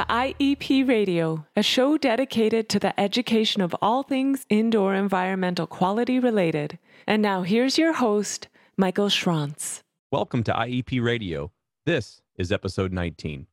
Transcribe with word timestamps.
to 0.00 0.06
IEP 0.06 0.88
Radio, 0.88 1.44
a 1.54 1.62
show 1.62 1.98
dedicated 1.98 2.70
to 2.70 2.78
the 2.78 2.98
education 2.98 3.60
of 3.60 3.76
all 3.82 4.02
things 4.02 4.46
indoor 4.48 4.94
environmental 4.94 5.66
quality 5.66 6.18
related. 6.18 6.78
And 7.06 7.20
now 7.20 7.42
here's 7.42 7.76
your 7.76 7.92
host, 7.92 8.48
Michael 8.78 9.08
Schranz. 9.08 9.82
Welcome 10.10 10.42
to 10.44 10.52
IEP 10.52 11.04
Radio. 11.04 11.52
This 11.84 12.22
is 12.38 12.50
episode 12.50 12.94
19. 12.94 13.46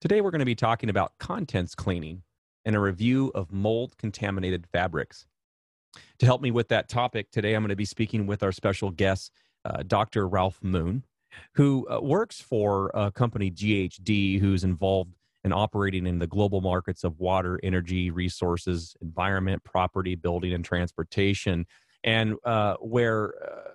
Today 0.00 0.20
we're 0.20 0.30
going 0.30 0.38
to 0.38 0.44
be 0.44 0.54
talking 0.54 0.90
about 0.90 1.18
contents 1.18 1.74
cleaning 1.74 2.22
and 2.64 2.76
a 2.76 2.80
review 2.80 3.32
of 3.34 3.50
mold 3.50 3.98
contaminated 3.98 4.64
fabrics. 4.70 5.26
To 6.20 6.26
help 6.26 6.40
me 6.40 6.52
with 6.52 6.68
that 6.68 6.88
topic, 6.88 7.32
today 7.32 7.54
I'm 7.54 7.62
going 7.62 7.70
to 7.70 7.74
be 7.74 7.84
speaking 7.84 8.28
with 8.28 8.44
our 8.44 8.52
special 8.52 8.92
guest, 8.92 9.32
uh, 9.64 9.82
Dr. 9.84 10.28
Ralph 10.28 10.60
Moon, 10.62 11.02
who 11.54 11.84
uh, 11.90 11.98
works 12.00 12.40
for 12.40 12.92
a 12.94 13.10
company, 13.10 13.50
GHD, 13.50 14.38
who's 14.38 14.62
involved 14.62 15.14
in 15.44 15.52
operating 15.52 16.06
in 16.06 16.18
the 16.18 16.26
global 16.26 16.60
markets 16.60 17.04
of 17.04 17.18
water, 17.18 17.60
energy, 17.62 18.10
resources, 18.10 18.96
environment, 19.00 19.62
property, 19.64 20.14
building, 20.14 20.52
and 20.52 20.64
transportation. 20.64 21.66
And 22.04 22.36
uh, 22.44 22.74
where 22.80 23.34
uh, 23.42 23.70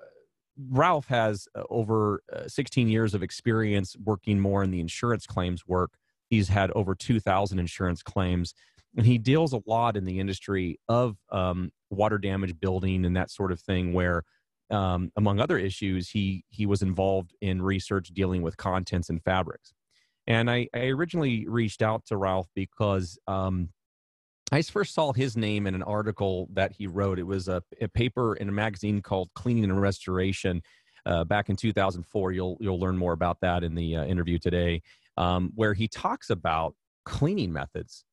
Ralph 0.69 1.07
has 1.07 1.47
uh, 1.55 1.63
over 1.69 2.21
uh, 2.31 2.47
16 2.47 2.87
years 2.87 3.13
of 3.13 3.23
experience 3.23 3.95
working 4.03 4.39
more 4.39 4.63
in 4.63 4.71
the 4.71 4.79
insurance 4.79 5.25
claims 5.25 5.67
work. 5.67 5.93
He's 6.29 6.49
had 6.49 6.71
over 6.71 6.95
2,000 6.95 7.59
insurance 7.59 8.01
claims, 8.01 8.53
and 8.95 9.05
he 9.05 9.17
deals 9.17 9.53
a 9.53 9.61
lot 9.65 9.97
in 9.97 10.05
the 10.05 10.19
industry 10.19 10.79
of 10.87 11.17
um, 11.31 11.71
water 11.89 12.17
damage 12.17 12.59
building 12.59 13.05
and 13.05 13.15
that 13.15 13.29
sort 13.29 13.51
of 13.51 13.59
thing. 13.59 13.93
Where, 13.93 14.23
um, 14.69 15.11
among 15.15 15.39
other 15.39 15.57
issues, 15.57 16.09
he 16.09 16.43
he 16.49 16.65
was 16.65 16.81
involved 16.81 17.35
in 17.41 17.61
research 17.61 18.09
dealing 18.09 18.41
with 18.41 18.57
contents 18.57 19.09
and 19.09 19.21
fabrics. 19.23 19.73
And 20.27 20.49
I, 20.49 20.67
I 20.73 20.85
originally 20.87 21.47
reached 21.47 21.81
out 21.81 22.05
to 22.07 22.17
Ralph 22.17 22.47
because 22.55 23.17
um, 23.27 23.69
I 24.51 24.61
first 24.61 24.93
saw 24.93 25.11
his 25.13 25.35
name 25.35 25.67
in 25.67 25.75
an 25.75 25.83
article 25.83 26.47
that 26.53 26.71
he 26.71 26.87
wrote. 26.87 27.19
It 27.19 27.27
was 27.27 27.47
a, 27.47 27.61
a 27.81 27.87
paper 27.87 28.35
in 28.35 28.49
a 28.49 28.51
magazine 28.51 29.01
called 29.01 29.29
Cleaning 29.35 29.65
and 29.65 29.81
Restoration 29.81 30.61
uh, 31.05 31.23
back 31.23 31.49
in 31.49 31.55
2004. 31.55 32.31
You'll 32.31 32.57
you'll 32.59 32.79
learn 32.79 32.97
more 32.97 33.13
about 33.13 33.39
that 33.41 33.63
in 33.63 33.75
the 33.75 33.97
uh, 33.97 34.05
interview 34.05 34.37
today, 34.37 34.81
um, 35.17 35.51
where 35.55 35.73
he 35.73 35.87
talks 35.87 36.29
about 36.29 36.75
cleaning 37.05 37.51
methods 37.51 38.05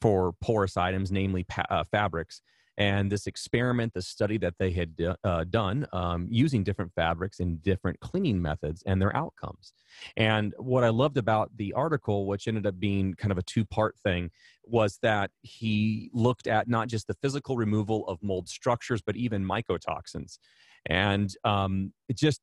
for 0.00 0.32
porous 0.40 0.76
items, 0.76 1.12
namely 1.12 1.44
pa- 1.44 1.66
uh, 1.70 1.84
fabrics, 1.84 2.40
and 2.76 3.10
this 3.10 3.26
experiment, 3.26 3.92
the 3.94 4.02
study 4.02 4.38
that 4.38 4.54
they 4.58 4.70
had 4.70 4.94
uh, 5.22 5.44
done 5.44 5.86
um, 5.92 6.26
using 6.30 6.64
different 6.64 6.92
fabrics 6.94 7.40
and 7.40 7.62
different 7.62 8.00
cleaning 8.00 8.40
methods 8.40 8.82
and 8.86 9.00
their 9.00 9.14
outcomes. 9.16 9.72
And 10.16 10.54
what 10.58 10.84
I 10.84 10.88
loved 10.88 11.16
about 11.16 11.50
the 11.56 11.72
article, 11.74 12.26
which 12.26 12.48
ended 12.48 12.66
up 12.66 12.78
being 12.80 13.14
kind 13.14 13.32
of 13.32 13.38
a 13.38 13.42
two 13.42 13.64
part 13.64 13.96
thing, 13.98 14.30
was 14.64 14.98
that 15.02 15.30
he 15.42 16.10
looked 16.12 16.46
at 16.46 16.68
not 16.68 16.88
just 16.88 17.06
the 17.06 17.14
physical 17.14 17.56
removal 17.56 18.06
of 18.08 18.22
mold 18.22 18.48
structures, 18.48 19.02
but 19.02 19.16
even 19.16 19.44
mycotoxins. 19.44 20.38
And 20.86 21.34
um, 21.44 21.92
it 22.08 22.16
just 22.16 22.40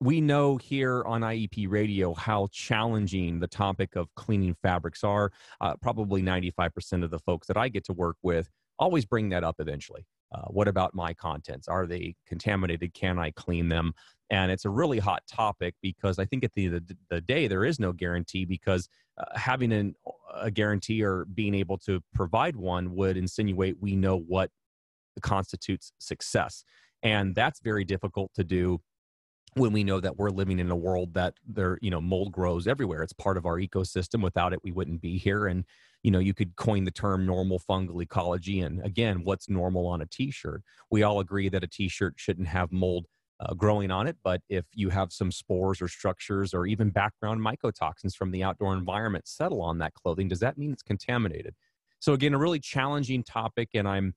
we 0.00 0.20
know 0.20 0.56
here 0.56 1.02
on 1.04 1.22
IEP 1.22 1.70
radio 1.70 2.14
how 2.14 2.48
challenging 2.52 3.40
the 3.40 3.46
topic 3.46 3.96
of 3.96 4.14
cleaning 4.16 4.54
fabrics 4.62 5.02
are. 5.02 5.32
Uh, 5.60 5.74
probably 5.80 6.20
95% 6.22 7.04
of 7.04 7.10
the 7.10 7.18
folks 7.20 7.46
that 7.46 7.56
I 7.56 7.68
get 7.68 7.84
to 7.84 7.92
work 7.92 8.16
with 8.22 8.48
always 8.78 9.04
bring 9.04 9.28
that 9.30 9.44
up 9.44 9.56
eventually. 9.58 10.06
Uh, 10.32 10.42
what 10.48 10.66
about 10.66 10.94
my 10.94 11.14
contents? 11.14 11.68
Are 11.68 11.86
they 11.86 12.16
contaminated? 12.26 12.92
Can 12.92 13.18
I 13.18 13.30
clean 13.30 13.68
them? 13.68 13.92
And 14.30 14.50
it's 14.50 14.64
a 14.64 14.70
really 14.70 14.98
hot 14.98 15.22
topic 15.28 15.74
because 15.80 16.18
I 16.18 16.24
think 16.24 16.44
at 16.44 16.52
the, 16.54 16.68
the, 16.68 16.96
the 17.08 17.20
day 17.20 17.46
there 17.46 17.64
is 17.64 17.78
no 17.78 17.92
guarantee 17.92 18.44
because 18.44 18.88
uh, 19.18 19.38
having 19.38 19.72
an, 19.72 19.94
a 20.34 20.50
guarantee 20.50 21.04
or 21.04 21.24
being 21.26 21.54
able 21.54 21.78
to 21.78 22.00
provide 22.14 22.56
one 22.56 22.94
would 22.96 23.16
insinuate 23.16 23.76
we 23.80 23.94
know 23.94 24.18
what 24.18 24.50
constitutes 25.20 25.92
success. 25.98 26.64
And 27.02 27.34
that's 27.34 27.60
very 27.60 27.84
difficult 27.84 28.32
to 28.34 28.42
do 28.42 28.80
when 29.56 29.72
we 29.72 29.84
know 29.84 30.00
that 30.00 30.16
we're 30.16 30.30
living 30.30 30.58
in 30.58 30.70
a 30.70 30.76
world 30.76 31.14
that 31.14 31.34
there 31.46 31.78
you 31.80 31.90
know 31.90 32.00
mold 32.00 32.32
grows 32.32 32.66
everywhere 32.66 33.02
it's 33.02 33.12
part 33.12 33.36
of 33.36 33.46
our 33.46 33.58
ecosystem 33.58 34.20
without 34.20 34.52
it 34.52 34.58
we 34.64 34.72
wouldn't 34.72 35.00
be 35.00 35.16
here 35.16 35.46
and 35.46 35.64
you 36.04 36.10
know 36.12 36.20
you 36.20 36.34
could 36.34 36.54
coin 36.54 36.84
the 36.84 36.90
term 36.92 37.26
normal 37.26 37.58
fungal 37.58 38.00
ecology 38.00 38.60
and 38.60 38.84
again 38.84 39.22
what's 39.24 39.48
normal 39.48 39.86
on 39.88 40.00
a 40.02 40.06
t-shirt? 40.06 40.62
We 40.90 41.02
all 41.02 41.18
agree 41.18 41.48
that 41.48 41.64
a 41.64 41.66
t-shirt 41.66 42.14
shouldn't 42.16 42.46
have 42.46 42.70
mold 42.70 43.06
uh, 43.40 43.54
growing 43.54 43.90
on 43.90 44.06
it 44.06 44.16
but 44.22 44.40
if 44.48 44.64
you 44.72 44.90
have 44.90 45.12
some 45.12 45.32
spores 45.32 45.82
or 45.82 45.88
structures 45.88 46.54
or 46.54 46.66
even 46.66 46.90
background 46.90 47.40
mycotoxins 47.40 48.14
from 48.14 48.30
the 48.30 48.44
outdoor 48.44 48.74
environment 48.74 49.26
settle 49.26 49.60
on 49.60 49.78
that 49.78 49.92
clothing 49.94 50.28
does 50.28 50.40
that 50.40 50.56
mean 50.56 50.72
it's 50.72 50.82
contaminated? 50.82 51.54
So 51.98 52.12
again 52.12 52.34
a 52.34 52.38
really 52.38 52.60
challenging 52.60 53.24
topic 53.24 53.70
and 53.74 53.88
i'm 53.88 54.14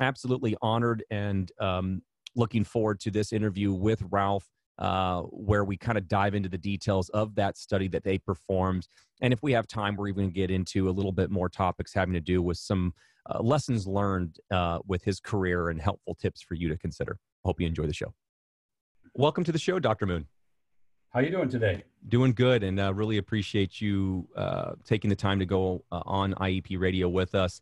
absolutely 0.00 0.56
honored 0.62 1.04
and 1.10 1.52
um, 1.60 2.02
looking 2.34 2.64
forward 2.64 3.00
to 3.00 3.10
this 3.10 3.32
interview 3.32 3.72
with 3.72 4.02
ralph 4.10 4.48
uh, 4.78 5.22
where 5.22 5.64
we 5.64 5.76
kind 5.76 5.96
of 5.96 6.08
dive 6.08 6.34
into 6.34 6.48
the 6.48 6.58
details 6.58 7.08
of 7.10 7.34
that 7.36 7.56
study 7.56 7.88
that 7.88 8.04
they 8.04 8.18
performed. 8.18 8.88
And 9.20 9.32
if 9.32 9.42
we 9.42 9.52
have 9.52 9.66
time, 9.66 9.96
we're 9.96 10.08
even 10.08 10.24
going 10.24 10.30
to 10.30 10.34
get 10.34 10.50
into 10.50 10.88
a 10.88 10.92
little 10.92 11.12
bit 11.12 11.30
more 11.30 11.48
topics 11.48 11.94
having 11.94 12.14
to 12.14 12.20
do 12.20 12.42
with 12.42 12.58
some 12.58 12.92
uh, 13.30 13.40
lessons 13.40 13.86
learned 13.86 14.38
uh, 14.50 14.80
with 14.86 15.02
his 15.04 15.20
career 15.20 15.70
and 15.70 15.80
helpful 15.80 16.14
tips 16.14 16.42
for 16.42 16.54
you 16.54 16.68
to 16.68 16.76
consider. 16.76 17.18
Hope 17.44 17.60
you 17.60 17.66
enjoy 17.66 17.86
the 17.86 17.94
show. 17.94 18.12
Welcome 19.14 19.44
to 19.44 19.52
the 19.52 19.58
show, 19.58 19.78
Dr. 19.78 20.06
Moon. 20.06 20.26
How 21.10 21.20
are 21.20 21.22
you 21.22 21.30
doing 21.30 21.48
today? 21.48 21.84
Doing 22.08 22.32
good, 22.32 22.64
and 22.64 22.80
uh, 22.80 22.92
really 22.92 23.18
appreciate 23.18 23.80
you 23.80 24.28
uh, 24.36 24.72
taking 24.84 25.08
the 25.08 25.14
time 25.14 25.38
to 25.38 25.46
go 25.46 25.84
uh, 25.92 26.02
on 26.04 26.34
IEP 26.34 26.80
Radio 26.80 27.08
with 27.08 27.36
us. 27.36 27.60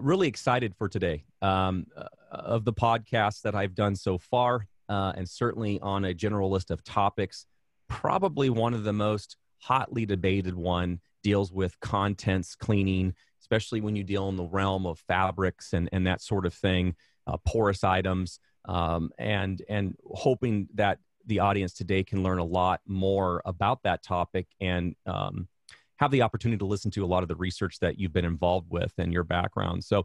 really 0.00 0.26
excited 0.26 0.74
for 0.74 0.88
today. 0.88 1.24
Um, 1.40 1.86
of 2.32 2.64
the 2.64 2.72
podcasts 2.72 3.42
that 3.42 3.54
I've 3.54 3.74
done 3.74 3.94
so 3.94 4.18
far, 4.18 4.66
uh, 4.92 5.12
and 5.16 5.26
certainly 5.26 5.80
on 5.80 6.04
a 6.04 6.12
general 6.12 6.50
list 6.50 6.70
of 6.70 6.84
topics. 6.84 7.46
Probably 7.88 8.50
one 8.50 8.74
of 8.74 8.84
the 8.84 8.92
most 8.92 9.36
hotly 9.58 10.04
debated 10.04 10.54
one 10.54 11.00
deals 11.22 11.50
with 11.50 11.80
contents 11.80 12.54
cleaning, 12.54 13.14
especially 13.40 13.80
when 13.80 13.96
you 13.96 14.04
deal 14.04 14.28
in 14.28 14.36
the 14.36 14.44
realm 14.44 14.84
of 14.84 14.98
fabrics 14.98 15.72
and, 15.72 15.88
and 15.92 16.06
that 16.06 16.20
sort 16.20 16.44
of 16.44 16.52
thing, 16.52 16.94
uh, 17.26 17.38
porous 17.46 17.84
items, 17.84 18.38
um, 18.66 19.10
and 19.18 19.62
and 19.68 19.96
hoping 20.12 20.68
that 20.74 20.98
the 21.26 21.38
audience 21.38 21.72
today 21.72 22.04
can 22.04 22.22
learn 22.22 22.38
a 22.38 22.44
lot 22.44 22.80
more 22.86 23.40
about 23.46 23.82
that 23.84 24.02
topic 24.02 24.46
and 24.60 24.94
um, 25.06 25.48
have 25.96 26.10
the 26.10 26.20
opportunity 26.20 26.58
to 26.58 26.66
listen 26.66 26.90
to 26.90 27.04
a 27.04 27.06
lot 27.06 27.22
of 27.22 27.28
the 27.28 27.36
research 27.36 27.78
that 27.80 27.98
you've 27.98 28.12
been 28.12 28.24
involved 28.24 28.66
with 28.70 28.92
and 28.98 29.12
your 29.12 29.24
background. 29.24 29.84
So 29.84 30.04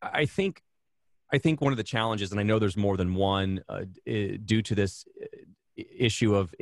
I 0.00 0.26
think 0.26 0.62
I 1.32 1.38
think 1.38 1.60
one 1.60 1.72
of 1.72 1.76
the 1.76 1.84
challenges, 1.84 2.30
and 2.30 2.40
I 2.40 2.42
know 2.42 2.58
there's 2.58 2.76
more 2.76 2.96
than 2.96 3.14
one, 3.14 3.62
uh, 3.68 3.84
due 4.04 4.62
to 4.62 4.74
this 4.74 5.04
uh, 5.20 5.26
issue 5.76 6.34
of 6.34 6.54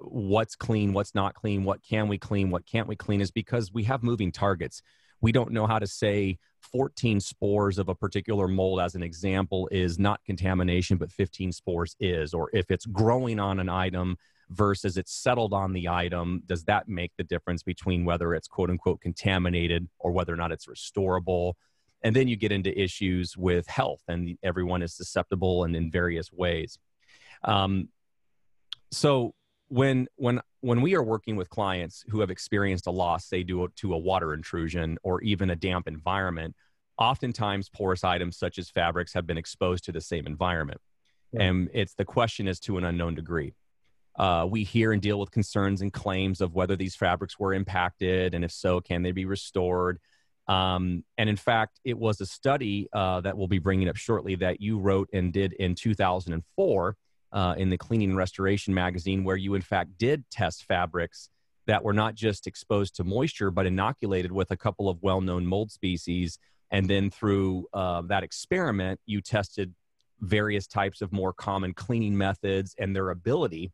what's 0.00 0.56
clean, 0.56 0.92
what's 0.92 1.14
not 1.14 1.34
clean, 1.34 1.64
what 1.64 1.82
can 1.82 2.08
we 2.08 2.18
clean, 2.18 2.50
what 2.50 2.66
can't 2.66 2.88
we 2.88 2.96
clean, 2.96 3.20
is 3.20 3.30
because 3.30 3.72
we 3.72 3.84
have 3.84 4.02
moving 4.02 4.32
targets. 4.32 4.82
We 5.20 5.32
don't 5.32 5.52
know 5.52 5.66
how 5.66 5.78
to 5.78 5.86
say 5.86 6.38
14 6.72 7.20
spores 7.20 7.78
of 7.78 7.88
a 7.88 7.94
particular 7.94 8.48
mold, 8.48 8.80
as 8.80 8.94
an 8.94 9.02
example, 9.02 9.68
is 9.70 9.98
not 9.98 10.24
contamination, 10.24 10.96
but 10.96 11.12
15 11.12 11.52
spores 11.52 11.96
is. 12.00 12.34
Or 12.34 12.50
if 12.52 12.70
it's 12.70 12.86
growing 12.86 13.38
on 13.38 13.60
an 13.60 13.68
item 13.68 14.16
versus 14.50 14.96
it's 14.96 15.12
settled 15.12 15.52
on 15.52 15.72
the 15.72 15.88
item, 15.88 16.42
does 16.46 16.64
that 16.64 16.88
make 16.88 17.12
the 17.16 17.24
difference 17.24 17.62
between 17.62 18.04
whether 18.04 18.34
it's 18.34 18.48
quote 18.48 18.70
unquote 18.70 19.00
contaminated 19.00 19.88
or 19.98 20.12
whether 20.12 20.32
or 20.32 20.36
not 20.36 20.52
it's 20.52 20.66
restorable? 20.66 21.54
And 22.02 22.14
then 22.14 22.28
you 22.28 22.36
get 22.36 22.52
into 22.52 22.78
issues 22.78 23.36
with 23.36 23.66
health 23.66 24.02
and 24.08 24.38
everyone 24.42 24.82
is 24.82 24.94
susceptible 24.94 25.64
and 25.64 25.74
in 25.74 25.90
various 25.90 26.32
ways. 26.32 26.78
Um, 27.44 27.88
so 28.90 29.34
when 29.68 30.06
when 30.16 30.40
when 30.60 30.80
we 30.80 30.94
are 30.94 31.02
working 31.02 31.36
with 31.36 31.50
clients 31.50 32.04
who 32.08 32.20
have 32.20 32.30
experienced 32.30 32.86
a 32.86 32.90
loss 32.90 33.26
say 33.26 33.42
due 33.42 33.68
to 33.76 33.94
a 33.94 33.98
water 33.98 34.32
intrusion 34.32 34.98
or 35.02 35.20
even 35.22 35.50
a 35.50 35.56
damp 35.56 35.88
environment 35.88 36.54
oftentimes 36.98 37.68
porous 37.68 38.04
items 38.04 38.38
such 38.38 38.58
as 38.58 38.70
fabrics 38.70 39.12
have 39.12 39.26
been 39.26 39.36
exposed 39.36 39.84
to 39.84 39.92
the 39.92 40.00
same 40.00 40.26
environment. 40.26 40.80
Yeah. 41.32 41.42
and 41.42 41.70
it's 41.74 41.94
the 41.94 42.04
question 42.04 42.46
is 42.46 42.60
to 42.60 42.78
an 42.78 42.84
unknown 42.84 43.14
degree. 43.14 43.54
Uh, 44.18 44.46
we 44.48 44.64
hear 44.64 44.92
and 44.92 45.02
deal 45.02 45.20
with 45.20 45.30
concerns 45.30 45.82
and 45.82 45.92
claims 45.92 46.40
of 46.40 46.54
whether 46.54 46.74
these 46.74 46.96
fabrics 46.96 47.38
were 47.38 47.52
impacted 47.52 48.34
and 48.34 48.44
if 48.44 48.52
so 48.52 48.80
can 48.80 49.02
they 49.02 49.12
be 49.12 49.26
restored 49.26 49.98
um, 50.48 51.04
and 51.18 51.28
in 51.28 51.36
fact, 51.36 51.80
it 51.84 51.98
was 51.98 52.20
a 52.20 52.26
study 52.26 52.88
uh, 52.92 53.20
that 53.22 53.36
we'll 53.36 53.48
be 53.48 53.58
bringing 53.58 53.88
up 53.88 53.96
shortly 53.96 54.36
that 54.36 54.60
you 54.60 54.78
wrote 54.78 55.08
and 55.12 55.32
did 55.32 55.52
in 55.54 55.74
2004 55.74 56.96
uh, 57.32 57.54
in 57.58 57.70
the 57.70 57.78
Cleaning 57.78 58.10
and 58.10 58.18
Restoration 58.18 58.72
magazine, 58.72 59.24
where 59.24 59.36
you 59.36 59.54
in 59.54 59.62
fact 59.62 59.98
did 59.98 60.24
test 60.30 60.64
fabrics 60.64 61.30
that 61.66 61.82
were 61.82 61.92
not 61.92 62.14
just 62.14 62.46
exposed 62.46 62.94
to 62.96 63.04
moisture, 63.04 63.50
but 63.50 63.66
inoculated 63.66 64.30
with 64.30 64.52
a 64.52 64.56
couple 64.56 64.88
of 64.88 65.02
well 65.02 65.20
known 65.20 65.44
mold 65.44 65.72
species. 65.72 66.38
And 66.70 66.88
then 66.88 67.10
through 67.10 67.66
uh, 67.72 68.02
that 68.02 68.22
experiment, 68.22 69.00
you 69.06 69.20
tested 69.20 69.74
various 70.20 70.66
types 70.66 71.02
of 71.02 71.12
more 71.12 71.32
common 71.32 71.74
cleaning 71.74 72.16
methods 72.16 72.74
and 72.78 72.94
their 72.94 73.10
ability 73.10 73.72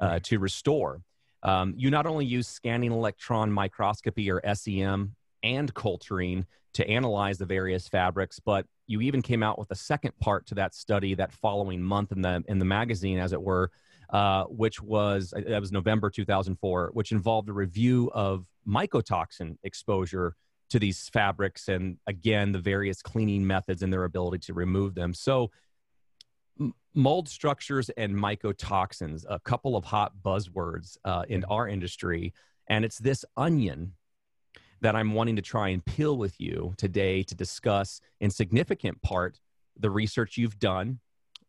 uh, 0.00 0.18
to 0.24 0.38
restore. 0.38 1.00
Um, 1.44 1.74
you 1.76 1.90
not 1.90 2.06
only 2.06 2.26
use 2.26 2.48
scanning 2.48 2.92
electron 2.92 3.52
microscopy 3.52 4.30
or 4.30 4.42
SEM 4.54 5.14
and 5.42 5.72
culturing 5.74 6.46
to 6.74 6.88
analyze 6.88 7.38
the 7.38 7.46
various 7.46 7.88
fabrics, 7.88 8.38
but 8.38 8.66
you 8.86 9.00
even 9.00 9.22
came 9.22 9.42
out 9.42 9.58
with 9.58 9.70
a 9.70 9.74
second 9.74 10.12
part 10.20 10.46
to 10.46 10.54
that 10.54 10.74
study 10.74 11.14
that 11.14 11.32
following 11.32 11.82
month 11.82 12.12
in 12.12 12.22
the 12.22 12.42
in 12.48 12.58
the 12.58 12.64
magazine, 12.64 13.18
as 13.18 13.32
it 13.32 13.42
were, 13.42 13.70
uh, 14.10 14.44
which 14.44 14.80
was 14.82 15.32
uh, 15.36 15.40
that 15.46 15.60
was 15.60 15.72
November 15.72 16.10
2004, 16.10 16.90
which 16.94 17.12
involved 17.12 17.48
a 17.48 17.52
review 17.52 18.10
of 18.14 18.46
mycotoxin 18.66 19.56
exposure 19.62 20.34
to 20.70 20.78
these 20.78 21.08
fabrics 21.08 21.68
and 21.68 21.96
again 22.06 22.52
the 22.52 22.58
various 22.58 23.00
cleaning 23.00 23.46
methods 23.46 23.82
and 23.82 23.92
their 23.92 24.04
ability 24.04 24.38
to 24.38 24.52
remove 24.52 24.94
them. 24.94 25.14
So 25.14 25.50
mold 26.94 27.28
structures 27.28 27.90
and 27.90 28.14
mycotoxins, 28.14 29.24
a 29.28 29.38
couple 29.38 29.76
of 29.76 29.84
hot 29.84 30.12
buzzwords 30.22 30.96
uh, 31.04 31.24
in 31.28 31.44
our 31.44 31.68
industry, 31.68 32.34
and 32.68 32.84
it's 32.84 32.98
this 32.98 33.24
onion 33.36 33.94
that 34.80 34.94
I'm 34.94 35.14
wanting 35.14 35.36
to 35.36 35.42
try 35.42 35.68
and 35.68 35.84
peel 35.84 36.16
with 36.16 36.40
you 36.40 36.74
today 36.76 37.22
to 37.24 37.34
discuss 37.34 38.00
in 38.20 38.30
significant 38.30 39.00
part 39.02 39.40
the 39.78 39.90
research 39.90 40.36
you've 40.36 40.58
done, 40.58 41.00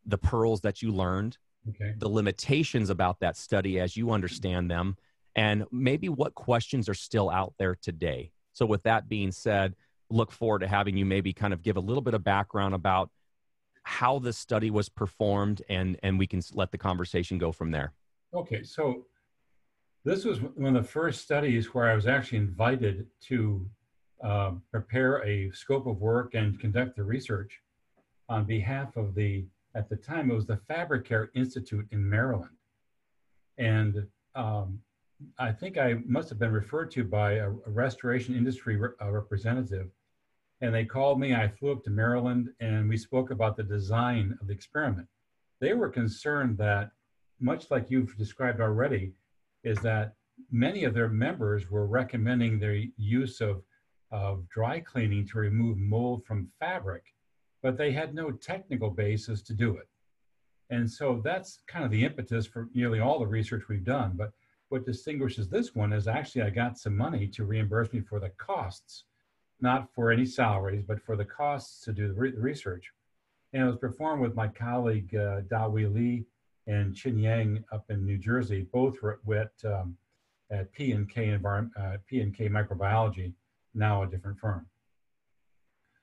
the 0.06 0.18
pearls 0.18 0.60
that 0.62 0.82
you 0.82 0.92
learned, 0.92 1.38
okay. 1.68 1.94
the 1.98 2.08
limitations 2.08 2.90
about 2.90 3.20
that 3.20 3.36
study 3.36 3.78
as 3.80 3.96
you 3.96 4.10
understand 4.10 4.70
them, 4.70 4.96
and 5.36 5.64
maybe 5.70 6.08
what 6.08 6.34
questions 6.34 6.88
are 6.88 6.94
still 6.94 7.30
out 7.30 7.54
there 7.58 7.74
today. 7.74 8.32
So, 8.52 8.66
with 8.66 8.82
that 8.84 9.08
being 9.08 9.32
said, 9.32 9.74
look 10.10 10.32
forward 10.32 10.60
to 10.60 10.68
having 10.68 10.96
you 10.96 11.06
maybe 11.06 11.32
kind 11.32 11.52
of 11.52 11.62
give 11.62 11.76
a 11.76 11.80
little 11.80 12.02
bit 12.02 12.14
of 12.14 12.24
background 12.24 12.74
about 12.74 13.10
how 13.82 14.18
the 14.18 14.32
study 14.32 14.70
was 14.70 14.88
performed, 14.88 15.62
and 15.68 15.98
and 16.02 16.18
we 16.18 16.26
can 16.26 16.42
let 16.52 16.72
the 16.72 16.78
conversation 16.78 17.38
go 17.38 17.52
from 17.52 17.70
there. 17.70 17.92
Okay, 18.34 18.62
so 18.62 19.06
this 20.04 20.24
was 20.24 20.40
one 20.40 20.76
of 20.76 20.82
the 20.82 20.88
first 20.88 21.20
studies 21.20 21.74
where 21.74 21.90
I 21.90 21.94
was 21.94 22.06
actually 22.06 22.38
invited 22.38 23.06
to 23.28 23.68
uh, 24.22 24.52
prepare 24.70 25.24
a 25.26 25.50
scope 25.52 25.86
of 25.86 26.00
work 26.00 26.34
and 26.34 26.58
conduct 26.58 26.96
the 26.96 27.04
research 27.04 27.60
on 28.28 28.44
behalf 28.44 28.96
of 28.96 29.14
the, 29.14 29.44
at 29.74 29.88
the 29.88 29.96
time, 29.96 30.30
it 30.30 30.34
was 30.34 30.46
the 30.46 30.60
Fabricare 30.70 31.28
Institute 31.34 31.86
in 31.90 32.08
Maryland. 32.08 32.56
And 33.58 34.06
um, 34.34 34.80
I 35.38 35.52
think 35.52 35.76
I 35.76 35.96
must 36.06 36.28
have 36.30 36.38
been 36.38 36.52
referred 36.52 36.90
to 36.92 37.04
by 37.04 37.32
a, 37.34 37.50
a 37.50 37.70
restoration 37.70 38.34
industry 38.34 38.76
re 38.76 38.90
a 39.00 39.12
representative. 39.12 39.88
And 40.62 40.74
they 40.74 40.84
called 40.84 41.18
me, 41.18 41.34
I 41.34 41.48
flew 41.48 41.72
up 41.72 41.84
to 41.84 41.90
Maryland, 41.90 42.50
and 42.60 42.88
we 42.88 42.96
spoke 42.96 43.30
about 43.30 43.56
the 43.56 43.62
design 43.62 44.36
of 44.40 44.46
the 44.46 44.52
experiment. 44.52 45.08
They 45.60 45.74
were 45.74 45.88
concerned 45.88 46.56
that, 46.58 46.90
much 47.40 47.70
like 47.70 47.90
you've 47.90 48.16
described 48.16 48.60
already, 48.60 49.12
is 49.64 49.78
that 49.80 50.14
many 50.50 50.84
of 50.84 50.94
their 50.94 51.08
members 51.08 51.70
were 51.70 51.86
recommending 51.86 52.58
the 52.58 52.90
use 52.96 53.40
of, 53.40 53.62
of 54.10 54.48
dry 54.48 54.80
cleaning 54.80 55.26
to 55.28 55.38
remove 55.38 55.78
mold 55.78 56.24
from 56.24 56.48
fabric, 56.58 57.04
but 57.62 57.76
they 57.76 57.92
had 57.92 58.14
no 58.14 58.30
technical 58.30 58.90
basis 58.90 59.42
to 59.42 59.54
do 59.54 59.76
it. 59.76 59.88
And 60.70 60.90
so 60.90 61.20
that's 61.24 61.60
kind 61.66 61.84
of 61.84 61.90
the 61.90 62.04
impetus 62.04 62.46
for 62.46 62.68
nearly 62.74 63.00
all 63.00 63.18
the 63.18 63.26
research 63.26 63.64
we've 63.68 63.84
done. 63.84 64.12
But 64.16 64.32
what 64.68 64.86
distinguishes 64.86 65.48
this 65.48 65.74
one 65.74 65.92
is 65.92 66.06
actually 66.06 66.42
I 66.42 66.50
got 66.50 66.78
some 66.78 66.96
money 66.96 67.26
to 67.28 67.44
reimburse 67.44 67.92
me 67.92 68.00
for 68.00 68.20
the 68.20 68.30
costs, 68.30 69.04
not 69.60 69.92
for 69.92 70.12
any 70.12 70.24
salaries, 70.24 70.84
but 70.86 71.02
for 71.02 71.16
the 71.16 71.24
costs 71.24 71.82
to 71.84 71.92
do 71.92 72.08
the, 72.08 72.14
re- 72.14 72.32
research. 72.36 72.92
And 73.52 73.64
it 73.64 73.66
was 73.66 73.76
performed 73.76 74.22
with 74.22 74.36
my 74.36 74.46
colleague 74.46 75.14
uh, 75.14 75.40
De-Wei 75.40 75.86
Li 75.86 76.24
and 76.66 76.94
Chin 76.94 77.18
Yang 77.18 77.64
up 77.72 77.84
in 77.90 78.04
New 78.04 78.18
Jersey, 78.18 78.66
both 78.72 78.96
were 79.02 79.20
at, 79.34 79.70
um, 79.70 79.96
at 80.50 80.72
P&K, 80.72 81.28
Environment, 81.28 81.72
uh, 81.78 81.96
P&K 82.06 82.48
Microbiology, 82.48 83.32
now 83.74 84.02
a 84.02 84.06
different 84.06 84.38
firm. 84.38 84.66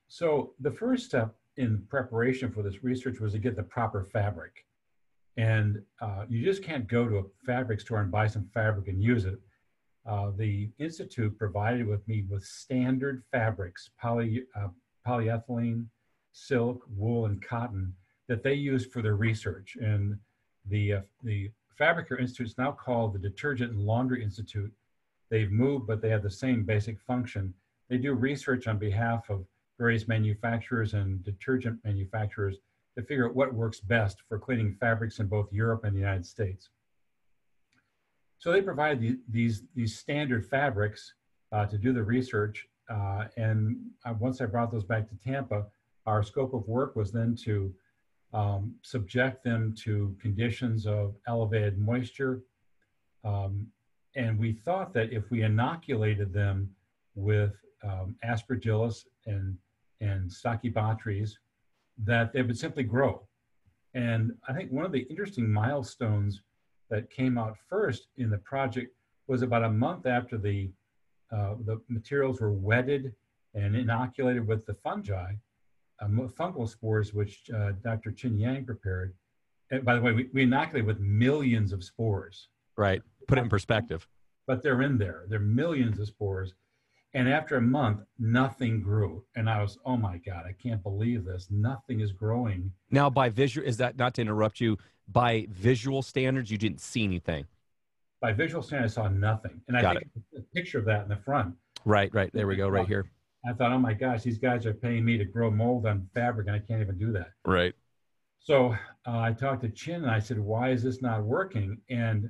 So 0.07 0.53
the 0.59 0.71
first 0.71 1.05
step 1.05 1.35
in 1.57 1.83
preparation 1.89 2.51
for 2.51 2.63
this 2.63 2.83
research 2.83 3.19
was 3.19 3.33
to 3.33 3.39
get 3.39 3.55
the 3.55 3.63
proper 3.63 4.03
fabric. 4.03 4.65
And 5.35 5.81
uh, 6.01 6.25
you 6.29 6.43
just 6.43 6.63
can't 6.63 6.87
go 6.87 7.07
to 7.07 7.17
a 7.17 7.23
fabric 7.45 7.79
store 7.79 8.01
and 8.01 8.11
buy 8.11 8.27
some 8.27 8.49
fabric 8.53 8.87
and 8.87 9.03
use 9.03 9.25
it. 9.25 9.39
Uh, 10.07 10.31
the 10.35 10.69
Institute 10.79 11.37
provided 11.37 11.85
with 11.85 12.07
me 12.07 12.23
with 12.29 12.43
standard 12.43 13.23
fabrics, 13.31 13.89
poly, 13.99 14.43
uh, 14.55 14.69
polyethylene, 15.05 15.85
silk, 16.31 16.83
wool, 16.95 17.25
and 17.25 17.41
cotton 17.41 17.93
that 18.27 18.43
they 18.43 18.53
used 18.53 18.91
for 18.91 19.01
their 19.01 19.15
research. 19.15 19.77
And 19.79 20.17
the, 20.69 20.93
uh, 20.93 21.01
the 21.23 21.51
Fabricare 21.79 22.19
Institute 22.19 22.47
is 22.47 22.57
now 22.57 22.71
called 22.71 23.13
the 23.13 23.19
Detergent 23.19 23.71
and 23.71 23.81
Laundry 23.81 24.23
Institute. 24.23 24.71
They've 25.29 25.51
moved, 25.51 25.87
but 25.87 26.01
they 26.01 26.09
have 26.09 26.23
the 26.23 26.29
same 26.29 26.63
basic 26.63 26.99
function. 27.01 27.53
They 27.89 27.97
do 27.97 28.13
research 28.13 28.67
on 28.67 28.77
behalf 28.77 29.29
of 29.29 29.45
various 29.77 30.07
manufacturers 30.07 30.93
and 30.93 31.23
detergent 31.23 31.79
manufacturers 31.83 32.57
to 32.95 33.03
figure 33.03 33.27
out 33.27 33.35
what 33.35 33.53
works 33.53 33.79
best 33.79 34.23
for 34.27 34.39
cleaning 34.39 34.75
fabrics 34.79 35.19
in 35.19 35.27
both 35.27 35.51
Europe 35.53 35.83
and 35.83 35.95
the 35.95 35.99
United 35.99 36.25
States. 36.25 36.69
So 38.39 38.51
they 38.51 38.61
provide 38.61 38.99
the, 39.01 39.17
these, 39.29 39.63
these 39.75 39.97
standard 39.97 40.45
fabrics 40.45 41.13
uh, 41.51 41.65
to 41.67 41.77
do 41.77 41.93
the 41.93 42.03
research. 42.03 42.67
Uh, 42.89 43.25
and 43.35 43.77
uh, 44.05 44.13
once 44.19 44.41
I 44.41 44.45
brought 44.45 44.71
those 44.71 44.83
back 44.83 45.07
to 45.09 45.15
Tampa, 45.15 45.65
our 46.05 46.23
scope 46.23 46.53
of 46.53 46.67
work 46.67 46.95
was 46.95 47.11
then 47.11 47.35
to 47.43 47.73
um, 48.33 48.75
subject 48.81 49.43
them 49.43 49.73
to 49.83 50.15
conditions 50.21 50.85
of 50.85 51.15
elevated 51.27 51.77
moisture. 51.77 52.41
Um, 53.23 53.67
and 54.15 54.37
we 54.37 54.53
thought 54.53 54.93
that 54.93 55.13
if 55.13 55.29
we 55.29 55.43
inoculated 55.43 56.33
them 56.33 56.69
with 57.15 57.53
um, 57.83 58.15
aspergillus 58.25 59.05
and, 59.25 59.57
and 60.01 60.29
stachybotrys, 60.29 61.31
that 62.03 62.33
they 62.33 62.41
would 62.41 62.57
simply 62.57 62.83
grow. 62.83 63.27
And 63.93 64.33
I 64.47 64.53
think 64.53 64.71
one 64.71 64.85
of 64.85 64.91
the 64.91 65.07
interesting 65.09 65.49
milestones 65.49 66.41
that 66.89 67.09
came 67.09 67.37
out 67.37 67.57
first 67.69 68.07
in 68.17 68.29
the 68.29 68.37
project 68.39 68.95
was 69.27 69.41
about 69.41 69.63
a 69.63 69.69
month 69.69 70.05
after 70.05 70.37
the, 70.37 70.69
uh, 71.31 71.55
the 71.65 71.81
materials 71.89 72.39
were 72.39 72.53
wetted 72.53 73.13
and 73.53 73.75
inoculated 73.75 74.47
with 74.47 74.65
the 74.65 74.75
fungi, 74.75 75.33
um, 76.01 76.31
fungal 76.37 76.69
spores, 76.69 77.13
which 77.13 77.49
uh, 77.55 77.71
Dr. 77.83 78.11
Chin 78.11 78.37
Yang 78.37 78.65
prepared. 78.65 79.13
And 79.71 79.83
by 79.83 79.95
the 79.95 80.01
way, 80.01 80.13
we, 80.13 80.29
we 80.33 80.43
inoculate 80.43 80.85
with 80.85 80.99
millions 80.99 81.73
of 81.73 81.83
spores. 81.83 82.49
Right. 82.77 83.01
Put 83.27 83.37
it 83.37 83.41
in 83.41 83.49
perspective. 83.49 84.07
But 84.45 84.63
they're 84.63 84.81
in 84.81 84.97
there. 84.97 85.25
There 85.27 85.39
are 85.39 85.43
millions 85.43 85.99
of 85.99 86.07
spores. 86.07 86.53
And 87.13 87.27
after 87.27 87.55
a 87.57 87.61
month, 87.61 88.01
nothing 88.19 88.81
grew. 88.81 89.23
And 89.35 89.49
I 89.49 89.61
was, 89.61 89.77
oh 89.85 89.97
my 89.97 90.17
God, 90.17 90.43
I 90.47 90.53
can't 90.61 90.83
believe 90.83 91.25
this. 91.25 91.47
Nothing 91.49 92.01
is 92.01 92.11
growing. 92.11 92.71
Now, 92.91 93.09
by 93.09 93.29
visual, 93.29 93.67
is 93.67 93.77
that 93.77 93.97
not 93.97 94.13
to 94.15 94.21
interrupt 94.21 94.61
you? 94.61 94.77
By 95.07 95.47
visual 95.49 96.01
standards, 96.01 96.51
you 96.51 96.57
didn't 96.57 96.81
see 96.81 97.03
anything. 97.03 97.45
By 98.21 98.33
visual 98.33 98.61
standards, 98.61 98.97
I 98.97 99.03
saw 99.03 99.09
nothing. 99.09 99.61
And 99.67 99.77
I 99.77 99.81
Got 99.81 99.95
think 99.97 100.07
it. 100.33 100.39
a 100.39 100.41
picture 100.55 100.79
of 100.79 100.85
that 100.85 101.03
in 101.03 101.09
the 101.09 101.15
front. 101.15 101.55
Right, 101.85 102.13
right. 102.13 102.29
There 102.33 102.47
we 102.47 102.55
go, 102.55 102.67
right 102.67 102.87
here. 102.87 103.05
I 103.45 103.53
thought, 103.53 103.71
oh 103.71 103.79
my 103.79 103.93
gosh, 103.93 104.23
these 104.23 104.39
guys 104.39 104.65
are 104.65 104.73
paying 104.73 105.05
me 105.05 105.17
to 105.17 105.25
grow 105.25 105.49
mold 105.51 105.85
on 105.85 106.09
fabric, 106.13 106.47
and 106.47 106.55
I 106.55 106.59
can't 106.59 106.81
even 106.81 106.97
do 106.97 107.11
that. 107.13 107.31
Right. 107.45 107.73
So 108.39 108.75
uh, 109.05 109.19
I 109.19 109.33
talked 109.33 109.61
to 109.61 109.69
Chin, 109.69 110.03
and 110.03 110.11
I 110.11 110.19
said, 110.19 110.39
why 110.39 110.71
is 110.71 110.83
this 110.83 111.01
not 111.01 111.23
working? 111.23 111.77
And 111.89 112.29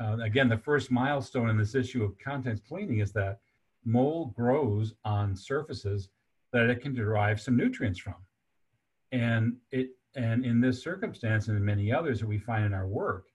uh, 0.00 0.18
again, 0.22 0.48
the 0.48 0.58
first 0.58 0.90
milestone 0.90 1.50
in 1.50 1.56
this 1.56 1.74
issue 1.74 2.02
of 2.02 2.18
contents 2.18 2.62
cleaning 2.66 2.98
is 2.98 3.12
that 3.12 3.38
mold 3.84 4.34
grows 4.34 4.94
on 5.04 5.36
surfaces 5.36 6.08
that 6.52 6.70
it 6.70 6.80
can 6.80 6.94
derive 6.94 7.40
some 7.40 7.56
nutrients 7.56 7.98
from. 7.98 8.14
And 9.10 9.56
it 9.70 9.90
and 10.14 10.44
in 10.44 10.60
this 10.60 10.82
circumstance 10.82 11.48
and 11.48 11.56
in 11.56 11.64
many 11.64 11.90
others 11.92 12.20
that 12.20 12.26
we 12.26 12.38
find 12.38 12.66
in 12.66 12.74
our 12.74 12.86
work 12.86 13.26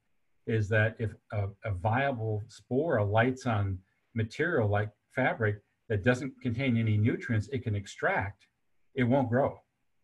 is 0.45 0.69
that 0.69 0.95
if 0.99 1.11
a, 1.31 1.47
a 1.65 1.71
viable 1.71 2.43
spore 2.47 2.97
alights 2.97 3.45
on 3.45 3.79
material 4.13 4.67
like 4.67 4.89
fabric 5.15 5.61
that 5.89 6.03
doesn't 6.03 6.33
contain 6.41 6.77
any 6.77 6.97
nutrients 6.97 7.47
it 7.51 7.63
can 7.63 7.75
extract, 7.75 8.47
it 8.95 9.03
won't 9.03 9.29
grow. 9.29 9.59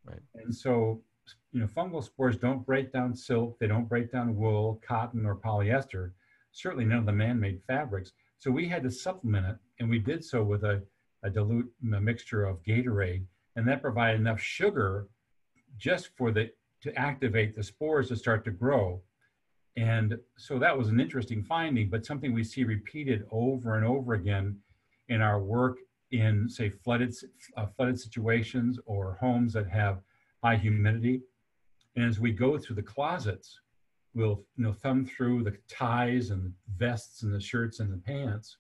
Right. 0.05 0.19
And 0.35 0.53
so, 0.53 1.01
you 1.51 1.61
know, 1.61 1.67
fungal 1.67 2.03
spores 2.03 2.37
don't 2.37 2.65
break 2.65 2.91
down 2.91 3.15
silk, 3.15 3.57
they 3.59 3.67
don't 3.67 3.87
break 3.87 4.11
down 4.11 4.35
wool, 4.35 4.81
cotton, 4.85 5.25
or 5.25 5.35
polyester, 5.35 6.11
certainly 6.51 6.85
none 6.85 6.99
of 6.99 7.05
the 7.05 7.11
man-made 7.11 7.61
fabrics. 7.67 8.13
So 8.39 8.51
we 8.51 8.67
had 8.67 8.83
to 8.83 8.91
supplement 8.91 9.47
it, 9.47 9.55
and 9.79 9.89
we 9.89 9.99
did 9.99 10.23
so 10.23 10.43
with 10.43 10.63
a, 10.63 10.83
a 11.23 11.29
dilute 11.29 11.71
a 11.93 12.01
mixture 12.01 12.45
of 12.45 12.61
Gatorade, 12.63 13.23
and 13.55 13.67
that 13.67 13.81
provided 13.81 14.19
enough 14.19 14.41
sugar 14.41 15.07
just 15.77 16.09
for 16.17 16.31
the 16.31 16.51
to 16.81 16.93
activate 16.99 17.55
the 17.55 17.63
spores 17.63 18.09
to 18.09 18.15
start 18.15 18.43
to 18.43 18.51
grow. 18.51 19.01
And 19.77 20.17
so 20.37 20.59
that 20.59 20.77
was 20.77 20.89
an 20.89 20.99
interesting 20.99 21.41
finding, 21.41 21.89
but 21.89 22.05
something 22.05 22.33
we 22.33 22.43
see 22.43 22.65
repeated 22.65 23.25
over 23.31 23.75
and 23.75 23.85
over 23.85 24.13
again 24.13 24.57
in 25.10 25.22
our 25.22 25.41
work 25.41 25.77
in, 26.12 26.48
say, 26.48 26.69
flooded, 26.69 27.13
uh, 27.57 27.65
flooded 27.65 28.00
situations 28.00 28.79
or 28.86 29.17
homes 29.19 29.53
that 29.53 29.67
have 29.69 30.01
high 30.43 30.55
humidity. 30.55 31.22
And 31.95 32.05
as 32.05 32.19
we 32.19 32.31
go 32.31 32.57
through 32.57 32.75
the 32.75 32.83
closets, 32.83 33.60
we'll 34.13 34.43
you 34.57 34.63
know 34.63 34.74
thumb 34.74 35.05
through 35.05 35.43
the 35.43 35.57
ties 35.67 36.29
and 36.29 36.43
the 36.43 36.51
vests 36.77 37.24
and 37.24 37.33
the 37.33 37.39
shirts 37.39 37.79
and 37.79 37.91
the 37.91 37.98
pants, 37.98 38.57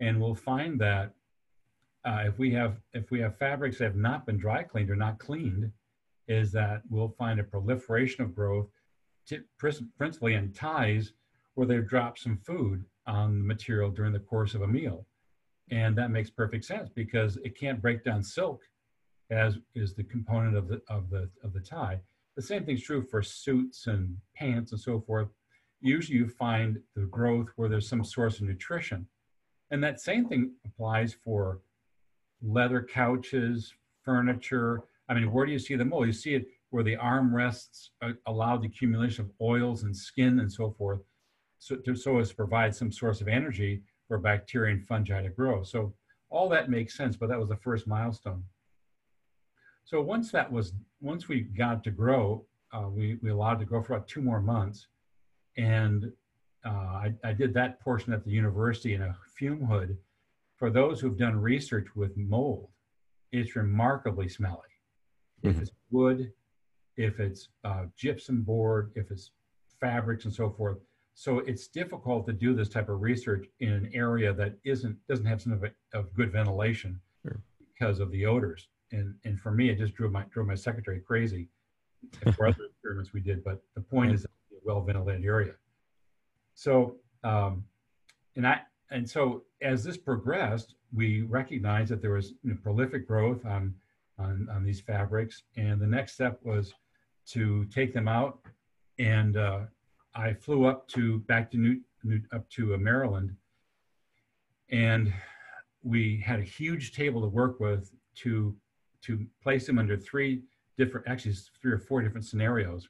and 0.00 0.20
we'll 0.20 0.34
find 0.34 0.80
that 0.80 1.12
uh, 2.04 2.22
if 2.26 2.38
we 2.38 2.50
have 2.52 2.80
if 2.92 3.10
we 3.10 3.20
have 3.20 3.38
fabrics 3.38 3.78
that 3.78 3.84
have 3.84 3.96
not 3.96 4.26
been 4.26 4.38
dry 4.38 4.62
cleaned 4.62 4.90
or 4.90 4.96
not 4.96 5.18
cleaned, 5.18 5.70
is 6.28 6.52
that 6.52 6.82
we'll 6.88 7.14
find 7.18 7.40
a 7.40 7.44
proliferation 7.44 8.24
of 8.24 8.34
growth, 8.34 8.68
principally 9.98 10.34
in 10.34 10.52
ties 10.52 11.12
where 11.54 11.66
they've 11.66 11.88
dropped 11.88 12.20
some 12.20 12.38
food 12.38 12.84
on 13.06 13.38
the 13.38 13.44
material 13.44 13.90
during 13.90 14.12
the 14.12 14.18
course 14.18 14.54
of 14.54 14.62
a 14.62 14.68
meal, 14.68 15.06
and 15.70 15.96
that 15.96 16.10
makes 16.10 16.30
perfect 16.30 16.64
sense 16.64 16.88
because 16.88 17.36
it 17.38 17.58
can't 17.58 17.80
break 17.80 18.04
down 18.04 18.22
silk, 18.22 18.62
as 19.30 19.58
is 19.74 19.94
the 19.94 20.04
component 20.04 20.56
of 20.56 20.68
the 20.68 20.80
of 20.88 21.10
the 21.10 21.30
of 21.44 21.52
the 21.52 21.60
tie. 21.60 22.00
The 22.36 22.42
same 22.42 22.64
thing's 22.64 22.82
true 22.82 23.02
for 23.02 23.22
suits 23.22 23.86
and 23.86 24.16
pants 24.34 24.72
and 24.72 24.80
so 24.80 25.00
forth. 25.00 25.28
Usually, 25.80 26.18
you 26.18 26.28
find 26.28 26.78
the 26.94 27.06
growth 27.06 27.48
where 27.56 27.68
there's 27.68 27.88
some 27.88 28.04
source 28.04 28.40
of 28.40 28.46
nutrition, 28.46 29.06
and 29.70 29.82
that 29.82 30.00
same 30.00 30.26
thing 30.26 30.52
applies 30.64 31.14
for 31.24 31.60
leather 32.42 32.82
couches, 32.82 33.72
furniture. 34.02 34.82
I 35.08 35.14
mean, 35.14 35.32
where 35.32 35.46
do 35.46 35.52
you 35.52 35.58
see 35.58 35.76
the 35.76 35.84
mold? 35.84 36.06
You 36.06 36.12
see 36.12 36.34
it 36.34 36.46
where 36.70 36.84
the 36.84 36.96
armrests 36.96 37.88
allow 38.26 38.56
the 38.56 38.68
accumulation 38.68 39.24
of 39.24 39.32
oils 39.40 39.82
and 39.82 39.96
skin 39.96 40.38
and 40.38 40.52
so 40.52 40.70
forth, 40.70 41.00
so, 41.58 41.76
to, 41.76 41.96
so 41.96 42.18
as 42.18 42.30
to 42.30 42.36
provide 42.36 42.74
some 42.74 42.92
source 42.92 43.20
of 43.20 43.28
energy 43.28 43.82
for 44.10 44.18
bacteria 44.18 44.74
and 44.74 44.84
fungi 44.84 45.22
to 45.22 45.28
grow. 45.28 45.62
So 45.62 45.94
all 46.30 46.48
that 46.48 46.68
makes 46.68 46.96
sense, 46.96 47.14
but 47.14 47.28
that 47.28 47.38
was 47.38 47.48
the 47.48 47.56
first 47.56 47.86
milestone. 47.86 48.42
So 49.84 50.00
once 50.00 50.32
that 50.32 50.50
was, 50.50 50.72
once 51.00 51.28
we 51.28 51.42
got 51.42 51.84
to 51.84 51.92
grow, 51.92 52.44
uh, 52.72 52.88
we, 52.88 53.18
we 53.22 53.30
allowed 53.30 53.60
to 53.60 53.64
grow 53.64 53.84
for 53.84 53.94
about 53.94 54.08
two 54.08 54.20
more 54.20 54.40
months. 54.40 54.88
And 55.56 56.10
uh, 56.66 56.70
I, 57.04 57.14
I 57.22 57.32
did 57.32 57.54
that 57.54 57.78
portion 57.78 58.12
at 58.12 58.24
the 58.24 58.32
university 58.32 58.94
in 58.94 59.02
a 59.02 59.16
fume 59.36 59.64
hood 59.64 59.96
for 60.56 60.70
those 60.70 61.00
who've 61.00 61.16
done 61.16 61.40
research 61.40 61.86
with 61.94 62.16
mold, 62.16 62.68
it's 63.30 63.54
remarkably 63.54 64.28
smelly. 64.28 64.58
Mm-hmm. 65.44 65.50
If 65.50 65.62
it's 65.62 65.70
wood, 65.92 66.32
if 66.96 67.20
it's 67.20 67.48
uh, 67.64 67.84
gypsum 67.96 68.42
board, 68.42 68.90
if 68.96 69.12
it's 69.12 69.30
fabrics 69.80 70.24
and 70.24 70.34
so 70.34 70.50
forth. 70.50 70.78
So 71.20 71.40
it's 71.40 71.68
difficult 71.68 72.24
to 72.28 72.32
do 72.32 72.54
this 72.54 72.70
type 72.70 72.88
of 72.88 73.02
research 73.02 73.46
in 73.60 73.68
an 73.68 73.90
area 73.92 74.32
that 74.32 74.54
isn't 74.64 74.96
doesn't 75.06 75.26
have 75.26 75.42
some 75.42 75.52
of, 75.52 75.62
it, 75.64 75.74
of 75.92 76.10
good 76.14 76.32
ventilation 76.32 76.98
sure. 77.22 77.42
because 77.58 78.00
of 78.00 78.10
the 78.10 78.24
odors. 78.24 78.68
And 78.90 79.14
and 79.26 79.38
for 79.38 79.50
me, 79.52 79.68
it 79.68 79.76
just 79.76 79.92
drove 79.92 80.12
my 80.12 80.24
drove 80.30 80.46
my 80.46 80.54
secretary 80.54 80.98
crazy. 80.98 81.50
for 82.34 82.46
other 82.46 82.64
experiments 82.70 83.12
we 83.12 83.20
did, 83.20 83.44
but 83.44 83.62
the 83.74 83.82
point 83.82 84.12
is, 84.12 84.24
a 84.24 84.28
well 84.64 84.80
ventilated 84.80 85.26
area. 85.26 85.52
So, 86.54 86.96
um, 87.22 87.64
and 88.36 88.46
I 88.46 88.62
and 88.90 89.06
so 89.06 89.42
as 89.60 89.84
this 89.84 89.98
progressed, 89.98 90.74
we 90.90 91.20
recognized 91.20 91.90
that 91.90 92.00
there 92.00 92.12
was 92.12 92.30
you 92.42 92.52
know, 92.52 92.56
prolific 92.62 93.06
growth 93.06 93.44
on, 93.44 93.74
on, 94.18 94.48
on 94.50 94.64
these 94.64 94.80
fabrics. 94.80 95.42
And 95.58 95.78
the 95.78 95.86
next 95.86 96.14
step 96.14 96.40
was 96.42 96.72
to 97.32 97.66
take 97.66 97.92
them 97.92 98.08
out. 98.08 98.38
And 98.98 99.36
uh, 99.36 99.60
I 100.14 100.32
flew 100.34 100.64
up 100.64 100.88
to 100.88 101.18
back 101.20 101.50
to 101.52 101.56
New, 101.56 101.80
New 102.02 102.20
up 102.32 102.48
to 102.50 102.74
uh, 102.74 102.78
Maryland. 102.78 103.34
And 104.70 105.12
we 105.82 106.22
had 106.24 106.40
a 106.40 106.44
huge 106.44 106.92
table 106.92 107.20
to 107.20 107.28
work 107.28 107.60
with 107.60 107.90
to, 108.16 108.56
to 109.02 109.26
place 109.42 109.66
them 109.66 109.78
under 109.78 109.96
three 109.96 110.42
different, 110.76 111.06
actually 111.08 111.34
three 111.60 111.72
or 111.72 111.78
four 111.78 112.02
different 112.02 112.26
scenarios. 112.26 112.88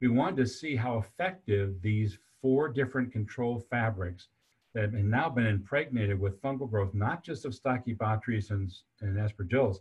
We 0.00 0.08
wanted 0.08 0.36
to 0.36 0.46
see 0.46 0.76
how 0.76 0.98
effective 0.98 1.80
these 1.82 2.18
four 2.40 2.68
different 2.68 3.12
control 3.12 3.60
fabrics 3.70 4.28
that 4.74 4.92
have 4.92 4.92
now 4.92 5.28
been 5.28 5.46
impregnated 5.46 6.20
with 6.20 6.40
fungal 6.40 6.70
growth, 6.70 6.94
not 6.94 7.24
just 7.24 7.44
of 7.44 7.52
Stachybotrys 7.52 8.50
and, 8.50 8.72
and 9.00 9.16
aspergillus, 9.16 9.78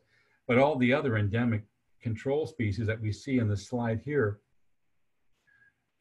but 0.48 0.58
all 0.58 0.76
the 0.78 0.94
other 0.94 1.18
endemic 1.18 1.64
control 2.02 2.48
species 2.48 2.88
that 2.88 3.00
we 3.00 3.12
see 3.12 3.38
in 3.38 3.48
the 3.48 3.58
slide 3.58 4.02
here. 4.04 4.40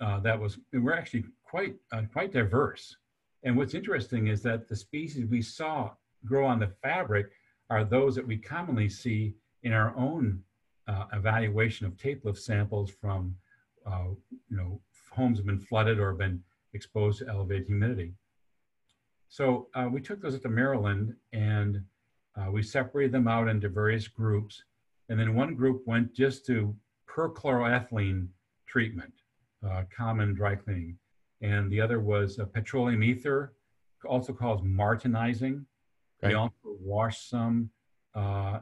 Uh, 0.00 0.20
that 0.20 0.38
was, 0.38 0.58
we're 0.72 0.92
actually 0.92 1.24
quite, 1.44 1.74
uh, 1.92 2.02
quite 2.12 2.32
diverse. 2.32 2.96
And 3.44 3.56
what's 3.56 3.74
interesting 3.74 4.26
is 4.26 4.42
that 4.42 4.68
the 4.68 4.76
species 4.76 5.26
we 5.26 5.42
saw 5.42 5.92
grow 6.24 6.46
on 6.46 6.58
the 6.58 6.72
fabric 6.82 7.32
are 7.70 7.84
those 7.84 8.14
that 8.14 8.26
we 8.26 8.36
commonly 8.36 8.88
see 8.88 9.34
in 9.62 9.72
our 9.72 9.96
own 9.96 10.42
uh, 10.88 11.06
evaluation 11.12 11.86
of 11.86 11.96
tape 11.96 12.24
lift 12.24 12.38
samples 12.38 12.90
from, 12.90 13.34
uh, 13.86 14.08
you 14.50 14.56
know, 14.56 14.80
homes 15.10 15.38
have 15.38 15.46
been 15.46 15.58
flooded 15.58 15.98
or 15.98 16.12
been 16.12 16.42
exposed 16.74 17.18
to 17.20 17.28
elevated 17.28 17.66
humidity. 17.66 18.12
So 19.28 19.68
uh, 19.74 19.88
we 19.90 20.00
took 20.00 20.20
those 20.20 20.38
to 20.38 20.48
Maryland 20.48 21.14
and 21.32 21.82
uh, 22.36 22.50
we 22.50 22.62
separated 22.62 23.12
them 23.12 23.28
out 23.28 23.48
into 23.48 23.68
various 23.68 24.06
groups. 24.06 24.62
And 25.08 25.18
then 25.18 25.34
one 25.34 25.54
group 25.54 25.82
went 25.86 26.14
just 26.14 26.46
to 26.46 26.74
perchloroethylene 27.08 28.28
treatment, 28.66 29.12
uh, 29.64 29.82
common 29.96 30.34
dry 30.34 30.54
cleaning. 30.54 30.98
And 31.42 31.70
the 31.70 31.80
other 31.80 32.00
was 32.00 32.40
petroleum 32.52 33.02
ether, 33.02 33.52
also 34.04 34.32
called 34.32 34.64
martinizing. 34.66 35.64
Okay. 36.22 36.28
We 36.28 36.34
also 36.34 36.54
washed 36.64 37.28
some 37.28 37.70
uh, 38.14 38.60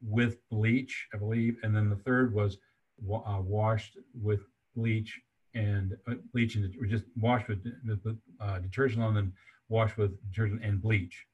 with 0.00 0.36
bleach, 0.50 1.06
I 1.14 1.18
believe. 1.18 1.58
And 1.62 1.74
then 1.74 1.88
the 1.88 1.96
third 1.96 2.34
was 2.34 2.58
uh, 3.10 3.40
washed 3.40 3.96
with 4.20 4.40
bleach 4.74 5.20
and 5.54 5.96
uh, 6.08 6.14
bleach 6.32 6.56
and 6.56 6.72
just 6.88 7.04
washed 7.16 7.48
with, 7.48 7.64
with 7.86 8.16
detergent 8.62 9.02
and 9.02 9.16
then 9.16 9.32
washed 9.68 9.96
with 9.96 10.12
detergent 10.30 10.62
and 10.64 10.82
bleach. 10.82 11.24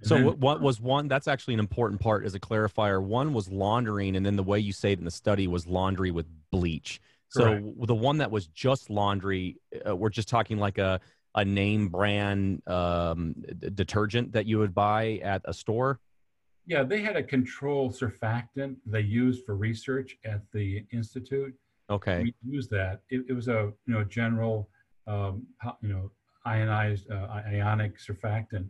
And 0.00 0.08
so 0.08 0.14
then, 0.16 0.40
what 0.40 0.60
was 0.60 0.80
one? 0.80 1.08
That's 1.08 1.28
actually 1.28 1.54
an 1.54 1.60
important 1.60 2.00
part 2.00 2.24
as 2.24 2.34
a 2.34 2.40
clarifier. 2.40 3.02
One 3.02 3.32
was 3.32 3.48
laundering, 3.48 4.14
and 4.16 4.24
then 4.24 4.36
the 4.36 4.44
way 4.44 4.58
you 4.60 4.72
say 4.72 4.92
it 4.92 4.98
in 4.98 5.04
the 5.04 5.10
study 5.10 5.48
was 5.48 5.66
laundry 5.66 6.10
with 6.10 6.26
bleach. 6.52 7.00
So 7.30 7.42
correct. 7.42 7.86
the 7.86 7.94
one 7.94 8.18
that 8.18 8.30
was 8.30 8.46
just 8.48 8.90
laundry, 8.90 9.60
uh, 9.86 9.94
we're 9.94 10.08
just 10.08 10.28
talking 10.28 10.58
like 10.58 10.78
a 10.78 11.00
a 11.34 11.44
name 11.44 11.88
brand 11.88 12.62
um, 12.66 13.34
d- 13.58 13.70
detergent 13.74 14.32
that 14.32 14.46
you 14.46 14.58
would 14.58 14.74
buy 14.74 15.20
at 15.22 15.42
a 15.44 15.52
store. 15.52 16.00
Yeah, 16.66 16.82
they 16.82 17.00
had 17.00 17.16
a 17.16 17.22
control 17.22 17.90
surfactant 17.90 18.76
they 18.86 19.00
used 19.00 19.44
for 19.44 19.54
research 19.54 20.16
at 20.24 20.40
the 20.52 20.84
institute. 20.92 21.54
Okay, 21.90 22.22
we 22.22 22.34
used 22.50 22.70
that. 22.70 23.02
It, 23.10 23.24
it 23.28 23.32
was 23.32 23.48
a 23.48 23.72
you 23.86 23.94
know 23.94 24.04
general 24.04 24.68
um, 25.06 25.46
you 25.82 25.88
know 25.88 26.10
ionized 26.44 27.10
uh, 27.10 27.42
ionic 27.46 27.98
surfactant 27.98 28.68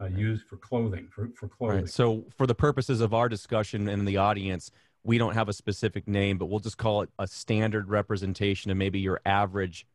uh, 0.00 0.06
used 0.06 0.46
for 0.46 0.56
clothing 0.56 1.08
for, 1.10 1.30
for 1.36 1.48
clothing. 1.48 1.82
Right. 1.82 1.88
So 1.88 2.24
for 2.36 2.46
the 2.46 2.54
purposes 2.54 3.00
of 3.00 3.14
our 3.14 3.28
discussion 3.28 3.88
and 3.88 4.06
the 4.06 4.16
audience, 4.16 4.70
we 5.04 5.18
don't 5.18 5.34
have 5.34 5.48
a 5.48 5.52
specific 5.52 6.06
name, 6.06 6.38
but 6.38 6.46
we'll 6.46 6.60
just 6.60 6.78
call 6.78 7.02
it 7.02 7.10
a 7.18 7.26
standard 7.26 7.88
representation 7.88 8.70
of 8.70 8.76
maybe 8.76 9.00
your 9.00 9.20
average 9.24 9.86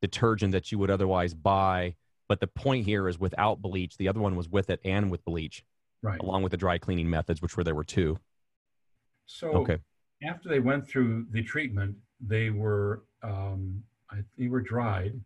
detergent 0.00 0.52
that 0.52 0.70
you 0.70 0.78
would 0.78 0.90
otherwise 0.90 1.34
buy. 1.34 1.96
But 2.28 2.40
the 2.40 2.46
point 2.46 2.84
here 2.84 3.08
is 3.08 3.18
without 3.18 3.60
bleach. 3.60 3.96
The 3.96 4.08
other 4.08 4.20
one 4.20 4.36
was 4.36 4.48
with 4.48 4.70
it 4.70 4.80
and 4.84 5.10
with 5.10 5.24
bleach, 5.24 5.64
right? 6.02 6.20
Along 6.20 6.42
with 6.42 6.52
the 6.52 6.56
dry 6.56 6.78
cleaning 6.78 7.10
methods, 7.10 7.42
which 7.42 7.56
were 7.56 7.64
there 7.64 7.74
were 7.74 7.84
two. 7.84 8.18
So 9.26 9.48
okay. 9.48 9.78
after 10.22 10.48
they 10.48 10.60
went 10.60 10.86
through 10.86 11.26
the 11.30 11.42
treatment, 11.42 11.96
they 12.20 12.50
were 12.50 13.04
um, 13.22 13.82
I, 14.10 14.18
they 14.38 14.48
were 14.48 14.60
dried 14.60 15.20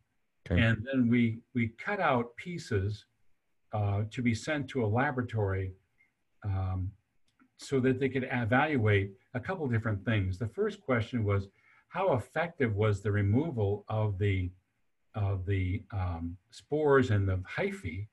Okay. 0.50 0.60
And 0.62 0.86
then 0.90 1.08
we, 1.08 1.38
we 1.54 1.68
cut 1.78 2.00
out 2.00 2.34
pieces 2.36 3.04
uh, 3.72 4.04
to 4.10 4.22
be 4.22 4.34
sent 4.34 4.68
to 4.68 4.84
a 4.84 4.86
laboratory 4.86 5.72
um, 6.44 6.90
so 7.58 7.80
that 7.80 7.98
they 8.00 8.08
could 8.08 8.28
evaluate 8.30 9.12
a 9.34 9.40
couple 9.40 9.66
different 9.68 10.04
things. 10.04 10.38
The 10.38 10.46
first 10.46 10.80
question 10.80 11.24
was, 11.24 11.48
how 11.88 12.14
effective 12.14 12.74
was 12.76 13.00
the 13.00 13.12
removal 13.12 13.84
of 13.88 14.18
the, 14.18 14.50
of 15.14 15.44
the 15.46 15.82
um, 15.90 16.36
spores 16.50 17.10
and 17.10 17.28
the 17.28 17.42
hyphae 17.56 18.06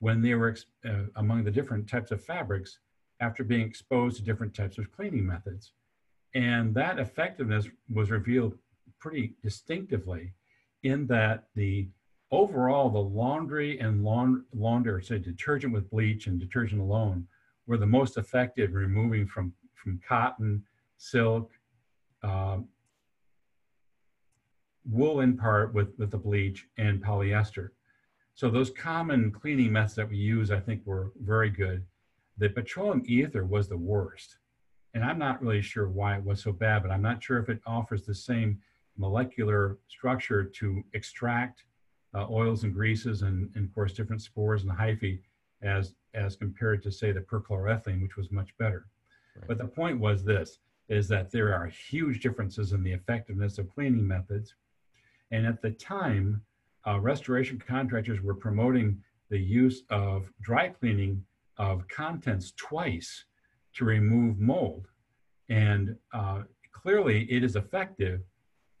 when 0.00 0.22
they 0.22 0.34
were 0.34 0.56
uh, 0.84 1.04
among 1.16 1.44
the 1.44 1.50
different 1.50 1.88
types 1.88 2.10
of 2.10 2.24
fabrics 2.24 2.78
after 3.20 3.44
being 3.44 3.66
exposed 3.66 4.16
to 4.16 4.22
different 4.22 4.54
types 4.54 4.78
of 4.78 4.90
cleaning 4.90 5.26
methods. 5.26 5.72
And 6.34 6.74
that 6.74 6.98
effectiveness 6.98 7.68
was 7.92 8.10
revealed 8.10 8.56
pretty 8.98 9.34
distinctively 9.42 10.32
in 10.82 11.06
that 11.08 11.44
the 11.54 11.88
overall 12.30 12.88
the 12.88 12.98
laundry 12.98 13.78
and 13.78 14.04
laund- 14.04 14.44
launder, 14.54 15.00
say 15.00 15.18
detergent 15.18 15.72
with 15.72 15.90
bleach 15.90 16.26
and 16.26 16.40
detergent 16.40 16.80
alone, 16.80 17.26
were 17.70 17.78
the 17.78 17.86
most 17.86 18.18
effective 18.18 18.74
removing 18.74 19.28
from 19.28 19.54
from 19.76 20.00
cotton, 20.06 20.62
silk, 20.98 21.52
um, 22.24 22.68
wool 24.84 25.20
in 25.20 25.36
part 25.36 25.72
with 25.72 25.90
with 25.96 26.10
the 26.10 26.18
bleach 26.18 26.66
and 26.78 27.02
polyester. 27.02 27.68
So 28.34 28.50
those 28.50 28.70
common 28.70 29.30
cleaning 29.30 29.72
methods 29.72 29.94
that 29.94 30.10
we 30.10 30.16
use, 30.16 30.50
I 30.50 30.58
think, 30.58 30.84
were 30.84 31.12
very 31.22 31.48
good. 31.48 31.84
The 32.38 32.48
petroleum 32.48 33.04
ether 33.06 33.44
was 33.44 33.68
the 33.68 33.76
worst, 33.76 34.38
and 34.94 35.04
I'm 35.04 35.18
not 35.18 35.40
really 35.40 35.62
sure 35.62 35.88
why 35.88 36.16
it 36.16 36.24
was 36.24 36.42
so 36.42 36.52
bad, 36.52 36.82
but 36.82 36.90
I'm 36.90 37.02
not 37.02 37.22
sure 37.22 37.38
if 37.38 37.48
it 37.48 37.60
offers 37.66 38.04
the 38.04 38.14
same 38.14 38.58
molecular 38.96 39.78
structure 39.86 40.42
to 40.42 40.82
extract 40.92 41.62
uh, 42.14 42.26
oils 42.28 42.64
and 42.64 42.74
greases 42.74 43.22
and, 43.22 43.48
and, 43.54 43.68
of 43.68 43.74
course, 43.74 43.92
different 43.92 44.22
spores 44.22 44.64
and 44.64 44.72
hyphae 44.72 45.20
as, 45.62 45.94
as 46.14 46.36
compared 46.36 46.82
to, 46.82 46.90
say, 46.90 47.12
the 47.12 47.20
perchloroethylene, 47.20 48.02
which 48.02 48.16
was 48.16 48.30
much 48.30 48.56
better. 48.58 48.86
Right. 49.36 49.48
But 49.48 49.58
the 49.58 49.66
point 49.66 49.98
was 49.98 50.24
this, 50.24 50.58
is 50.88 51.06
that 51.08 51.30
there 51.30 51.54
are 51.54 51.66
huge 51.66 52.20
differences 52.20 52.72
in 52.72 52.82
the 52.82 52.92
effectiveness 52.92 53.58
of 53.58 53.72
cleaning 53.72 54.06
methods. 54.06 54.54
And 55.30 55.46
at 55.46 55.62
the 55.62 55.70
time, 55.70 56.42
uh, 56.86 56.98
restoration 56.98 57.62
contractors 57.64 58.20
were 58.20 58.34
promoting 58.34 59.02
the 59.28 59.38
use 59.38 59.84
of 59.90 60.30
dry 60.40 60.68
cleaning 60.68 61.24
of 61.58 61.86
contents 61.88 62.52
twice 62.56 63.24
to 63.74 63.84
remove 63.84 64.40
mold. 64.40 64.88
And 65.48 65.96
uh, 66.12 66.42
clearly 66.72 67.30
it 67.30 67.44
is 67.44 67.54
effective, 67.54 68.22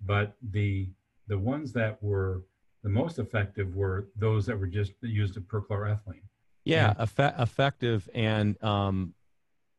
but 0.04 0.34
the, 0.50 0.88
the 1.28 1.38
ones 1.38 1.72
that 1.74 2.02
were 2.02 2.42
the 2.82 2.88
most 2.88 3.18
effective 3.18 3.76
were 3.76 4.08
those 4.16 4.46
that 4.46 4.58
were 4.58 4.66
just 4.66 4.92
used 5.02 5.36
of 5.36 5.44
perchloroethylene. 5.44 6.22
Yeah, 6.70 6.94
effe- 6.94 7.40
effective. 7.40 8.08
And 8.14 8.62
um, 8.62 9.14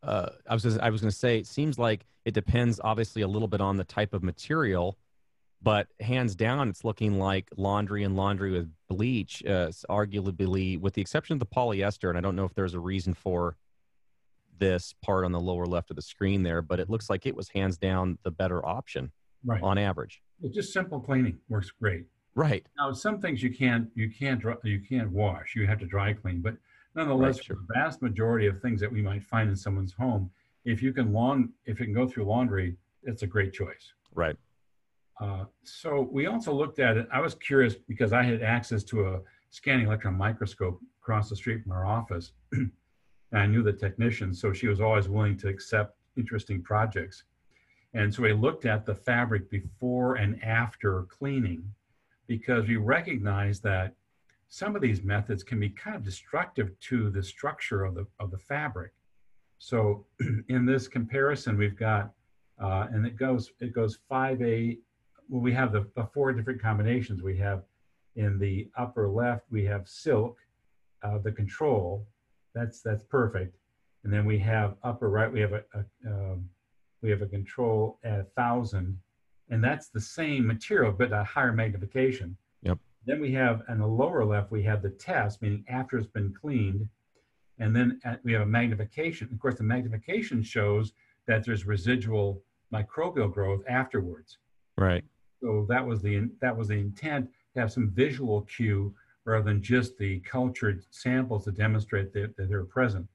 uh, 0.03 0.29
I 0.48 0.53
was 0.53 0.65
I 0.77 0.89
was 0.89 1.01
going 1.01 1.12
to 1.12 1.17
say, 1.17 1.39
it 1.39 1.48
seems 1.48 1.77
like 1.79 2.05
it 2.25 2.33
depends 2.33 2.79
obviously 2.83 3.21
a 3.21 3.27
little 3.27 3.48
bit 3.48 3.62
on 3.62 3.77
the 3.77 3.83
type 3.83 4.13
of 4.13 4.24
material, 4.24 4.98
but 5.62 5.88
hands 6.00 6.36
down, 6.36 6.69
it's 6.69 6.83
looking 6.83 7.19
like 7.19 7.50
laundry 7.57 8.03
and 8.03 8.15
laundry 8.15 8.51
with 8.51 8.71
bleach, 8.88 9.43
uh, 9.45 9.69
arguably, 9.89 10.79
with 10.79 10.93
the 10.93 11.01
exception 11.01 11.33
of 11.33 11.39
the 11.39 11.45
polyester. 11.45 12.10
And 12.10 12.17
I 12.17 12.21
don't 12.21 12.36
know 12.36 12.45
if 12.45 12.53
there's 12.53 12.74
a 12.74 12.79
reason 12.79 13.13
for 13.13 13.57
this 14.57 14.93
part 15.01 15.25
on 15.25 15.31
the 15.31 15.39
lower 15.39 15.65
left 15.65 15.89
of 15.89 15.95
the 15.95 16.01
screen 16.01 16.43
there, 16.43 16.62
but 16.62 16.79
it 16.79 16.89
looks 16.89 17.10
like 17.10 17.25
it 17.25 17.36
was 17.36 17.50
hands 17.50 17.77
down 17.77 18.17
the 18.24 18.31
better 18.31 18.63
option 18.65 19.12
right. 19.43 19.62
on 19.62 19.77
average. 19.77 20.21
It's 20.43 20.55
just 20.55 20.74
simple 20.74 21.00
cleaning 21.00 21.38
works 21.50 21.71
great. 21.71 22.05
Right. 22.36 22.65
Now, 22.77 22.93
some 22.93 23.19
things 23.19 23.43
you 23.43 23.53
can't 23.53 23.89
you 23.93 24.10
can't 24.10 24.41
you 24.63 24.79
can't 24.79 25.12
wash. 25.12 25.53
You 25.55 25.67
have 25.67 25.79
to 25.79 25.86
dry 25.86 26.13
clean, 26.13 26.41
but 26.41 26.55
nonetheless, 26.95 27.38
right, 27.38 27.45
sure. 27.45 27.57
the 27.67 27.74
vast 27.74 28.01
majority 28.01 28.48
of 28.48 28.62
things 28.62 28.79
that 28.81 28.91
we 28.91 29.01
might 29.01 29.24
find 29.24 29.50
in 29.50 29.55
someone's 29.55 29.93
home, 29.93 30.29
if 30.65 30.81
you 30.81 30.93
can 30.93 31.12
lawn 31.12 31.50
if 31.65 31.79
you 31.79 31.86
can 31.86 31.93
go 31.93 32.07
through 32.07 32.25
laundry, 32.25 32.75
it's 33.03 33.24
a 33.24 33.27
great 33.27 33.53
choice. 33.53 33.93
Right. 34.13 34.36
Uh, 35.19 35.45
so 35.63 36.10
we 36.12 36.25
also 36.25 36.51
looked 36.51 36.79
at 36.79 36.98
it. 36.98 37.07
I 37.13 37.21
was 37.21 37.36
curious 37.36 37.75
because 37.75 38.12
I 38.12 38.24
had 38.24 38.41
access 38.41 38.83
to 38.86 39.07
a 39.07 39.19
scanning 39.51 39.86
electron 39.86 40.17
microscope 40.17 40.79
across 41.01 41.29
the 41.29 41.36
street 41.36 41.62
from 41.63 41.71
our 41.74 41.86
office, 41.86 42.33
and 42.51 42.71
I 43.33 43.45
knew 43.45 43.62
the 43.62 43.74
technician, 43.74 44.33
so 44.33 44.51
she 44.51 44.67
was 44.67 44.81
always 44.81 45.10
willing 45.10 45.38
to 45.38 45.48
accept 45.48 45.98
interesting 46.17 46.62
projects. 46.62 47.24
And 47.93 48.13
so 48.13 48.24
we 48.24 48.33
looked 48.33 48.65
at 48.65 48.86
the 48.86 48.95
fabric 48.95 49.50
before 49.50 50.15
and 50.15 50.41
after 50.43 51.03
cleaning 51.03 51.63
because 52.27 52.67
we 52.67 52.77
recognize 52.77 53.60
that 53.62 53.93
some 54.53 54.75
of 54.75 54.81
these 54.81 55.01
methods 55.01 55.43
can 55.43 55.62
be 55.62 55.70
kind 55.70 55.96
of 55.96 56.03
destructive 56.03 56.77
to 56.81 57.10
the 57.10 57.24
structure 57.24 57.86
of 57.86 57.96
the, 57.96 58.05
of 58.20 58.31
the 58.31 58.38
fabric. 58.38 58.91
So 59.60 60.05
in 60.50 60.65
this 60.65 60.89
comparison, 60.89 61.58
we've 61.58 61.77
got, 61.77 62.12
uh, 62.62 62.88
and 62.91 63.05
it 63.08 63.15
goes, 63.15 63.53
it 63.62 63.74
goes 63.74 64.00
5A, 64.12 64.77
well, 65.29 65.41
we 65.41 65.53
have 65.53 65.72
the, 65.72 65.88
the, 65.96 66.03
four 66.13 66.34
different 66.34 66.62
combinations. 66.62 67.24
We 67.24 67.38
have 67.38 67.63
in 68.17 68.38
the 68.39 68.70
upper 68.77 69.08
left, 69.08 69.46
we 69.50 69.63
have 69.65 69.88
silk, 69.88 70.38
uh, 71.01 71.20
the 71.20 71.31
control, 71.31 72.05
that's, 72.53 72.81
that's 72.81 73.05
perfect. 73.05 73.55
And 74.03 74.12
then 74.12 74.25
we 74.25 74.38
have 74.39 74.75
upper 74.84 75.10
right, 75.10 75.31
we 75.31 75.39
have 75.39 75.53
a, 75.53 75.63
a 75.74 75.86
um, 76.05 76.50
we 77.01 77.10
have 77.10 77.22
a 77.22 77.27
control 77.27 78.00
at 78.03 78.19
a 78.19 78.26
thousand, 78.36 78.99
and 79.49 79.63
that's 79.63 79.88
the 79.88 80.02
same 80.02 80.45
material 80.45 80.91
but 80.91 81.13
a 81.13 81.23
higher 81.23 81.54
magnification. 81.54 82.36
Then 83.06 83.20
we 83.20 83.32
have 83.34 83.64
on 83.68 83.80
the 83.80 83.88
lower 83.88 84.24
left 84.24 84.52
we 84.52 84.64
have 84.64 84.82
the 84.82 84.92
test, 84.92 85.42
meaning 85.42 85.66
after 85.68 85.98
it's 85.98 86.08
been 86.08 86.34
cleaned, 86.34 86.88
and 87.60 87.76
then 87.76 88.00
at, 88.04 88.24
we 88.24 88.34
have 88.34 88.44
a 88.44 88.46
magnification. 88.46 89.30
Of 89.32 89.40
course, 89.40 89.56
the 89.56 89.64
magnification 89.64 90.44
shows 90.44 90.94
that 91.28 91.46
there's 91.46 91.66
residual 91.66 92.42
microbial 92.74 93.32
growth 93.32 93.64
afterwards. 93.68 94.38
Right. 94.78 95.04
So 95.42 95.66
that 95.70 95.86
was 95.86 96.02
the 96.02 96.30
that 96.42 96.56
was 96.56 96.68
the 96.68 96.76
intent 96.76 97.30
to 97.54 97.60
have 97.60 97.72
some 97.72 97.90
visual 97.90 98.42
cue 98.42 98.94
rather 99.26 99.44
than 99.44 99.62
just 99.62 99.98
the 99.98 100.20
cultured 100.20 100.84
samples 100.90 101.46
to 101.46 101.52
demonstrate 101.52 102.14
that, 102.14 102.36
that 102.38 102.50
they're 102.50 102.66
present. 102.66 103.08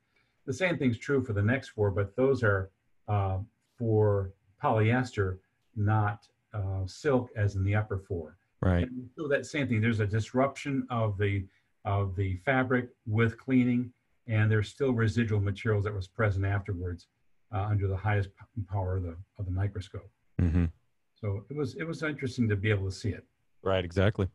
The 0.46 0.52
same 0.52 0.78
thing's 0.78 0.98
true 0.98 1.24
for 1.24 1.32
the 1.32 1.42
next 1.42 1.70
four, 1.70 1.90
but 1.90 2.14
those 2.14 2.42
are 2.42 2.70
uh, 3.08 3.38
for 3.76 4.32
polyester, 4.62 5.38
not 5.74 6.26
uh, 6.54 6.86
silk 6.86 7.30
as 7.36 7.56
in 7.56 7.64
the 7.64 7.74
upper 7.74 7.98
four. 7.98 8.36
Right. 8.66 8.88
so 9.16 9.28
that 9.28 9.46
same 9.46 9.68
thing. 9.68 9.80
There's 9.80 10.00
a 10.00 10.06
disruption 10.06 10.86
of 10.90 11.18
the 11.18 11.44
of 11.84 12.16
the 12.16 12.36
fabric 12.44 12.88
with 13.06 13.38
cleaning, 13.38 13.92
and 14.26 14.50
there's 14.50 14.68
still 14.68 14.92
residual 14.92 15.40
materials 15.40 15.84
that 15.84 15.94
was 15.94 16.08
present 16.08 16.44
afterwards 16.44 17.06
uh, 17.54 17.62
under 17.62 17.86
the 17.86 17.96
highest 17.96 18.30
power 18.68 18.96
of 18.96 19.04
the 19.04 19.16
of 19.38 19.44
the 19.44 19.52
microscope. 19.52 20.10
Mm-hmm. 20.40 20.66
So 21.14 21.44
it 21.48 21.56
was 21.56 21.76
it 21.76 21.84
was 21.84 22.02
interesting 22.02 22.48
to 22.48 22.56
be 22.56 22.70
able 22.70 22.86
to 22.86 22.92
see 22.92 23.10
it. 23.10 23.24
Right. 23.62 23.84
Exactly. 23.84 24.28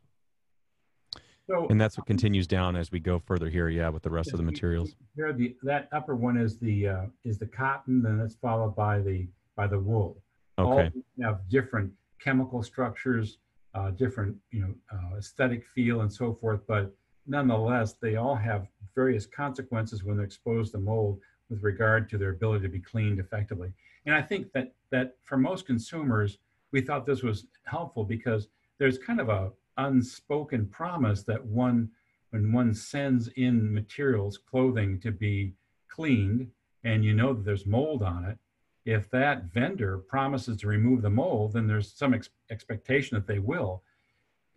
So, 1.47 1.67
and 1.69 1.81
that's 1.81 1.97
what 1.97 2.07
continues 2.07 2.47
down 2.47 2.75
as 2.75 2.91
we 2.91 2.99
go 2.99 3.19
further 3.19 3.49
here, 3.49 3.67
yeah, 3.67 3.89
with 3.89 4.03
the 4.03 4.09
rest 4.09 4.31
of 4.31 4.37
the 4.37 4.43
materials. 4.43 4.95
Here, 5.15 5.33
the 5.33 5.55
that 5.63 5.89
upper 5.91 6.15
one 6.15 6.37
is 6.37 6.57
the 6.57 6.87
uh, 6.87 7.05
is 7.25 7.37
the 7.37 7.47
cotton, 7.47 8.01
then 8.01 8.17
that's 8.17 8.35
followed 8.35 8.75
by 8.75 8.99
the 8.99 9.27
by 9.55 9.67
the 9.67 9.79
wool. 9.79 10.21
Okay. 10.57 10.91
All 10.95 11.25
have 11.25 11.49
different 11.49 11.91
chemical 12.19 12.63
structures, 12.63 13.39
uh, 13.73 13.91
different 13.91 14.35
you 14.51 14.61
know 14.61 14.73
uh, 14.91 15.17
aesthetic 15.17 15.65
feel, 15.65 16.01
and 16.01 16.11
so 16.11 16.33
forth. 16.33 16.61
But 16.67 16.93
nonetheless, 17.27 17.93
they 17.93 18.15
all 18.15 18.35
have 18.35 18.67
various 18.95 19.25
consequences 19.25 20.03
when 20.03 20.17
they're 20.17 20.25
exposed 20.25 20.71
to 20.73 20.77
mold 20.77 21.19
with 21.49 21.63
regard 21.63 22.09
to 22.09 22.17
their 22.17 22.31
ability 22.31 22.63
to 22.63 22.69
be 22.69 22.79
cleaned 22.79 23.19
effectively. 23.19 23.71
And 24.05 24.15
I 24.15 24.21
think 24.21 24.51
that 24.53 24.73
that 24.91 25.15
for 25.23 25.37
most 25.37 25.65
consumers, 25.65 26.37
we 26.71 26.81
thought 26.81 27.05
this 27.05 27.23
was 27.23 27.45
helpful 27.65 28.03
because 28.03 28.47
there's 28.79 28.97
kind 28.97 29.19
of 29.19 29.29
a 29.29 29.51
unspoken 29.77 30.67
promise 30.67 31.23
that 31.23 31.43
one, 31.45 31.89
when 32.31 32.51
one 32.51 32.73
sends 32.73 33.27
in 33.29 33.73
materials, 33.73 34.37
clothing 34.37 34.99
to 35.01 35.11
be 35.11 35.53
cleaned, 35.87 36.49
and 36.83 37.05
you 37.05 37.13
know 37.13 37.33
that 37.33 37.45
there's 37.45 37.65
mold 37.65 38.01
on 38.03 38.25
it, 38.25 38.37
if 38.85 39.09
that 39.11 39.45
vendor 39.53 39.97
promises 39.97 40.57
to 40.57 40.67
remove 40.67 41.01
the 41.01 41.09
mold, 41.09 41.53
then 41.53 41.67
there's 41.67 41.91
some 41.93 42.13
ex- 42.13 42.29
expectation 42.49 43.15
that 43.15 43.27
they 43.27 43.39
will. 43.39 43.83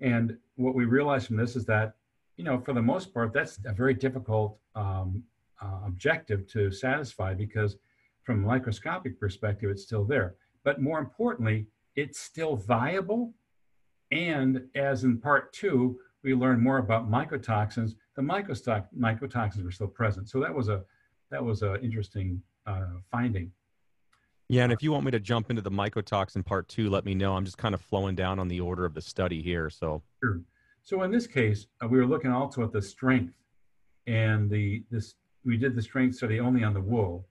And 0.01 0.37
what 0.57 0.75
we 0.75 0.85
realize 0.85 1.27
from 1.27 1.37
this 1.37 1.57
is 1.57 1.65
that, 1.67 1.95
you 2.37 2.45
know, 2.45 2.59
for 2.59 2.73
the 2.73 2.83
most 2.83 3.13
part, 3.13 3.33
that's 3.33 3.59
a 3.65 3.73
very 3.73 3.95
difficult 3.95 4.59
um, 4.75 5.23
uh, 5.61 5.81
objective 5.87 6.47
to 6.49 6.71
satisfy 6.71 7.35
because, 7.35 7.77
from 8.25 8.43
a 8.43 8.47
microscopic 8.47 9.21
perspective, 9.21 9.71
it's 9.71 9.83
still 9.83 10.05
there. 10.05 10.35
But 10.65 10.81
more 10.81 10.99
importantly, 10.99 11.67
it's 11.95 12.19
still 12.19 12.57
viable 12.57 13.35
and 14.15 14.63
as 14.75 15.05
in 15.05 15.19
part 15.19 15.53
two, 15.53 15.99
we 16.23 16.35
learned 16.35 16.63
more 16.63 16.79
about 16.79 17.11
mycotoxins. 17.11 17.95
The 18.15 18.23
mycotoxins 18.23 19.65
were 19.65 19.71
still 19.71 19.89
present. 19.89 20.29
So 20.29 20.41
that 20.41 20.55
was 20.55 20.69
a 20.69 20.85
that 21.31 21.45
was 21.45 21.63
an 21.63 21.79
interesting 21.83 22.41
uh, 22.67 23.01
finding. 23.11 23.51
Yeah, 24.49 24.65
and 24.65 24.73
if 24.73 24.83
you 24.83 24.93
want 24.93 25.05
me 25.05 25.11
to 25.11 25.21
jump 25.21 25.51
into 25.51 25.63
the 25.63 25.71
mycotoxin 25.71 26.45
part 26.45 26.69
two, 26.69 26.91
let 26.91 27.05
me 27.05 27.15
know. 27.15 27.35
I'm 27.35 27.45
just 27.45 27.57
kind 27.57 27.75
of 27.75 27.81
flowing 27.81 28.15
down 28.15 28.39
on 28.39 28.49
the 28.49 28.61
order 28.61 28.85
of 28.85 28.95
the 28.95 29.01
study 29.01 29.41
here. 29.41 29.71
So 29.71 30.03
sure. 30.23 30.43
So 30.83 31.03
in 31.03 31.11
this 31.11 31.27
case, 31.27 31.67
uh, 31.83 31.89
we 31.89 31.99
were 31.99 32.07
looking 32.07 32.31
also 32.31 32.63
at 32.63 32.73
the 32.73 32.83
strength, 32.83 33.35
and 34.07 34.51
the 34.51 34.85
this 34.91 35.15
we 35.45 35.57
did 35.57 35.75
the 35.75 35.83
strength 35.83 36.17
study 36.17 36.41
only 36.41 36.63
on 36.63 36.75
the 36.75 36.81
wool, 36.81 37.27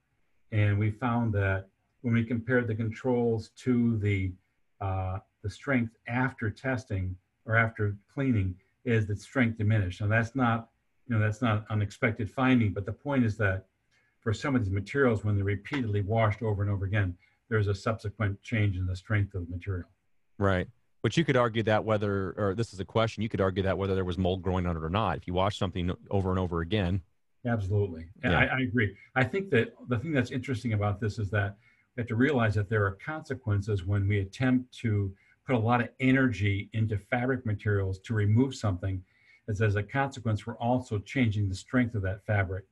and 0.50 0.78
we 0.78 0.90
found 0.90 1.32
that 1.34 1.68
when 2.02 2.14
we 2.14 2.24
compared 2.24 2.66
the 2.66 2.74
controls 2.74 3.50
to 3.56 3.96
the 3.98 4.32
uh, 4.80 5.18
the 5.42 5.50
strength 5.50 5.94
after 6.08 6.50
testing 6.50 7.16
or 7.46 7.56
after 7.56 7.96
cleaning 8.12 8.56
is 8.84 9.06
that 9.06 9.20
strength 9.20 9.56
diminished. 9.56 10.00
Now 10.00 10.08
that's 10.08 10.34
not, 10.34 10.68
you 11.06 11.14
know, 11.14 11.20
that's 11.20 11.40
not 11.40 11.64
unexpected 11.70 12.30
finding, 12.30 12.72
but 12.72 12.84
the 12.84 12.92
point 12.92 13.24
is 13.24 13.36
that 13.38 13.66
for 14.24 14.32
some 14.32 14.56
of 14.56 14.64
these 14.64 14.72
materials, 14.72 15.22
when 15.22 15.36
they're 15.36 15.44
repeatedly 15.44 16.00
washed 16.00 16.42
over 16.42 16.62
and 16.62 16.70
over 16.70 16.86
again, 16.86 17.14
there's 17.50 17.68
a 17.68 17.74
subsequent 17.74 18.42
change 18.42 18.76
in 18.76 18.86
the 18.86 18.96
strength 18.96 19.34
of 19.34 19.46
the 19.46 19.54
material. 19.54 19.88
Right. 20.38 20.66
But 21.02 21.18
you 21.18 21.24
could 21.24 21.36
argue 21.36 21.62
that 21.64 21.84
whether, 21.84 22.34
or 22.38 22.54
this 22.54 22.72
is 22.72 22.80
a 22.80 22.84
question, 22.84 23.22
you 23.22 23.28
could 23.28 23.42
argue 23.42 23.62
that 23.62 23.76
whether 23.76 23.94
there 23.94 24.06
was 24.06 24.16
mold 24.16 24.42
growing 24.42 24.66
on 24.66 24.76
it 24.76 24.82
or 24.82 24.88
not. 24.88 25.18
If 25.18 25.26
you 25.26 25.34
wash 25.34 25.58
something 25.58 25.92
over 26.10 26.30
and 26.30 26.38
over 26.38 26.62
again. 26.62 27.02
Absolutely. 27.46 28.06
Yeah. 28.24 28.38
I, 28.38 28.44
I 28.44 28.60
agree. 28.60 28.96
I 29.14 29.22
think 29.22 29.50
that 29.50 29.74
the 29.88 29.98
thing 29.98 30.12
that's 30.12 30.30
interesting 30.30 30.72
about 30.72 30.98
this 30.98 31.18
is 31.18 31.28
that 31.30 31.56
we 31.94 32.00
have 32.00 32.08
to 32.08 32.16
realize 32.16 32.54
that 32.54 32.70
there 32.70 32.86
are 32.86 32.92
consequences 33.04 33.84
when 33.84 34.08
we 34.08 34.20
attempt 34.20 34.72
to 34.78 35.12
put 35.46 35.54
a 35.54 35.58
lot 35.58 35.82
of 35.82 35.90
energy 36.00 36.70
into 36.72 36.96
fabric 36.96 37.44
materials 37.44 37.98
to 37.98 38.14
remove 38.14 38.54
something, 38.54 39.02
as 39.50 39.60
as 39.60 39.76
a 39.76 39.82
consequence, 39.82 40.46
we're 40.46 40.56
also 40.56 40.98
changing 40.98 41.50
the 41.50 41.54
strength 41.54 41.94
of 41.94 42.00
that 42.00 42.24
fabric. 42.24 42.64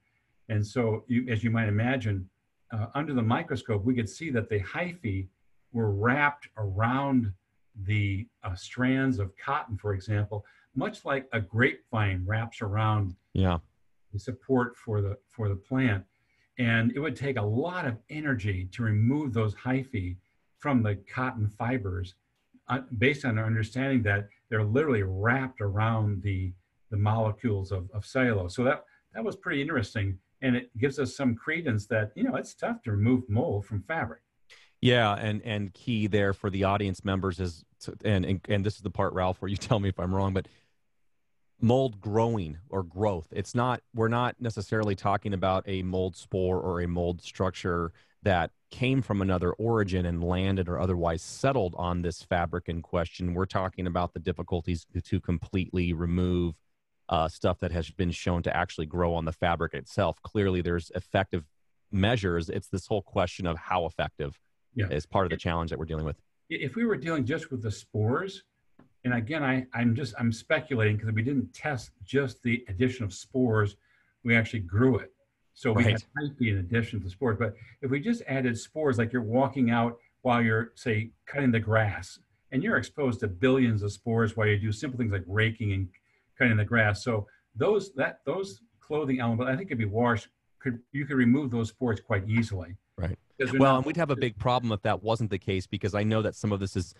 And 0.49 0.67
so, 0.67 1.05
you, 1.07 1.27
as 1.29 1.43
you 1.43 1.51
might 1.51 1.69
imagine, 1.69 2.29
uh, 2.73 2.87
under 2.95 3.15
the 3.15 3.23
microscope, 3.23 3.85
we 3.85 3.95
could 3.95 4.09
see 4.09 4.31
that 4.31 4.49
the 4.49 4.61
hyphae 4.61 5.29
were 5.73 5.91
wrapped 5.93 6.49
around 6.57 7.33
the 7.85 8.27
uh, 8.45 8.55
strands 8.55 9.19
of 9.19 9.33
cotton, 9.37 9.77
for 9.77 9.95
example, 9.95 10.45
much 10.75 11.05
like 11.05 11.29
a 11.33 11.41
grapevine 11.41 12.23
wraps 12.27 12.63
around 12.63 13.15
yeah. 13.35 13.59
the 14.13 14.19
support 14.19 14.77
for 14.77 15.01
the 15.01 15.17
for 15.31 15.49
the 15.49 15.57
plant. 15.57 16.05
And 16.59 16.93
it 16.93 16.99
would 16.99 17.17
take 17.17 17.39
a 17.39 17.43
lot 17.43 17.87
of 17.87 17.97
energy 18.11 18.69
to 18.73 18.83
remove 18.83 19.33
those 19.33 19.55
hyphae 19.55 20.17
from 20.59 20.83
the 20.83 20.97
cotton 21.13 21.49
fibers, 21.49 22.15
uh, 22.69 22.81
based 22.99 23.25
on 23.25 23.39
our 23.39 23.47
understanding 23.47 24.03
that 24.03 24.29
they're 24.49 24.65
literally 24.65 25.03
wrapped 25.03 25.61
around 25.61 26.23
the 26.23 26.53
the 26.91 26.97
molecules 26.97 27.73
of, 27.73 27.91
of 27.93 28.05
cellulose. 28.05 28.55
So 28.55 28.65
that 28.65 28.85
that 29.15 29.25
was 29.25 29.37
pretty 29.37 29.61
interesting, 29.61 30.19
and 30.43 30.57
it 30.57 30.77
gives 30.77 30.99
us 30.99 31.17
some 31.17 31.35
credence 31.35 31.87
that 31.87 32.13
you 32.15 32.25
know 32.25 32.35
it's 32.35 32.55
tough 32.55 32.83
to 32.83 32.91
remove 32.91 33.29
mold 33.29 33.65
from 33.65 33.83
fabric. 33.83 34.21
Yeah, 34.81 35.15
and 35.15 35.41
and 35.43 35.73
key 35.73 36.09
there 36.09 36.33
for 36.33 36.51
the 36.51 36.65
audience 36.65 37.05
members 37.05 37.41
is, 37.41 37.65
to, 37.83 37.95
and, 38.05 38.25
and 38.25 38.41
and 38.49 38.67
this 38.67 38.75
is 38.77 38.83
the 38.83 38.91
part, 38.91 39.13
Ralph, 39.15 39.41
where 39.41 39.49
you 39.49 39.57
tell 39.69 39.81
me 39.81 39.89
if 39.89 39.99
I'm 39.99 40.15
wrong, 40.15 40.35
but 40.35 40.49
mold 41.61 42.01
growing 42.01 42.59
or 42.69 42.83
growth. 42.83 43.29
It's 43.31 43.55
not. 43.55 43.81
We're 43.95 44.09
not 44.09 44.37
necessarily 44.41 44.97
talking 44.97 45.33
about 45.33 45.65
a 45.67 45.83
mold 45.83 46.17
spore 46.17 46.61
or 46.61 46.83
a 46.83 46.89
mold 46.89 47.23
structure 47.23 47.93
that 48.25 48.51
came 48.71 49.03
from 49.03 49.21
another 49.21 49.53
origin 49.53 50.07
and 50.07 50.25
landed 50.25 50.69
or 50.69 50.81
otherwise 50.81 51.23
settled 51.23 51.75
on 51.77 52.03
this 52.03 52.23
fabric 52.23 52.69
in 52.69 52.83
question. 52.83 53.35
We're 53.35 53.47
talking 53.47 53.87
about 53.87 54.15
the 54.15 54.21
difficulties 54.21 54.87
to 55.05 55.21
completely 55.21 55.93
remove 55.93 56.55
uh, 57.12 57.29
stuff 57.29 57.59
that 57.61 57.70
has 57.70 57.90
been 57.90 58.11
shown 58.11 58.42
to 58.42 58.57
actually 58.57 58.87
grow 58.87 59.14
on 59.14 59.27
the 59.27 59.33
fabric 59.33 59.75
itself. 59.75 60.20
Clearly, 60.22 60.62
there's 60.62 60.90
effective 60.94 61.44
measures. 61.92 62.48
It's 62.48 62.68
this 62.68 62.87
whole 62.87 63.03
question 63.03 63.46
of 63.46 63.59
how 63.59 63.85
effective 63.85 64.40
yeah. 64.75 64.88
is 64.88 65.05
part 65.05 65.27
of 65.27 65.31
the 65.31 65.37
challenge 65.37 65.68
that 65.68 65.79
we're 65.79 65.85
dealing 65.85 66.07
with. 66.07 66.16
If 66.48 66.75
we 66.75 66.87
were 66.87 66.96
dealing 66.96 67.27
just 67.27 67.51
with 67.51 67.62
the 67.62 67.70
spores, 67.70 68.44
and 69.05 69.12
again, 69.12 69.44
I, 69.44 69.66
I'm 69.75 69.94
just 69.94 70.14
I'm 70.18 70.33
speculating 70.33 70.96
because 70.96 71.12
we 71.12 71.20
didn't 71.20 71.53
test 71.53 71.90
just 72.03 72.42
the 72.42 72.64
addition 72.68 73.05
of 73.05 73.12
spores, 73.12 73.77
we 74.25 74.35
actually 74.35 74.61
grew 74.61 74.96
it. 74.96 75.12
So 75.53 75.70
we 75.70 75.85
right. 75.85 75.92
had 75.92 76.05
hyphae 76.18 76.53
in 76.53 76.59
addition 76.59 77.03
to 77.03 77.11
spores. 77.11 77.37
But 77.38 77.55
if 77.83 77.90
we 77.90 78.01
just 78.01 78.22
added 78.27 78.57
spores, 78.57 78.96
like 78.96 79.12
you're 79.12 79.20
walking 79.20 79.70
out 79.70 79.98
while 80.22 80.40
you're 80.40 80.72
say 80.77 81.11
cutting 81.27 81.53
the 81.53 81.61
grass, 81.61 82.18
and 82.53 82.62
you're 82.62 82.79
exposed 82.79 83.20
to 83.20 83.29
billions 83.29 83.83
of 83.83 83.92
spores 83.92 84.35
while 84.35 84.46
you 84.46 84.59
do 84.59 84.72
simple 84.72 84.96
things 84.96 85.12
like 85.12 85.25
raking 85.27 85.75
and 85.75 85.88
cutting 86.43 86.57
the 86.57 86.65
grass. 86.65 87.05
So 87.05 87.27
those 87.55 87.93
that 87.95 88.21
those 88.27 88.61
clothing 88.81 89.21
elements, 89.21 89.51
I 89.51 89.57
think, 89.57 89.69
could 89.69 89.79
be 89.79 89.85
washed. 89.85 90.29
Could 90.59 90.81
you 90.93 91.07
could 91.07 91.17
remove 91.17 91.51
those 91.51 91.69
spores 91.71 92.01
quite 92.01 92.29
easily. 92.29 92.77
Right. 92.97 93.19
Well, 93.59 93.79
and 93.79 93.87
we'd 93.87 93.97
have 93.97 94.11
a 94.11 94.17
big 94.17 94.39
problem 94.39 94.73
if 94.73 94.83
that 94.83 95.03
wasn't 95.03 95.31
the 95.31 95.39
case 95.39 95.67
because 95.67 95.95
I 95.95 96.05
know 96.05 96.23
that 96.23 96.37
some 96.37 96.53
of 96.53 96.61
this 96.61 96.77
is 96.77 96.95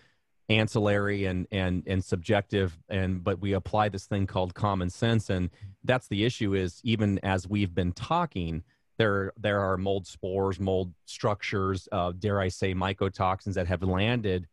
ancillary 0.49 1.25
and 1.25 1.47
and 1.51 1.83
and 1.87 2.03
subjective 2.03 2.77
and 2.89 3.23
but 3.23 3.39
we 3.39 3.53
apply 3.53 3.87
this 3.87 4.05
thing 4.05 4.27
called 4.27 4.53
common 4.53 4.89
sense 4.89 5.29
and 5.29 5.49
that's 5.85 6.07
the 6.09 6.25
issue 6.25 6.53
is 6.53 6.81
even 6.83 7.17
as 7.23 7.47
we've 7.47 7.73
been 7.73 7.93
talking 7.93 8.61
there 8.97 9.31
there 9.39 9.61
are 9.61 9.77
mold 9.77 10.05
spores 10.05 10.59
mold 10.59 10.93
structures 11.05 11.87
uh, 11.93 12.11
dare 12.19 12.41
i 12.41 12.49
say 12.49 12.75
mycotoxins 12.75 13.53
that 13.53 13.65
have 13.65 13.83
landed 13.83 14.45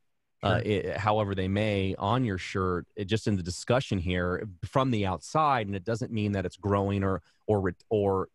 uh, 0.43 0.61
it, 0.65 0.97
however 0.97 1.35
they 1.35 1.49
may 1.49 1.95
on 1.99 2.25
your 2.25 2.39
shirt 2.39 2.87
it, 2.97 3.05
just 3.07 3.27
in 3.27 3.37
the 3.37 3.43
discussion 3.43 3.99
here 3.99 4.49
from 4.65 4.91
the 4.91 5.05
outside 5.05 5.67
and 5.67 5.77
it 5.77 5.85
doesn't 5.85 6.11
mean 6.11 6.33
that 6.33 6.47
it's 6.47 6.57
growing 6.57 7.05
or 7.05 7.23
or 7.47 7.75
or 7.91 8.29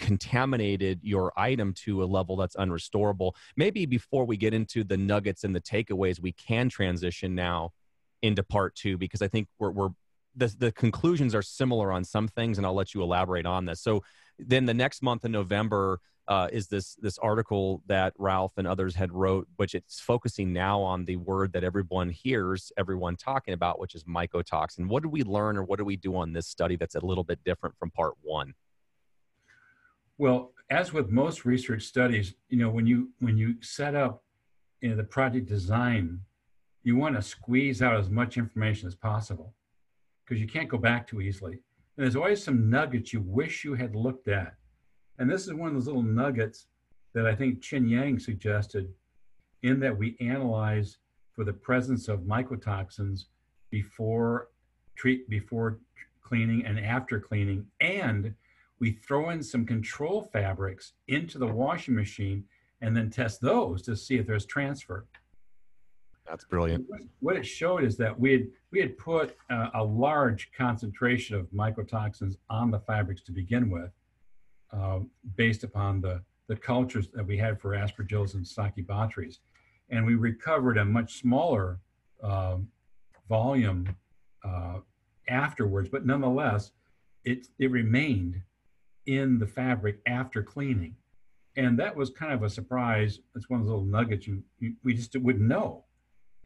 contaminated 0.00 0.98
your 1.02 1.32
item 1.36 1.74
to 1.74 2.02
a 2.02 2.06
level 2.06 2.34
that's 2.34 2.56
unrestorable. 2.56 3.32
Maybe 3.56 3.86
before 3.86 4.24
we 4.24 4.36
get 4.36 4.54
into 4.54 4.82
the 4.82 4.96
nuggets 4.96 5.44
and 5.44 5.54
the 5.54 5.60
takeaways, 5.60 6.18
we 6.18 6.32
can 6.32 6.68
transition 6.68 7.34
now 7.34 7.72
into 8.22 8.42
part 8.42 8.74
two 8.74 8.96
because 8.96 9.22
I 9.22 9.28
think 9.28 9.48
we're, 9.58 9.70
we're 9.70 9.90
the, 10.34 10.46
the 10.58 10.72
conclusions 10.72 11.34
are 11.34 11.42
similar 11.42 11.92
on 11.92 12.04
some 12.04 12.28
things, 12.28 12.56
and 12.56 12.66
I'll 12.66 12.74
let 12.74 12.94
you 12.94 13.02
elaborate 13.02 13.46
on 13.46 13.66
this. 13.66 13.80
So 13.80 14.02
then 14.38 14.64
the 14.64 14.74
next 14.74 15.02
month 15.02 15.24
in 15.24 15.32
November 15.32 16.00
uh, 16.30 16.46
is 16.52 16.68
this 16.68 16.94
this 17.02 17.18
article 17.18 17.82
that 17.86 18.14
Ralph 18.16 18.52
and 18.56 18.66
others 18.66 18.94
had 18.94 19.12
wrote, 19.12 19.48
which 19.56 19.74
it's 19.74 19.98
focusing 19.98 20.52
now 20.52 20.80
on 20.80 21.04
the 21.04 21.16
word 21.16 21.52
that 21.54 21.64
everyone 21.64 22.08
hears, 22.08 22.70
everyone 22.78 23.16
talking 23.16 23.52
about, 23.52 23.80
which 23.80 23.96
is 23.96 24.04
mycotoxin. 24.04 24.86
What 24.86 25.02
did 25.02 25.10
we 25.10 25.24
learn, 25.24 25.56
or 25.56 25.64
what 25.64 25.80
do 25.80 25.84
we 25.84 25.96
do 25.96 26.14
on 26.16 26.32
this 26.32 26.46
study 26.46 26.76
that's 26.76 26.94
a 26.94 27.04
little 27.04 27.24
bit 27.24 27.40
different 27.44 27.76
from 27.76 27.90
part 27.90 28.14
one? 28.22 28.54
Well, 30.18 30.52
as 30.70 30.92
with 30.92 31.10
most 31.10 31.44
research 31.44 31.82
studies, 31.82 32.34
you 32.48 32.58
know, 32.58 32.70
when 32.70 32.86
you 32.86 33.10
when 33.18 33.36
you 33.36 33.56
set 33.60 33.96
up 33.96 34.22
you 34.80 34.90
know, 34.90 34.96
the 34.96 35.02
project 35.02 35.48
design, 35.48 36.20
you 36.84 36.94
want 36.94 37.16
to 37.16 37.22
squeeze 37.22 37.82
out 37.82 37.98
as 37.98 38.08
much 38.08 38.36
information 38.36 38.86
as 38.86 38.94
possible 38.94 39.52
because 40.24 40.40
you 40.40 40.46
can't 40.46 40.68
go 40.68 40.78
back 40.78 41.08
too 41.08 41.20
easily. 41.20 41.54
And 41.54 42.04
there's 42.04 42.14
always 42.14 42.42
some 42.42 42.70
nuggets 42.70 43.12
you 43.12 43.20
wish 43.20 43.64
you 43.64 43.74
had 43.74 43.96
looked 43.96 44.28
at. 44.28 44.54
And 45.20 45.30
this 45.30 45.46
is 45.46 45.52
one 45.52 45.68
of 45.68 45.74
those 45.74 45.86
little 45.86 46.02
nuggets 46.02 46.66
that 47.14 47.26
I 47.26 47.34
think 47.34 47.60
Chin 47.62 47.86
Yang 47.86 48.20
suggested 48.20 48.88
in 49.62 49.78
that 49.80 49.96
we 49.96 50.16
analyze 50.18 50.96
for 51.36 51.44
the 51.44 51.52
presence 51.52 52.08
of 52.08 52.20
mycotoxins 52.20 53.26
before 53.70 54.48
treat 54.96 55.28
before 55.28 55.78
cleaning 56.22 56.64
and 56.64 56.80
after 56.80 57.20
cleaning 57.20 57.66
and 57.80 58.34
we 58.80 58.92
throw 58.92 59.30
in 59.30 59.42
some 59.42 59.66
control 59.66 60.22
fabrics 60.32 60.94
into 61.08 61.38
the 61.38 61.46
washing 61.46 61.94
machine 61.94 62.44
and 62.80 62.96
then 62.96 63.10
test 63.10 63.40
those 63.42 63.82
to 63.82 63.94
see 63.94 64.16
if 64.16 64.26
there's 64.26 64.46
transfer. 64.46 65.06
That's 66.26 66.44
brilliant. 66.44 66.86
What 67.20 67.36
it 67.36 67.44
showed 67.44 67.84
is 67.84 67.96
that 67.98 68.18
we 68.18 68.32
had 68.32 68.46
we 68.70 68.80
had 68.80 68.96
put 68.96 69.36
uh, 69.50 69.68
a 69.74 69.84
large 69.84 70.50
concentration 70.56 71.36
of 71.36 71.46
mycotoxins 71.50 72.36
on 72.48 72.70
the 72.70 72.78
fabrics 72.80 73.22
to 73.24 73.32
begin 73.32 73.68
with, 73.68 73.90
uh, 74.72 75.00
based 75.36 75.64
upon 75.64 76.00
the 76.00 76.22
the 76.48 76.56
cultures 76.56 77.08
that 77.14 77.24
we 77.24 77.36
had 77.36 77.60
for 77.60 77.70
aspergillus 77.76 78.34
and 78.34 78.44
stachybotrys, 78.44 79.38
and 79.90 80.04
we 80.04 80.16
recovered 80.16 80.78
a 80.78 80.84
much 80.84 81.20
smaller 81.20 81.78
uh, 82.22 82.56
volume 83.28 83.86
afterwards. 85.28 85.88
But 85.88 86.04
nonetheless, 86.04 86.72
it 87.24 87.46
it 87.58 87.70
remained 87.70 88.42
in 89.06 89.38
the 89.38 89.46
fabric 89.46 90.00
after 90.06 90.42
cleaning. 90.42 90.96
And 91.56 91.78
that 91.78 91.96
was 91.96 92.10
kind 92.10 92.32
of 92.32 92.42
a 92.42 92.50
surprise. 92.50 93.20
It's 93.34 93.50
one 93.50 93.60
of 93.60 93.66
those 93.66 93.72
little 93.72 93.84
nuggets 93.84 94.26
you, 94.26 94.42
you 94.58 94.74
we 94.84 94.94
just 94.94 95.16
wouldn't 95.16 95.48
know. 95.48 95.84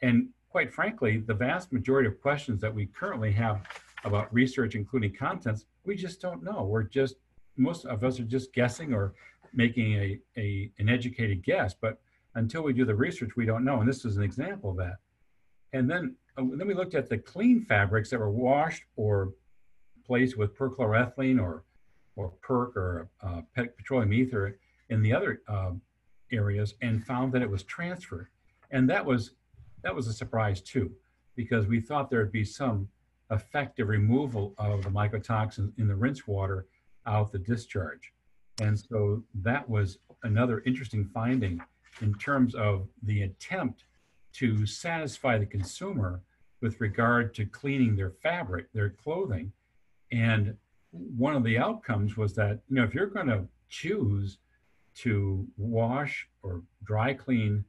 And 0.02 0.28
quite 0.48 0.72
frankly, 0.72 1.18
the 1.18 1.34
vast 1.34 1.72
majority 1.72 2.08
of 2.08 2.20
questions 2.20 2.60
that 2.60 2.74
we 2.74 2.86
currently 2.86 3.32
have 3.32 3.66
about 4.04 4.32
research, 4.32 4.74
including 4.74 5.14
contents, 5.14 5.66
we 5.84 5.96
just 5.96 6.20
don't 6.20 6.42
know. 6.42 6.64
We're 6.64 6.84
just 6.84 7.16
most 7.56 7.86
of 7.86 8.04
us 8.04 8.18
are 8.20 8.24
just 8.24 8.52
guessing 8.52 8.92
or 8.92 9.14
making 9.52 9.94
a, 9.94 10.18
a 10.36 10.70
an 10.78 10.88
educated 10.88 11.42
guess. 11.42 11.74
But 11.74 12.00
until 12.34 12.62
we 12.62 12.72
do 12.72 12.84
the 12.84 12.94
research, 12.94 13.36
we 13.36 13.46
don't 13.46 13.64
know. 13.64 13.80
And 13.80 13.88
this 13.88 14.04
is 14.04 14.16
an 14.16 14.22
example 14.22 14.70
of 14.70 14.76
that. 14.78 14.96
And 15.72 15.90
then 15.90 16.16
uh, 16.36 16.42
then 16.56 16.66
we 16.66 16.74
looked 16.74 16.94
at 16.94 17.08
the 17.08 17.18
clean 17.18 17.64
fabrics 17.64 18.10
that 18.10 18.18
were 18.18 18.30
washed 18.30 18.82
or 18.96 19.32
placed 20.06 20.36
with 20.36 20.56
perchloroethylene 20.56 21.40
or 21.40 21.64
or 22.16 22.32
PERC 22.46 22.76
or 22.76 23.08
uh, 23.22 23.40
petroleum 23.54 24.12
ether 24.12 24.58
in 24.90 25.02
the 25.02 25.12
other 25.12 25.42
um, 25.48 25.80
areas 26.30 26.74
and 26.82 27.04
found 27.04 27.32
that 27.32 27.42
it 27.42 27.50
was 27.50 27.64
transferred. 27.64 28.28
And 28.70 28.88
that 28.90 29.04
was 29.04 29.32
that 29.82 29.94
was 29.94 30.06
a 30.06 30.12
surprise 30.12 30.60
too, 30.60 30.90
because 31.36 31.66
we 31.66 31.80
thought 31.80 32.10
there'd 32.10 32.32
be 32.32 32.44
some 32.44 32.88
effective 33.30 33.88
removal 33.88 34.54
of 34.58 34.82
the 34.82 34.90
mycotoxins 34.90 35.72
in 35.78 35.88
the 35.88 35.94
rinse 35.94 36.26
water 36.26 36.66
out 37.06 37.32
the 37.32 37.38
discharge. 37.38 38.12
And 38.60 38.78
so 38.78 39.22
that 39.42 39.68
was 39.68 39.98
another 40.22 40.62
interesting 40.64 41.08
finding 41.12 41.60
in 42.00 42.14
terms 42.14 42.54
of 42.54 42.88
the 43.02 43.22
attempt 43.22 43.84
to 44.34 44.66
satisfy 44.66 45.38
the 45.38 45.46
consumer 45.46 46.22
with 46.60 46.80
regard 46.80 47.34
to 47.34 47.44
cleaning 47.44 47.94
their 47.94 48.10
fabric, 48.22 48.72
their 48.72 48.90
clothing, 48.90 49.52
and 50.10 50.56
one 50.90 51.34
of 51.34 51.44
the 51.44 51.58
outcomes 51.58 52.16
was 52.16 52.34
that 52.34 52.60
you 52.68 52.76
know 52.76 52.84
if 52.84 52.94
you're 52.94 53.06
going 53.06 53.26
to 53.26 53.46
choose 53.68 54.38
to 54.94 55.46
wash 55.56 56.28
or 56.42 56.62
dry 56.84 57.12
clean 57.12 57.64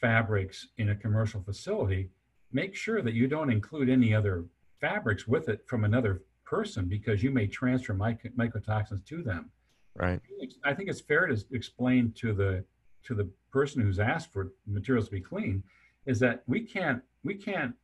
fabrics 0.00 0.68
in 0.78 0.90
a 0.90 0.94
commercial 0.94 1.40
facility 1.40 2.10
make 2.52 2.74
sure 2.74 3.00
that 3.00 3.14
you 3.14 3.28
don't 3.28 3.50
include 3.50 3.88
any 3.88 4.12
other 4.12 4.44
fabrics 4.80 5.26
with 5.28 5.48
it 5.48 5.62
from 5.66 5.84
another 5.84 6.22
person 6.54 6.86
because 6.86 7.22
you 7.22 7.30
may 7.30 7.46
transfer 7.46 7.94
myc- 7.94 8.34
mycotoxins 8.36 9.04
to 9.04 9.22
them 9.22 9.50
right 9.96 10.20
i 10.64 10.72
think 10.74 10.88
it's 10.88 11.00
fair 11.00 11.26
to 11.26 11.36
explain 11.52 12.12
to 12.12 12.32
the 12.32 12.64
to 13.02 13.14
the 13.14 13.28
person 13.50 13.82
who's 13.82 13.98
asked 13.98 14.32
for 14.32 14.52
materials 14.66 15.06
to 15.06 15.12
be 15.12 15.20
clean 15.20 15.62
is 16.06 16.18
that 16.18 16.42
we 16.46 16.60
can't 16.60 17.02
we 17.22 17.34
can't 17.34 17.74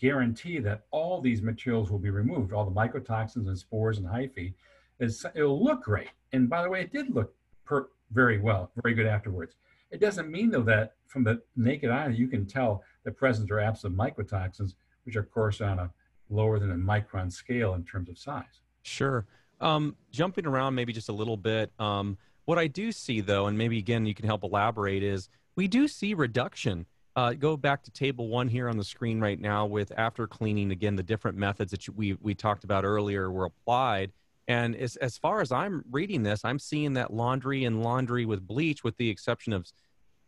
guarantee 0.00 0.58
that 0.58 0.82
all 0.90 1.20
these 1.20 1.42
materials 1.42 1.90
will 1.90 1.98
be 1.98 2.10
removed, 2.10 2.52
all 2.52 2.64
the 2.64 2.70
mycotoxins 2.70 3.46
and 3.46 3.58
spores 3.58 3.98
and 3.98 4.06
hyphae. 4.06 4.52
Is, 5.00 5.26
it'll 5.34 5.62
look 5.62 5.82
great. 5.82 6.10
And 6.32 6.48
by 6.48 6.62
the 6.62 6.70
way, 6.70 6.82
it 6.82 6.92
did 6.92 7.14
look 7.14 7.34
per, 7.64 7.88
very 8.12 8.38
well, 8.38 8.70
very 8.82 8.94
good 8.94 9.06
afterwards. 9.06 9.54
It 9.90 10.00
doesn't 10.00 10.30
mean 10.30 10.50
though 10.50 10.62
that 10.62 10.94
from 11.06 11.24
the 11.24 11.42
naked 11.56 11.90
eye 11.90 12.08
you 12.08 12.28
can 12.28 12.46
tell 12.46 12.82
the 13.04 13.10
presence 13.10 13.50
or 13.50 13.60
absence 13.60 13.92
of 13.92 13.98
mycotoxins, 13.98 14.74
which 15.04 15.16
are, 15.16 15.20
of 15.20 15.30
course, 15.30 15.60
on 15.60 15.78
a 15.78 15.90
lower 16.30 16.58
than 16.58 16.70
a 16.70 16.74
micron 16.74 17.32
scale 17.32 17.74
in 17.74 17.84
terms 17.84 18.08
of 18.08 18.18
size. 18.18 18.60
Sure. 18.82 19.26
Um, 19.60 19.96
jumping 20.10 20.46
around 20.46 20.74
maybe 20.74 20.92
just 20.92 21.08
a 21.08 21.12
little 21.12 21.36
bit, 21.36 21.72
um, 21.78 22.18
what 22.44 22.58
I 22.58 22.66
do 22.66 22.92
see 22.92 23.20
though, 23.20 23.46
and 23.46 23.56
maybe 23.56 23.78
again 23.78 24.04
you 24.04 24.14
can 24.14 24.26
help 24.26 24.44
elaborate, 24.44 25.02
is 25.02 25.28
we 25.56 25.68
do 25.68 25.88
see 25.88 26.14
reduction. 26.14 26.86
Uh, 27.16 27.32
go 27.32 27.56
back 27.56 27.82
to 27.84 27.90
table 27.92 28.28
one 28.28 28.48
here 28.48 28.68
on 28.68 28.76
the 28.76 28.84
screen 28.84 29.20
right 29.20 29.40
now 29.40 29.64
with 29.64 29.92
after 29.96 30.26
cleaning. 30.26 30.72
Again, 30.72 30.96
the 30.96 31.02
different 31.02 31.38
methods 31.38 31.70
that 31.70 31.86
you, 31.86 31.94
we 31.96 32.14
we 32.20 32.34
talked 32.34 32.64
about 32.64 32.84
earlier 32.84 33.30
were 33.30 33.44
applied. 33.44 34.12
And 34.48 34.74
as 34.76 34.96
as 34.96 35.16
far 35.16 35.40
as 35.40 35.52
I'm 35.52 35.84
reading 35.90 36.22
this, 36.22 36.44
I'm 36.44 36.58
seeing 36.58 36.94
that 36.94 37.14
laundry 37.14 37.64
and 37.64 37.82
laundry 37.82 38.26
with 38.26 38.46
bleach, 38.46 38.84
with 38.84 38.96
the 38.96 39.08
exception 39.08 39.52
of 39.52 39.72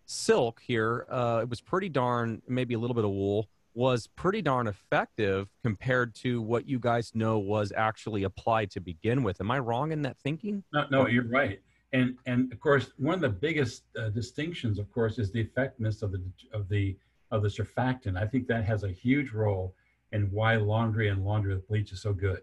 silk 0.07 0.63
here, 0.65 1.07
uh, 1.11 1.41
it 1.43 1.49
was 1.49 1.61
pretty 1.61 1.89
darn 1.89 2.41
maybe 2.49 2.75
a 2.75 2.79
little 2.79 2.95
bit 2.95 3.05
of 3.05 3.11
wool 3.11 3.49
was 3.77 4.07
pretty 4.17 4.41
darn 4.41 4.67
effective 4.67 5.49
compared 5.63 6.15
to 6.15 6.41
what 6.41 6.67
you 6.67 6.79
guys 6.79 7.15
know 7.15 7.39
was 7.39 7.75
actually 7.77 8.23
applied 8.23 8.71
to 8.71 8.81
begin 8.81 9.23
with. 9.23 9.39
Am 9.39 9.51
I 9.51 9.59
wrong 9.59 9.93
in 9.93 10.01
that 10.03 10.17
thinking? 10.19 10.65
No, 10.73 10.87
no, 10.91 11.07
you're 11.07 11.29
right. 11.29 11.61
And 11.93 12.17
and 12.25 12.51
of 12.53 12.59
course, 12.59 12.91
one 12.97 13.15
of 13.15 13.21
the 13.21 13.29
biggest 13.29 13.85
uh, 14.01 14.09
distinctions, 14.09 14.79
of 14.79 14.91
course, 14.91 15.19
is 15.19 15.31
the 15.31 15.41
effectiveness 15.41 16.01
of 16.01 16.11
the 16.11 16.23
of 16.55 16.69
the 16.71 16.97
of 17.31 17.43
the 17.43 17.49
surfactant. 17.49 18.17
I 18.17 18.27
think 18.27 18.47
that 18.49 18.65
has 18.65 18.83
a 18.83 18.89
huge 18.89 19.33
role 19.33 19.75
in 20.13 20.31
why 20.31 20.57
laundry 20.57 21.09
and 21.09 21.23
laundry 21.23 21.55
with 21.55 21.69
bleach 21.69 21.93
is 21.93 22.01
so 22.01 22.15
good. 22.15 22.41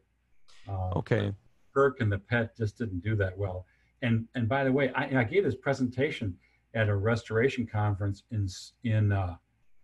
Uh, 0.69 0.89
okay. 0.96 1.34
PERC 1.76 1.93
and 2.00 2.12
the 2.12 2.19
pet 2.19 2.56
just 2.56 2.78
didn't 2.78 3.04
do 3.04 3.15
that 3.15 3.36
well. 3.36 3.65
And 4.04 4.28
and 4.36 4.48
by 4.48 4.63
the 4.63 4.72
way, 4.72 4.91
I, 4.93 5.22
I 5.22 5.24
gave 5.24 5.46
this 5.46 5.56
presentation 5.56 6.38
at 6.76 6.89
a 6.89 6.96
restoration 6.96 7.65
conference 7.65 8.22
in 8.30 8.48
in 8.84 9.12
uh, 9.12 9.36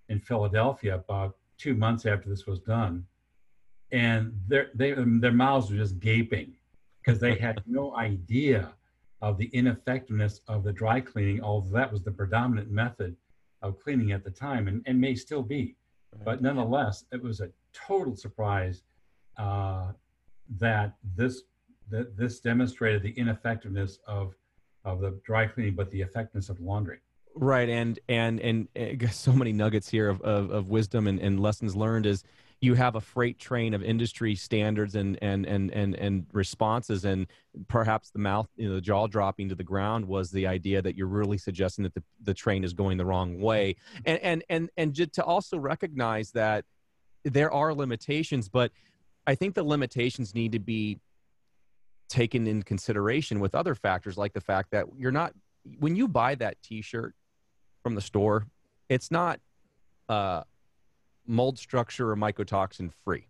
in 0.09 0.19
Philadelphia 0.19 0.95
about 0.95 1.38
two 1.59 1.75
months 1.75 2.05
after 2.05 2.29
this 2.29 2.47
was 2.47 2.59
done, 2.59 3.05
and 3.91 4.33
their 4.47 4.69
they 4.73 4.93
their 4.93 5.31
mouths 5.31 5.69
were 5.69 5.77
just 5.77 5.99
gaping 5.99 6.55
because 7.03 7.19
they 7.19 7.35
had 7.35 7.61
no 7.67 7.95
idea 7.95 8.73
of 9.21 9.37
the 9.37 9.47
ineffectiveness 9.47 10.41
of 10.47 10.63
the 10.63 10.71
dry 10.71 10.99
cleaning, 10.99 11.41
although 11.41 11.75
that 11.77 11.91
was 11.91 12.01
the 12.01 12.11
predominant 12.11 12.71
method 12.71 13.15
of 13.61 13.79
cleaning 13.79 14.13
at 14.13 14.23
the 14.23 14.31
time, 14.31 14.67
and, 14.67 14.81
and 14.85 14.99
may 14.99 15.13
still 15.13 15.43
be. 15.43 15.75
But 16.23 16.41
nonetheless, 16.41 17.05
it 17.11 17.21
was 17.21 17.41
a 17.41 17.49
total 17.73 18.15
surprise 18.15 18.83
uh, 19.37 19.91
that 20.57 20.95
this 21.15 21.43
that 21.89 22.17
this 22.17 22.39
demonstrated 22.39 23.03
the 23.03 23.11
ineffectiveness 23.11 23.99
of 24.07 24.33
of 24.85 25.01
the 25.01 25.19
dry 25.25 25.45
cleaning, 25.45 25.75
but 25.75 25.91
the 25.91 26.01
effectiveness 26.01 26.49
of 26.49 26.59
laundry. 26.59 26.99
Right, 27.41 27.69
and 27.69 27.97
and 28.09 28.39
and, 28.41 28.67
eh, 28.75 28.95
and 28.99 29.11
so 29.13 29.31
many 29.31 29.53
nuggets 29.53 29.89
here 29.89 30.09
of, 30.09 30.21
of, 30.21 30.51
of 30.51 30.69
wisdom 30.69 31.07
and, 31.07 31.19
and 31.19 31.39
lessons 31.39 31.75
learned 31.75 32.05
is 32.05 32.23
you 32.61 32.73
have 32.73 32.95
a 32.95 33.01
freight 33.01 33.39
train 33.39 33.73
of 33.73 33.81
industry 33.81 34.35
standards 34.35 34.95
and 34.95 35.17
and 35.21 35.45
and 35.45 35.71
and, 35.71 35.95
and 35.95 36.25
responses 36.33 37.05
and 37.05 37.27
perhaps 37.69 38.09
the 38.11 38.19
mouth 38.19 38.49
you 38.57 38.67
know 38.67 38.75
the 38.75 38.81
jaw 38.81 39.07
dropping 39.07 39.47
to 39.47 39.55
the 39.55 39.63
ground 39.63 40.05
was 40.05 40.31
the 40.31 40.45
idea 40.45 40.81
that 40.81 40.97
you're 40.97 41.07
really 41.07 41.37
suggesting 41.37 41.83
that 41.83 41.93
the, 41.93 42.03
the 42.23 42.33
train 42.33 42.65
is 42.65 42.73
going 42.73 42.97
the 42.97 43.05
wrong 43.05 43.39
way. 43.39 43.77
And 44.05 44.19
and 44.19 44.43
and 44.49 44.69
and 44.75 45.13
to 45.13 45.23
also 45.23 45.57
recognize 45.57 46.31
that 46.31 46.65
there 47.23 47.51
are 47.51 47.73
limitations 47.73 48.47
but 48.49 48.71
i 49.27 49.35
think 49.35 49.53
the 49.53 49.63
limitations 49.63 50.33
need 50.33 50.53
to 50.53 50.59
be 50.59 50.97
taken 52.07 52.47
in 52.47 52.63
consideration 52.63 53.39
with 53.39 53.53
other 53.53 53.75
factors 53.75 54.17
like 54.17 54.33
the 54.33 54.41
fact 54.41 54.71
that 54.71 54.85
you're 54.97 55.11
not 55.11 55.33
when 55.79 55.97
you 55.97 56.07
buy 56.07 56.33
that 56.33 56.55
t-shirt 56.63 57.13
from 57.83 57.95
the 57.95 58.01
store, 58.01 58.47
it's 58.89 59.11
not 59.11 59.39
uh, 60.07 60.43
mold 61.25 61.59
structure 61.59 62.11
or 62.11 62.15
mycotoxin 62.15 62.91
free. 63.03 63.27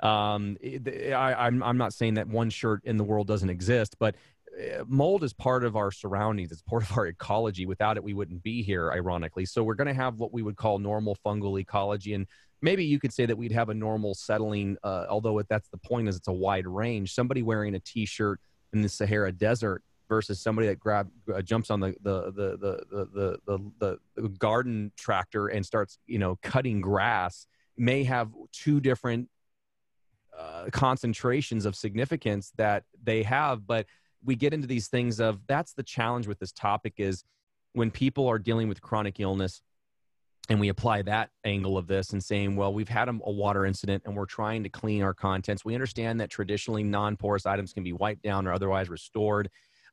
Um, 0.00 0.56
I, 0.64 1.34
I'm, 1.38 1.62
I'm 1.62 1.78
not 1.78 1.92
saying 1.92 2.14
that 2.14 2.26
one 2.26 2.50
shirt 2.50 2.82
in 2.84 2.96
the 2.96 3.04
world 3.04 3.28
doesn't 3.28 3.50
exist, 3.50 3.96
but 4.00 4.16
uh, 4.58 4.84
mold 4.86 5.22
is 5.22 5.32
part 5.32 5.64
of 5.64 5.76
our 5.76 5.92
surroundings. 5.92 6.50
It's 6.50 6.62
part 6.62 6.82
of 6.82 6.96
our 6.98 7.06
ecology. 7.06 7.66
Without 7.66 7.96
it, 7.96 8.02
we 8.02 8.12
wouldn't 8.12 8.42
be 8.42 8.62
here, 8.62 8.90
ironically. 8.92 9.46
So 9.46 9.62
we're 9.62 9.74
going 9.74 9.86
to 9.86 9.94
have 9.94 10.18
what 10.18 10.32
we 10.32 10.42
would 10.42 10.56
call 10.56 10.78
normal 10.78 11.16
fungal 11.24 11.60
ecology. 11.60 12.14
And 12.14 12.26
maybe 12.62 12.84
you 12.84 12.98
could 12.98 13.12
say 13.12 13.26
that 13.26 13.36
we'd 13.36 13.52
have 13.52 13.68
a 13.68 13.74
normal 13.74 14.14
settling, 14.14 14.76
uh, 14.82 15.06
although 15.08 15.40
that's 15.48 15.68
the 15.68 15.78
point 15.78 16.08
is 16.08 16.16
it's 16.16 16.28
a 16.28 16.32
wide 16.32 16.66
range. 16.66 17.14
Somebody 17.14 17.42
wearing 17.42 17.74
a 17.74 17.80
t-shirt 17.80 18.40
in 18.72 18.82
the 18.82 18.88
Sahara 18.88 19.30
Desert 19.30 19.82
versus 20.12 20.38
somebody 20.38 20.68
that 20.68 20.78
grab 20.78 21.08
uh, 21.34 21.40
jumps 21.40 21.70
on 21.70 21.80
the 21.80 21.94
the, 22.02 22.30
the 22.32 22.48
the 22.58 23.06
the 23.16 23.38
the 23.46 23.72
the 23.78 23.98
the 24.20 24.28
garden 24.28 24.92
tractor 24.94 25.48
and 25.48 25.64
starts 25.64 25.98
you 26.06 26.18
know 26.18 26.38
cutting 26.42 26.82
grass 26.82 27.46
may 27.78 28.04
have 28.04 28.28
two 28.52 28.78
different 28.78 29.26
uh, 30.38 30.66
concentrations 30.70 31.64
of 31.64 31.74
significance 31.74 32.52
that 32.58 32.84
they 33.02 33.22
have. 33.22 33.66
But 33.66 33.86
we 34.22 34.36
get 34.36 34.52
into 34.52 34.66
these 34.66 34.88
things 34.88 35.18
of 35.18 35.40
that's 35.46 35.72
the 35.72 35.82
challenge 35.82 36.26
with 36.26 36.38
this 36.38 36.52
topic 36.52 36.94
is 36.98 37.24
when 37.72 37.90
people 37.90 38.28
are 38.28 38.38
dealing 38.38 38.68
with 38.68 38.82
chronic 38.82 39.18
illness 39.18 39.62
and 40.50 40.60
we 40.60 40.68
apply 40.68 41.00
that 41.02 41.30
angle 41.44 41.78
of 41.78 41.86
this 41.86 42.10
and 42.10 42.22
saying 42.22 42.54
well 42.54 42.74
we've 42.74 42.88
had 42.88 43.08
a, 43.08 43.18
a 43.24 43.32
water 43.32 43.64
incident 43.64 44.02
and 44.04 44.14
we're 44.14 44.26
trying 44.26 44.62
to 44.62 44.68
clean 44.68 45.02
our 45.02 45.14
contents. 45.14 45.64
We 45.64 45.74
understand 45.74 46.20
that 46.20 46.28
traditionally 46.28 46.82
non-porous 46.82 47.46
items 47.46 47.72
can 47.72 47.82
be 47.82 47.94
wiped 47.94 48.22
down 48.22 48.46
or 48.46 48.52
otherwise 48.52 48.90
restored 48.90 49.48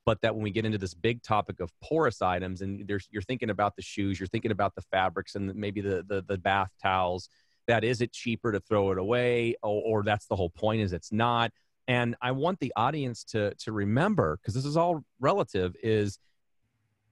but 0.09 0.21
that 0.21 0.33
when 0.33 0.43
we 0.43 0.49
get 0.49 0.65
into 0.65 0.79
this 0.79 0.95
big 0.95 1.21
topic 1.21 1.59
of 1.59 1.71
porous 1.83 2.19
items 2.19 2.61
and 2.63 2.89
you're 3.11 3.21
thinking 3.21 3.51
about 3.51 3.75
the 3.75 3.81
shoes 3.83 4.19
you're 4.19 4.25
thinking 4.25 4.49
about 4.49 4.73
the 4.73 4.81
fabrics 4.81 5.35
and 5.35 5.53
maybe 5.53 5.81
the, 5.81 6.03
the, 6.07 6.23
the 6.27 6.35
bath 6.35 6.71
towels 6.81 7.29
that 7.67 7.83
is 7.83 8.01
it 8.01 8.11
cheaper 8.11 8.51
to 8.51 8.59
throw 8.59 8.91
it 8.91 8.97
away 8.97 9.53
or, 9.61 9.83
or 9.85 10.03
that's 10.03 10.25
the 10.25 10.35
whole 10.35 10.49
point 10.49 10.81
is 10.81 10.93
it's 10.93 11.11
not. 11.11 11.51
And 11.87 12.15
i 12.23 12.31
want 12.31 12.59
the 12.59 12.73
audience 12.75 13.23
to 13.25 13.53
to 13.59 13.71
remember 13.71 14.37
because 14.37 14.55
this 14.55 14.65
is 14.65 14.75
all 14.75 15.03
relative 15.19 15.75
is 15.83 16.17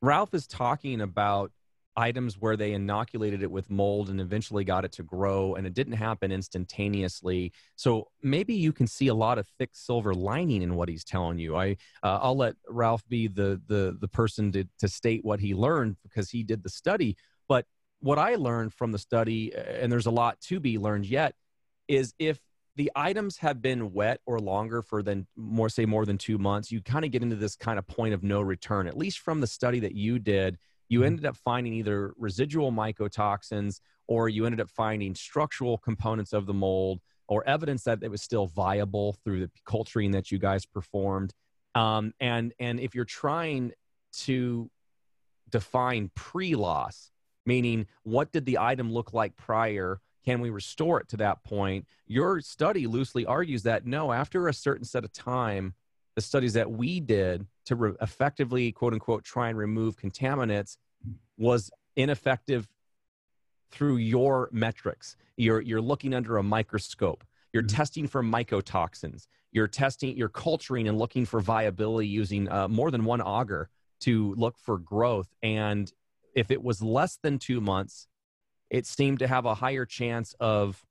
ralph 0.02 0.34
is 0.34 0.48
talking 0.48 1.02
about 1.02 1.52
items 1.98 2.38
where 2.40 2.56
they 2.56 2.74
inoculated 2.74 3.42
it 3.42 3.52
with 3.52 3.70
mold 3.70 4.10
and 4.10 4.22
eventually 4.22 4.64
got 4.64 4.86
it 4.86 4.92
to 4.94 5.04
grow 5.04 5.56
and 5.56 5.66
it 5.66 5.74
didn't 5.74 5.94
happen 5.94 6.32
instantaneously. 6.32 7.52
So 7.76 8.08
maybe 8.22 8.54
you 8.54 8.72
can 8.72 8.88
see 8.88 9.08
a 9.08 9.16
lot 9.16 9.40
of 9.40 9.48
thick 9.58 9.72
silver 9.74 10.14
lining 10.14 10.62
in 10.62 10.76
what 10.76 10.88
he's 10.88 11.04
telling 11.04 11.40
you. 11.40 11.58
I 11.58 11.76
uh, 12.04 12.20
i'll 12.22 12.38
let 12.38 12.56
ralph 12.70 13.04
be 13.10 13.28
the 13.28 13.60
the 13.68 13.98
the 14.00 14.08
person 14.08 14.52
to 14.54 14.64
to 14.80 14.88
state 14.88 15.26
what 15.26 15.40
he 15.40 15.54
learned 15.54 15.98
because 16.04 16.30
he 16.30 16.44
did 16.44 16.64
the 16.64 16.70
study. 16.70 17.18
But 17.48 17.66
what 18.00 18.20
i 18.20 18.36
learned 18.36 18.74
from 18.74 18.92
the 18.92 19.00
study 19.00 19.52
and 19.56 19.92
there's 19.92 20.06
a 20.06 20.12
lot 20.12 20.40
to 20.40 20.60
be 20.60 20.78
learned 20.78 21.06
yet 21.06 21.34
is 21.88 22.14
if 22.20 22.40
the 22.76 22.92
items 22.96 23.38
have 23.38 23.60
been 23.60 23.92
wet 23.92 24.20
or 24.28 24.40
longer 24.40 24.84
for 24.84 25.02
than 25.02 25.26
more 25.36 25.68
say 25.68 25.86
more 25.86 26.06
than 26.06 26.18
2 26.18 26.38
months 26.38 26.72
you 26.72 26.82
kind 26.82 27.06
of 27.06 27.12
get 27.12 27.24
into 27.24 27.36
this 27.36 27.56
kind 27.56 27.80
of 27.80 27.88
point 27.88 28.14
of 28.14 28.24
no 28.24 28.42
return 28.42 28.88
at 28.88 28.96
least 28.96 29.20
from 29.20 29.42
the 29.42 29.48
study 29.48 29.80
that 29.80 29.96
you 29.96 30.20
did 30.20 30.58
you 30.90 31.00
mm-hmm. 31.00 31.08
ended 31.08 31.26
up 31.26 31.38
finding 31.38 31.74
either 31.74 32.14
residual 32.18 32.72
mycotoxins 32.72 33.80
or 34.08 34.30
you 34.30 34.46
ended 34.46 34.62
up 34.62 34.70
finding 34.70 35.14
structural 35.16 35.78
components 35.78 36.34
of 36.34 36.46
the 36.46 36.54
mold 36.54 37.02
or 37.28 37.48
evidence 37.48 37.84
that 37.84 38.00
it 38.02 38.10
was 38.10 38.22
still 38.22 38.48
viable 38.48 39.14
through 39.24 39.42
the 39.42 39.52
culturing 39.66 40.12
that 40.12 40.32
you 40.32 40.40
guys 40.40 40.66
performed. 40.66 41.34
Um, 41.76 42.14
and 42.20 42.54
and 42.60 42.80
if 42.80 42.96
you're 42.96 43.06
trying 43.06 43.74
to 44.14 44.70
define 45.50 46.10
pre-loss, 46.16 47.12
meaning 47.46 47.86
what 48.04 48.32
did 48.32 48.46
the 48.46 48.58
item 48.58 48.92
look 48.92 49.14
like 49.14 49.36
prior? 49.36 50.00
Can 50.26 50.42
we 50.42 50.50
restore 50.50 51.00
it 51.00 51.08
to 51.10 51.18
that 51.18 51.44
point? 51.44 51.86
Your 52.06 52.42
study 52.42 52.88
loosely 52.88 53.26
argues 53.26 53.64
that 53.64 53.86
no, 53.86 54.12
after 54.12 54.48
a 54.48 54.54
certain 54.54 54.86
set 54.86 55.04
of 55.04 55.14
time, 55.14 55.74
the 56.18 56.22
studies 56.22 56.54
that 56.54 56.72
we 56.72 57.00
did 57.00 57.46
to 57.64 57.76
re- 57.76 57.94
effectively, 58.02 58.72
quote 58.72 58.92
unquote, 58.92 59.24
try 59.24 59.50
and 59.50 59.58
remove 59.58 59.96
contaminants 59.98 60.78
was 61.38 61.70
ineffective 61.96 62.68
through 63.70 63.98
your 63.98 64.50
metrics. 64.52 65.16
You're, 65.36 65.62
you're 65.62 65.80
looking 65.80 66.16
under 66.16 66.38
a 66.38 66.44
microscope. 66.44 67.24
You're 67.54 67.62
mm-hmm. 67.62 67.78
testing 67.78 68.08
for 68.08 68.24
mycotoxins. 68.24 69.28
You're 69.52 69.68
testing, 69.68 70.18
you're 70.18 70.28
culturing 70.28 70.88
and 70.88 70.98
looking 70.98 71.24
for 71.24 71.40
viability 71.40 72.08
using 72.08 72.52
uh, 72.52 72.68
more 72.68 72.90
than 72.90 73.06
one 73.06 73.22
agar 73.22 73.70
to 74.00 74.34
look 74.40 74.58
for 74.58 74.80
growth. 74.80 75.28
And 75.44 75.94
if 76.34 76.50
it 76.50 76.64
was 76.64 76.82
less 76.82 77.20
than 77.22 77.38
two 77.38 77.62
months, 77.62 78.08
it 78.72 78.88
seemed 78.88 79.20
to 79.20 79.28
have 79.28 79.46
a 79.46 79.54
higher 79.54 79.86
chance 79.86 80.34
of 80.40 80.84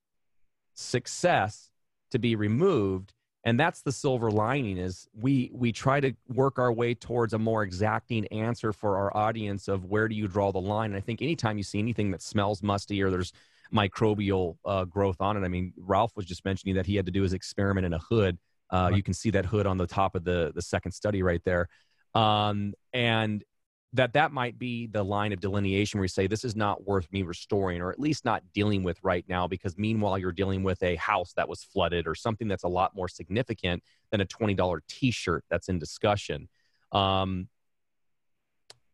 success 0.74 1.72
to 2.12 2.20
be 2.20 2.36
removed 2.36 3.12
and 3.46 3.58
that's 3.60 3.82
the 3.82 3.92
silver 3.92 4.28
lining 4.28 4.76
is 4.76 5.08
we 5.14 5.50
we 5.54 5.70
try 5.70 6.00
to 6.00 6.12
work 6.28 6.58
our 6.58 6.72
way 6.72 6.94
towards 6.94 7.32
a 7.32 7.38
more 7.38 7.62
exacting 7.62 8.26
answer 8.26 8.72
for 8.72 8.98
our 8.98 9.16
audience 9.16 9.68
of 9.68 9.84
where 9.84 10.08
do 10.08 10.16
you 10.16 10.26
draw 10.26 10.50
the 10.50 10.60
line. 10.60 10.90
And 10.90 10.96
i 10.96 11.00
think 11.00 11.22
anytime 11.22 11.56
you 11.56 11.62
see 11.62 11.78
anything 11.78 12.10
that 12.10 12.20
smells 12.20 12.62
musty 12.62 13.00
or 13.02 13.08
there's 13.08 13.32
microbial 13.72 14.56
uh, 14.64 14.84
growth 14.84 15.20
on 15.20 15.36
it 15.36 15.44
i 15.44 15.48
mean 15.48 15.72
ralph 15.76 16.12
was 16.16 16.26
just 16.26 16.44
mentioning 16.44 16.74
that 16.74 16.86
he 16.86 16.96
had 16.96 17.06
to 17.06 17.12
do 17.12 17.22
his 17.22 17.32
experiment 17.32 17.86
in 17.86 17.94
a 17.94 17.98
hood. 17.98 18.36
Uh, 18.72 18.88
right. 18.90 18.96
you 18.96 19.02
can 19.02 19.14
see 19.14 19.30
that 19.30 19.46
hood 19.46 19.64
on 19.64 19.78
the 19.78 19.86
top 19.86 20.16
of 20.16 20.24
the 20.24 20.50
the 20.56 20.62
second 20.62 20.90
study 20.90 21.22
right 21.22 21.42
there. 21.44 21.68
Um, 22.14 22.74
and 22.92 23.44
that 23.92 24.12
that 24.12 24.32
might 24.32 24.58
be 24.58 24.86
the 24.88 25.02
line 25.02 25.32
of 25.32 25.40
delineation 25.40 25.98
where 25.98 26.04
you 26.04 26.08
say 26.08 26.26
this 26.26 26.44
is 26.44 26.56
not 26.56 26.86
worth 26.86 27.10
me 27.12 27.22
restoring 27.22 27.80
or 27.80 27.90
at 27.90 27.98
least 27.98 28.24
not 28.24 28.42
dealing 28.52 28.82
with 28.82 28.98
right 29.02 29.24
now 29.28 29.46
because 29.46 29.78
meanwhile 29.78 30.18
you're 30.18 30.32
dealing 30.32 30.62
with 30.62 30.82
a 30.82 30.96
house 30.96 31.32
that 31.34 31.48
was 31.48 31.64
flooded 31.64 32.06
or 32.06 32.14
something 32.14 32.48
that's 32.48 32.64
a 32.64 32.68
lot 32.68 32.94
more 32.94 33.08
significant 33.08 33.82
than 34.10 34.20
a 34.20 34.26
$20 34.26 34.80
t-shirt 34.88 35.44
that's 35.48 35.68
in 35.68 35.78
discussion. 35.78 36.48
Um, 36.92 37.48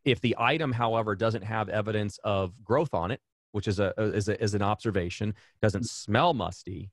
if 0.05 0.21
the 0.21 0.37
item 0.39 0.73
however 0.73 1.15
doesn't 1.15 1.43
have 1.43 1.69
evidence 1.69 2.19
of 2.23 2.53
growth 2.63 2.95
on 2.95 3.11
it 3.11 3.21
which 3.53 3.69
is 3.69 3.79
a 3.79 3.93
is, 3.99 4.29
a, 4.29 4.43
is 4.43 4.55
an 4.55 4.63
observation 4.63 5.35
doesn't 5.61 5.85
smell 5.89 6.35
musty 6.35 6.91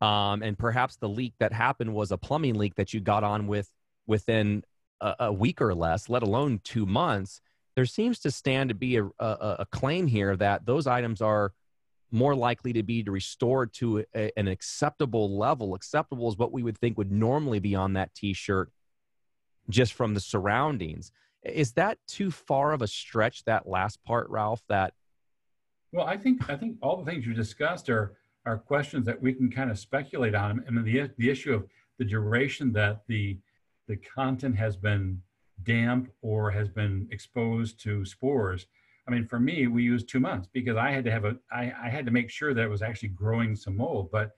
um, 0.00 0.42
and 0.42 0.58
perhaps 0.58 0.96
the 0.96 1.08
leak 1.08 1.34
that 1.40 1.52
happened 1.52 1.92
was 1.92 2.10
a 2.10 2.18
plumbing 2.18 2.54
leak 2.54 2.74
that 2.76 2.92
you 2.92 3.00
got 3.00 3.22
on 3.22 3.46
with 3.46 3.68
within 4.06 4.62
a, 5.00 5.14
a 5.20 5.32
week 5.32 5.60
or 5.60 5.74
less, 5.74 6.08
let 6.08 6.22
alone 6.22 6.60
two 6.64 6.86
months, 6.86 7.40
there 7.76 7.86
seems 7.86 8.18
to 8.20 8.30
stand 8.30 8.68
to 8.68 8.74
be 8.74 8.96
a, 8.96 9.04
a, 9.18 9.56
a 9.60 9.66
claim 9.70 10.06
here 10.06 10.36
that 10.36 10.66
those 10.66 10.86
items 10.86 11.20
are 11.20 11.52
more 12.10 12.34
likely 12.34 12.72
to 12.72 12.82
be 12.82 13.02
restored 13.04 13.72
to 13.72 14.04
a, 14.14 14.30
an 14.36 14.48
acceptable 14.48 15.38
level. 15.38 15.74
Acceptable 15.74 16.28
is 16.28 16.36
what 16.36 16.52
we 16.52 16.62
would 16.62 16.76
think 16.78 16.98
would 16.98 17.12
normally 17.12 17.60
be 17.60 17.74
on 17.74 17.92
that 17.94 18.14
T-shirt, 18.14 18.70
just 19.68 19.92
from 19.92 20.14
the 20.14 20.20
surroundings. 20.20 21.12
Is 21.42 21.72
that 21.72 21.98
too 22.06 22.30
far 22.30 22.72
of 22.72 22.82
a 22.82 22.88
stretch? 22.88 23.44
That 23.44 23.68
last 23.68 24.02
part, 24.04 24.28
Ralph. 24.28 24.62
That 24.68 24.92
well, 25.92 26.06
I 26.06 26.16
think 26.16 26.50
I 26.50 26.56
think 26.56 26.76
all 26.82 27.02
the 27.02 27.10
things 27.10 27.24
you 27.24 27.32
discussed 27.32 27.88
are 27.88 28.16
are 28.44 28.58
questions 28.58 29.06
that 29.06 29.20
we 29.20 29.32
can 29.32 29.50
kind 29.50 29.70
of 29.70 29.78
speculate 29.78 30.34
on. 30.34 30.64
I 30.66 30.70
mean, 30.70 30.84
the 30.84 31.10
the 31.16 31.30
issue 31.30 31.54
of 31.54 31.66
the 31.98 32.04
duration 32.04 32.72
that 32.72 33.02
the 33.06 33.38
the 33.90 33.96
content 33.96 34.54
has 34.56 34.76
been 34.76 35.20
damp 35.64 36.12
or 36.22 36.48
has 36.48 36.68
been 36.68 37.08
exposed 37.10 37.82
to 37.82 38.04
spores. 38.04 38.66
I 39.08 39.10
mean, 39.10 39.26
for 39.26 39.40
me, 39.40 39.66
we 39.66 39.82
used 39.82 40.08
two 40.08 40.20
months 40.20 40.48
because 40.52 40.76
I 40.76 40.92
had 40.92 41.04
to 41.06 41.10
have 41.10 41.24
a, 41.24 41.36
I, 41.50 41.72
I 41.82 41.88
had 41.88 42.06
to 42.06 42.12
make 42.12 42.30
sure 42.30 42.54
that 42.54 42.62
it 42.62 42.70
was 42.70 42.82
actually 42.82 43.08
growing 43.08 43.56
some 43.56 43.76
mold. 43.76 44.10
But 44.12 44.30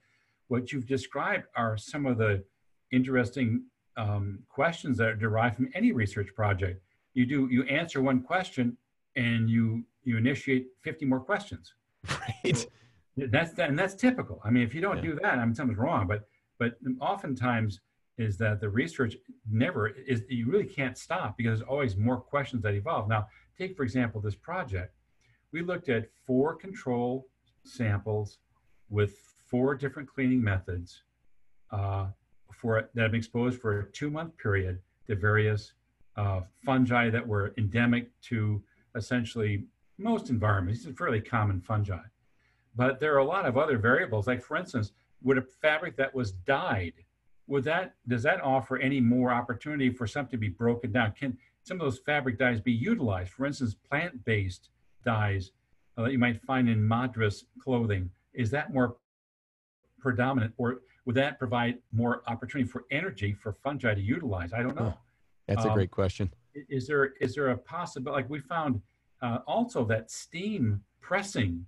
what 0.47 0.71
you've 0.71 0.87
described 0.87 1.45
are 1.55 1.77
some 1.77 2.07
of 2.07 2.17
the 2.17 2.43
interesting 2.91 3.65
um, 3.95 4.39
questions 4.49 4.97
that 4.97 5.07
are 5.07 5.15
derived 5.15 5.55
from 5.55 5.69
any 5.75 5.91
research 5.91 6.29
project. 6.35 6.81
You 7.13 7.27
do, 7.27 7.47
you 7.51 7.61
answer 7.65 8.01
one 8.01 8.23
question 8.23 8.75
and 9.15 9.51
you, 9.51 9.85
you 10.03 10.17
initiate 10.17 10.65
50 10.81 11.05
more 11.05 11.19
questions. 11.19 11.75
Right. 12.09 12.57
So 12.57 12.67
that's, 13.17 13.53
and 13.59 13.77
that's 13.77 13.93
typical. 13.93 14.41
I 14.43 14.49
mean, 14.49 14.63
if 14.63 14.73
you 14.73 14.81
don't 14.81 14.97
yeah. 14.97 15.11
do 15.11 15.19
that, 15.21 15.37
I 15.37 15.45
mean, 15.45 15.53
something's 15.53 15.77
wrong, 15.77 16.07
but, 16.07 16.27
but 16.57 16.73
oftentimes 16.99 17.79
is 18.17 18.37
that 18.37 18.59
the 18.61 18.69
research 18.69 19.15
never 19.49 19.87
is 19.87 20.23
you 20.29 20.49
really 20.49 20.65
can't 20.65 20.97
stop 20.97 21.35
because 21.37 21.59
there's 21.59 21.69
always 21.69 21.97
more 21.97 22.17
questions 22.17 22.61
that 22.61 22.73
evolve 22.73 23.07
now 23.09 23.27
take 23.57 23.75
for 23.75 23.83
example 23.83 24.21
this 24.21 24.35
project 24.35 24.93
we 25.51 25.61
looked 25.61 25.89
at 25.89 26.09
four 26.25 26.55
control 26.55 27.27
samples 27.63 28.39
with 28.89 29.17
four 29.45 29.75
different 29.75 30.07
cleaning 30.07 30.43
methods 30.43 31.03
uh, 31.71 32.07
for 32.51 32.89
that 32.93 33.01
have 33.01 33.11
been 33.11 33.19
exposed 33.19 33.59
for 33.59 33.79
a 33.79 33.91
two 33.91 34.09
month 34.09 34.37
period 34.37 34.79
to 35.07 35.15
various 35.15 35.73
uh, 36.15 36.41
fungi 36.63 37.09
that 37.09 37.25
were 37.25 37.53
endemic 37.57 38.09
to 38.21 38.61
essentially 38.95 39.65
most 39.97 40.29
environments. 40.29 40.83
These 40.83 40.93
are 40.93 40.95
fairly 40.95 41.21
common 41.21 41.61
fungi. 41.61 41.99
But 42.75 42.99
there 42.99 43.13
are 43.15 43.19
a 43.19 43.25
lot 43.25 43.45
of 43.45 43.57
other 43.57 43.77
variables, 43.77 44.27
like 44.27 44.41
for 44.41 44.57
instance, 44.57 44.91
would 45.21 45.37
a 45.37 45.41
fabric 45.41 45.95
that 45.97 46.13
was 46.13 46.31
dyed 46.31 46.93
would 47.47 47.63
that 47.65 47.95
does 48.07 48.23
that 48.23 48.41
offer 48.41 48.77
any 48.77 48.99
more 48.99 49.31
opportunity 49.31 49.89
for 49.89 50.07
something 50.07 50.31
to 50.31 50.37
be 50.37 50.49
broken 50.49 50.91
down? 50.91 51.13
Can 51.17 51.37
some 51.63 51.79
of 51.79 51.85
those 51.85 51.99
fabric 51.99 52.37
dyes 52.37 52.61
be 52.61 52.71
utilized? 52.71 53.31
For 53.31 53.45
instance, 53.45 53.75
plant-based 53.89 54.69
dyes 55.05 55.51
uh, 55.97 56.03
that 56.03 56.11
you 56.11 56.19
might 56.19 56.41
find 56.41 56.69
in 56.69 56.85
madras 56.85 57.45
clothing 57.61 58.09
is 58.33 58.49
that 58.51 58.73
more 58.73 58.95
predominant, 59.99 60.53
or 60.57 60.81
would 61.05 61.15
that 61.15 61.37
provide 61.39 61.77
more 61.91 62.23
opportunity 62.27 62.69
for 62.69 62.85
energy 62.91 63.33
for 63.33 63.53
fungi 63.63 63.93
to 63.93 64.01
utilize? 64.01 64.53
I 64.53 64.63
don't 64.63 64.75
know. 64.75 64.93
Oh, 64.95 64.99
that's 65.47 65.65
um, 65.65 65.71
a 65.71 65.73
great 65.73 65.91
question. 65.91 66.31
Is 66.53 66.87
there 66.87 67.13
is 67.19 67.35
there 67.35 67.49
a 67.49 67.57
possibility? 67.57 68.23
Like 68.23 68.29
we 68.29 68.39
found 68.39 68.81
uh, 69.21 69.39
also 69.47 69.85
that 69.85 70.11
steam 70.11 70.81
pressing 71.01 71.65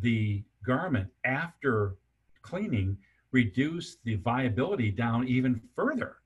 the 0.00 0.42
garment 0.64 1.08
after 1.24 1.96
cleaning 2.42 2.96
reduce 3.34 3.96
the 4.04 4.14
viability 4.14 4.92
down 4.92 5.26
even 5.26 5.60
further. 5.74 6.18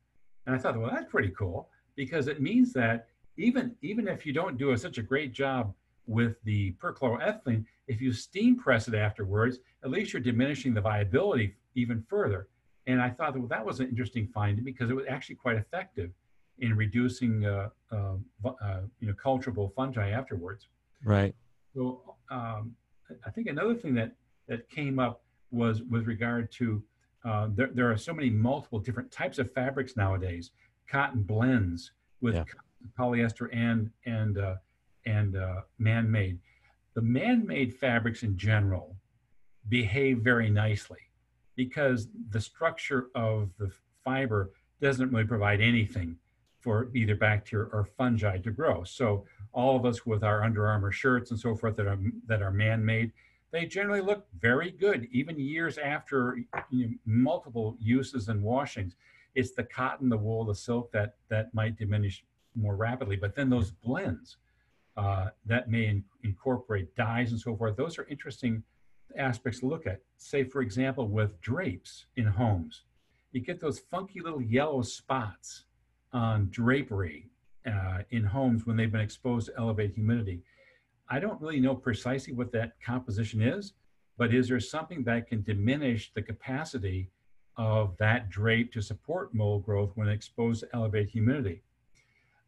And 0.47 0.55
I 0.55 0.59
thought, 0.59 0.79
well, 0.79 0.91
that's 0.93 1.11
pretty 1.11 1.31
cool 1.31 1.71
because 1.97 2.29
it 2.29 2.41
means 2.43 2.73
that 2.75 3.09
even 3.39 3.75
even 3.83 4.07
if 4.07 4.27
you 4.27 4.33
don't 4.35 4.59
do 4.59 4.73
a, 4.73 4.79
such 4.79 4.99
a 4.99 5.03
great 5.03 5.33
job 5.33 5.73
with 6.07 6.37
the 6.45 6.73
perchloroethylene, 6.73 7.65
if 7.87 8.01
you 8.03 8.13
steam 8.13 8.57
press 8.57 8.89
it 8.89 8.95
afterwards, 8.95 9.59
at 9.85 9.91
least 9.91 10.13
you're 10.13 10.23
diminishing 10.23 10.75
the 10.75 10.81
viability 10.83 11.55
even 11.75 12.05
further. 12.09 12.49
And 12.87 13.01
I 13.01 13.11
thought, 13.11 13.37
well, 13.39 13.49
that 13.49 13.65
was 13.65 13.81
an 13.81 13.89
interesting 13.89 14.29
finding 14.35 14.65
because 14.65 14.91
it 14.91 14.97
was 14.97 15.07
actually 15.09 15.37
quite 15.37 15.57
effective 15.57 16.11
in 16.59 16.77
reducing, 16.77 17.45
uh, 17.47 17.69
uh, 17.93 18.15
uh, 18.45 18.81
you 19.01 19.09
know, 19.09 19.15
culturable 19.15 19.73
fungi 19.77 20.11
afterwards. 20.11 20.69
Right. 21.05 21.35
So 21.75 22.17
um, 22.31 22.75
I 23.27 23.31
think 23.31 23.47
another 23.47 23.75
thing 23.75 23.95
that 23.95 24.13
that 24.49 24.69
came 24.69 24.99
up 24.99 25.23
was 25.51 25.83
with 25.83 26.07
regard 26.07 26.51
to 26.53 26.83
uh, 27.29 27.49
there, 27.55 27.71
there 27.75 27.91
are 27.93 27.97
so 27.99 28.15
many 28.15 28.31
multiple 28.31 28.79
different 28.79 29.11
types 29.11 29.39
of 29.39 29.53
fabrics 29.53 29.97
nowadays. 29.97 30.51
Cotton 30.89 31.23
blends 31.23 31.93
with 32.23 32.35
yeah. 32.35 32.45
polyester 32.99 33.49
and 33.53 33.91
and 34.07 34.39
uh, 34.39 34.57
and 35.05 35.37
uh, 35.37 35.61
man-made. 35.79 36.39
The 36.95 37.03
man-made 37.03 37.75
fabrics 37.75 38.23
in 38.23 38.37
general 38.37 38.97
behave 39.69 40.19
very 40.19 40.49
nicely 40.49 41.03
because 41.55 42.09
the 42.31 42.41
structure 42.41 43.09
of 43.15 43.51
the 43.59 43.71
fiber 44.05 44.51
doesn't 44.81 45.11
really 45.13 45.27
provide 45.27 45.61
anything 45.61 46.17
for 46.61 46.89
either 46.95 47.15
bacteria 47.15 47.69
or 47.73 47.85
fungi 47.85 48.39
to 48.39 48.51
grow. 48.51 48.85
So 48.85 49.27
all 49.53 49.77
of 49.77 49.85
us 49.85 50.07
with 50.07 50.25
our 50.25 50.43
Under 50.43 50.67
Armour 50.67 50.93
shirts 50.93 51.31
and 51.31 51.39
so 51.39 51.55
forth 51.55 51.77
that 51.77 51.87
are 51.87 51.99
that 52.27 52.41
are 52.41 52.51
man-made, 52.51 53.13
they 53.51 53.67
generally 53.67 54.01
look 54.01 54.27
very 54.39 54.71
good, 54.71 55.09
even 55.11 55.39
years 55.39 55.79
after 55.79 56.39
you 56.71 56.87
know, 56.87 56.95
multiple 57.07 57.77
uses 57.81 58.29
and 58.29 58.43
washings. 58.43 58.97
It's 59.35 59.53
the 59.53 59.65
cotton, 59.65 60.09
the 60.09 60.17
wool, 60.17 60.45
the 60.45 60.55
silk 60.55 60.93
that 60.93 61.17
that 61.29 61.55
might 61.55 61.77
diminish 61.77 62.25
more 62.55 62.77
rapidly. 62.77 63.17
But 63.17 63.35
then 63.35 63.49
those 63.49 63.71
blends 63.71 64.37
uh, 64.97 65.29
that 65.47 65.71
may 65.71 65.87
in, 65.87 66.05
incorporate 66.25 66.95
dyes 66.97 67.31
and 67.31 67.41
so 67.41 67.57
forth, 67.57 67.77
those 67.77 67.99
are 67.99 68.07
interesting 68.09 68.63
aspects 69.17 69.61
to 69.61 69.67
look 69.67 69.87
at. 69.87 70.01
Say, 70.17 70.45
for 70.45 70.61
example, 70.61 71.07
with 71.07 71.41
drapes 71.41 72.07
in 72.17 72.27
homes, 72.27 72.83
you 73.33 73.41
get 73.41 73.61
those 73.61 73.79
funky 73.79 74.21
little 74.21 74.43
yellow 74.43 74.83
spots 74.83 75.65
on 76.13 76.49
drapery 76.51 77.31
uh, 77.67 77.99
in 78.11 78.25
homes 78.25 78.67
when 78.67 78.77
they've 78.77 78.91
been 78.91 79.01
exposed 79.01 79.47
to 79.47 79.53
elevated 79.59 79.95
humidity. 79.95 80.43
I 81.11 81.19
don't 81.21 81.41
really 81.41 81.61
know 81.61 81.75
precisely 81.75 82.33
what 82.33 82.53
that 82.53 82.73
composition 82.85 83.41
is, 83.41 83.73
but 84.19 84.35
is 84.35 84.49
there 84.49 84.61
something 84.61 85.05
that 85.05 85.29
can 85.29 85.43
diminish 85.43 86.13
the 86.13 86.23
capacity 86.23 87.11
of 87.57 87.97
that 87.99 88.29
drape 88.29 88.73
to 88.73 88.83
support 88.83 89.35
mold 89.35 89.65
growth 89.65 89.93
when 89.95 90.09
exposed 90.09 90.61
to 90.61 90.69
elevated 90.75 91.09
humidity? 91.09 91.63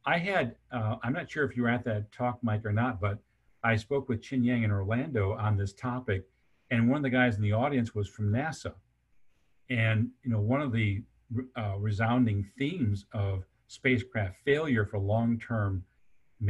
I 0.04 0.18
had, 0.18 0.56
uh, 0.72 0.96
I'm 1.02 1.12
not 1.12 1.30
sure 1.30 1.44
if 1.44 1.56
you 1.56 1.62
were 1.62 1.68
at 1.68 1.84
that 1.84 2.12
talk, 2.12 2.38
Mike, 2.42 2.64
or 2.64 2.72
not, 2.72 3.00
but 3.00 3.18
I 3.62 3.76
spoke 3.76 4.08
with 4.08 4.22
Chin 4.22 4.42
Yang 4.42 4.64
in 4.64 4.70
Orlando 4.70 5.32
on 5.32 5.56
this 5.56 5.72
topic, 5.72 6.24
and 6.70 6.88
one 6.88 6.98
of 6.98 7.02
the 7.02 7.10
guys 7.10 7.36
in 7.36 7.42
the 7.42 7.52
audience 7.52 7.94
was 7.94 8.08
from 8.08 8.32
NASA. 8.32 8.72
And, 9.68 10.10
you 10.22 10.30
know, 10.30 10.40
one 10.40 10.60
of 10.60 10.72
the 10.72 11.02
uh, 11.56 11.76
resounding 11.78 12.46
themes 12.58 13.06
of 13.12 13.44
spacecraft 13.68 14.36
failure 14.44 14.84
for 14.84 14.98
long-term 14.98 15.84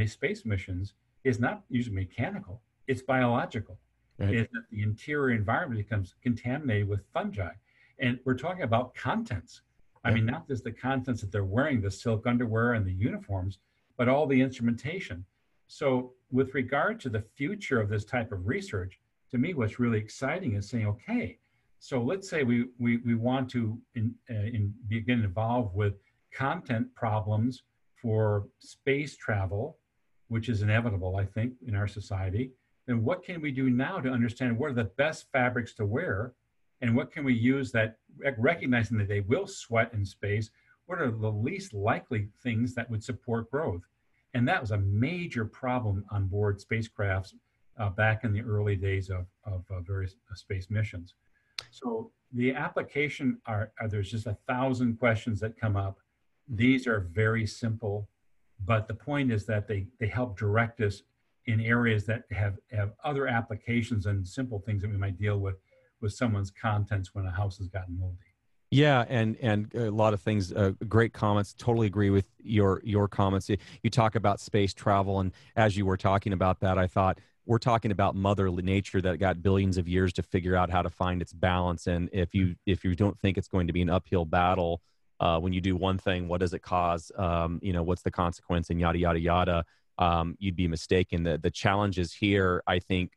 space 0.05 0.45
missions 0.45 0.93
is 1.23 1.39
not 1.39 1.63
usually 1.69 1.95
mechanical, 1.95 2.61
it's 2.87 3.01
biological. 3.01 3.77
Right. 4.17 4.35
Is 4.35 4.47
that 4.53 4.63
the 4.71 4.83
interior 4.83 5.35
environment 5.35 5.79
becomes 5.79 6.15
contaminated 6.21 6.87
with 6.87 7.01
fungi. 7.13 7.53
And 7.99 8.19
we're 8.23 8.35
talking 8.35 8.63
about 8.63 8.93
contents. 8.93 9.61
I 10.03 10.11
mean, 10.11 10.25
not 10.25 10.47
just 10.47 10.63
the 10.63 10.71
contents 10.71 11.21
that 11.21 11.31
they're 11.31 11.45
wearing, 11.45 11.81
the 11.81 11.91
silk 11.91 12.25
underwear 12.25 12.73
and 12.73 12.85
the 12.85 12.93
uniforms, 12.93 13.59
but 13.97 14.09
all 14.09 14.25
the 14.25 14.41
instrumentation. 14.41 15.25
So, 15.67 16.13
with 16.31 16.53
regard 16.55 16.99
to 17.01 17.09
the 17.09 17.23
future 17.35 17.79
of 17.79 17.89
this 17.89 18.03
type 18.03 18.31
of 18.31 18.47
research, 18.47 18.99
to 19.31 19.37
me, 19.37 19.53
what's 19.53 19.79
really 19.79 19.99
exciting 19.99 20.55
is 20.55 20.69
saying, 20.69 20.87
okay, 20.87 21.37
so 21.79 22.01
let's 22.01 22.29
say 22.29 22.43
we 22.43 22.65
we, 22.79 22.97
we 22.97 23.15
want 23.15 23.49
to 23.51 23.79
in, 23.95 24.13
uh, 24.29 24.33
in 24.33 24.73
begin 24.87 25.23
involved 25.23 25.75
with 25.75 25.93
content 26.33 26.93
problems 26.95 27.63
for 28.01 28.47
space 28.59 29.15
travel 29.15 29.77
which 30.31 30.47
is 30.47 30.61
inevitable, 30.61 31.17
I 31.17 31.25
think, 31.25 31.55
in 31.67 31.75
our 31.75 31.87
society, 31.87 32.51
then 32.87 33.03
what 33.03 33.21
can 33.21 33.41
we 33.41 33.51
do 33.51 33.69
now 33.69 33.99
to 33.99 34.09
understand 34.09 34.57
what 34.57 34.71
are 34.71 34.81
the 34.81 34.91
best 35.03 35.25
fabrics 35.33 35.73
to 35.73 35.85
wear 35.85 36.33
and 36.79 36.95
what 36.95 37.11
can 37.11 37.25
we 37.25 37.33
use 37.33 37.71
that 37.73 37.97
recognizing 38.37 38.97
that 38.97 39.09
they 39.09 39.19
will 39.19 39.45
sweat 39.45 39.93
in 39.93 40.05
space 40.05 40.49
what 40.85 41.01
are 41.01 41.11
the 41.11 41.31
least 41.31 41.73
likely 41.73 42.29
things 42.43 42.73
that 42.75 42.89
would 42.89 43.03
support 43.03 43.51
growth 43.51 43.81
And 44.33 44.47
that 44.47 44.61
was 44.61 44.71
a 44.71 44.77
major 44.77 45.45
problem 45.45 46.05
on 46.11 46.27
board 46.27 46.59
spacecrafts 46.59 47.33
uh, 47.77 47.89
back 47.89 48.23
in 48.23 48.31
the 48.33 48.41
early 48.41 48.75
days 48.75 49.09
of, 49.09 49.25
of 49.43 49.65
uh, 49.69 49.81
various 49.81 50.15
uh, 50.31 50.35
space 50.35 50.67
missions. 50.69 51.15
So 51.71 52.11
the 52.31 52.53
application 52.53 53.39
are, 53.45 53.71
are, 53.79 53.87
there's 53.87 54.11
just 54.11 54.27
a 54.27 54.37
thousand 54.47 54.99
questions 54.99 55.39
that 55.41 55.59
come 55.59 55.75
up. 55.75 55.99
These 56.47 56.87
are 56.87 57.01
very 57.11 57.45
simple, 57.45 58.07
but 58.65 58.87
the 58.87 58.93
point 58.93 59.31
is 59.31 59.45
that 59.45 59.67
they, 59.67 59.87
they 59.99 60.07
help 60.07 60.37
direct 60.37 60.81
us 60.81 61.03
in 61.47 61.59
areas 61.59 62.05
that 62.05 62.23
have, 62.31 62.57
have 62.71 62.91
other 63.03 63.27
applications 63.27 64.05
and 64.05 64.27
simple 64.27 64.59
things 64.59 64.81
that 64.81 64.91
we 64.91 64.97
might 64.97 65.17
deal 65.17 65.39
with 65.39 65.55
with 66.01 66.13
someone's 66.13 66.51
contents 66.51 67.13
when 67.13 67.25
a 67.25 67.31
house 67.31 67.57
has 67.57 67.67
gotten 67.67 67.99
moldy. 67.99 68.17
Yeah, 68.71 69.05
and 69.09 69.37
and 69.41 69.73
a 69.75 69.91
lot 69.91 70.13
of 70.13 70.21
things. 70.21 70.53
Uh, 70.53 70.71
great 70.87 71.11
comments. 71.11 71.53
Totally 71.53 71.87
agree 71.87 72.09
with 72.09 72.25
your 72.39 72.81
your 72.85 73.09
comments. 73.09 73.49
You 73.49 73.89
talk 73.89 74.15
about 74.15 74.39
space 74.39 74.73
travel, 74.73 75.19
and 75.19 75.33
as 75.57 75.75
you 75.75 75.85
were 75.85 75.97
talking 75.97 76.31
about 76.31 76.61
that, 76.61 76.77
I 76.77 76.87
thought 76.87 77.19
we're 77.45 77.57
talking 77.57 77.91
about 77.91 78.15
mother 78.15 78.49
nature 78.49 79.01
that 79.01 79.17
got 79.17 79.43
billions 79.43 79.77
of 79.77 79.89
years 79.89 80.13
to 80.13 80.23
figure 80.23 80.55
out 80.55 80.69
how 80.69 80.81
to 80.81 80.89
find 80.89 81.21
its 81.21 81.33
balance. 81.33 81.85
And 81.85 82.09
if 82.13 82.33
you 82.33 82.55
if 82.65 82.85
you 82.85 82.95
don't 82.95 83.19
think 83.19 83.37
it's 83.37 83.49
going 83.49 83.67
to 83.67 83.73
be 83.73 83.81
an 83.81 83.89
uphill 83.89 84.23
battle 84.23 84.81
uh, 85.21 85.39
when 85.39 85.53
you 85.53 85.61
do 85.61 85.75
one 85.75 85.99
thing, 85.99 86.27
what 86.27 86.39
does 86.39 86.53
it 86.53 86.63
cause? 86.63 87.11
Um, 87.15 87.59
you 87.61 87.71
know, 87.71 87.83
what's 87.83 88.01
the 88.01 88.11
consequence? 88.11 88.71
And 88.71 88.79
yada 88.79 88.97
yada 88.97 89.19
yada. 89.19 89.65
Um, 89.97 90.35
you'd 90.39 90.55
be 90.55 90.67
mistaken. 90.67 91.23
The 91.23 91.37
the 91.37 91.51
challenges 91.51 92.11
here, 92.11 92.63
I 92.67 92.79
think, 92.79 93.11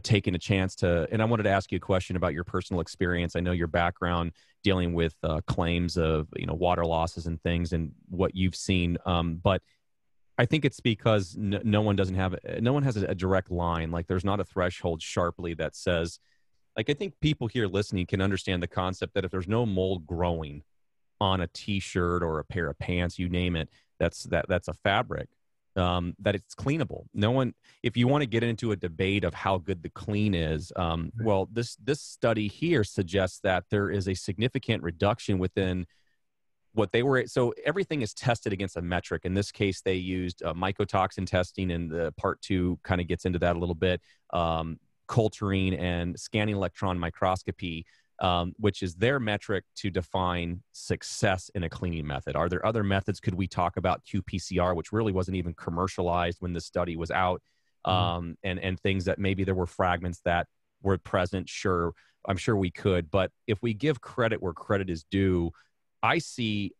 taking 0.00 0.34
a 0.34 0.38
chance 0.38 0.74
to 0.74 1.06
and 1.12 1.20
i 1.20 1.24
wanted 1.24 1.42
to 1.42 1.50
ask 1.50 1.70
you 1.70 1.76
a 1.76 1.80
question 1.80 2.16
about 2.16 2.32
your 2.32 2.44
personal 2.44 2.80
experience 2.80 3.36
i 3.36 3.40
know 3.40 3.52
your 3.52 3.66
background 3.66 4.32
dealing 4.62 4.94
with 4.94 5.14
uh, 5.22 5.40
claims 5.46 5.98
of 5.98 6.28
you 6.34 6.46
know 6.46 6.54
water 6.54 6.84
losses 6.84 7.26
and 7.26 7.42
things 7.42 7.74
and 7.74 7.92
what 8.08 8.34
you've 8.34 8.56
seen 8.56 8.96
um, 9.04 9.38
but 9.42 9.60
i 10.38 10.46
think 10.46 10.64
it's 10.64 10.80
because 10.80 11.36
no, 11.36 11.60
no, 11.62 11.82
one 11.82 11.94
doesn't 11.94 12.14
have 12.14 12.34
no 12.60 12.72
one 12.72 12.82
has 12.82 12.96
a, 12.96 13.04
a 13.06 13.14
direct 13.14 13.50
line 13.50 13.90
like 13.90 14.06
there's 14.06 14.24
not 14.24 14.40
a 14.40 14.44
threshold 14.44 15.02
sharply 15.02 15.52
that 15.52 15.76
says 15.76 16.18
like 16.74 16.88
i 16.88 16.94
think 16.94 17.12
people 17.20 17.46
here 17.46 17.66
listening 17.66 18.06
can 18.06 18.22
understand 18.22 18.62
the 18.62 18.66
concept 18.66 19.12
that 19.12 19.26
if 19.26 19.30
there's 19.30 19.48
no 19.48 19.66
mold 19.66 20.06
growing 20.06 20.62
on 21.22 21.40
a 21.40 21.46
t-shirt 21.48 22.22
or 22.22 22.38
a 22.38 22.44
pair 22.44 22.68
of 22.68 22.78
pants 22.78 23.18
you 23.18 23.28
name 23.28 23.54
it 23.56 23.68
that's 23.98 24.24
that 24.24 24.46
that's 24.48 24.68
a 24.68 24.74
fabric 24.74 25.28
um, 25.76 26.14
that 26.20 26.34
it's 26.34 26.54
cleanable. 26.54 27.04
No 27.14 27.30
one, 27.30 27.54
if 27.82 27.96
you 27.96 28.08
want 28.08 28.22
to 28.22 28.26
get 28.26 28.42
into 28.42 28.72
a 28.72 28.76
debate 28.76 29.24
of 29.24 29.34
how 29.34 29.58
good 29.58 29.82
the 29.82 29.88
clean 29.88 30.34
is, 30.34 30.72
um, 30.76 31.12
well, 31.20 31.48
this 31.52 31.76
this 31.76 32.00
study 32.00 32.48
here 32.48 32.84
suggests 32.84 33.40
that 33.40 33.64
there 33.70 33.90
is 33.90 34.08
a 34.08 34.14
significant 34.14 34.82
reduction 34.82 35.38
within 35.38 35.86
what 36.74 36.92
they 36.92 37.02
were. 37.02 37.26
So 37.26 37.54
everything 37.64 38.02
is 38.02 38.14
tested 38.14 38.52
against 38.52 38.76
a 38.76 38.82
metric. 38.82 39.22
In 39.24 39.34
this 39.34 39.50
case, 39.50 39.80
they 39.82 39.94
used 39.94 40.42
uh, 40.42 40.54
mycotoxin 40.54 41.26
testing, 41.26 41.70
and 41.70 41.90
the 41.90 42.12
part 42.12 42.40
two 42.40 42.78
kind 42.82 43.00
of 43.00 43.06
gets 43.06 43.24
into 43.24 43.38
that 43.40 43.56
a 43.56 43.58
little 43.58 43.74
bit. 43.74 44.00
Um, 44.32 44.78
culturing 45.08 45.74
and 45.74 46.18
scanning 46.18 46.54
electron 46.54 46.98
microscopy 46.98 47.84
um, 48.22 48.54
which 48.58 48.82
is 48.82 48.94
their 48.94 49.18
metric 49.18 49.64
to 49.74 49.90
define 49.90 50.62
success 50.70 51.50
in 51.56 51.64
a 51.64 51.68
cleaning 51.68 52.06
method. 52.06 52.36
Are 52.36 52.48
there 52.48 52.64
other 52.64 52.84
methods? 52.84 53.18
Could 53.18 53.34
we 53.34 53.48
talk 53.48 53.76
about 53.76 54.04
qPCR, 54.04 54.76
which 54.76 54.92
really 54.92 55.12
wasn't 55.12 55.36
even 55.36 55.54
commercialized 55.54 56.38
when 56.38 56.52
the 56.52 56.60
study 56.60 56.96
was 56.96 57.10
out, 57.10 57.42
mm-hmm. 57.84 57.94
um, 57.94 58.38
and 58.44 58.60
and 58.60 58.78
things 58.78 59.04
that 59.06 59.18
maybe 59.18 59.42
there 59.42 59.56
were 59.56 59.66
fragments 59.66 60.20
that 60.24 60.46
were 60.82 60.96
present? 60.98 61.48
Sure, 61.48 61.92
I'm 62.26 62.36
sure 62.36 62.56
we 62.56 62.70
could, 62.70 63.10
but 63.10 63.32
if 63.48 63.60
we 63.60 63.74
give 63.74 64.00
credit 64.00 64.40
where 64.40 64.54
credit 64.54 64.88
is 64.88 65.04
due, 65.10 65.50
I 66.02 66.18
see. 66.18 66.72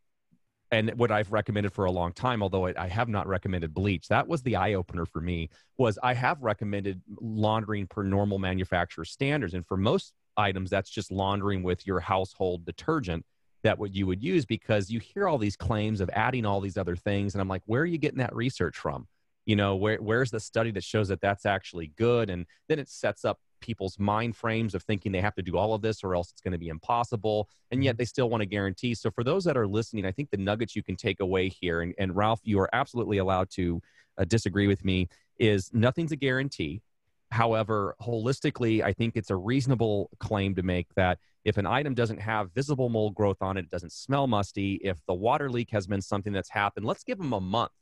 And 0.70 0.90
what 0.94 1.10
I've 1.10 1.30
recommended 1.30 1.74
for 1.74 1.84
a 1.84 1.90
long 1.90 2.14
time, 2.14 2.42
although 2.42 2.66
I, 2.66 2.72
I 2.78 2.88
have 2.88 3.06
not 3.06 3.26
recommended 3.26 3.74
bleach, 3.74 4.08
that 4.08 4.26
was 4.26 4.40
the 4.42 4.56
eye 4.56 4.72
opener 4.72 5.04
for 5.04 5.20
me. 5.20 5.50
Was 5.76 5.98
I 6.02 6.14
have 6.14 6.40
recommended 6.40 7.02
laundering 7.20 7.88
per 7.88 8.04
normal 8.04 8.38
manufacturer 8.38 9.04
standards, 9.04 9.52
and 9.52 9.66
for 9.66 9.76
most 9.76 10.14
items 10.36 10.70
that's 10.70 10.90
just 10.90 11.10
laundering 11.10 11.62
with 11.62 11.86
your 11.86 12.00
household 12.00 12.64
detergent 12.64 13.24
that 13.62 13.78
what 13.78 13.94
you 13.94 14.06
would 14.06 14.22
use 14.22 14.44
because 14.44 14.90
you 14.90 14.98
hear 14.98 15.28
all 15.28 15.38
these 15.38 15.56
claims 15.56 16.00
of 16.00 16.10
adding 16.12 16.44
all 16.44 16.60
these 16.60 16.76
other 16.76 16.96
things. 16.96 17.34
And 17.34 17.40
i'm 17.40 17.48
like 17.48 17.62
where 17.66 17.82
are 17.82 17.86
you 17.86 17.98
getting 17.98 18.18
that 18.18 18.34
research 18.34 18.76
from? 18.76 19.06
You 19.46 19.56
know 19.56 19.76
where, 19.76 19.98
where's 19.98 20.30
the 20.30 20.40
study 20.40 20.70
that 20.72 20.84
shows 20.84 21.08
that 21.08 21.20
that's 21.20 21.46
actually 21.46 21.92
good? 21.96 22.30
And 22.30 22.46
then 22.68 22.78
it 22.78 22.88
sets 22.88 23.24
up 23.24 23.38
people's 23.60 23.98
mind 23.98 24.36
frames 24.36 24.74
of 24.74 24.82
thinking 24.82 25.12
they 25.12 25.20
have 25.20 25.34
to 25.36 25.42
do 25.42 25.56
all 25.56 25.74
of 25.74 25.82
this 25.82 26.02
or 26.02 26.16
else 26.16 26.32
it's 26.32 26.40
going 26.40 26.52
to 26.52 26.58
be 26.58 26.68
impossible. 26.68 27.48
And 27.70 27.84
yet 27.84 27.92
mm-hmm. 27.92 27.98
they 27.98 28.04
still 28.04 28.28
want 28.28 28.40
to 28.40 28.46
guarantee. 28.46 28.94
So 28.94 29.10
for 29.10 29.22
those 29.22 29.44
that 29.44 29.56
are 29.56 29.66
listening 29.66 30.04
i 30.04 30.12
think 30.12 30.30
the 30.30 30.36
nuggets 30.36 30.74
you 30.74 30.82
can 30.82 30.96
take 30.96 31.20
away 31.20 31.48
here 31.48 31.82
and, 31.82 31.94
and 31.98 32.16
ralph 32.16 32.40
you 32.44 32.58
are 32.60 32.70
absolutely 32.72 33.18
allowed 33.18 33.50
to 33.50 33.80
uh, 34.18 34.24
disagree 34.24 34.66
with 34.66 34.84
me 34.84 35.08
is 35.38 35.70
nothing's 35.72 36.12
a 36.12 36.16
guarantee 36.16 36.82
However, 37.32 37.96
holistically, 38.00 38.82
I 38.82 38.92
think 38.92 39.16
it's 39.16 39.30
a 39.30 39.36
reasonable 39.36 40.10
claim 40.20 40.54
to 40.56 40.62
make 40.62 40.92
that 40.96 41.18
if 41.46 41.56
an 41.56 41.66
item 41.66 41.94
doesn't 41.94 42.20
have 42.20 42.52
visible 42.52 42.90
mold 42.90 43.14
growth 43.14 43.38
on 43.40 43.56
it, 43.56 43.64
it 43.64 43.70
doesn't 43.70 43.92
smell 43.92 44.26
musty, 44.26 44.74
if 44.84 44.98
the 45.06 45.14
water 45.14 45.50
leak 45.50 45.70
has 45.70 45.86
been 45.86 46.02
something 46.02 46.34
that's 46.34 46.50
happened, 46.50 46.84
let's 46.84 47.04
give 47.04 47.16
them 47.16 47.32
a 47.32 47.40
month. 47.40 47.72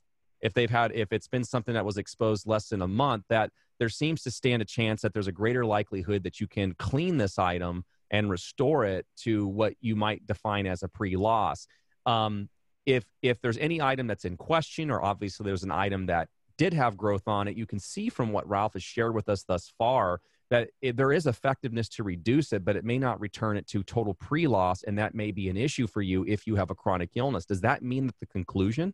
If 0.40 0.54
they've 0.54 0.70
had, 0.70 0.92
if 0.92 1.12
it's 1.12 1.26
been 1.26 1.42
something 1.42 1.74
that 1.74 1.84
was 1.84 1.96
exposed 1.98 2.46
less 2.46 2.68
than 2.68 2.80
a 2.80 2.86
month, 2.86 3.24
that 3.28 3.50
there 3.80 3.88
seems 3.88 4.22
to 4.22 4.30
stand 4.30 4.62
a 4.62 4.64
chance 4.64 5.02
that 5.02 5.12
there's 5.12 5.26
a 5.26 5.32
greater 5.32 5.66
likelihood 5.66 6.22
that 6.22 6.38
you 6.38 6.46
can 6.46 6.72
clean 6.78 7.18
this 7.18 7.36
item 7.36 7.84
and 8.12 8.30
restore 8.30 8.84
it 8.84 9.04
to 9.22 9.48
what 9.48 9.74
you 9.80 9.96
might 9.96 10.24
define 10.28 10.68
as 10.68 10.84
a 10.84 10.88
pre-loss. 10.88 11.66
Um, 12.06 12.48
if 12.86 13.04
if 13.20 13.40
there's 13.40 13.58
any 13.58 13.82
item 13.82 14.06
that's 14.06 14.24
in 14.24 14.36
question, 14.36 14.92
or 14.92 15.02
obviously 15.02 15.44
there's 15.44 15.64
an 15.64 15.72
item 15.72 16.06
that 16.06 16.28
did 16.60 16.74
have 16.74 16.94
growth 16.94 17.26
on 17.26 17.48
it, 17.48 17.56
you 17.56 17.64
can 17.64 17.78
see 17.80 18.10
from 18.10 18.32
what 18.32 18.46
Ralph 18.46 18.74
has 18.74 18.82
shared 18.82 19.14
with 19.14 19.30
us 19.30 19.44
thus 19.44 19.72
far 19.78 20.20
that 20.50 20.68
it, 20.82 20.94
there 20.94 21.10
is 21.10 21.26
effectiveness 21.26 21.88
to 21.88 22.02
reduce 22.02 22.52
it, 22.52 22.66
but 22.66 22.76
it 22.76 22.84
may 22.84 22.98
not 22.98 23.18
return 23.18 23.56
it 23.56 23.66
to 23.68 23.82
total 23.82 24.12
pre 24.12 24.46
loss. 24.46 24.82
And 24.82 24.98
that 24.98 25.14
may 25.14 25.30
be 25.30 25.48
an 25.48 25.56
issue 25.56 25.86
for 25.86 26.02
you 26.02 26.22
if 26.28 26.46
you 26.46 26.56
have 26.56 26.68
a 26.68 26.74
chronic 26.74 27.12
illness. 27.14 27.46
Does 27.46 27.62
that 27.62 27.82
mean 27.82 28.06
that 28.08 28.20
the 28.20 28.26
conclusion 28.26 28.92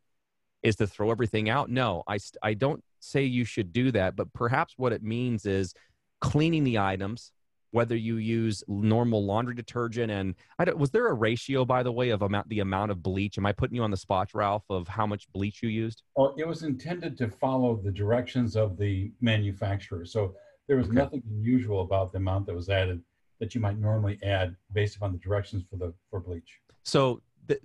is 0.63 0.77
to 0.77 0.87
throw 0.87 1.11
everything 1.11 1.51
out? 1.51 1.69
No, 1.69 2.05
I, 2.07 2.19
I 2.41 2.55
don't 2.55 2.85
say 3.01 3.25
you 3.25 3.45
should 3.45 3.73
do 3.73 3.91
that, 3.91 4.15
but 4.15 4.33
perhaps 4.33 4.75
what 4.77 4.93
it 4.93 5.03
means 5.03 5.45
is 5.45 5.75
cleaning 6.21 6.63
the 6.63 6.79
items, 6.79 7.33
whether 7.77 7.95
you 7.95 8.17
use 8.17 8.65
normal 8.69 9.23
laundry 9.27 9.55
detergent 9.55 10.11
and 10.11 10.35
I 10.59 10.65
don't, 10.65 10.79
was 10.79 10.91
there 10.93 11.09
a 11.09 11.13
ratio 11.13 11.63
by 11.67 11.83
the 11.83 11.93
way 11.93 12.09
of 12.09 12.23
amount 12.23 12.49
the 12.49 12.61
amount 12.61 12.91
of 12.91 13.03
bleach? 13.03 13.37
Am 13.37 13.45
i 13.45 13.53
putting 13.53 13.77
you 13.77 13.83
on 13.83 13.91
the 13.91 13.99
spot 13.99 14.31
ralph 14.33 14.65
of 14.71 14.89
how 14.89 15.07
much 15.07 15.31
bleach 15.35 15.63
you 15.63 15.69
used? 15.69 16.03
Well 16.17 16.35
it 16.39 16.49
was 16.49 16.63
intended 16.63 17.19
to 17.19 17.29
follow 17.29 17.77
the 17.77 17.93
directions 17.93 18.57
of 18.57 18.79
the 18.79 19.13
manufacturer. 19.21 20.07
So 20.07 20.35
there 20.69 20.79
was 20.79 20.87
okay. 20.87 20.95
nothing 20.95 21.23
unusual 21.31 21.83
about 21.83 22.13
the 22.13 22.19
amount 22.19 22.47
that 22.47 22.55
was 22.55 22.71
added 22.71 23.03
that 23.41 23.55
you 23.55 23.61
might 23.61 23.79
normally 23.79 24.19
add 24.23 24.57
based 24.73 24.97
upon 24.97 25.13
the 25.13 25.19
directions 25.19 25.63
for 25.69 25.77
the 25.77 25.93
for 26.11 26.21
bleach. 26.21 26.61
So 26.83 27.21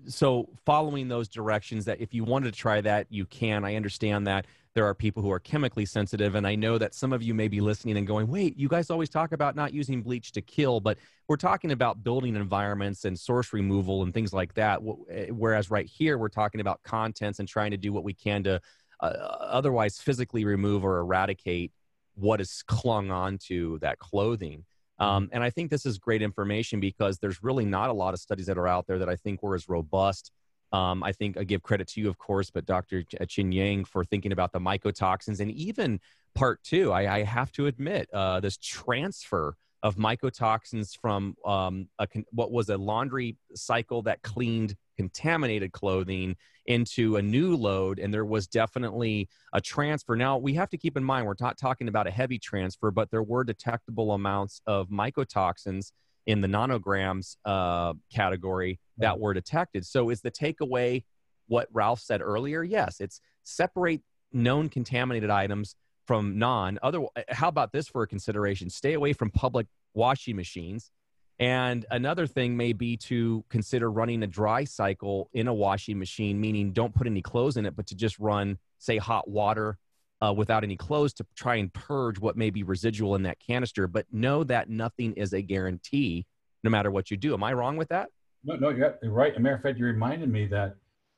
so 0.07 0.49
following 0.66 1.07
those 1.07 1.30
directions 1.30 1.86
that 1.86 2.01
if 2.01 2.14
you 2.14 2.26
wanted 2.26 2.53
to 2.53 2.59
try 2.59 2.82
that 2.82 3.07
you 3.09 3.26
can. 3.26 3.64
I 3.64 3.76
understand 3.76 4.28
that 4.28 4.45
there 4.74 4.86
are 4.86 4.93
people 4.93 5.22
who 5.22 5.32
are 5.32 5.39
chemically 5.39 5.86
sensitive 5.86 6.36
and 6.36 6.47
i 6.47 6.55
know 6.55 6.78
that 6.78 6.93
some 6.93 7.13
of 7.13 7.22
you 7.22 7.34
may 7.34 7.47
be 7.47 7.61
listening 7.61 7.97
and 7.97 8.07
going 8.07 8.28
wait 8.28 8.57
you 8.57 8.67
guys 8.67 8.89
always 8.89 9.09
talk 9.09 9.32
about 9.32 9.55
not 9.55 9.74
using 9.74 10.01
bleach 10.01 10.32
to 10.32 10.41
kill 10.41 10.80
but 10.80 10.97
we're 11.28 11.36
talking 11.36 11.72
about 11.72 12.03
building 12.03 12.36
environments 12.36 13.05
and 13.05 13.17
source 13.17 13.53
removal 13.53 14.03
and 14.03 14.13
things 14.13 14.34
like 14.34 14.53
that 14.53 14.80
eh, 15.09 15.28
whereas 15.30 15.72
right 15.72 15.88
here 15.88 16.17
we're 16.17 16.30
talking 16.30 16.61
about 16.61 16.82
contents 16.84 17.39
and 17.39 17.47
trying 17.47 17.72
to 17.72 17.78
do 17.78 17.91
what 17.91 18.03
we 18.03 18.13
can 18.13 18.43
to 18.43 18.59
uh, 19.01 19.05
otherwise 19.05 19.99
physically 19.99 20.45
remove 20.45 20.86
or 20.86 20.99
eradicate 20.99 21.72
what 22.15 22.39
is 22.39 22.63
clung 22.67 23.09
onto 23.09 23.80
that 23.80 23.97
clothing 23.99 24.63
um, 25.01 25.30
and 25.32 25.43
I 25.43 25.49
think 25.49 25.72
this 25.72 25.88
is 25.88 25.97
great 25.97 26.22
information 26.22 26.80
because 26.80 27.17
there's 27.17 27.41
really 27.41 27.65
not 27.65 27.89
a 27.89 27.93
lot 27.93 28.13
of 28.13 28.19
studies 28.19 28.45
that 28.45 28.59
are 28.59 28.67
out 28.67 28.86
there 28.86 28.99
that 28.99 29.09
I 29.09 29.15
think 29.15 29.41
were 29.41 29.55
as 29.55 29.67
robust. 29.67 30.32
Um, 30.72 31.03
I 31.03 31.11
think 31.11 31.38
I 31.38 31.43
give 31.43 31.63
credit 31.63 31.88
to 31.89 32.01
you, 32.01 32.07
of 32.07 32.17
course, 32.17 32.49
but 32.49 32.65
Dr. 32.65 33.03
Chin 33.03 33.51
Yang 33.51 33.86
for 33.86 34.03
thinking 34.03 34.32
about 34.32 34.53
the 34.53 34.59
mycotoxins 34.59 35.39
and 35.39 35.51
even 35.51 35.99
part 36.34 36.63
two. 36.63 36.91
I, 36.91 37.17
I 37.17 37.24
have 37.24 37.51
to 37.53 37.67
admit, 37.67 38.09
uh, 38.13 38.39
this 38.39 38.57
transfer 38.57 39.55
of 39.84 39.95
mycotoxins 39.95 40.97
from 40.97 41.36
um, 41.45 41.88
a, 41.99 42.07
what 42.32 42.51
was 42.51 42.69
a 42.69 42.78
laundry 42.78 43.38
cycle 43.55 44.01
that 44.03 44.22
cleaned 44.22 44.76
contaminated 44.97 45.72
clothing 45.72 46.36
into 46.67 47.15
a 47.15 47.22
new 47.22 47.55
load 47.55 47.97
and 47.97 48.13
there 48.13 48.26
was 48.26 48.45
definitely 48.45 49.28
a 49.53 49.59
transfer 49.59 50.15
now 50.15 50.38
we 50.38 50.53
have 50.53 50.69
to 50.69 50.78
keep 50.78 50.95
in 50.95 51.03
mind 51.03 51.26
we're 51.26 51.34
not 51.39 51.57
talking 51.57 51.88
about 51.88 52.05
a 52.05 52.11
heavy 52.11 52.38
transfer 52.38 52.91
but 52.91 53.09
there 53.09 53.24
were 53.24 53.43
detectable 53.43 54.11
amounts 54.11 54.61
of 54.67 54.89
mycotoxins 54.89 55.91
in 56.26 56.41
the 56.41 56.47
nanograms 56.47 57.36
uh, 57.45 57.93
category 58.13 58.80
that 58.97 59.19
were 59.19 59.34
detected. 59.34 59.86
So 59.86 60.09
is 60.09 60.22
the 60.22 60.32
takeaway 60.32 61.03
what 61.47 61.67
ralph 61.74 61.99
said 61.99 62.22
earlier? 62.22 62.63
Yes 62.63 62.99
it's 62.99 63.19
separate 63.43 64.01
known 64.32 64.69
contaminated 64.69 65.30
items 65.30 65.76
from 66.05 66.38
non. 66.38 66.80
Other 66.84 67.01
how 67.30 67.47
about 67.47 67.72
this 67.72 67.88
for 67.88 68.03
a 68.03 68.07
consideration? 68.07 68.69
Stay 68.69 68.93
away 68.93 69.13
from 69.13 69.30
public 69.32 69.67
washing 69.93 70.36
machines. 70.36 70.91
And 71.39 71.86
another 71.89 72.28
thing 72.28 72.55
may 72.55 72.72
be 72.72 72.97
to 72.97 73.43
consider 73.49 73.89
running 73.91 74.22
a 74.22 74.28
dry 74.28 74.63
cycle 74.63 75.30
in 75.34 75.47
a 75.47 75.53
washing 75.53 75.97
machine, 75.97 76.39
meaning 76.39 76.72
don't 76.72 76.93
put 76.93 77.07
any 77.07 77.24
clothes 77.24 77.57
in 77.57 77.65
it, 77.65 77.76
but 77.76 77.88
to 77.88 77.95
just 77.95 78.19
run, 78.19 78.59
say, 78.78 78.97
hot 78.97 79.28
water 79.28 79.80
uh, 80.22 80.34
without 80.34 80.63
any 80.63 80.78
clothes 80.78 81.13
to 81.13 81.26
try 81.36 81.55
and 81.55 81.74
purge 81.74 82.19
what 82.19 82.38
may 82.38 82.49
be 82.49 82.63
residual 82.63 83.15
in 83.15 83.24
that 83.24 83.39
canister. 83.39 83.88
But 83.88 84.05
know 84.11 84.43
that 84.45 84.69
nothing 84.69 85.13
is 85.13 85.34
a 85.34 85.41
guarantee 85.41 86.26
no 86.63 86.69
matter 86.69 86.91
what 86.91 87.09
you 87.09 87.17
do. 87.17 87.34
Am 87.34 87.43
I 87.43 87.53
wrong 87.53 87.78
with 87.78 87.89
that? 87.89 88.09
No, 88.43 88.55
no, 88.55 88.69
you're 88.69 88.97
right. 89.03 89.32
As 89.32 89.38
a 89.38 89.39
matter 89.39 89.55
of 89.55 89.61
fact, 89.61 89.78
you 89.78 89.86
reminded 89.86 90.30
me 90.30 90.47
that, 90.47 90.76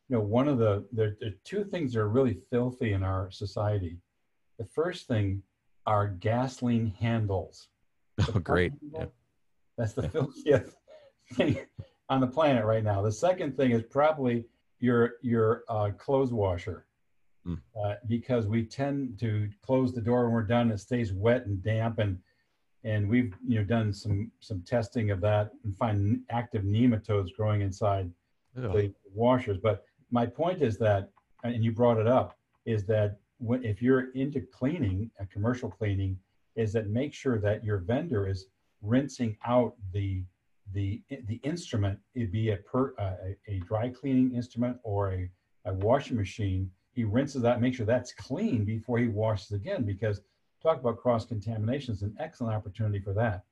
you 0.10 0.18
know, 0.18 0.22
one 0.22 0.47
of 0.47 0.58
the, 0.58 0.86
there, 0.91 1.16
there 1.20 1.30
are 1.30 1.39
two 1.43 1.64
things 1.64 1.93
that 1.93 1.99
are 1.99 2.10
really 2.10 2.38
filthy 2.49 2.93
in 2.93 3.04
our 3.04 3.30
society. 3.32 3.97
The 4.58 4.66
first 4.66 5.08
thing 5.08 5.41
are 5.86 6.08
gasoline 6.08 6.93
handles. 6.99 7.70
Oh, 8.36 8.39
great. 8.39 8.72
Yeah. 8.93 9.06
That's 9.76 9.93
the 9.93 10.08
filthiest 10.08 10.76
thing 11.34 11.58
on 12.10 12.22
the 12.22 12.28
planet 12.28 12.64
right 12.64 12.84
now. 12.84 13.01
The 13.01 13.12
second 13.12 13.58
thing 13.58 13.72
is 13.72 13.82
probably 13.82 14.45
your, 14.80 15.14
your 15.24 15.64
uh, 15.68 15.89
clothes 15.97 16.32
washer. 16.32 16.86
Mm. 17.48 17.60
Uh, 17.84 17.96
because 18.08 18.48
we 18.48 18.64
tend 18.64 19.20
to 19.20 19.50
close 19.62 19.94
the 19.94 20.02
door 20.02 20.24
when 20.24 20.34
we're 20.34 20.44
done. 20.44 20.72
It 20.72 20.80
stays 20.80 21.12
wet 21.12 21.46
and 21.46 21.62
damp, 21.62 22.00
and 22.00 22.18
and 22.86 23.10
we've 23.10 23.34
you 23.46 23.60
know 23.60 23.66
done 23.66 23.94
some 23.94 24.32
some 24.39 24.62
testing 24.62 25.12
of 25.12 25.20
that 25.22 25.52
and 25.64 25.76
find 25.76 26.22
active 26.30 26.64
nematodes 26.64 27.34
growing 27.36 27.62
inside 27.62 28.10
Ew. 28.56 28.62
the 28.62 28.94
washers. 29.14 29.58
But 29.62 29.84
my 30.10 30.26
point 30.26 30.62
is 30.62 30.78
that, 30.78 31.10
and 31.44 31.64
you 31.64 31.72
brought 31.72 31.98
it 31.98 32.08
up, 32.08 32.38
is 32.66 32.86
that 32.86 33.18
when, 33.39 33.64
if 33.66 33.82
you're 33.82 34.12
into 34.12 34.41
cleaning, 34.41 35.12
a 35.20 35.26
commercial 35.26 35.70
cleaning, 35.70 36.18
is 36.56 36.72
that 36.74 36.88
make 36.88 37.14
sure 37.14 37.39
that 37.39 37.64
your 37.64 37.80
vendor 37.80 38.28
is 38.28 38.48
rinsing 38.82 39.38
out 39.46 39.76
the 39.91 40.24
the 40.72 41.02
the 41.28 41.36
instrument, 41.44 42.00
it 42.16 42.32
be 42.32 42.52
a 42.52 42.58
PERC 42.58 42.91
uh, 42.98 43.16
a, 43.26 43.54
a, 43.54 43.60
dry 43.60 43.89
cleaning 43.89 44.34
instrument 44.34 44.78
or 44.84 45.12
a, 45.12 45.30
a 45.66 45.74
washing 45.74 46.18
machine. 46.18 46.70
He 46.94 47.04
rinses 47.04 47.41
that, 47.41 47.60
make 47.60 47.74
sure 47.74 47.86
that's 47.86 48.14
clean 48.14 48.64
before 48.66 49.00
he 49.00 49.08
washes 49.08 49.52
again, 49.52 49.84
because 49.84 50.22
talk 50.62 50.80
about 50.80 50.98
cross 50.98 51.26
contamination 51.26 51.94
is 51.94 52.04
an 52.04 52.16
excellent 52.20 52.56
opportunity 52.56 53.00
for 53.00 53.14
that. 53.14 53.44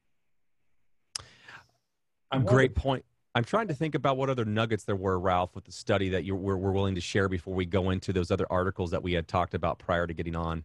I'm 2.31 2.45
Great 2.45 2.75
point. 2.75 3.03
I'm 3.33 3.43
trying 3.43 3.67
to 3.69 3.73
think 3.73 3.95
about 3.95 4.17
what 4.17 4.29
other 4.29 4.45
nuggets 4.45 4.83
there 4.83 4.95
were, 4.95 5.19
Ralph, 5.19 5.55
with 5.55 5.65
the 5.65 5.71
study 5.71 6.09
that 6.09 6.23
you 6.23 6.35
were, 6.35 6.57
were 6.57 6.71
willing 6.71 6.95
to 6.95 7.01
share 7.01 7.29
before 7.29 7.53
we 7.53 7.65
go 7.65 7.89
into 7.89 8.11
those 8.11 8.29
other 8.29 8.45
articles 8.49 8.91
that 8.91 9.03
we 9.03 9.13
had 9.13 9.27
talked 9.27 9.53
about 9.53 9.79
prior 9.79 10.05
to 10.05 10.13
getting 10.13 10.35
on. 10.35 10.63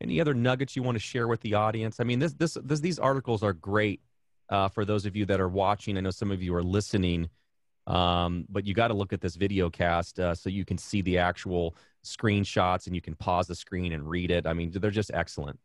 Any 0.00 0.20
other 0.20 0.34
nuggets 0.34 0.76
you 0.76 0.82
want 0.82 0.96
to 0.96 1.00
share 1.00 1.26
with 1.26 1.40
the 1.40 1.54
audience? 1.54 1.98
I 2.00 2.04
mean, 2.04 2.18
this, 2.18 2.34
this, 2.34 2.56
this 2.62 2.80
these 2.80 2.98
articles 2.98 3.42
are 3.42 3.52
great 3.52 4.00
uh, 4.48 4.68
for 4.68 4.84
those 4.84 5.06
of 5.06 5.16
you 5.16 5.24
that 5.26 5.40
are 5.40 5.48
watching. 5.48 5.96
I 5.96 6.00
know 6.00 6.10
some 6.10 6.30
of 6.30 6.42
you 6.42 6.54
are 6.54 6.62
listening, 6.62 7.30
um, 7.86 8.44
but 8.48 8.66
you 8.66 8.74
got 8.74 8.88
to 8.88 8.94
look 8.94 9.12
at 9.12 9.20
this 9.20 9.36
video 9.36 9.70
cast 9.70 10.18
uh, 10.18 10.34
so 10.34 10.50
you 10.50 10.64
can 10.64 10.78
see 10.78 11.02
the 11.02 11.18
actual 11.18 11.76
screenshots 12.04 12.86
and 12.86 12.94
you 12.94 13.00
can 13.00 13.14
pause 13.14 13.46
the 13.46 13.54
screen 13.54 13.92
and 13.92 14.08
read 14.08 14.30
it. 14.30 14.46
I 14.46 14.52
mean, 14.52 14.70
they're 14.72 14.90
just 14.90 15.10
excellent. 15.14 15.58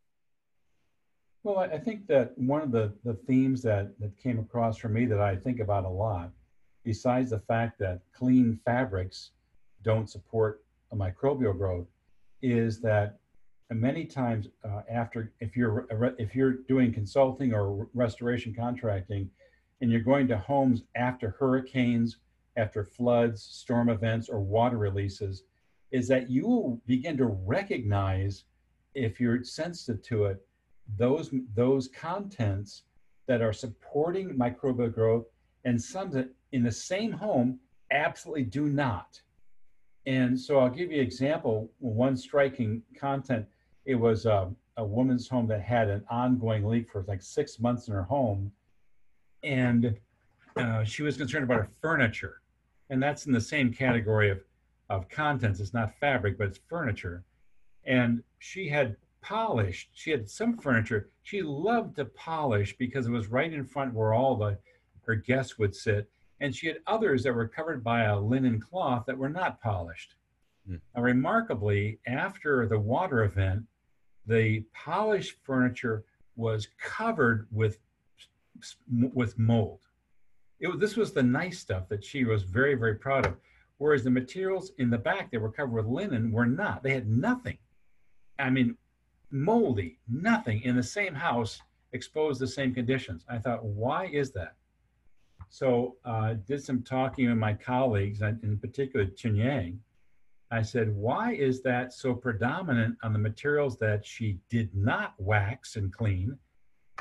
Well, 1.43 1.57
I 1.57 1.79
think 1.79 2.05
that 2.07 2.37
one 2.37 2.61
of 2.61 2.71
the, 2.71 2.93
the 3.03 3.15
themes 3.15 3.63
that, 3.63 3.99
that 3.99 4.15
came 4.17 4.37
across 4.37 4.77
for 4.77 4.89
me 4.89 5.05
that 5.05 5.19
I 5.19 5.35
think 5.35 5.59
about 5.59 5.85
a 5.85 5.89
lot, 5.89 6.29
besides 6.83 7.31
the 7.31 7.39
fact 7.39 7.79
that 7.79 8.01
clean 8.13 8.59
fabrics 8.63 9.31
don't 9.81 10.07
support 10.07 10.63
a 10.91 10.95
microbial 10.95 11.57
growth, 11.57 11.87
is 12.43 12.79
that 12.81 13.17
many 13.71 14.05
times 14.05 14.49
uh, 14.63 14.81
after, 14.89 15.33
if 15.39 15.57
you're 15.57 15.87
if 16.19 16.35
you're 16.35 16.53
doing 16.67 16.93
consulting 16.93 17.53
or 17.53 17.87
restoration 17.93 18.53
contracting, 18.53 19.29
and 19.81 19.91
you're 19.91 20.01
going 20.01 20.27
to 20.27 20.37
homes 20.37 20.83
after 20.95 21.35
hurricanes, 21.39 22.17
after 22.55 22.83
floods, 22.83 23.41
storm 23.41 23.89
events, 23.89 24.29
or 24.29 24.39
water 24.39 24.77
releases, 24.77 25.43
is 25.91 26.07
that 26.07 26.29
you 26.29 26.47
will 26.47 26.81
begin 26.85 27.17
to 27.17 27.25
recognize, 27.25 28.45
if 28.93 29.19
you're 29.19 29.43
sensitive 29.43 30.01
to 30.03 30.25
it, 30.25 30.45
those, 30.97 31.33
those 31.55 31.87
contents 31.87 32.83
that 33.27 33.41
are 33.41 33.53
supporting 33.53 34.29
microbial 34.29 34.93
growth 34.93 35.25
and 35.65 35.81
some 35.81 36.11
that 36.11 36.29
in 36.51 36.63
the 36.63 36.71
same 36.71 37.11
home 37.11 37.59
absolutely 37.91 38.43
do 38.43 38.67
not. 38.67 39.21
And 40.05 40.39
so 40.39 40.59
I'll 40.59 40.69
give 40.69 40.91
you 40.91 40.99
an 40.99 41.05
example. 41.05 41.69
One 41.79 42.17
striking 42.17 42.81
content, 42.97 43.45
it 43.85 43.95
was 43.95 44.25
a, 44.25 44.37
um, 44.37 44.55
a 44.77 44.83
woman's 44.83 45.27
home 45.27 45.47
that 45.47 45.61
had 45.61 45.89
an 45.89 46.03
ongoing 46.09 46.65
leak 46.65 46.89
for 46.89 47.03
like 47.07 47.21
six 47.21 47.59
months 47.59 47.87
in 47.87 47.93
her 47.93 48.03
home. 48.03 48.51
And 49.43 49.97
uh, 50.55 50.83
she 50.83 51.03
was 51.03 51.17
concerned 51.17 51.43
about 51.43 51.57
her 51.57 51.69
furniture. 51.81 52.41
And 52.89 53.01
that's 53.01 53.25
in 53.25 53.31
the 53.31 53.41
same 53.41 53.73
category 53.73 54.29
of 54.29 54.41
of 54.91 55.07
contents. 55.07 55.59
It's 55.59 55.73
not 55.73 55.97
fabric, 55.99 56.37
but 56.37 56.47
it's 56.49 56.59
furniture. 56.67 57.23
And 57.85 58.21
she 58.39 58.67
had 58.67 58.97
polished, 59.21 59.89
she 59.93 60.11
had 60.11 60.29
some 60.29 60.57
furniture. 60.57 61.09
She 61.23 61.41
loved 61.41 61.95
to 61.95 62.05
polish 62.05 62.75
because 62.77 63.07
it 63.07 63.11
was 63.11 63.27
right 63.27 63.51
in 63.51 63.65
front 63.65 63.93
where 63.93 64.13
all 64.13 64.35
the 64.35 64.57
her 65.03 65.15
guests 65.15 65.57
would 65.57 65.73
sit. 65.73 66.09
And 66.41 66.53
she 66.53 66.67
had 66.67 66.79
others 66.87 67.23
that 67.23 67.33
were 67.33 67.47
covered 67.47 67.83
by 67.83 68.03
a 68.03 68.19
linen 68.19 68.59
cloth 68.59 69.05
that 69.07 69.17
were 69.17 69.29
not 69.29 69.61
polished. 69.61 70.15
Mm. 70.69 70.81
Now, 70.95 71.01
remarkably, 71.03 71.99
after 72.05 72.67
the 72.67 72.79
water 72.79 73.23
event, 73.23 73.63
the 74.27 74.65
polished 74.73 75.37
furniture 75.43 76.03
was 76.35 76.67
covered 76.79 77.47
with 77.51 77.79
with 78.89 79.37
mold. 79.37 79.81
It, 80.59 80.79
this 80.79 80.95
was 80.95 81.11
the 81.11 81.23
nice 81.23 81.59
stuff 81.59 81.89
that 81.89 82.03
she 82.03 82.23
was 82.23 82.43
very, 82.43 82.75
very 82.75 82.95
proud 82.95 83.25
of 83.25 83.35
whereas 83.81 84.03
the 84.03 84.11
materials 84.11 84.73
in 84.77 84.91
the 84.91 84.97
back 84.97 85.31
that 85.31 85.41
were 85.41 85.51
covered 85.51 85.73
with 85.73 85.87
linen 85.87 86.31
were 86.31 86.45
not. 86.45 86.83
They 86.83 86.93
had 86.93 87.09
nothing. 87.09 87.57
I 88.37 88.51
mean, 88.51 88.77
moldy, 89.31 89.97
nothing 90.07 90.61
in 90.61 90.75
the 90.75 90.83
same 90.83 91.15
house 91.15 91.59
exposed 91.91 92.39
the 92.39 92.47
same 92.47 92.75
conditions. 92.75 93.25
I 93.27 93.39
thought, 93.39 93.65
why 93.65 94.05
is 94.05 94.31
that? 94.33 94.53
So 95.49 95.95
I 96.05 96.09
uh, 96.09 96.33
did 96.47 96.63
some 96.63 96.83
talking 96.83 97.27
with 97.27 97.39
my 97.39 97.55
colleagues, 97.55 98.21
and 98.21 98.41
in 98.43 98.59
particular 98.59 99.07
Chin 99.07 99.35
Yang. 99.35 99.79
I 100.51 100.61
said, 100.61 100.95
why 100.95 101.33
is 101.33 101.63
that 101.63 101.91
so 101.91 102.13
predominant 102.13 102.97
on 103.01 103.13
the 103.13 103.19
materials 103.19 103.79
that 103.79 104.05
she 104.05 104.37
did 104.47 104.69
not 104.75 105.15
wax 105.17 105.75
and 105.75 105.91
clean 105.91 106.37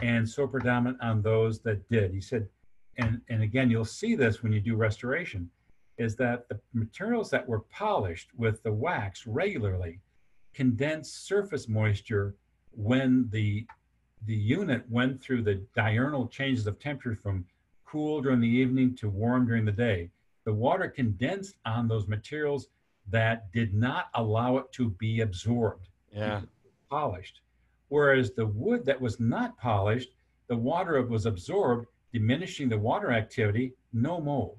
and 0.02 0.28
so 0.28 0.46
predominant 0.46 1.00
on 1.02 1.22
those 1.22 1.60
that 1.60 1.88
did? 1.88 2.12
He 2.12 2.20
said, 2.20 2.48
and, 2.96 3.20
and 3.28 3.42
again, 3.42 3.70
you'll 3.70 3.84
see 3.84 4.14
this 4.14 4.42
when 4.42 4.52
you 4.52 4.60
do 4.60 4.76
restoration 4.76 5.50
is 5.98 6.16
that 6.16 6.48
the 6.48 6.58
materials 6.72 7.28
that 7.30 7.46
were 7.46 7.60
polished 7.60 8.30
with 8.36 8.62
the 8.62 8.72
wax 8.72 9.26
regularly 9.26 10.00
condense 10.54 11.12
surface 11.12 11.68
moisture 11.68 12.34
when 12.72 13.28
the 13.30 13.66
the 14.26 14.34
unit 14.34 14.84
went 14.90 15.20
through 15.22 15.42
the 15.42 15.62
diurnal 15.74 16.26
changes 16.28 16.66
of 16.66 16.78
temperature 16.78 17.18
from 17.22 17.44
cool 17.86 18.20
during 18.20 18.40
the 18.40 18.48
evening 18.48 18.94
to 18.94 19.08
warm 19.08 19.46
during 19.46 19.64
the 19.64 19.72
day. 19.72 20.10
The 20.44 20.52
water 20.52 20.88
condensed 20.88 21.56
on 21.64 21.88
those 21.88 22.06
materials 22.06 22.68
that 23.08 23.50
did 23.52 23.74
not 23.74 24.08
allow 24.14 24.58
it 24.58 24.70
to 24.72 24.90
be 24.90 25.20
absorbed. 25.20 25.88
Yeah. 26.12 26.42
Polished. 26.90 27.40
Whereas 27.90 28.32
the 28.32 28.46
wood 28.46 28.84
that 28.86 29.00
was 29.00 29.20
not 29.20 29.56
polished, 29.58 30.14
the 30.48 30.56
water 30.56 31.00
was 31.02 31.26
absorbed, 31.26 31.86
diminishing 32.12 32.68
the 32.68 32.78
water 32.78 33.12
activity, 33.12 33.74
no 33.92 34.20
mold 34.20 34.58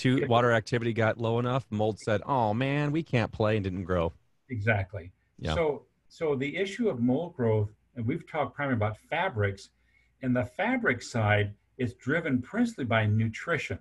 too 0.00 0.26
water 0.28 0.52
activity 0.52 0.92
got 0.92 1.18
low 1.18 1.38
enough, 1.38 1.66
mold 1.70 1.98
said, 1.98 2.22
"Oh 2.24 2.54
man, 2.54 2.90
we 2.90 3.02
can't 3.02 3.30
play," 3.30 3.56
and 3.56 3.64
didn't 3.64 3.84
grow. 3.84 4.12
Exactly. 4.48 5.12
Yeah. 5.38 5.54
So 5.54 5.86
so 6.08 6.34
the 6.34 6.56
issue 6.56 6.88
of 6.88 7.00
mold 7.00 7.36
growth, 7.36 7.70
and 7.96 8.06
we've 8.06 8.26
talked 8.26 8.56
primarily 8.56 8.78
about 8.78 8.98
fabrics, 8.98 9.70
and 10.22 10.34
the 10.34 10.44
fabric 10.44 11.02
side 11.02 11.54
is 11.78 11.94
driven 11.94 12.40
principally 12.42 12.84
by 12.84 13.06
nutrition. 13.06 13.78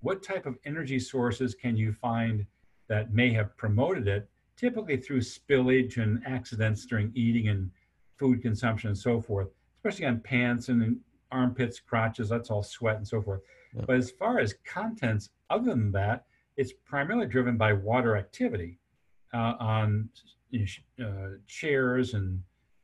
What 0.00 0.22
type 0.22 0.46
of 0.46 0.58
energy 0.64 0.98
sources 0.98 1.54
can 1.54 1.76
you 1.76 1.92
find 1.92 2.46
that 2.88 3.12
may 3.12 3.32
have 3.32 3.56
promoted 3.56 4.08
it? 4.08 4.28
Typically 4.56 4.96
through 4.96 5.20
spillage 5.20 5.98
and 5.98 6.22
accidents 6.26 6.86
during 6.86 7.12
eating 7.14 7.48
and 7.48 7.70
food 8.22 8.40
consumption 8.40 8.86
and 8.88 8.96
so 8.96 9.20
forth, 9.20 9.48
especially 9.78 10.06
on 10.06 10.20
pants 10.20 10.68
and 10.68 10.96
armpits, 11.32 11.80
crotches, 11.80 12.28
that's 12.28 12.50
all 12.50 12.62
sweat 12.62 12.96
and 12.96 13.08
so 13.08 13.20
forth. 13.20 13.40
Yeah. 13.74 13.82
But 13.84 13.96
as 13.96 14.12
far 14.12 14.38
as 14.38 14.54
contents, 14.64 15.30
other 15.50 15.70
than 15.70 15.90
that, 15.92 16.26
it's 16.56 16.72
primarily 16.84 17.26
driven 17.26 17.56
by 17.56 17.72
water 17.72 18.16
activity 18.16 18.78
uh, 19.34 19.54
on 19.58 20.08
you 20.50 20.66
know, 20.98 21.08
uh, 21.08 21.28
chairs 21.48 22.14
and 22.14 22.40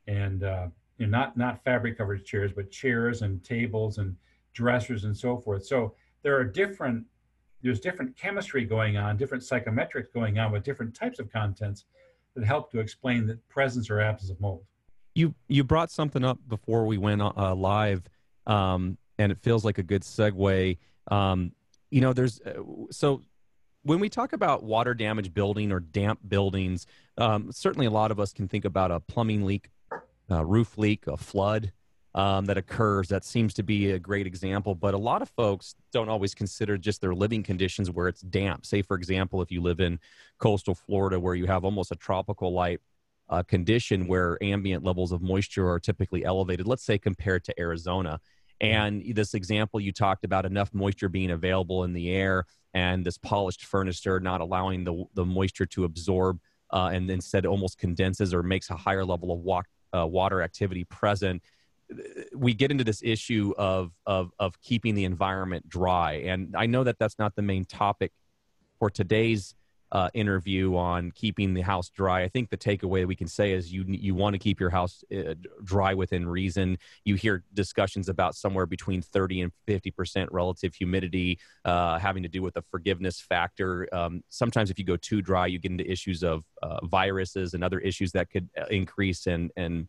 and 0.07 0.43
uh, 0.43 0.67
you 0.97 1.05
know, 1.05 1.17
not 1.17 1.37
not 1.37 1.63
fabric 1.63 1.97
covered 1.97 2.25
chairs, 2.25 2.51
but 2.53 2.69
chairs 2.69 3.21
and 3.21 3.41
tables 3.41 3.97
and 3.97 4.17
dressers 4.53 5.05
and 5.05 5.15
so 5.15 5.37
forth. 5.37 5.65
So 5.65 5.95
there 6.21 6.35
are 6.37 6.43
different 6.43 7.05
there's 7.61 7.79
different 7.79 8.17
chemistry 8.17 8.65
going 8.65 8.97
on, 8.97 9.15
different 9.15 9.43
psychometrics 9.43 10.11
going 10.13 10.37
on 10.37 10.51
with 10.51 10.63
different 10.63 10.93
types 10.95 11.19
of 11.19 11.31
contents 11.31 11.85
that 12.35 12.43
help 12.43 12.71
to 12.71 12.79
explain 12.79 13.25
the 13.25 13.35
presence 13.47 13.89
or 13.89 14.01
absence 14.01 14.31
of 14.31 14.41
mold. 14.41 14.65
You 15.19 15.35
you 15.47 15.63
brought 15.63 15.91
something 15.91 16.23
up 16.23 16.39
before 16.47 16.85
we 16.85 16.97
went 16.97 17.21
uh, 17.21 17.53
live 17.53 18.03
um, 18.47 18.97
and 19.17 19.31
it 19.31 19.37
feels 19.37 19.65
like 19.65 19.77
a 19.77 19.83
good 19.83 20.01
segue. 20.01 20.77
Um, 21.11 21.51
you 21.91 22.01
know, 22.01 22.13
there's 22.13 22.39
uh, 22.41 22.63
so 22.89 23.23
when 23.83 23.99
we 23.99 24.09
talk 24.09 24.33
about 24.33 24.63
water 24.63 24.93
damage 24.93 25.33
building 25.33 25.71
or 25.71 25.79
damp 25.79 26.19
buildings, 26.27 26.85
um, 27.17 27.51
certainly 27.51 27.85
a 27.85 27.91
lot 27.91 28.11
of 28.11 28.19
us 28.19 28.33
can 28.33 28.47
think 28.47 28.65
about 28.65 28.91
a 28.91 28.99
plumbing 28.99 29.45
leak, 29.45 29.69
a 30.29 30.45
roof 30.45 30.77
leak, 30.77 31.07
a 31.07 31.17
flood 31.17 31.71
um, 32.15 32.45
that 32.45 32.57
occurs. 32.57 33.07
That 33.09 33.23
seems 33.23 33.53
to 33.55 33.63
be 33.63 33.91
a 33.91 33.99
great 33.99 34.25
example. 34.25 34.73
But 34.73 34.93
a 34.93 34.97
lot 34.97 35.21
of 35.21 35.29
folks 35.29 35.75
don't 35.91 36.09
always 36.09 36.33
consider 36.33 36.77
just 36.77 37.01
their 37.01 37.13
living 37.13 37.43
conditions 37.43 37.91
where 37.91 38.07
it's 38.07 38.21
damp. 38.21 38.65
Say, 38.65 38.81
for 38.81 38.95
example, 38.95 39.41
if 39.41 39.51
you 39.51 39.61
live 39.61 39.79
in 39.79 39.99
coastal 40.39 40.75
Florida 40.75 41.19
where 41.19 41.35
you 41.35 41.45
have 41.45 41.65
almost 41.65 41.91
a 41.91 41.95
tropical 41.95 42.53
light 42.53 42.79
uh, 43.29 43.43
condition 43.43 44.07
where 44.07 44.37
ambient 44.41 44.83
levels 44.83 45.11
of 45.11 45.21
moisture 45.21 45.69
are 45.69 45.79
typically 45.79 46.25
elevated, 46.25 46.67
let's 46.67 46.83
say 46.83 46.97
compared 46.97 47.43
to 47.45 47.59
Arizona. 47.59 48.19
And 48.61 49.03
this 49.15 49.33
example 49.33 49.79
you 49.79 49.91
talked 49.91 50.25
about 50.25 50.45
enough 50.45 50.73
moisture 50.73 51.09
being 51.09 51.31
available 51.31 51.83
in 51.83 51.93
the 51.93 52.09
air 52.09 52.45
and 52.73 53.05
this 53.05 53.17
polished 53.17 53.65
furniture 53.65 54.19
not 54.19 54.41
allowing 54.41 54.83
the, 54.83 55.05
the 55.13 55.25
moisture 55.25 55.65
to 55.67 55.85
absorb 55.85 56.39
uh, 56.71 56.89
and 56.93 57.09
instead 57.09 57.45
almost 57.45 57.77
condenses 57.77 58.33
or 58.33 58.43
makes 58.43 58.69
a 58.69 58.75
higher 58.75 59.05
level 59.05 59.31
of 59.31 59.39
walk, 59.39 59.67
uh, 59.95 60.05
water 60.05 60.41
activity 60.41 60.83
present 60.83 61.41
we 62.35 62.53
get 62.53 62.69
into 62.69 62.83
this 62.83 63.01
issue 63.03 63.53
of, 63.57 63.91
of 64.05 64.31
of 64.37 64.61
keeping 64.61 64.93
the 64.93 65.05
environment 65.05 65.67
dry 65.67 66.13
and 66.13 66.55
i 66.55 66.65
know 66.65 66.83
that 66.83 66.99
that's 66.99 67.17
not 67.17 67.35
the 67.35 67.41
main 67.41 67.65
topic 67.65 68.11
for 68.77 68.89
today's 68.89 69.55
uh, 69.91 70.09
interview 70.13 70.75
on 70.75 71.11
keeping 71.11 71.53
the 71.53 71.61
house 71.61 71.89
dry. 71.89 72.21
I 72.21 72.27
think 72.27 72.49
the 72.49 72.57
takeaway 72.57 73.07
we 73.07 73.15
can 73.15 73.27
say 73.27 73.53
is 73.53 73.73
you 73.73 73.83
you 73.87 74.13
want 74.13 74.33
to 74.33 74.39
keep 74.39 74.59
your 74.59 74.69
house 74.69 75.03
uh, 75.15 75.33
dry 75.63 75.93
within 75.93 76.27
reason. 76.27 76.77
You 77.05 77.15
hear 77.15 77.43
discussions 77.53 78.09
about 78.09 78.35
somewhere 78.35 78.65
between 78.65 79.01
30 79.01 79.41
and 79.41 79.51
50 79.65 79.91
percent 79.91 80.31
relative 80.31 80.75
humidity, 80.75 81.39
uh, 81.65 81.97
having 81.97 82.23
to 82.23 82.29
do 82.29 82.41
with 82.41 82.53
the 82.53 82.61
forgiveness 82.61 83.19
factor. 83.19 83.87
Um, 83.91 84.23
sometimes 84.29 84.69
if 84.69 84.77
you 84.77 84.85
go 84.85 84.97
too 84.97 85.21
dry, 85.21 85.47
you 85.47 85.57
get 85.57 85.71
into 85.71 85.89
issues 85.89 86.23
of 86.23 86.43
uh, 86.61 86.85
viruses 86.85 87.53
and 87.53 87.63
other 87.63 87.79
issues 87.79 88.11
that 88.11 88.29
could 88.29 88.49
uh, 88.59 88.65
increase 88.69 89.25
and 89.27 89.51
and 89.55 89.87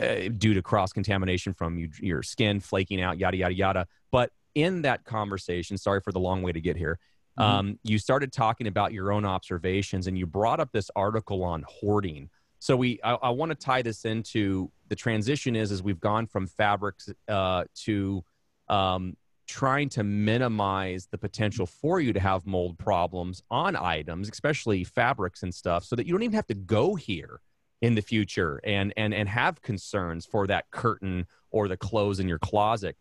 uh, 0.00 0.28
due 0.36 0.54
to 0.54 0.60
cross 0.60 0.92
contamination 0.92 1.54
from 1.54 1.78
you, 1.78 1.88
your 2.00 2.22
skin 2.22 2.60
flaking 2.60 3.00
out, 3.00 3.18
yada 3.18 3.36
yada 3.36 3.54
yada. 3.54 3.86
But 4.10 4.30
in 4.54 4.82
that 4.82 5.04
conversation, 5.04 5.78
sorry 5.78 6.00
for 6.00 6.12
the 6.12 6.20
long 6.20 6.42
way 6.42 6.52
to 6.52 6.60
get 6.60 6.76
here 6.76 6.98
Mm-hmm. 7.38 7.50
Um, 7.50 7.78
you 7.82 7.98
started 7.98 8.32
talking 8.32 8.66
about 8.66 8.92
your 8.92 9.12
own 9.12 9.24
observations 9.24 10.06
and 10.06 10.16
you 10.16 10.26
brought 10.26 10.60
up 10.60 10.70
this 10.72 10.90
article 10.94 11.42
on 11.42 11.64
hoarding. 11.68 12.30
So 12.58 12.76
we, 12.76 13.00
I, 13.02 13.14
I 13.14 13.30
want 13.30 13.50
to 13.50 13.56
tie 13.56 13.82
this 13.82 14.04
into 14.04 14.70
the 14.88 14.96
transition 14.96 15.56
is 15.56 15.72
as 15.72 15.82
we've 15.82 16.00
gone 16.00 16.26
from 16.26 16.46
fabrics 16.46 17.10
uh, 17.28 17.64
to 17.82 18.24
um, 18.68 19.16
trying 19.46 19.88
to 19.90 20.02
minimize 20.02 21.06
the 21.10 21.18
potential 21.18 21.66
for 21.66 22.00
you 22.00 22.12
to 22.12 22.20
have 22.20 22.46
mold 22.46 22.78
problems 22.78 23.42
on 23.50 23.76
items, 23.76 24.28
especially 24.28 24.84
fabrics 24.84 25.42
and 25.42 25.54
stuff, 25.54 25.84
so 25.84 25.96
that 25.96 26.06
you 26.06 26.12
don't 26.12 26.22
even 26.22 26.34
have 26.34 26.46
to 26.46 26.54
go 26.54 26.94
here 26.94 27.40
in 27.82 27.94
the 27.94 28.00
future 28.00 28.60
and 28.64 28.94
and 28.96 29.12
and 29.12 29.28
have 29.28 29.60
concerns 29.60 30.24
for 30.24 30.46
that 30.46 30.70
curtain 30.70 31.26
or 31.50 31.68
the 31.68 31.76
clothes 31.76 32.18
in 32.18 32.26
your 32.26 32.38
closet 32.38 32.96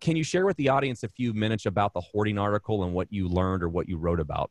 can 0.00 0.16
you 0.16 0.24
share 0.24 0.46
with 0.46 0.56
the 0.56 0.68
audience 0.68 1.02
a 1.02 1.08
few 1.08 1.32
minutes 1.32 1.66
about 1.66 1.92
the 1.94 2.00
hoarding 2.00 2.38
article 2.38 2.84
and 2.84 2.92
what 2.92 3.08
you 3.10 3.28
learned 3.28 3.62
or 3.62 3.68
what 3.68 3.88
you 3.88 3.96
wrote 3.96 4.20
about? 4.20 4.50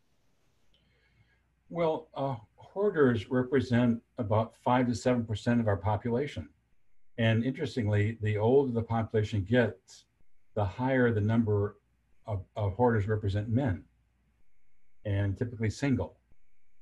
Well, 1.69 2.07
uh, 2.15 2.35
hoarders 2.55 3.29
represent 3.29 4.01
about 4.17 4.53
five 4.63 4.87
to 4.87 4.95
seven 4.95 5.25
percent 5.25 5.59
of 5.59 5.67
our 5.67 5.77
population, 5.77 6.49
and 7.17 7.43
interestingly, 7.43 8.17
the 8.21 8.37
older 8.37 8.71
the 8.71 8.81
population 8.81 9.43
gets, 9.43 10.05
the 10.55 10.63
higher 10.63 11.11
the 11.11 11.21
number 11.21 11.77
of, 12.25 12.43
of 12.55 12.73
hoarders 12.73 13.07
represent 13.07 13.49
men, 13.49 13.83
and 15.05 15.37
typically 15.37 15.69
single. 15.69 16.17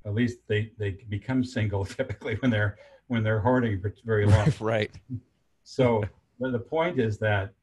At 0.06 0.14
least 0.14 0.40
they 0.48 0.72
they 0.78 0.98
become 1.10 1.44
single 1.44 1.86
typically 2.00 2.36
when 2.36 2.52
they're 2.52 2.78
when 3.08 3.24
they're 3.24 3.40
hoarding 3.40 3.82
for 3.82 3.94
very 4.06 4.26
long. 4.26 4.54
right. 4.60 4.92
So 5.64 6.04
the 6.40 6.60
point 6.60 7.00
is 7.00 7.18
that 7.20 7.54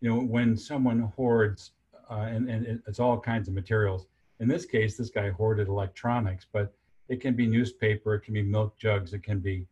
you 0.00 0.08
know, 0.08 0.20
when 0.20 0.56
someone 0.56 1.00
hoards, 1.16 1.72
uh, 2.10 2.28
and, 2.30 2.48
and 2.48 2.82
it's 2.86 3.00
all 3.00 3.18
kinds 3.18 3.48
of 3.48 3.54
materials. 3.54 4.06
In 4.40 4.48
this 4.48 4.64
case, 4.64 4.96
this 4.96 5.10
guy 5.10 5.30
hoarded 5.30 5.68
electronics, 5.68 6.46
but 6.50 6.72
it 7.08 7.20
can 7.20 7.34
be 7.34 7.46
newspaper, 7.46 8.14
it 8.14 8.20
can 8.20 8.34
be 8.34 8.42
milk 8.42 8.78
jugs, 8.78 9.12
it 9.12 9.22
can 9.22 9.40
be 9.40 9.66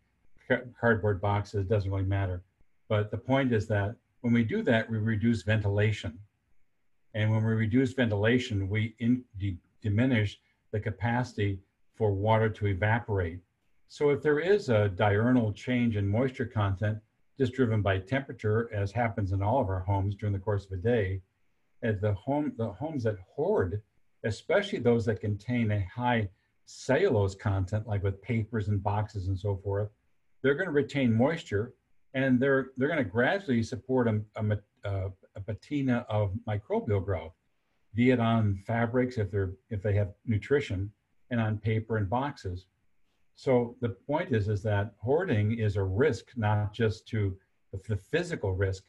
cardboard 0.79 1.21
boxes, 1.21 1.61
it 1.61 1.69
doesn't 1.69 1.91
really 1.91 2.05
matter. 2.05 2.43
But 2.89 3.11
the 3.11 3.19
point 3.19 3.53
is 3.53 3.67
that 3.69 3.97
when 4.21 4.33
we 4.33 4.45
do 4.45 4.63
that, 4.63 4.91
we 4.91 4.99
reduce 4.99 5.43
ventilation. 5.43 6.19
And 7.15 7.31
when 7.31 7.45
we 7.45 7.53
reduce 7.53 7.93
ventilation, 7.93 8.69
we 8.69 8.95
in, 8.99 9.25
diminish 9.83 10.39
the 10.73 10.81
capacity 10.81 11.59
for 11.95 12.13
water 12.13 12.49
to 12.49 12.67
evaporate. 12.67 13.41
So 13.89 14.11
if 14.11 14.23
there 14.23 14.39
is 14.39 14.69
a 14.69 14.89
diurnal 14.89 15.53
change 15.53 15.97
in 15.97 16.07
moisture 16.07 16.47
content, 16.47 16.99
just 17.39 17.55
driven 17.55 17.83
by 17.83 17.99
temperature, 17.99 18.69
as 18.75 18.91
happens 18.91 19.33
in 19.33 19.43
all 19.43 19.61
of 19.61 19.69
our 19.69 19.81
homes 19.81 20.15
during 20.17 20.33
the 20.33 20.39
course 20.39 20.67
of 20.67 20.73
a 20.73 20.77
day. 20.77 21.21
And 21.83 22.01
the 22.01 22.13
home, 22.15 22.53
the 22.59 22.73
homes 22.73 23.05
that 23.05 23.17
hoard, 23.29 23.83
especially 24.25 24.81
those 24.81 25.05
that 25.07 25.21
contain 25.21 25.71
a 25.71 25.87
high 25.95 26.29
cellulose 26.65 27.37
content, 27.37 27.87
like 27.87 28.03
with 28.03 28.21
papers 28.21 28.69
and 28.69 28.83
boxes 28.83 29.29
and 29.29 29.39
so 29.39 29.57
forth, 29.57 29.89
they're 30.43 30.55
going 30.57 30.67
to 30.67 30.73
retain 30.73 31.15
moisture, 31.15 31.75
and 32.15 32.41
they're 32.41 32.71
they're 32.77 32.89
going 32.89 33.03
to 33.03 33.09
gradually 33.09 33.63
support 33.63 34.09
a, 34.09 34.21
a, 34.85 35.11
a 35.37 35.41
patina 35.41 36.05
of 36.09 36.33
microbial 36.49 37.05
growth, 37.05 37.35
be 37.95 38.11
it 38.11 38.21
on 38.21 38.61
fabrics 38.67 39.19
if 39.19 39.31
they're 39.31 39.53
if 39.71 39.83
they 39.83 39.95
have 39.95 40.13
nutrition, 40.27 40.91
and 41.31 41.41
on 41.41 41.59
paper 41.59 41.97
and 41.97 42.11
boxes. 42.11 42.67
So 43.39 43.77
the 43.81 43.91
point 43.91 44.35
is, 44.35 44.49
is 44.49 44.65
that 44.65 44.95
hoarding 44.99 45.61
is 45.61 45.77
a 45.77 45.83
risk, 45.85 46.33
not 46.37 46.73
just 46.73 47.07
to 47.11 47.37
the 47.87 47.97
physical 47.97 48.53
risk, 48.53 48.83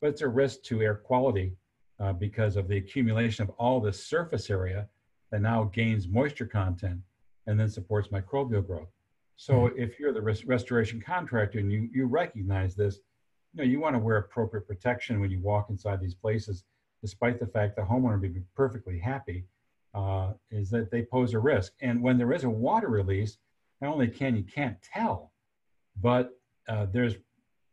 but 0.00 0.10
it's 0.10 0.20
a 0.20 0.28
risk 0.28 0.62
to 0.66 0.80
air 0.80 0.94
quality 0.94 1.56
uh, 1.98 2.12
because 2.12 2.54
of 2.54 2.68
the 2.68 2.76
accumulation 2.76 3.42
of 3.42 3.50
all 3.58 3.80
this 3.80 4.06
surface 4.06 4.48
area 4.48 4.86
that 5.32 5.42
now 5.42 5.64
gains 5.64 6.06
moisture 6.06 6.46
content 6.46 7.00
and 7.48 7.58
then 7.58 7.68
supports 7.68 8.06
microbial 8.10 8.64
growth. 8.64 8.92
So 9.34 9.54
mm-hmm. 9.54 9.82
if 9.82 9.98
you're 9.98 10.12
the 10.12 10.22
res- 10.22 10.44
restoration 10.44 11.00
contractor 11.04 11.58
and 11.58 11.72
you, 11.72 11.88
you 11.92 12.06
recognize 12.06 12.76
this, 12.76 13.00
you 13.54 13.58
know, 13.58 13.68
you 13.68 13.80
want 13.80 13.96
to 13.96 13.98
wear 13.98 14.18
appropriate 14.18 14.68
protection 14.68 15.18
when 15.18 15.32
you 15.32 15.40
walk 15.40 15.68
inside 15.68 16.00
these 16.00 16.14
places, 16.14 16.62
despite 17.02 17.40
the 17.40 17.46
fact 17.48 17.74
the 17.74 17.82
homeowner 17.82 18.20
may 18.20 18.28
be 18.28 18.42
perfectly 18.54 19.00
happy, 19.00 19.46
uh, 19.94 20.34
is 20.52 20.70
that 20.70 20.92
they 20.92 21.02
pose 21.02 21.34
a 21.34 21.40
risk. 21.40 21.72
And 21.80 22.00
when 22.00 22.18
there 22.18 22.32
is 22.32 22.44
a 22.44 22.50
water 22.50 22.86
release, 22.86 23.38
not 23.80 23.92
only 23.92 24.08
can 24.08 24.36
you 24.36 24.42
can't 24.42 24.76
tell, 24.82 25.32
but 26.00 26.32
uh, 26.68 26.86
there's 26.92 27.16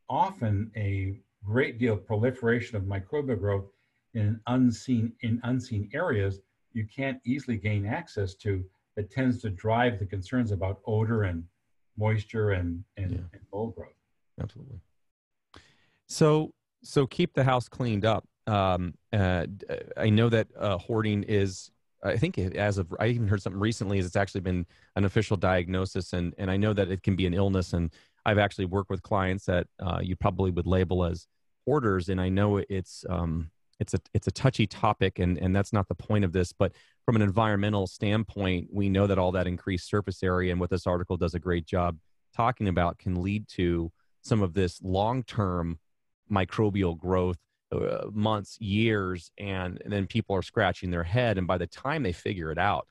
often 0.10 0.72
a 0.76 1.20
great 1.44 1.78
deal 1.78 1.94
of 1.94 2.06
proliferation 2.06 2.76
of 2.76 2.84
microbial 2.84 3.40
growth 3.40 3.66
in 4.14 4.40
unseen 4.48 5.14
in 5.22 5.40
unseen 5.44 5.90
areas 5.94 6.40
you 6.74 6.86
can't 6.86 7.20
easily 7.26 7.58
gain 7.58 7.86
access 7.86 8.36
to 8.36 8.64
that 8.96 9.12
tends 9.12 9.42
to 9.42 9.50
drive 9.50 10.00
the 10.00 10.06
concerns 10.06 10.52
about 10.52 10.80
odor 10.86 11.24
and 11.24 11.44
moisture 11.98 12.52
and 12.52 12.84
and, 12.98 13.12
yeah. 13.12 13.18
and 13.34 13.42
mold 13.54 13.76
growth. 13.76 13.90
Absolutely. 14.42 14.80
So 16.08 16.54
so 16.84 17.08
keep 17.08 17.34
the 17.34 17.44
house 17.44 17.68
cleaned 17.68 18.06
up. 18.06 18.26
Um, 18.46 18.94
uh, 19.12 19.46
i 19.98 20.10
know 20.10 20.30
that 20.30 20.48
uh, 20.58 20.78
hoarding 20.78 21.24
is 21.24 21.70
I 22.08 22.18
think 22.18 22.38
as 22.38 22.78
of 22.78 22.94
I 23.00 23.08
even 23.08 23.28
heard 23.28 23.42
something 23.42 23.60
recently 23.60 24.00
is 24.00 24.06
it's 24.06 24.16
actually 24.16 24.42
been 24.42 24.66
an 24.96 25.06
official 25.06 25.38
diagnosis, 25.38 26.14
and 26.14 26.34
and 26.38 26.50
I 26.50 26.58
know 26.58 26.74
that 26.74 26.90
it 26.90 27.04
can 27.04 27.16
be 27.16 27.26
an 27.26 27.34
illness, 27.34 27.74
and 27.74 27.92
I've 28.26 28.38
actually 28.38 28.66
worked 28.66 28.90
with 28.90 29.02
clients 29.04 29.46
that 29.46 29.68
uh, 29.80 30.00
you 30.02 30.16
probably 30.16 30.52
would 30.52 30.68
label 30.68 31.04
as 31.04 31.28
hoarders, 31.66 32.10
and 32.10 32.20
I 32.20 32.30
know 32.30 32.58
it's 32.70 33.06
um, 33.10 33.52
it's 33.80 33.94
a 33.94 34.00
it's 34.14 34.28
a 34.28 34.32
touchy 34.32 34.68
topic, 34.68 35.20
and 35.20 35.38
and 35.38 35.56
that's 35.56 35.74
not 35.74 35.88
the 35.88 35.96
point 35.96 36.26
of 36.26 36.34
this, 36.34 36.52
but 36.52 36.74
from 37.06 37.16
an 37.16 37.22
environmental 37.22 37.88
standpoint, 37.88 38.68
we 38.72 38.90
know 38.90 39.08
that 39.08 39.18
all 39.18 39.32
that 39.34 39.48
increased 39.48 39.90
surface 39.90 40.24
area, 40.24 40.52
and 40.52 40.60
what 40.60 40.70
this 40.70 40.88
article 40.88 41.18
does 41.18 41.36
a 41.36 41.40
great 41.40 41.66
job 41.66 41.98
talking 42.36 42.68
about, 42.68 43.00
can 43.00 43.22
lead 43.22 43.48
to 43.48 43.92
some 44.22 44.42
of 44.42 44.54
this 44.54 44.82
long 44.82 45.24
term 45.24 45.80
microbial 46.32 46.98
growth 46.98 47.38
uh, 47.72 48.06
months, 48.12 48.60
years, 48.62 49.32
and, 49.38 49.82
and, 49.84 49.92
then 49.92 50.08
people 50.08 50.36
are 50.36 50.42
scratching 50.42 50.90
their 50.90 51.04
head. 51.04 51.38
And 51.38 51.46
by 51.46 51.58
the 51.58 51.68
time 51.68 52.04
they 52.04 52.14
figure 52.14 52.52
it 52.52 52.58
out, 52.58 52.88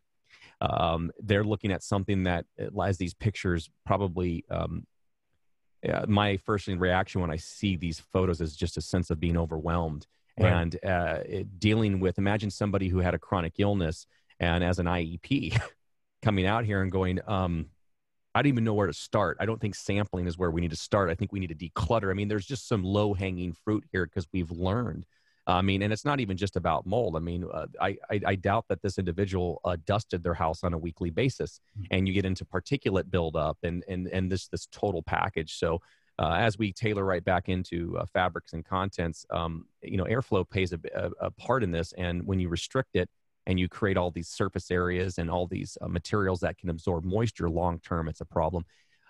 um, 0.61 1.11
they're 1.19 1.45
looking 1.45 1.73
at 1.73 1.83
something 1.83 2.25
that, 2.25 2.45
as 2.83 2.99
these 2.99 3.15
pictures, 3.15 3.71
probably 3.85 4.45
um, 4.51 4.87
uh, 5.89 6.05
my 6.09 6.37
first 6.39 6.67
reaction 6.69 7.21
when 7.21 7.31
I 7.31 7.37
see 7.37 7.77
these 7.77 8.01
photos 8.13 8.41
is 8.41 8.57
just 8.57 8.77
a 8.77 8.81
sense 8.81 9.11
of 9.11 9.21
being 9.21 9.37
overwhelmed 9.37 10.07
right. 10.39 10.53
and 10.53 10.77
uh, 10.85 11.21
it, 11.25 11.59
dealing 11.59 12.01
with. 12.01 12.19
Imagine 12.19 12.51
somebody 12.51 12.89
who 12.89 12.99
had 12.99 13.15
a 13.15 13.19
chronic 13.19 13.55
illness 13.59 14.07
and 14.41 14.65
as 14.65 14.79
an 14.79 14.87
IEP 14.87 15.59
coming 16.23 16.47
out 16.47 16.65
here 16.65 16.83
and 16.83 16.91
going, 16.91 17.21
um, 17.27 17.67
I 18.37 18.43
don't 18.43 18.49
even 18.49 18.65
know 18.65 18.75
where 18.75 18.87
to 18.87 18.93
start. 18.93 19.39
I 19.41 19.47
don't 19.47 19.61
think 19.61 19.75
sampling 19.75 20.27
is 20.27 20.37
where 20.37 20.51
we 20.51 20.61
need 20.61 20.71
to 20.71 20.77
start. 20.77 21.11
I 21.11 21.15
think 21.15 21.33
we 21.33 21.41
need 21.41 21.59
to 21.59 21.71
declutter. 21.71 22.11
I 22.11 22.15
mean, 22.15 22.29
there's 22.29 22.47
just 22.47 22.69
some 22.69 22.85
low 22.85 23.15
hanging 23.15 23.53
fruit 23.53 23.85
here 23.93 24.05
because 24.05 24.27
we've 24.33 24.51
learned 24.51 25.07
I 25.47 25.63
mean, 25.63 25.83
and 25.83 25.93
it's 25.93 26.05
not 26.05 26.19
even 26.21 26.37
just 26.37 26.57
about 26.57 26.87
mold. 26.87 27.15
I 27.15 27.21
mean, 27.21 27.45
uh, 27.53 27.67
I, 27.81 27.97
I, 28.11 28.21
I 28.27 28.35
doubt 28.35 28.65
that 28.69 28.83
this 28.83 28.99
individual 28.99 29.61
uh, 29.65 29.77
dusted 29.87 30.23
their 30.23 30.35
house 30.35 30.65
on 30.65 30.75
a 30.75 30.79
weekly 30.79 31.11
basis, 31.11 31.61
mm-hmm. 31.79 31.85
and 31.93 32.09
you 32.09 32.15
get 32.15 32.25
into 32.25 32.45
particulate 32.45 33.11
buildup 33.11 33.59
and 33.63 33.85
and 33.89 34.09
and 34.09 34.31
this 34.31 34.49
this 34.49 34.67
total 34.67 35.03
package. 35.03 35.59
So. 35.59 35.81
Uh, 36.19 36.33
as 36.39 36.57
we 36.57 36.73
tailor 36.73 37.05
right 37.05 37.27
back 37.27 37.51
into 37.51 37.95
uh, 37.99 38.07
fabrics 38.07 38.55
and 38.55 38.65
contents, 38.65 39.27
um, 39.29 39.67
you 39.83 39.99
know, 39.99 40.05
airflow 40.05 40.49
plays 40.49 40.73
a, 40.73 40.81
a, 40.95 41.11
a, 41.27 41.31
part 41.33 41.63
in 41.63 41.71
this. 41.71 41.93
And 41.99 42.27
when 42.27 42.41
you 42.41 42.49
restrict 42.49 42.97
it 42.97 43.11
and 43.47 43.59
you 43.59 43.69
create 43.69 43.97
all 43.97 44.11
these 44.11 44.29
surface 44.29 44.71
areas 44.71 45.19
and 45.19 45.31
all 45.31 45.47
these 45.47 45.79
uh, 45.81 45.89
materials 45.89 46.41
that 46.41 46.59
can 46.59 46.69
absorb 46.69 47.05
moisture 47.05 47.49
long 47.49 47.79
term, 47.81 48.09
it's 48.09 48.21
a 48.21 48.25
problem, 48.25 48.65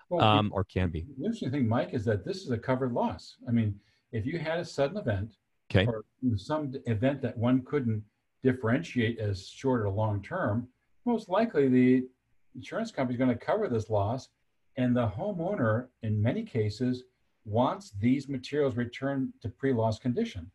well, 0.09 0.23
um, 0.23 0.51
or 0.53 0.63
can 0.63 0.89
be. 0.89 1.05
The 1.17 1.25
interesting 1.25 1.51
thing, 1.51 1.67
Mike, 1.67 1.93
is 1.93 2.05
that 2.05 2.23
this 2.23 2.37
is 2.43 2.51
a 2.51 2.57
covered 2.57 2.93
loss. 2.93 3.35
I 3.47 3.51
mean, 3.51 3.79
if 4.11 4.25
you 4.25 4.37
had 4.39 4.59
a 4.59 4.65
sudden 4.65 4.97
event 4.97 5.35
okay. 5.71 5.85
or 5.85 6.03
some 6.37 6.73
event 6.85 7.21
that 7.21 7.37
one 7.37 7.63
couldn't 7.63 8.03
differentiate 8.43 9.19
as 9.19 9.47
short 9.47 9.81
or 9.81 9.89
long 9.89 10.21
term, 10.21 10.67
most 11.05 11.29
likely 11.29 11.67
the 11.67 12.07
insurance 12.55 12.91
company 12.91 13.15
is 13.15 13.17
going 13.17 13.35
to 13.37 13.45
cover 13.45 13.67
this 13.67 13.89
loss. 13.89 14.29
And 14.77 14.95
the 14.95 15.07
homeowner, 15.07 15.87
in 16.03 16.21
many 16.21 16.43
cases, 16.43 17.03
wants 17.45 17.93
these 17.99 18.29
materials 18.29 18.75
returned 18.75 19.33
to 19.41 19.49
pre 19.49 19.73
loss 19.73 19.97
condition. 19.97 20.51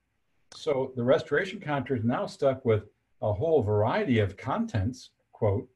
So 0.54 0.92
the 0.94 1.02
restoration 1.02 1.58
contractor 1.58 1.96
is 1.96 2.04
now 2.04 2.26
stuck 2.26 2.64
with 2.64 2.84
a 3.22 3.32
whole 3.32 3.62
variety 3.62 4.18
of 4.18 4.36
contents, 4.36 5.10
quote, 5.32 5.68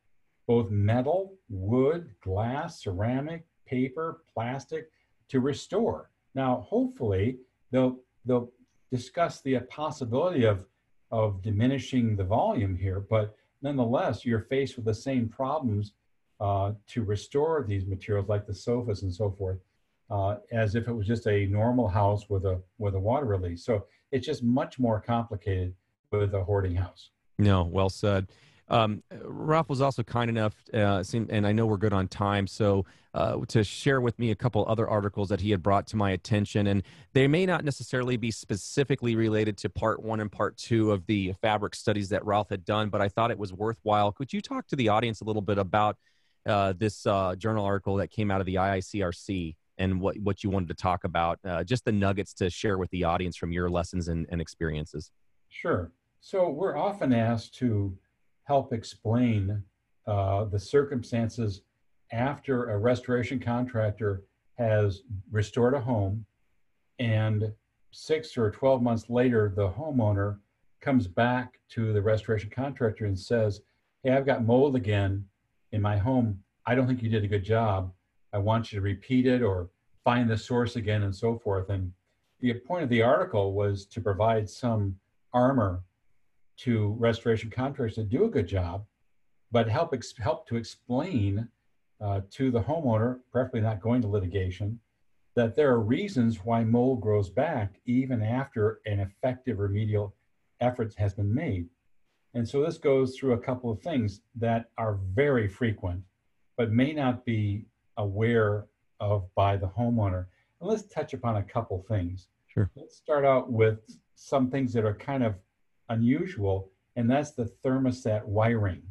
both 0.47 0.71
metal, 0.71 1.35
wood, 1.49 2.11
glass, 2.21 2.83
ceramic, 2.83 3.47
paper, 3.67 4.23
plastic 4.33 4.91
to 5.29 5.41
restore. 5.41 6.11
Now, 6.35 6.67
hopefully, 6.69 7.39
they'll 7.71 7.99
they'll 8.25 8.51
discuss 8.91 9.41
the 9.41 9.59
possibility 9.61 10.45
of 10.45 10.67
of 11.11 11.41
diminishing 11.43 12.17
the 12.17 12.25
volume 12.25 12.77
here, 12.77 13.01
but 13.01 13.37
nonetheless, 13.63 14.25
you're 14.25 14.41
faced 14.41 14.77
with 14.77 14.85
the 14.85 14.95
same 14.95 15.29
problems 15.29 15.93
uh, 16.41 16.73
to 16.89 17.03
restore 17.03 17.65
these 17.67 17.87
materials, 17.87 18.29
like 18.29 18.47
the 18.47 18.55
sofas 18.55 19.03
and 19.03 19.15
so 19.15 19.31
forth, 19.31 19.59
uh, 20.11 20.37
as 20.53 20.75
if 20.75 20.89
it 20.89 20.93
was 20.93 21.07
just 21.07 21.27
a 21.27 21.47
normal 21.47 21.89
house 21.89 22.29
with 22.29 22.45
a 22.45 22.61
with 22.79 22.95
a 22.95 23.01
water 23.01 23.27
release. 23.27 23.65
So 23.65 23.87
it's 24.13 24.27
just 24.27 24.43
much 24.43 24.79
more 24.79 25.01
complicated 25.01 25.75
with 26.13 26.35
a 26.35 26.45
hoarding 26.45 26.77
house. 26.77 27.11
No, 27.39 27.65
well 27.65 27.91
said. 27.91 28.29
Um, 28.69 29.03
Ralph 29.23 29.69
was 29.69 29.81
also 29.81 30.03
kind 30.03 30.29
enough, 30.29 30.55
uh, 30.75 31.05
and 31.13 31.47
I 31.47 31.53
know 31.53 31.67
we're 31.67 31.77
good 31.77 31.93
on 31.93 32.09
time, 32.09 32.47
so 32.47 32.85
uh, 33.15 33.39
to 33.49 33.63
share 33.63 34.01
with 34.01 34.19
me 34.19 34.31
a 34.31 34.35
couple 34.35 34.65
other 34.69 34.89
articles 34.89 35.29
that 35.29 35.41
he 35.41 35.51
had 35.51 35.63
brought 35.63 35.87
to 35.89 35.97
my 35.97 36.11
attention. 36.11 36.67
And 36.67 36.83
they 37.13 37.29
may 37.29 37.47
not 37.47 37.65
necessarily 37.65 38.17
be 38.17 38.31
specifically 38.31 39.15
related 39.15 39.57
to 39.59 39.71
part 39.71 40.03
one 40.03 40.21
and 40.21 40.31
part 40.31 40.57
two 40.57 40.91
of 40.91 41.07
the 41.07 41.33
fabric 41.41 41.75
studies 41.75 42.09
that 42.09 42.25
Ralph 42.27 42.51
had 42.51 42.65
done, 42.65 42.91
but 42.91 43.01
I 43.01 43.09
thought 43.09 43.31
it 43.31 43.39
was 43.39 43.53
worthwhile. 43.53 44.13
Could 44.13 44.33
you 44.33 44.41
talk 44.41 44.67
to 44.69 44.77
the 44.77 44.89
audience 44.89 45.21
a 45.21 45.25
little 45.25 45.43
bit 45.43 45.59
about 45.59 45.97
uh, 46.45 46.75
this 46.77 47.07
uh, 47.07 47.37
journal 47.37 47.65
article 47.65 47.97
that 47.97 48.11
came 48.11 48.31
out 48.31 48.41
of 48.41 48.47
the 48.47 48.57
IICRC? 48.57 49.55
And 49.79 50.01
what, 50.01 50.17
what 50.19 50.43
you 50.43 50.49
wanted 50.49 50.69
to 50.69 50.75
talk 50.75 51.05
about, 51.05 51.39
uh, 51.45 51.63
just 51.63 51.85
the 51.85 51.93
nuggets 51.93 52.33
to 52.35 52.49
share 52.49 52.79
with 52.79 52.91
the 52.91 53.05
audience 53.05 53.37
from 53.37 53.53
your 53.53 53.69
lessons 53.69 54.09
and, 54.09 54.27
and 54.31 54.41
experiences. 54.41 55.11
Sure. 55.51 55.93
So, 56.21 56.49
we're 56.49 56.77
often 56.77 57.13
asked 57.13 57.55
to 57.57 57.97
help 58.45 58.73
explain 58.73 59.63
uh, 60.07 60.45
the 60.45 60.59
circumstances 60.59 61.63
after 62.13 62.71
a 62.71 62.79
restoration 62.79 63.41
contractor 63.41 64.23
has 64.59 65.03
restored 65.31 65.75
a 65.75 65.81
home 65.81 66.25
and 66.99 67.53
six 67.91 68.37
or 68.37 68.51
12 68.51 68.83
months 68.83 69.09
later, 69.09 69.53
the 69.55 69.69
homeowner 69.69 70.39
comes 70.81 71.07
back 71.07 71.59
to 71.71 71.93
the 71.93 72.03
restoration 72.03 72.51
contractor 72.51 73.07
and 73.07 73.19
says, 73.19 73.63
Hey, 74.03 74.13
I've 74.13 74.27
got 74.27 74.45
mold 74.45 74.77
again 74.77 75.25
in 75.73 75.83
my 75.83 75.97
home. 75.97 76.43
I 76.67 76.75
don't 76.75 76.87
think 76.87 77.03
you 77.03 77.09
did 77.09 77.25
a 77.25 77.29
good 77.29 77.45
job. 77.45 77.93
I 78.33 78.39
want 78.39 78.73
you 78.73 78.79
to 78.79 78.83
repeat 78.83 79.27
it 79.27 79.43
or 79.43 79.71
find 80.05 80.29
the 80.29 80.37
source 80.37 80.77
again 80.77 81.03
and 81.03 81.15
so 81.15 81.39
forth. 81.39 81.71
And 81.71 81.93
the 82.41 82.55
point 82.55 82.85
of 82.85 82.89
the 82.89 83.03
article 83.03 83.53
was 83.53 83.87
to 83.87 84.01
provide 84.01 84.49
some 84.49 84.97
armor 85.33 85.83
to 86.59 86.97
restoration 86.99 87.51
contractors 87.51 87.95
to 87.97 88.05
do 88.05 88.25
a 88.25 88.31
good 88.31 88.47
job, 88.47 88.85
but 89.53 89.69
help 89.69 89.93
ex- 89.95 90.15
help 90.19 90.47
to 90.49 90.57
explain 90.57 91.49
uh, 92.01 92.21
to 92.31 92.51
the 92.51 92.61
homeowner, 92.61 93.21
preferably 93.31 93.61
not 93.61 93.81
going 93.81 94.03
to 94.03 94.09
litigation, 94.09 94.79
that 95.35 95.55
there 95.55 95.71
are 95.71 95.81
reasons 95.81 96.45
why 96.45 96.65
mold 96.65 97.01
grows 97.01 97.29
back 97.31 97.79
even 97.85 98.23
after 98.23 98.81
an 98.87 99.01
effective 99.01 99.59
remedial 99.59 100.15
effort 100.61 100.95
has 100.97 101.15
been 101.15 101.33
made. 101.33 101.67
And 102.35 102.47
so 102.47 102.63
this 102.63 102.79
goes 102.79 103.17
through 103.17 103.35
a 103.35 103.39
couple 103.39 103.71
of 103.71 103.81
things 103.81 104.21
that 104.35 104.71
are 104.77 104.99
very 105.15 105.49
frequent, 105.49 106.03
but 106.57 106.71
may 106.71 106.93
not 106.93 107.25
be 107.25 107.67
aware 107.97 108.67
of 109.01 109.27
by 109.35 109.57
the 109.57 109.69
homeowner. 109.69 110.27
And 110.61 110.71
let's 110.71 110.85
touch 110.85 111.13
upon 111.13 111.37
a 111.37 111.43
couple 111.43 111.85
things. 111.89 112.29
Sure. 112.47 112.71
Let's 112.75 112.97
start 112.97 113.25
out 113.25 113.51
with 113.51 113.79
some 114.15 114.51
things 114.51 114.73
that 114.73 114.85
are 114.85 114.95
kind 114.95 115.23
of 115.23 115.35
unusual, 115.89 116.71
and 116.97 117.11
that's 117.11 117.33
the 117.33 117.51
thermostat 117.65 118.25
wiring. 118.25 118.83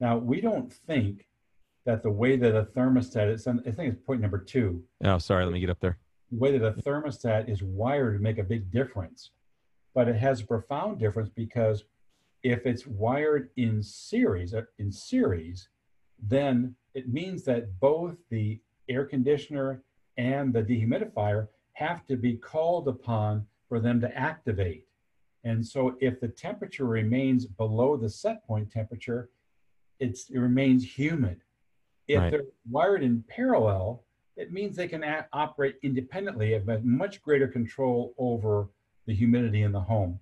Now, 0.00 0.18
we 0.18 0.40
don't 0.40 0.72
think 0.72 1.26
that 1.84 2.02
the 2.02 2.10
way 2.10 2.36
that 2.36 2.56
a 2.56 2.64
thermostat 2.64 3.32
is, 3.32 3.46
I 3.46 3.52
think 3.70 3.94
it's 3.94 4.04
point 4.04 4.20
number 4.20 4.38
two. 4.38 4.82
Oh, 5.04 5.18
sorry, 5.18 5.44
let 5.44 5.54
me 5.54 5.60
get 5.60 5.70
up 5.70 5.80
there. 5.80 5.98
The 6.30 6.38
way 6.38 6.58
that 6.58 6.66
a 6.66 6.72
thermostat 6.82 7.48
is 7.48 7.62
wired 7.62 8.16
to 8.16 8.22
make 8.22 8.38
a 8.38 8.44
big 8.44 8.70
difference. 8.70 9.30
But 9.94 10.08
it 10.08 10.16
has 10.16 10.40
a 10.40 10.46
profound 10.46 10.98
difference 10.98 11.30
because 11.30 11.84
if 12.42 12.66
it's 12.66 12.86
wired 12.86 13.50
in 13.56 13.82
series, 13.82 14.52
uh, 14.52 14.62
in 14.78 14.92
series, 14.92 15.68
then 16.20 16.74
it 16.94 17.08
means 17.08 17.44
that 17.44 17.80
both 17.80 18.16
the 18.30 18.60
air 18.88 19.04
conditioner 19.04 19.82
and 20.18 20.52
the 20.52 20.62
dehumidifier 20.62 21.48
have 21.74 22.06
to 22.06 22.16
be 22.16 22.34
called 22.34 22.88
upon 22.88 23.46
for 23.68 23.80
them 23.80 24.00
to 24.00 24.16
activate. 24.16 24.84
And 25.46 25.64
so 25.64 25.94
if 26.00 26.20
the 26.20 26.26
temperature 26.26 26.86
remains 26.86 27.46
below 27.46 27.96
the 27.96 28.10
set 28.10 28.44
point 28.48 28.68
temperature, 28.68 29.30
it's, 30.00 30.28
it 30.28 30.38
remains 30.38 30.84
humid. 30.84 31.40
If 32.08 32.20
right. 32.20 32.30
they're 32.32 32.42
wired 32.68 33.04
in 33.04 33.22
parallel, 33.28 34.02
it 34.36 34.52
means 34.52 34.74
they 34.74 34.88
can 34.88 35.04
a- 35.04 35.26
operate 35.32 35.76
independently, 35.84 36.52
have 36.52 36.84
much 36.84 37.22
greater 37.22 37.46
control 37.46 38.12
over 38.18 38.70
the 39.06 39.14
humidity 39.14 39.62
in 39.62 39.70
the 39.70 39.80
home. 39.80 40.18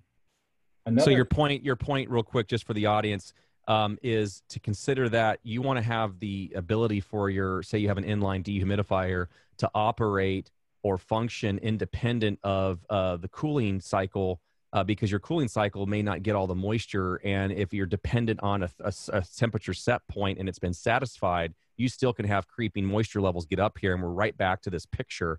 Another, 0.84 1.06
so 1.06 1.10
your 1.10 1.24
point, 1.24 1.64
your 1.64 1.76
point, 1.76 2.10
real 2.10 2.22
quick, 2.22 2.46
just 2.46 2.66
for 2.66 2.74
the 2.74 2.84
audience, 2.84 3.32
um, 3.66 3.98
is 4.02 4.42
to 4.50 4.60
consider 4.60 5.08
that 5.08 5.40
you 5.42 5.62
want 5.62 5.78
to 5.78 5.82
have 5.82 6.18
the 6.18 6.52
ability 6.54 7.00
for 7.00 7.30
your, 7.30 7.62
say, 7.62 7.78
you 7.78 7.88
have 7.88 7.96
an 7.96 8.04
inline 8.04 8.44
dehumidifier 8.44 9.28
to 9.56 9.70
operate 9.74 10.50
or 10.82 10.98
function 10.98 11.56
independent 11.62 12.38
of 12.42 12.84
uh, 12.90 13.16
the 13.16 13.28
cooling 13.28 13.80
cycle 13.80 14.42
uh, 14.74 14.82
because 14.82 15.10
your 15.10 15.20
cooling 15.20 15.46
cycle 15.46 15.86
may 15.86 16.02
not 16.02 16.24
get 16.24 16.34
all 16.34 16.48
the 16.48 16.54
moisture. 16.54 17.20
And 17.24 17.52
if 17.52 17.72
you're 17.72 17.86
dependent 17.86 18.40
on 18.42 18.64
a, 18.64 18.70
a, 18.80 18.92
a, 19.12 19.22
temperature 19.22 19.72
set 19.72 20.06
point 20.08 20.38
and 20.38 20.48
it's 20.48 20.58
been 20.58 20.74
satisfied, 20.74 21.54
you 21.76 21.88
still 21.88 22.12
can 22.12 22.26
have 22.26 22.48
creeping 22.48 22.84
moisture 22.84 23.20
levels 23.20 23.46
get 23.46 23.60
up 23.60 23.78
here. 23.78 23.94
And 23.94 24.02
we're 24.02 24.10
right 24.10 24.36
back 24.36 24.60
to 24.62 24.70
this 24.70 24.84
picture 24.84 25.38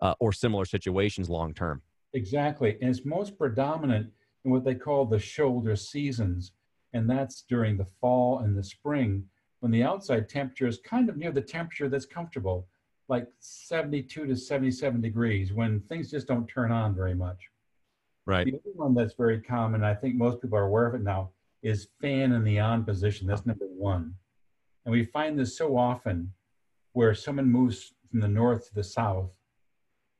uh, 0.00 0.14
or 0.20 0.32
similar 0.32 0.64
situations 0.64 1.28
long 1.28 1.52
term. 1.52 1.82
Exactly. 2.14 2.78
And 2.80 2.88
it's 2.88 3.04
most 3.04 3.36
predominant 3.36 4.08
in 4.44 4.52
what 4.52 4.64
they 4.64 4.76
call 4.76 5.04
the 5.04 5.18
shoulder 5.18 5.74
seasons. 5.74 6.52
And 6.92 7.10
that's 7.10 7.42
during 7.42 7.76
the 7.76 7.84
fall 8.00 8.38
and 8.38 8.56
the 8.56 8.62
spring 8.62 9.24
when 9.60 9.72
the 9.72 9.82
outside 9.82 10.28
temperature 10.28 10.68
is 10.68 10.78
kind 10.84 11.08
of 11.08 11.16
near 11.16 11.32
the 11.32 11.40
temperature 11.40 11.88
that's 11.88 12.06
comfortable, 12.06 12.68
like 13.08 13.26
72 13.40 14.26
to 14.26 14.36
77 14.36 15.00
degrees, 15.00 15.52
when 15.52 15.80
things 15.88 16.10
just 16.10 16.28
don't 16.28 16.46
turn 16.46 16.70
on 16.70 16.94
very 16.94 17.14
much. 17.14 17.48
Right. 18.26 18.46
The 18.46 18.54
other 18.54 18.74
one 18.74 18.94
that's 18.94 19.14
very 19.14 19.40
common, 19.40 19.84
I 19.84 19.94
think 19.94 20.16
most 20.16 20.42
people 20.42 20.58
are 20.58 20.64
aware 20.66 20.86
of 20.86 20.94
it 20.94 21.02
now, 21.02 21.30
is 21.62 21.88
fan 22.00 22.32
in 22.32 22.42
the 22.44 22.58
on 22.58 22.84
position. 22.84 23.26
That's 23.26 23.46
number 23.46 23.66
one. 23.66 24.14
And 24.84 24.92
we 24.92 25.04
find 25.04 25.38
this 25.38 25.56
so 25.56 25.76
often 25.76 26.32
where 26.92 27.14
someone 27.14 27.50
moves 27.50 27.94
from 28.10 28.20
the 28.20 28.28
north 28.28 28.68
to 28.68 28.74
the 28.74 28.84
south, 28.84 29.30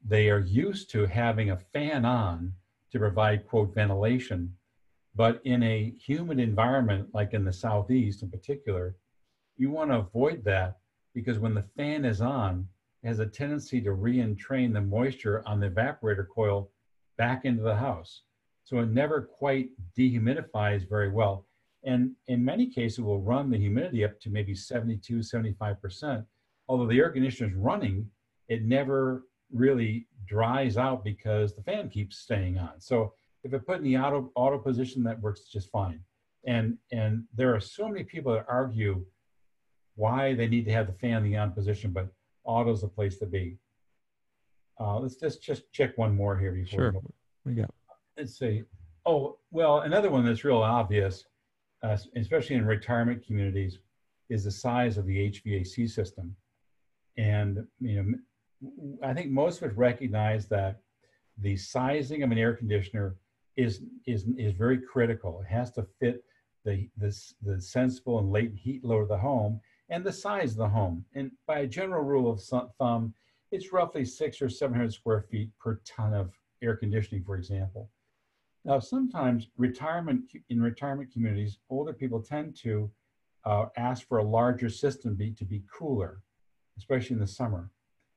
they 0.05 0.31
are 0.31 0.41
used 0.41 0.91
to 0.91 1.07
having 1.07 1.51
a 1.51 1.57
fan 1.57 2.05
on 2.05 2.53
to 2.93 2.99
provide, 2.99 3.47
quote, 3.49 3.75
ventilation. 3.75 4.55
But 5.15 5.41
in 5.45 5.63
a 5.63 5.95
humid 5.99 6.39
environment, 6.39 7.09
like 7.13 7.33
in 7.33 7.45
the 7.45 7.53
southeast 7.53 8.23
in 8.23 8.31
particular, 8.31 8.97
you 9.57 9.71
want 9.71 9.91
to 9.91 9.99
avoid 9.99 10.45
that 10.45 10.79
because 11.15 11.39
when 11.39 11.55
the 11.55 11.65
fan 11.77 12.05
is 12.05 12.21
on, 12.21 12.69
it 13.03 13.09
has 13.09 13.19
a 13.19 13.27
tendency 13.27 13.81
to 13.81 13.93
re-entrain 13.93 14.73
the 14.73 14.81
moisture 14.81 15.43
on 15.47 15.59
the 15.59 15.71
evaporator 15.71 16.27
coil 16.33 16.71
back 17.17 17.45
into 17.45 17.63
the 17.63 17.77
house. 17.77 18.23
So 18.65 18.79
it 18.79 18.91
never 18.91 19.23
quite 19.23 19.71
dehumidifies 19.97 20.89
very 20.89 21.11
well. 21.11 21.47
And 21.85 22.13
in 22.27 22.45
many 22.45 22.67
cases, 22.67 22.99
it 22.99 23.03
will 23.03 23.23
run 23.23 23.51
the 23.51 23.59
humidity 23.59 24.05
up 24.05 24.21
to 24.21 24.31
maybe 24.31 24.55
72, 24.55 25.19
75%. 25.19 26.27
Although 26.69 26.87
the 26.87 26.99
air 26.99 27.11
conditioner 27.11 27.49
is 27.49 27.55
running, 27.55 28.11
it 28.49 28.65
never 28.65 29.25
really 29.53 30.07
dries 30.27 30.77
out 30.77 31.05
because 31.05 31.55
the 31.55 31.63
fan 31.63 31.89
keeps 31.89 32.19
staying 32.19 32.59
on. 32.59 32.81
So 32.81 33.13
if 33.45 33.55
I 33.55 33.59
put 33.59 33.79
in 33.79 33.85
the 33.85 33.97
auto 33.97 34.33
auto 34.35 34.59
position, 34.59 35.05
that 35.05 35.21
works 35.21 35.43
just 35.49 35.71
fine. 35.71 36.01
And 36.45 36.77
and 36.91 37.25
there 37.35 37.55
are 37.55 37.61
so 37.61 37.89
many 37.89 38.05
people 38.05 38.33
that 38.33 38.47
argue 38.49 39.05
why 39.95 40.35
they 40.35 40.49
need 40.49 40.65
to 40.65 40.73
have 40.73 40.87
the 40.87 40.93
fan 40.93 41.25
in 41.25 41.31
the 41.31 41.37
on 41.37 41.53
position, 41.53 41.93
but 41.93 42.09
auto's 42.45 42.81
the 42.81 42.89
place 42.89 43.19
to 43.19 43.27
be. 43.27 43.59
Uh, 44.79 44.99
let's 44.99 45.17
just 45.17 45.43
just 45.43 45.71
check 45.73 45.97
one 45.97 46.15
more 46.15 46.37
here 46.37 46.53
before. 46.53 46.79
Sure. 46.79 46.93
What 46.93 47.03
do 47.47 47.51
you 47.51 47.63
got? 47.63 47.75
Let's 48.17 48.39
see. 48.39 48.63
Oh 49.05 49.39
well, 49.51 49.81
another 49.81 50.11
one 50.11 50.25
that's 50.25 50.45
real 50.45 50.59
obvious, 50.59 51.25
uh, 51.83 51.97
especially 52.17 52.57
in 52.57 52.67
retirement 52.67 53.25
communities, 53.27 53.79
is 54.29 54.45
the 54.45 54.51
size 54.51 54.99
of 54.99 55.07
the 55.07 55.31
HVAC 55.31 55.89
system. 55.89 56.35
And 57.17 57.67
you 57.81 58.03
know, 58.03 58.99
I 59.03 59.15
think 59.15 59.31
most 59.31 59.63
of 59.63 59.71
us 59.71 59.77
recognize 59.77 60.47
that 60.49 60.81
the 61.39 61.57
sizing 61.57 62.23
of 62.23 62.31
an 62.31 62.39
air 62.39 62.55
conditioner 62.55 63.17
is 63.57 63.83
is 64.07 64.27
is 64.37 64.53
very 64.53 64.79
critical. 64.79 65.41
It 65.41 65.53
has 65.53 65.71
to 65.73 65.87
fit 66.01 66.25
the 66.65 66.89
the, 66.99 67.17
the 67.43 67.61
sensible 67.61 68.19
and 68.19 68.31
latent 68.31 68.59
heat 68.59 68.85
load 68.85 69.03
of 69.03 69.09
the 69.09 69.19
home 69.19 69.61
and 69.89 70.05
the 70.05 70.13
size 70.13 70.53
of 70.53 70.59
the 70.59 70.69
home. 70.69 71.05
And 71.15 71.31
by 71.47 71.61
a 71.61 71.67
general 71.67 72.03
rule 72.03 72.31
of 72.31 72.43
thumb, 72.79 73.15
it's 73.57 73.73
roughly 73.73 74.05
six 74.05 74.43
or 74.43 74.51
700 74.51 74.93
square 74.93 75.23
feet 75.23 75.51
per 75.59 75.81
ton 75.87 76.13
of 76.13 76.33
air 76.63 76.77
conditioning, 76.77 77.25
for 77.25 77.37
example. 77.37 77.91
Now, 78.67 78.79
sometimes 78.81 79.49
retirement 79.57 80.25
in 80.51 80.61
retirement 80.61 81.11
communities, 81.11 81.59
older 81.71 81.95
people 81.95 82.21
tend 82.21 82.55
to 82.63 82.91
uh, 83.45 83.67
ask 83.77 84.07
for 84.07 84.19
a 84.19 84.25
larger 84.25 84.69
system 84.69 85.15
be, 85.15 85.31
to 85.33 85.45
be 85.45 85.63
cooler, 85.73 86.21
especially 86.77 87.15
in 87.15 87.21
the 87.21 87.27
summer. 87.27 87.71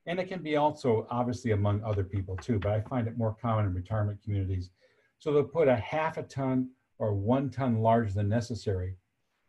And 0.07 0.19
it 0.19 0.27
can 0.27 0.41
be 0.41 0.57
also 0.57 1.07
obviously 1.09 1.51
among 1.51 1.83
other 1.83 2.03
people 2.03 2.35
too, 2.35 2.59
but 2.59 2.71
I 2.71 2.81
find 2.81 3.07
it 3.07 3.17
more 3.17 3.37
common 3.41 3.65
in 3.65 3.73
retirement 3.73 4.21
communities. 4.21 4.71
So 5.19 5.31
they'll 5.31 5.43
put 5.43 5.67
a 5.67 5.75
half 5.77 6.17
a 6.17 6.23
ton 6.23 6.71
or 6.97 7.13
one 7.13 7.49
ton 7.49 7.79
larger 7.79 8.11
than 8.11 8.27
necessary. 8.27 8.97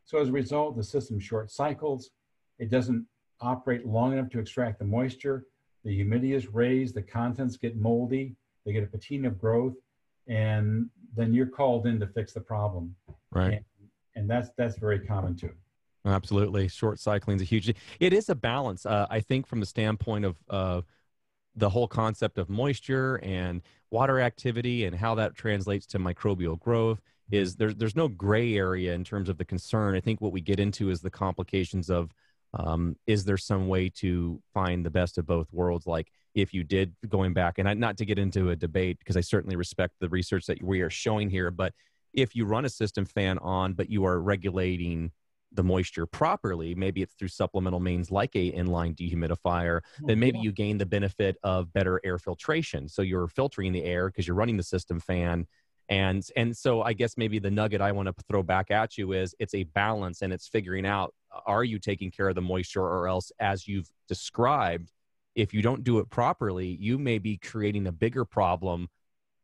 So 0.05 0.19
as 0.19 0.29
a 0.29 0.33
result, 0.33 0.77
the 0.77 0.85
system 0.85 1.19
short 1.19 1.51
cycles. 1.51 2.11
It 2.59 2.71
doesn't 2.71 3.07
operate 3.41 3.87
long 3.87 4.13
enough 4.13 4.29
to 4.31 4.39
extract 4.39 4.79
the 4.79 4.85
moisture. 4.85 5.47
The 5.85 5.95
humidity 5.95 6.35
is 6.35 6.47
raised, 6.47 6.95
the 6.95 7.03
contents 7.03 7.57
get 7.57 7.77
moldy, 7.77 8.37
they 8.65 8.73
get 8.73 8.83
a 8.83 8.87
patina 8.87 9.29
of 9.29 9.39
growth, 9.39 9.75
and 10.29 10.91
then 11.17 11.33
you're 11.33 11.47
called 11.47 11.87
in 11.87 11.99
to 12.01 12.07
fix 12.07 12.33
the 12.33 12.41
problem. 12.41 12.95
Right. 13.31 13.53
And, 13.55 13.65
and 14.17 14.31
that's 14.31 14.51
that's 14.57 14.77
very 14.77 15.01
common 15.01 15.37
too. 15.37 15.53
Absolutely. 16.05 16.69
Short 16.69 16.99
cycling 16.99 17.37
is 17.37 17.43
a 17.43 17.45
huge, 17.45 17.75
it 18.01 18.13
is 18.13 18.29
a 18.29 18.35
balance. 18.35 18.87
Uh, 18.87 19.07
I 19.11 19.21
think 19.21 19.47
from 19.47 19.61
the 19.61 19.67
standpoint 19.67 20.25
of 20.25 20.37
uh, 20.49 20.81
the 21.57 21.69
whole 21.69 21.89
concept 21.89 22.39
of 22.39 22.49
moisture 22.49 23.21
and 23.23 23.61
water 23.91 24.21
activity 24.21 24.85
and 24.85 24.97
how 24.97 25.15
that 25.17 25.35
translates 25.35 25.87
to 25.87 25.99
microbial 25.99 26.59
growth 26.59 27.01
is 27.31 27.57
there's, 27.57 27.75
there's 27.77 27.97
no 27.97 28.09
gray 28.09 28.57
area 28.57 28.95
in 28.95 29.05
terms 29.05 29.29
of 29.29 29.37
the 29.37 29.45
concern. 29.45 29.95
I 29.95 30.01
think 30.01 30.21
what 30.21 30.33
we 30.33 30.41
get 30.41 30.59
into 30.59 30.91
is 30.91 31.01
the 31.01 31.11
complications 31.11 31.91
of, 31.91 32.15
um, 32.55 32.97
is 33.07 33.25
there 33.25 33.37
some 33.37 33.69
way 33.69 33.89
to 33.89 34.41
find 34.53 34.85
the 34.85 34.91
best 34.91 35.19
of 35.19 35.27
both 35.27 35.53
worlds? 35.53 35.87
Like 35.87 36.11
if 36.35 36.53
you 36.53 36.65
did 36.65 36.95
going 37.09 37.33
back 37.33 37.59
and 37.59 37.69
I, 37.69 37.75
not 37.75 37.97
to 37.99 38.05
get 38.05 38.19
into 38.19 38.51
a 38.51 38.57
debate 38.57 38.99
because 38.99 39.17
I 39.17 39.21
certainly 39.21 39.57
respect 39.57 39.95
the 40.01 40.09
research 40.09 40.47
that 40.47 40.63
we 40.63 40.81
are 40.81 40.91
showing 40.91 41.31
here, 41.31 41.51
but 41.51 41.73
if 42.13 42.35
you 42.35 42.45
run 42.45 42.65
a 42.65 42.69
system 42.69 43.05
fan 43.05 43.39
on, 43.39 43.75
but 43.75 43.89
you 43.89 44.05
are 44.05 44.21
regulating 44.21 45.13
the 45.53 45.63
moisture 45.63 46.07
properly, 46.07 46.75
maybe 46.75 47.03
it's 47.03 47.15
through 47.15 47.29
supplemental 47.29 47.81
means 47.81 48.11
like 48.11 48.35
a 48.35 48.53
inline 48.53 48.95
dehumidifier, 48.97 49.81
oh, 49.83 50.07
then 50.07 50.19
maybe 50.19 50.39
you 50.39 50.53
gain 50.53 50.79
the 50.79 50.87
benefit 50.87 51.37
of 51.43 51.73
better 51.73 52.01
air 52.05 52.19
filtration. 52.19 52.89
So 52.89 53.03
you're 53.03 53.29
filtering 53.29 53.73
the 53.73 53.85
air 53.85 54.09
because 54.09 54.27
you're 54.27 54.37
running 54.37 54.57
the 54.57 54.63
system 54.63 55.01
fan. 55.01 55.47
And 55.89 56.25
and 56.37 56.57
so 56.57 56.83
I 56.83 56.93
guess 56.93 57.17
maybe 57.17 57.41
the 57.41 57.51
nugget 57.51 57.81
I 57.81 57.91
want 57.91 58.07
to 58.07 58.25
throw 58.29 58.45
back 58.45 58.71
at 58.71 58.97
you 58.97 59.13
is 59.13 59.35
it's 59.41 59.55
a 59.55 59.65
balance 59.65 60.23
and 60.23 60.33
it's 60.33 60.47
figuring 60.47 60.87
out 60.87 61.15
are 61.47 61.65
you 61.65 61.79
taking 61.79 62.11
care 62.11 62.29
of 62.29 62.35
the 62.35 62.41
moisture 62.41 62.83
or 62.83 63.09
else 63.09 63.33
as 63.39 63.67
you've 63.69 63.89
described, 64.09 64.91
if 65.35 65.55
you 65.55 65.63
don't 65.63 65.85
do 65.85 65.99
it 65.99 66.11
properly, 66.11 66.77
you 66.81 66.99
may 66.99 67.19
be 67.19 67.37
creating 67.37 67.87
a 67.87 67.93
bigger 67.93 68.25
problem 68.25 68.89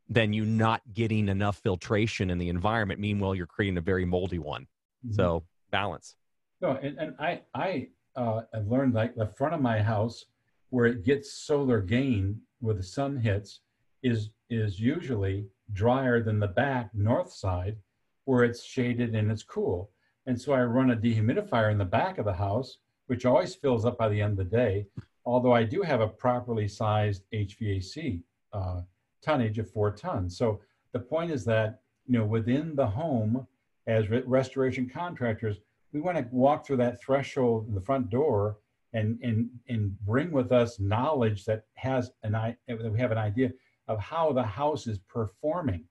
than 0.09 0.32
you 0.32 0.45
not 0.45 0.82
getting 0.93 1.28
enough 1.28 1.59
filtration 1.59 2.30
in 2.30 2.39
the 2.39 2.49
environment. 2.49 3.01
Meanwhile, 3.01 3.34
you're 3.34 3.47
creating 3.47 3.78
a 3.78 3.82
very 3.82 4.05
moldy 4.05 4.39
one. 4.39 4.62
Mm-hmm. 5.05 5.14
So 5.14 5.45
balance. 5.70 6.16
No, 6.61 6.78
and, 6.82 6.99
and 6.99 7.14
I 7.18 7.43
I 7.55 7.89
uh, 8.14 8.43
have 8.55 8.66
learned 8.66 8.95
like 8.95 9.14
the 9.14 9.26
front 9.26 9.55
of 9.55 9.61
my 9.61 9.82
house 9.82 10.24
where 10.70 10.87
it 10.87 11.05
gets 11.05 11.32
solar 11.32 11.80
gain 11.80 12.41
where 12.61 12.74
the 12.74 12.82
sun 12.82 13.16
hits 13.16 13.61
is 14.03 14.30
is 14.49 14.80
usually 14.80 15.47
drier 15.72 16.22
than 16.22 16.39
the 16.39 16.47
back 16.47 16.91
north 16.95 17.32
side 17.32 17.76
where 18.24 18.45
it's 18.45 18.62
shaded 18.62 19.14
and 19.14 19.30
it's 19.30 19.43
cool. 19.43 19.91
And 20.27 20.41
so 20.41 20.53
I 20.53 20.62
run 20.64 20.91
a 20.91 20.97
dehumidifier 20.97 21.70
in 21.70 21.79
the 21.79 21.85
back 21.85 22.18
of 22.18 22.24
the 22.24 22.33
house, 22.33 22.79
which 23.07 23.24
always 23.24 23.55
fills 23.55 23.85
up 23.85 23.97
by 23.97 24.09
the 24.09 24.20
end 24.20 24.33
of 24.33 24.39
the 24.39 24.57
day. 24.57 24.87
Although 25.24 25.53
I 25.53 25.64
do 25.64 25.83
have 25.83 26.01
a 26.01 26.09
properly 26.09 26.68
sized 26.68 27.22
HVAC 27.33 28.22
uh, 28.53 28.81
tonnage 29.22 29.59
of 29.59 29.70
four 29.70 29.91
tons. 29.91 30.37
So 30.37 30.61
the 30.93 30.99
point 31.01 31.31
is 31.31 31.45
that 31.45 31.81
you 32.07 32.18
know 32.18 32.24
within 32.24 32.74
the 32.77 32.87
home 32.87 33.47
as 33.87 34.09
re- 34.09 34.22
restoration 34.27 34.89
contractors, 34.89 35.59
we 35.93 36.01
want 36.01 36.16
to 36.18 36.27
walk 36.31 36.66
through 36.66 36.79
that 36.79 37.01
threshold 37.01 37.68
in 37.68 37.74
the 37.74 37.81
front 37.81 38.11
door 38.11 38.59
and, 38.93 39.18
and, 39.22 39.49
and 39.68 39.99
bring 40.01 40.31
with 40.31 40.53
us 40.53 40.81
knowledge 40.81 41.45
that 41.45 41.64
has 41.74 42.11
an 42.22 42.33
that 42.33 42.93
we 42.93 42.99
have 42.99 43.12
an 43.12 43.18
idea 43.18 43.51
of 43.89 43.99
how 44.01 44.33
the 44.33 44.43
house 44.43 44.87
is 44.87 44.99
performing. 44.99 45.85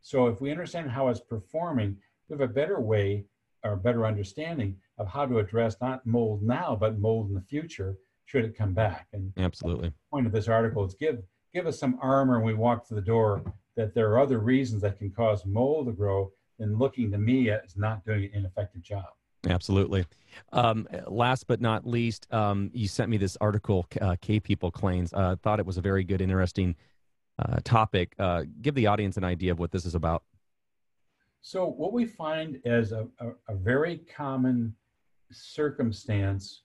So 0.00 0.26
if 0.26 0.40
we 0.40 0.50
understand 0.50 0.90
how 0.90 1.08
it's 1.08 1.20
performing, 1.20 1.96
we 2.28 2.34
have 2.34 2.48
a 2.48 2.52
better 2.52 2.80
way 2.80 3.24
or 3.66 3.76
better 3.76 4.06
understanding 4.06 4.76
of 4.98 5.08
how 5.08 5.26
to 5.26 5.38
address 5.38 5.76
not 5.80 6.06
mold 6.06 6.42
now, 6.42 6.76
but 6.78 6.98
mold 6.98 7.28
in 7.28 7.34
the 7.34 7.40
future 7.40 7.96
should 8.24 8.44
it 8.44 8.56
come 8.56 8.72
back. 8.72 9.08
And 9.12 9.32
absolutely, 9.36 9.88
the 9.88 9.94
point 10.10 10.26
of 10.26 10.32
this 10.32 10.48
article 10.48 10.84
is 10.84 10.94
give 10.94 11.22
give 11.54 11.66
us 11.66 11.78
some 11.78 11.98
armor 12.00 12.38
when 12.38 12.46
we 12.46 12.54
walk 12.54 12.86
through 12.86 12.96
the 12.96 13.06
door 13.06 13.42
that 13.76 13.94
there 13.94 14.10
are 14.10 14.18
other 14.18 14.38
reasons 14.38 14.82
that 14.82 14.98
can 14.98 15.10
cause 15.10 15.44
mold 15.46 15.86
to 15.86 15.92
grow 15.92 16.32
and 16.58 16.78
looking 16.78 17.10
to 17.10 17.18
me 17.18 17.50
as 17.50 17.76
not 17.76 18.04
doing 18.04 18.30
an 18.34 18.46
effective 18.46 18.82
job. 18.82 19.04
Absolutely. 19.48 20.04
Um, 20.52 20.88
last 21.06 21.46
but 21.46 21.60
not 21.60 21.86
least, 21.86 22.26
um, 22.32 22.70
you 22.72 22.88
sent 22.88 23.10
me 23.10 23.16
this 23.16 23.36
article, 23.40 23.86
uh, 24.00 24.16
Cave 24.20 24.42
People 24.42 24.70
Claims. 24.70 25.12
I 25.12 25.22
uh, 25.22 25.36
thought 25.36 25.60
it 25.60 25.66
was 25.66 25.76
a 25.76 25.82
very 25.82 26.04
good, 26.04 26.20
interesting 26.20 26.74
uh, 27.38 27.58
topic. 27.64 28.14
Uh, 28.18 28.44
give 28.60 28.74
the 28.74 28.86
audience 28.86 29.16
an 29.16 29.24
idea 29.24 29.52
of 29.52 29.58
what 29.58 29.70
this 29.70 29.84
is 29.84 29.94
about. 29.94 30.24
So, 31.48 31.64
what 31.64 31.92
we 31.92 32.06
find 32.06 32.60
as 32.64 32.90
a, 32.90 33.06
a, 33.20 33.28
a 33.46 33.54
very 33.54 33.98
common 33.98 34.74
circumstance 35.30 36.62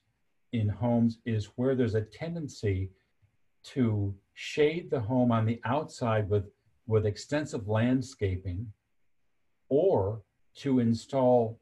in 0.52 0.68
homes 0.68 1.18
is 1.24 1.50
where 1.54 1.76
there's 1.76 1.94
a 1.94 2.00
tendency 2.00 2.90
to 3.62 4.12
shade 4.34 4.90
the 4.90 4.98
home 4.98 5.30
on 5.30 5.46
the 5.46 5.60
outside 5.64 6.28
with, 6.28 6.50
with 6.88 7.06
extensive 7.06 7.68
landscaping 7.68 8.72
or 9.68 10.20
to 10.56 10.80
install 10.80 11.60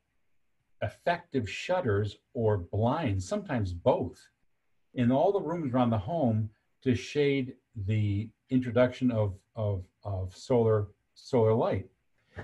effective 0.80 1.46
shutters 1.46 2.16
or 2.32 2.56
blinds, 2.56 3.28
sometimes 3.28 3.74
both, 3.74 4.18
in 4.94 5.12
all 5.12 5.30
the 5.30 5.46
rooms 5.46 5.74
around 5.74 5.90
the 5.90 5.98
home 5.98 6.48
to 6.80 6.94
shade 6.94 7.52
the 7.84 8.30
introduction 8.48 9.10
of, 9.10 9.34
of, 9.56 9.84
of 10.04 10.34
solar, 10.34 10.86
solar 11.12 11.52
light. 11.52 11.86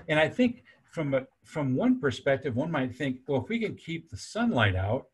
And 0.07 0.19
I 0.19 0.29
think 0.29 0.63
from, 0.91 1.13
a, 1.13 1.27
from 1.43 1.75
one 1.75 1.99
perspective, 1.99 2.55
one 2.55 2.71
might 2.71 2.95
think, 2.95 3.19
well, 3.27 3.41
if 3.41 3.49
we 3.49 3.59
can 3.59 3.75
keep 3.75 4.09
the 4.09 4.17
sunlight 4.17 4.75
out, 4.75 5.07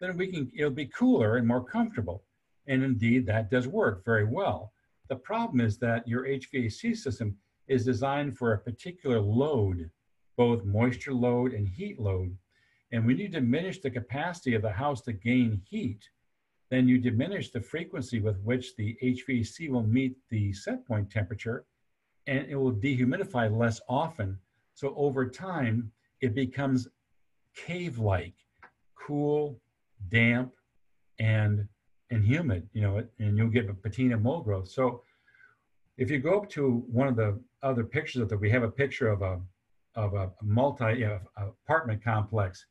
then 0.00 0.16
we 0.16 0.28
can, 0.28 0.50
it'll 0.56 0.70
be 0.70 0.86
cooler 0.86 1.36
and 1.36 1.46
more 1.46 1.64
comfortable. 1.64 2.24
And 2.66 2.82
indeed, 2.82 3.26
that 3.26 3.50
does 3.50 3.66
work 3.66 4.04
very 4.04 4.24
well. 4.24 4.72
The 5.08 5.16
problem 5.16 5.60
is 5.60 5.78
that 5.78 6.06
your 6.06 6.24
HVAC 6.24 6.96
system 6.96 7.36
is 7.66 7.84
designed 7.84 8.36
for 8.36 8.52
a 8.52 8.58
particular 8.58 9.20
load 9.20 9.90
both 10.38 10.64
moisture 10.64 11.12
load 11.12 11.52
and 11.52 11.68
heat 11.68 11.98
load. 11.98 12.34
And 12.92 13.04
when 13.04 13.18
you 13.18 13.28
diminish 13.28 13.80
the 13.80 13.90
capacity 13.90 14.54
of 14.54 14.62
the 14.62 14.70
house 14.70 15.02
to 15.02 15.12
gain 15.12 15.60
heat, 15.68 16.08
then 16.70 16.86
you 16.88 16.98
diminish 16.98 17.50
the 17.50 17.60
frequency 17.60 18.20
with 18.20 18.40
which 18.42 18.76
the 18.76 18.96
HVAC 19.02 19.68
will 19.68 19.82
meet 19.82 20.16
the 20.30 20.52
set 20.52 20.86
point 20.86 21.10
temperature 21.10 21.64
and 22.28 22.46
it 22.46 22.56
will 22.56 22.72
dehumidify 22.72 23.50
less 23.56 23.80
often. 23.88 24.38
So 24.74 24.94
over 24.96 25.28
time, 25.28 25.90
it 26.20 26.34
becomes 26.34 26.86
cave 27.56 27.98
like, 27.98 28.34
cool, 28.94 29.58
damp, 30.10 30.52
and 31.18 31.66
and 32.10 32.24
humid, 32.24 32.68
you 32.72 32.80
know, 32.82 33.02
and 33.18 33.36
you'll 33.36 33.48
get 33.48 33.68
a 33.68 33.74
patina 33.74 34.16
mold 34.16 34.44
growth. 34.44 34.68
So 34.68 35.02
if 35.98 36.10
you 36.10 36.18
go 36.18 36.38
up 36.38 36.48
to 36.50 36.84
one 36.90 37.08
of 37.08 37.16
the 37.16 37.38
other 37.62 37.84
pictures 37.84 38.22
of 38.22 38.28
that, 38.28 38.38
we 38.38 38.50
have 38.50 38.62
a 38.62 38.70
picture 38.70 39.08
of 39.08 39.22
a 39.22 39.40
of 39.94 40.14
a 40.14 40.30
multi 40.42 41.00
you 41.00 41.06
know, 41.06 41.20
apartment 41.36 42.04
complex. 42.04 42.66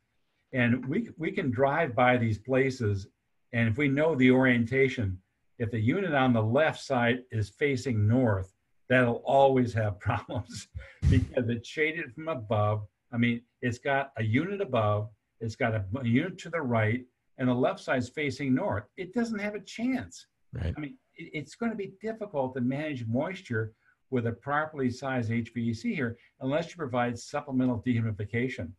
And 0.52 0.86
we, 0.86 1.10
we 1.18 1.30
can 1.30 1.50
drive 1.50 1.94
by 1.94 2.16
these 2.16 2.38
places, 2.38 3.06
and 3.52 3.68
if 3.68 3.76
we 3.76 3.88
know 3.88 4.14
the 4.14 4.30
orientation, 4.30 5.18
if 5.58 5.70
the 5.70 5.80
unit 5.80 6.14
on 6.14 6.32
the 6.32 6.42
left 6.42 6.80
side 6.80 7.18
is 7.30 7.50
facing 7.50 8.08
north, 8.08 8.54
that'll 8.88 9.22
always 9.24 9.72
have 9.74 9.98
problems 10.00 10.68
because 11.10 11.48
it's 11.48 11.68
shaded 11.68 12.12
from 12.14 12.28
above. 12.28 12.82
I 13.12 13.16
mean, 13.16 13.42
it's 13.62 13.78
got 13.78 14.12
a 14.16 14.22
unit 14.22 14.60
above, 14.60 15.08
it's 15.40 15.56
got 15.56 15.74
a, 15.74 15.84
a 16.00 16.06
unit 16.06 16.38
to 16.38 16.50
the 16.50 16.60
right, 16.60 17.04
and 17.38 17.48
the 17.48 17.54
left 17.54 17.80
side's 17.80 18.08
facing 18.08 18.54
north. 18.54 18.84
It 18.96 19.14
doesn't 19.14 19.38
have 19.38 19.54
a 19.54 19.60
chance. 19.60 20.26
Right. 20.52 20.74
I 20.76 20.80
mean, 20.80 20.96
it, 21.16 21.30
it's 21.32 21.54
going 21.54 21.70
to 21.70 21.76
be 21.76 21.92
difficult 22.00 22.54
to 22.54 22.60
manage 22.60 23.06
moisture 23.06 23.72
with 24.10 24.26
a 24.26 24.32
properly 24.32 24.90
sized 24.90 25.30
HVAC 25.30 25.94
here 25.94 26.16
unless 26.40 26.70
you 26.70 26.76
provide 26.76 27.18
supplemental 27.18 27.82
dehumidification. 27.86 28.70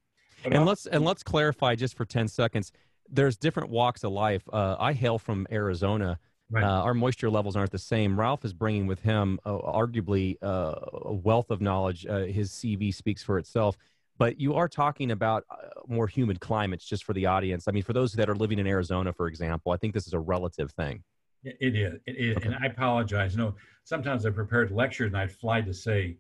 But 0.44 0.54
and 0.54 0.66
let's 0.66 0.86
and 0.86 1.04
let's 1.04 1.24
clarify 1.24 1.76
just 1.76 1.96
for 1.96 2.06
10 2.06 2.28
seconds. 2.28 2.72
There's 3.10 3.38
different 3.38 3.70
walks 3.70 4.04
of 4.04 4.12
life. 4.12 4.44
Uh, 4.52 4.76
I 4.80 4.94
hail 4.94 5.20
from 5.20 5.48
Arizona. 5.52 6.20
Right. 6.52 6.64
Uh, 6.64 6.82
our 6.82 6.94
moisture 6.94 7.30
levels 7.30 7.56
aren't 7.56 7.72
the 7.72 7.78
same. 7.78 8.20
Ralph 8.20 8.44
is 8.44 8.54
bringing 8.54 8.88
with 8.88 9.02
him 9.02 9.40
uh, 9.46 9.52
arguably 9.52 10.38
uh, 10.42 10.76
a 11.06 11.14
wealth 11.14 11.52
of 11.52 11.62
knowledge. 11.62 12.08
Uh, 12.08 12.26
his 12.26 12.52
CV 12.52 12.94
speaks 12.94 13.22
for 13.22 13.38
itself. 13.38 13.78
But 14.18 14.40
you 14.40 14.56
are 14.56 14.68
talking 14.68 15.12
about 15.12 15.46
uh, 15.50 15.56
more 15.88 16.08
humid 16.08 16.40
climates, 16.42 16.86
just 16.86 17.06
for 17.06 17.14
the 17.14 17.26
audience. 17.26 17.68
I 17.68 17.72
mean, 17.72 17.84
for 17.84 17.94
those 17.94 18.14
that 18.14 18.30
are 18.30 18.36
living 18.36 18.60
in 18.60 18.68
Arizona, 18.68 19.14
for 19.14 19.28
example, 19.28 19.72
I 19.72 19.78
think 19.78 19.94
this 19.94 20.08
is 20.08 20.14
a 20.14 20.20
relative 20.20 20.72
thing. 20.72 21.04
It 21.44 21.76
is. 21.76 22.00
It 22.06 22.18
is. 22.18 22.38
Okay. 22.38 22.48
And 22.48 22.56
I 22.62 22.66
apologize. 22.66 23.34
You 23.34 23.40
know, 23.40 23.56
sometimes 23.86 24.26
I 24.26 24.32
prepared 24.32 24.72
lectures 24.72 25.08
and 25.08 25.18
I'd 25.18 25.32
fly 25.32 25.62
to 25.62 25.74
say 25.74 26.18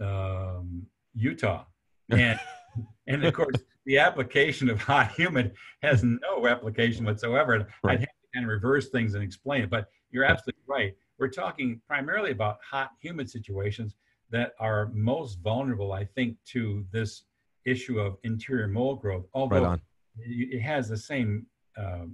um, 0.00 0.86
Utah, 1.14 1.64
and 2.10 2.38
and 3.06 3.24
of 3.24 3.32
course 3.32 3.56
the 3.86 3.98
application 3.98 4.68
of 4.68 4.80
hot 4.82 5.12
humid 5.12 5.54
has 5.82 6.04
no 6.04 6.46
application 6.46 7.06
whatsoever. 7.06 7.68
Right. 7.82 7.94
I'd 7.94 8.00
have 8.00 8.08
kind 8.34 8.44
of 8.44 8.50
reverse 8.50 8.88
things 8.90 9.14
and 9.14 9.22
explain 9.22 9.62
it. 9.62 9.70
But 9.70 9.88
you're 10.10 10.24
absolutely 10.24 10.62
right. 10.66 10.94
We're 11.18 11.28
talking 11.28 11.80
primarily 11.86 12.30
about 12.30 12.58
hot 12.68 12.90
humid 13.00 13.28
situations 13.30 13.94
that 14.30 14.52
are 14.58 14.90
most 14.94 15.40
vulnerable, 15.40 15.92
I 15.92 16.04
think, 16.04 16.36
to 16.46 16.84
this 16.92 17.24
issue 17.66 18.00
of 18.00 18.16
interior 18.22 18.68
mold 18.68 19.00
growth. 19.00 19.26
Although 19.34 19.64
right 19.64 19.80
it 20.18 20.60
has 20.60 20.88
the 20.88 20.96
same 20.96 21.46
uh, 21.76 22.06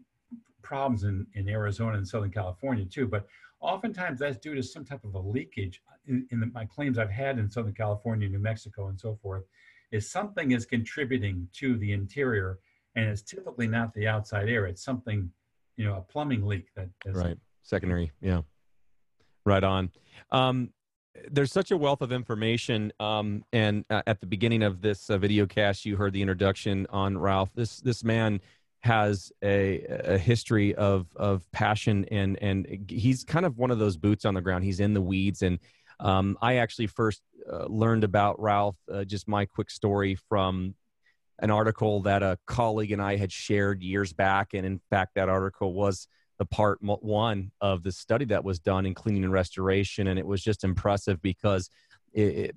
problems 0.63 1.05
in, 1.05 1.27
in 1.35 1.49
Arizona 1.49 1.97
and 1.97 2.07
Southern 2.07 2.31
California 2.31 2.85
too, 2.85 3.07
but 3.07 3.27
oftentimes 3.61 4.19
that's 4.19 4.39
due 4.39 4.55
to 4.55 4.63
some 4.63 4.85
type 4.85 5.05
of 5.05 5.15
a 5.15 5.19
leakage 5.19 5.83
in, 6.07 6.27
in 6.31 6.41
the, 6.41 6.47
my 6.47 6.65
claims 6.65 6.99
I've 6.99 7.11
had 7.11 7.39
in 7.39 7.51
Southern 7.51 7.75
California, 7.75 8.29
New 8.29 8.39
Mexico, 8.39 8.89
and 8.89 8.99
so 8.99 9.19
forth, 9.23 9.45
is 9.93 10.11
something 10.11 10.53
is 10.53 10.67
contributing 10.67 11.49
to 11.55 11.77
the 11.79 11.93
interior 11.93 12.59
and 12.95 13.07
it's 13.07 13.23
typically 13.23 13.67
not 13.67 13.93
the 13.95 14.09
outside 14.09 14.49
air. 14.49 14.67
It's 14.67 14.83
something, 14.83 15.31
you 15.77 15.85
know, 15.85 15.97
a 15.97 16.01
plumbing 16.01 16.47
leak 16.47 16.69
that 16.77 16.89
is 17.05 17.15
right. 17.15 17.37
Secondary. 17.63 18.13
Yeah. 18.21 18.43
Right 19.45 19.65
on. 19.65 19.91
Um, 20.31 20.71
there's 21.31 21.53
such 21.53 21.71
a 21.71 21.77
wealth 21.77 22.03
of 22.03 22.13
information. 22.13 22.93
Um, 23.01 23.45
and 23.53 23.85
uh, 23.91 24.03
at 24.07 24.21
the 24.21 24.27
beginning 24.27 24.63
of 24.63 24.83
this 24.83 25.11
uh, 25.11 25.19
video 25.19 25.47
cast, 25.47 25.85
you 25.85 25.97
heard 25.97 26.13
the 26.13 26.21
introduction 26.23 26.87
on 26.91 27.17
Ralph. 27.17 27.51
This 27.55 27.79
this 27.79 28.05
man 28.05 28.41
has 28.81 29.33
a, 29.43 29.85
a 29.89 30.19
history 30.19 30.75
of 30.75 31.07
of 31.17 31.51
passion 31.51 32.05
and 32.11 32.39
and 32.41 32.85
he's 32.89 33.25
kind 33.25 33.45
of 33.45 33.59
one 33.59 33.71
of 33.71 33.79
those 33.79 33.97
boots 33.97 34.25
on 34.25 34.35
the 34.35 34.41
ground. 34.41 34.65
He's 34.65 34.81
in 34.81 34.95
the 34.95 35.01
weeds. 35.01 35.43
And 35.43 35.59
um, 36.01 36.37
I 36.43 36.57
actually 36.57 36.87
first 36.87 37.23
uh, 37.51 37.67
learned 37.67 38.05
about 38.05 38.41
Ralph. 38.41 38.77
Uh, 38.93 39.05
just 39.05 39.27
my 39.29 39.47
quick 39.47 39.71
story 39.71 40.17
from 40.29 40.75
an 41.41 41.51
article 41.51 42.01
that 42.03 42.23
a 42.23 42.39
colleague 42.47 42.93
and 42.93 43.03
I 43.03 43.17
had 43.17 43.31
shared 43.31 43.83
years 43.83 44.13
back, 44.13 44.55
and 44.55 44.65
in 44.67 44.81
fact, 44.91 45.15
that 45.17 45.29
article 45.29 45.75
was 45.75 46.09
the 46.39 46.45
part 46.47 46.79
one 46.81 47.51
of 47.61 47.83
the 47.83 47.93
study 47.93 48.25
that 48.27 48.45
was 48.45 48.59
done 48.59 48.87
in 48.87 48.95
cleaning 48.95 49.25
and 49.25 49.33
restoration 49.33 50.09
and 50.09 50.19
it 50.19 50.27
was 50.27 50.43
just 50.43 50.65
impressive 50.65 51.21
because 51.23 51.71
it, 52.13 52.21
it, 52.21 52.57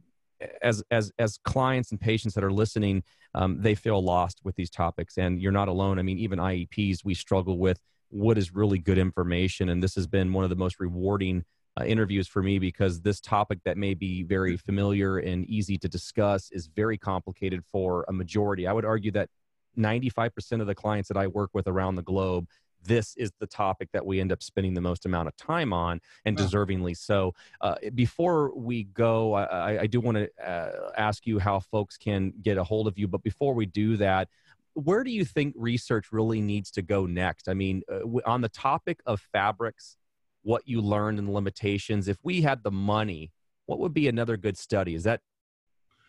as 0.61 0.83
as 0.91 1.11
as 1.19 1.37
clients 1.43 1.91
and 1.91 1.99
patients 1.99 2.33
that 2.33 2.43
are 2.43 2.51
listening 2.51 3.03
um, 3.35 3.61
they 3.61 3.75
feel 3.75 4.01
lost 4.01 4.39
with 4.43 4.55
these 4.55 4.69
topics 4.69 5.17
and 5.17 5.41
you're 5.41 5.51
not 5.51 5.67
alone. 5.67 5.99
I 5.99 6.01
mean 6.01 6.17
even 6.17 6.39
IEPs 6.39 7.03
we 7.03 7.13
struggle 7.13 7.57
with 7.57 7.79
what 8.09 8.37
is 8.37 8.53
really 8.53 8.79
good 8.79 8.97
information 8.97 9.69
and 9.69 9.81
this 9.81 9.95
has 9.95 10.07
been 10.07 10.33
one 10.33 10.43
of 10.43 10.49
the 10.49 10.55
most 10.55 10.79
rewarding 10.79 11.43
uh, 11.79 11.83
interviews 11.83 12.27
for 12.27 12.41
me 12.41 12.59
because 12.59 13.01
this 13.01 13.19
topic 13.19 13.59
that 13.65 13.77
may 13.77 13.93
be 13.93 14.23
very 14.23 14.57
familiar 14.57 15.19
and 15.19 15.45
easy 15.45 15.77
to 15.77 15.87
discuss 15.87 16.51
is 16.51 16.67
very 16.67 16.97
complicated 16.97 17.63
for 17.71 18.05
a 18.07 18.13
majority. 18.13 18.67
I 18.67 18.73
would 18.73 18.85
argue 18.85 19.11
that 19.11 19.29
95% 19.77 20.61
of 20.61 20.67
the 20.67 20.75
clients 20.75 21.07
that 21.07 21.17
i 21.17 21.27
work 21.27 21.51
with 21.53 21.67
around 21.67 21.95
the 21.95 22.01
globe 22.01 22.47
this 22.83 23.15
is 23.17 23.31
the 23.39 23.47
topic 23.47 23.89
that 23.91 24.05
we 24.05 24.21
end 24.21 24.31
up 24.31 24.41
spending 24.41 24.73
the 24.73 24.81
most 24.81 25.05
amount 25.05 25.27
of 25.27 25.35
time 25.35 25.73
on 25.73 25.99
and 26.23 26.39
wow. 26.39 26.45
deservingly 26.45 26.95
so. 26.95 27.33
Uh, 27.59 27.75
before 27.93 28.55
we 28.55 28.85
go 28.85 29.33
i, 29.33 29.81
I 29.81 29.87
do 29.87 29.99
want 29.99 30.17
to 30.17 30.29
uh, 30.43 30.91
ask 30.97 31.27
you 31.27 31.39
how 31.39 31.59
folks 31.59 31.97
can 31.97 32.33
get 32.41 32.57
a 32.57 32.63
hold 32.63 32.87
of 32.87 32.97
you 32.97 33.07
but 33.07 33.21
before 33.21 33.53
we 33.53 33.65
do 33.65 33.95
that 33.97 34.27
where 34.73 35.03
do 35.03 35.11
you 35.11 35.25
think 35.25 35.53
research 35.57 36.11
really 36.11 36.41
needs 36.41 36.71
to 36.71 36.81
go 36.81 37.05
next? 37.05 37.49
I 37.49 37.53
mean 37.53 37.83
uh, 37.91 37.99
on 38.25 38.41
the 38.41 38.49
topic 38.49 38.99
of 39.05 39.21
fabrics 39.31 39.97
what 40.43 40.61
you 40.65 40.81
learned 40.81 41.19
and 41.19 41.27
the 41.27 41.31
limitations 41.31 42.07
if 42.07 42.17
we 42.23 42.41
had 42.41 42.63
the 42.63 42.71
money 42.71 43.31
what 43.65 43.79
would 43.79 43.93
be 43.93 44.07
another 44.07 44.37
good 44.37 44.57
study 44.57 44.95
is 44.95 45.03
that 45.03 45.21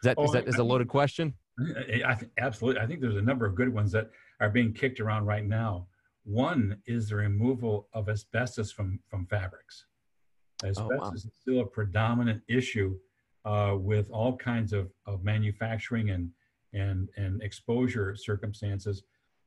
is 0.02 0.04
that 0.04 0.14
oh, 0.18 0.24
is 0.24 0.32
that 0.32 0.48
is 0.48 0.56
a 0.56 0.64
loaded 0.64 0.88
question 0.88 1.34
I 2.06 2.14
think, 2.14 2.32
absolutely 2.38 2.80
i 2.80 2.86
think 2.86 3.00
there's 3.00 3.16
a 3.16 3.22
number 3.22 3.46
of 3.46 3.54
good 3.54 3.72
ones 3.72 3.92
that 3.92 4.10
are 4.40 4.48
being 4.50 4.72
kicked 4.72 5.00
around 5.00 5.26
right 5.26 5.44
now 5.44 5.86
one 6.24 6.76
is 6.86 7.08
the 7.08 7.16
removal 7.16 7.88
of 7.92 8.08
asbestos 8.08 8.70
from, 8.70 9.00
from 9.08 9.26
fabrics. 9.26 9.86
Asbestos 10.62 10.88
oh, 10.92 10.98
wow. 10.98 11.12
is 11.12 11.26
still 11.40 11.60
a 11.60 11.66
predominant 11.66 12.42
issue 12.48 12.96
uh, 13.44 13.74
with 13.78 14.10
all 14.10 14.36
kinds 14.36 14.72
of, 14.72 14.92
of 15.06 15.24
manufacturing 15.24 16.10
and, 16.10 16.30
and, 16.74 17.08
and 17.16 17.42
exposure 17.42 18.14
circumstances. 18.14 19.02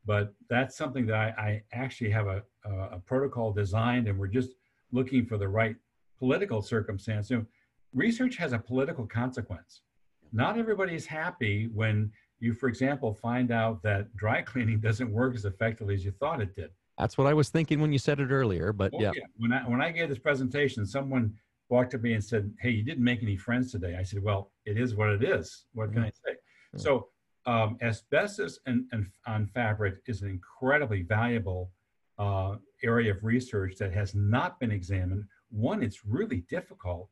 But 0.05 0.33
that's 0.49 0.75
something 0.75 1.05
that 1.05 1.15
I, 1.15 1.33
I 1.37 1.63
actually 1.71 2.09
have 2.09 2.27
a, 2.27 2.43
a, 2.65 2.71
a, 2.95 2.99
protocol 3.05 3.53
designed, 3.53 4.07
and 4.09 4.19
we're 4.19 4.27
just 4.27 4.49
looking 4.93 5.25
for 5.25 5.37
the 5.37 5.47
right 5.47 5.75
political 6.19 6.61
circumstance. 6.61 7.29
You 7.29 7.37
know, 7.37 7.45
research 7.93 8.37
has 8.37 8.53
a 8.53 8.59
political 8.59 9.05
consequence. 9.05 9.81
Not 10.31 10.57
everybody 10.57 10.95
is 10.95 11.05
happy 11.05 11.69
when 11.73 12.11
you, 12.39 12.53
for 12.53 12.69
example, 12.69 13.13
find 13.13 13.51
out 13.51 13.81
that 13.83 14.15
dry 14.15 14.41
cleaning 14.51 14.79
doesn't 14.79 15.11
work 15.11 15.35
as 15.35 15.45
effectively 15.45 15.95
as 15.95 16.05
you 16.05 16.11
thought 16.11 16.41
it 16.41 16.55
did. 16.55 16.69
That's 16.97 17.17
what 17.17 17.25
I 17.25 17.33
was 17.33 17.49
thinking 17.49 17.81
when 17.81 17.91
you 17.91 17.97
said 17.97 18.19
it 18.19 18.29
earlier, 18.29 18.71
but 18.71 18.91
oh, 18.93 19.01
yeah. 19.01 19.11
yeah. 19.15 19.23
When 19.37 19.51
I 19.51 19.67
when 19.67 19.81
I 19.81 19.91
gave 19.91 20.09
this 20.09 20.19
presentation, 20.19 20.85
someone 20.85 21.33
walked 21.69 21.95
up 21.95 22.01
to 22.01 22.03
me 22.03 22.13
and 22.13 22.23
said, 22.23 22.53
"Hey, 22.59 22.69
you 22.69 22.83
didn't 22.83 23.03
make 23.03 23.23
any 23.23 23.35
friends 23.35 23.71
today." 23.71 23.95
I 23.99 24.03
said, 24.03 24.21
"Well, 24.21 24.51
it 24.65 24.77
is 24.77 24.93
what 24.93 25.09
it 25.09 25.23
is. 25.23 25.65
What 25.73 25.91
can 25.91 26.03
mm-hmm. 26.03 26.05
I 26.05 26.11
say?" 26.29 26.33
Mm-hmm. 26.33 26.77
So, 26.77 27.07
um, 27.47 27.77
asbestos 27.81 28.59
and, 28.67 28.85
and 28.91 29.07
on 29.25 29.47
fabric 29.47 29.95
is 30.05 30.21
an 30.21 30.29
incredibly 30.29 31.01
valuable 31.01 31.71
uh, 32.17 32.55
area 32.83 33.11
of 33.11 33.23
research 33.23 33.75
that 33.77 33.93
has 33.93 34.13
not 34.13 34.59
been 34.59 34.71
examined. 34.71 35.25
One, 35.49 35.83
it's 35.83 36.05
really 36.05 36.43
difficult 36.49 37.09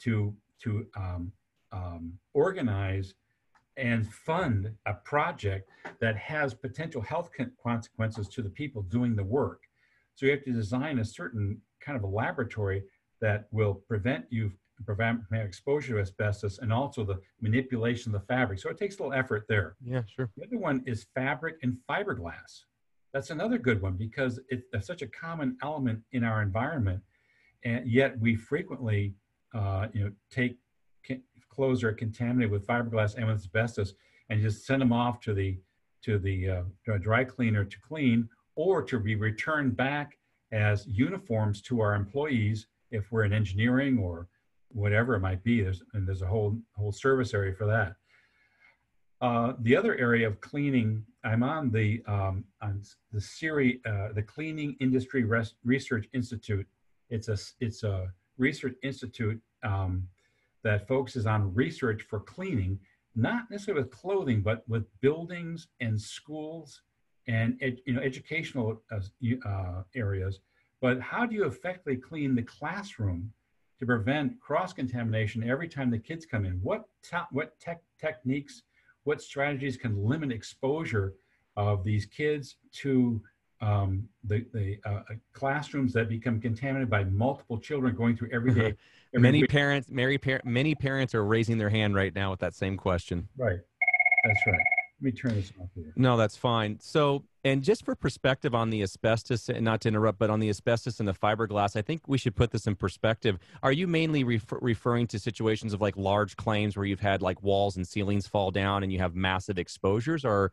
to 0.00 0.34
to 0.62 0.86
um, 0.96 1.32
um, 1.72 2.12
organize 2.32 3.14
and 3.76 4.06
fund 4.12 4.70
a 4.86 4.94
project 4.94 5.68
that 6.00 6.16
has 6.16 6.54
potential 6.54 7.02
health 7.02 7.30
consequences 7.62 8.28
to 8.28 8.40
the 8.40 8.48
people 8.48 8.82
doing 8.82 9.16
the 9.16 9.24
work. 9.24 9.62
So 10.14 10.26
you 10.26 10.32
have 10.32 10.44
to 10.44 10.52
design 10.52 11.00
a 11.00 11.04
certain 11.04 11.60
kind 11.80 11.98
of 11.98 12.04
a 12.04 12.06
laboratory 12.06 12.84
that 13.20 13.48
will 13.50 13.74
prevent 13.74 14.26
you 14.30 14.52
prevent 14.84 15.20
exposure 15.32 15.94
to 15.94 16.00
asbestos 16.00 16.58
and 16.58 16.72
also 16.72 17.04
the 17.04 17.20
manipulation 17.40 18.14
of 18.14 18.20
the 18.20 18.26
fabric. 18.26 18.58
So 18.58 18.70
it 18.70 18.78
takes 18.78 18.98
a 18.98 19.02
little 19.02 19.18
effort 19.18 19.44
there. 19.48 19.76
Yeah, 19.82 20.02
sure. 20.06 20.30
The 20.36 20.44
other 20.44 20.58
one 20.58 20.82
is 20.84 21.06
fabric 21.14 21.56
and 21.62 21.78
fiberglass. 21.88 22.64
That's 23.14 23.30
another 23.30 23.58
good 23.58 23.80
one 23.80 23.94
because 23.94 24.40
it's 24.48 24.86
such 24.86 25.00
a 25.00 25.06
common 25.06 25.56
element 25.62 26.00
in 26.10 26.24
our 26.24 26.42
environment, 26.42 27.00
and 27.64 27.88
yet 27.88 28.18
we 28.18 28.34
frequently, 28.34 29.14
uh, 29.54 29.86
you 29.94 30.04
know, 30.04 30.12
take 30.30 30.58
clothes 31.48 31.84
are 31.84 31.92
contaminated 31.92 32.50
with 32.50 32.66
fiberglass 32.66 33.14
and 33.14 33.28
with 33.28 33.36
asbestos, 33.36 33.94
and 34.28 34.42
just 34.42 34.66
send 34.66 34.82
them 34.82 34.92
off 34.92 35.20
to 35.20 35.32
the 35.32 35.56
to 36.02 36.18
the 36.18 36.50
uh, 36.50 36.98
dry 37.00 37.22
cleaner 37.22 37.64
to 37.64 37.78
clean, 37.80 38.28
or 38.56 38.82
to 38.82 38.98
be 38.98 39.14
returned 39.14 39.76
back 39.76 40.18
as 40.50 40.84
uniforms 40.88 41.62
to 41.62 41.80
our 41.80 41.94
employees 41.94 42.66
if 42.90 43.12
we're 43.12 43.22
in 43.22 43.32
engineering 43.32 43.96
or 43.96 44.26
whatever 44.70 45.14
it 45.14 45.20
might 45.20 45.44
be. 45.44 45.62
There's 45.62 45.84
and 45.94 46.06
there's 46.06 46.22
a 46.22 46.26
whole 46.26 46.58
whole 46.76 46.90
service 46.90 47.32
area 47.32 47.54
for 47.54 47.66
that. 47.66 47.94
Uh, 49.20 49.52
the 49.60 49.76
other 49.76 49.96
area 49.96 50.26
of 50.26 50.40
cleaning, 50.40 51.04
I'm 51.24 51.42
on 51.42 51.70
the 51.70 52.02
um, 52.06 52.44
on 52.60 52.82
the 53.12 53.20
CIRI, 53.20 53.80
uh, 53.86 54.12
the 54.14 54.22
Cleaning 54.22 54.76
Industry 54.80 55.24
Res- 55.24 55.54
Research 55.64 56.06
Institute. 56.12 56.66
It's 57.10 57.28
a 57.28 57.38
it's 57.60 57.82
a 57.82 58.12
research 58.36 58.74
institute 58.82 59.40
um, 59.62 60.06
that 60.62 60.86
focuses 60.86 61.26
on 61.26 61.54
research 61.54 62.02
for 62.02 62.20
cleaning, 62.20 62.78
not 63.14 63.50
necessarily 63.50 63.84
with 63.84 63.92
clothing, 63.92 64.42
but 64.42 64.68
with 64.68 64.84
buildings 65.00 65.68
and 65.80 66.00
schools 66.00 66.82
and 67.26 67.58
you 67.86 67.94
know 67.94 68.00
educational 68.00 68.82
uh, 68.92 69.00
uh, 69.48 69.82
areas. 69.94 70.40
But 70.80 71.00
how 71.00 71.24
do 71.24 71.34
you 71.34 71.46
effectively 71.46 71.96
clean 71.96 72.34
the 72.34 72.42
classroom 72.42 73.32
to 73.78 73.86
prevent 73.86 74.38
cross 74.40 74.72
contamination 74.72 75.48
every 75.48 75.68
time 75.68 75.90
the 75.90 75.98
kids 75.98 76.26
come 76.26 76.44
in? 76.44 76.54
What 76.62 76.84
what 77.30 77.58
tech 77.60 77.82
techniques, 77.98 78.62
what 79.04 79.22
strategies 79.22 79.76
can 79.76 80.04
limit 80.04 80.32
exposure 80.32 81.14
of 81.56 81.84
these 81.84 82.06
kids 82.06 82.56
to 82.72 83.22
um, 83.60 84.08
the, 84.24 84.44
the 84.52 84.78
uh, 84.84 85.02
uh 85.10 85.14
classrooms 85.32 85.92
that 85.92 86.08
become 86.08 86.40
contaminated 86.40 86.90
by 86.90 87.04
multiple 87.04 87.58
children 87.58 87.94
going 87.94 88.16
through 88.16 88.30
every 88.32 88.52
day? 88.52 88.60
Every 88.60 88.76
many 89.20 89.40
week? 89.42 89.50
parents, 89.50 89.88
many, 89.90 90.18
par- 90.18 90.42
many 90.44 90.74
parents 90.74 91.14
are 91.14 91.24
raising 91.24 91.56
their 91.58 91.70
hand 91.70 91.94
right 91.94 92.14
now 92.14 92.32
with 92.32 92.40
that 92.40 92.54
same 92.54 92.76
question. 92.76 93.28
Right. 93.36 93.60
That's 94.24 94.46
right. 94.46 94.60
Let 95.04 95.12
me 95.12 95.20
turn 95.20 95.34
this 95.34 95.52
off 95.60 95.68
here. 95.74 95.92
No, 95.96 96.16
that's 96.16 96.34
fine. 96.34 96.78
So, 96.80 97.24
and 97.44 97.62
just 97.62 97.84
for 97.84 97.94
perspective 97.94 98.54
on 98.54 98.70
the 98.70 98.82
asbestos, 98.82 99.50
and 99.50 99.62
not 99.62 99.82
to 99.82 99.88
interrupt, 99.88 100.18
but 100.18 100.30
on 100.30 100.40
the 100.40 100.48
asbestos 100.48 100.98
and 100.98 101.06
the 101.06 101.12
fiberglass, 101.12 101.76
I 101.76 101.82
think 101.82 102.00
we 102.06 102.16
should 102.16 102.34
put 102.34 102.50
this 102.50 102.66
in 102.66 102.74
perspective. 102.74 103.38
Are 103.62 103.70
you 103.70 103.86
mainly 103.86 104.24
refer- 104.24 104.58
referring 104.62 105.06
to 105.08 105.18
situations 105.18 105.74
of 105.74 105.82
like 105.82 105.94
large 105.98 106.36
claims 106.36 106.74
where 106.74 106.86
you've 106.86 107.00
had 107.00 107.20
like 107.20 107.42
walls 107.42 107.76
and 107.76 107.86
ceilings 107.86 108.26
fall 108.26 108.50
down 108.50 108.82
and 108.82 108.90
you 108.90 108.98
have 108.98 109.14
massive 109.14 109.58
exposures, 109.58 110.24
or? 110.24 110.52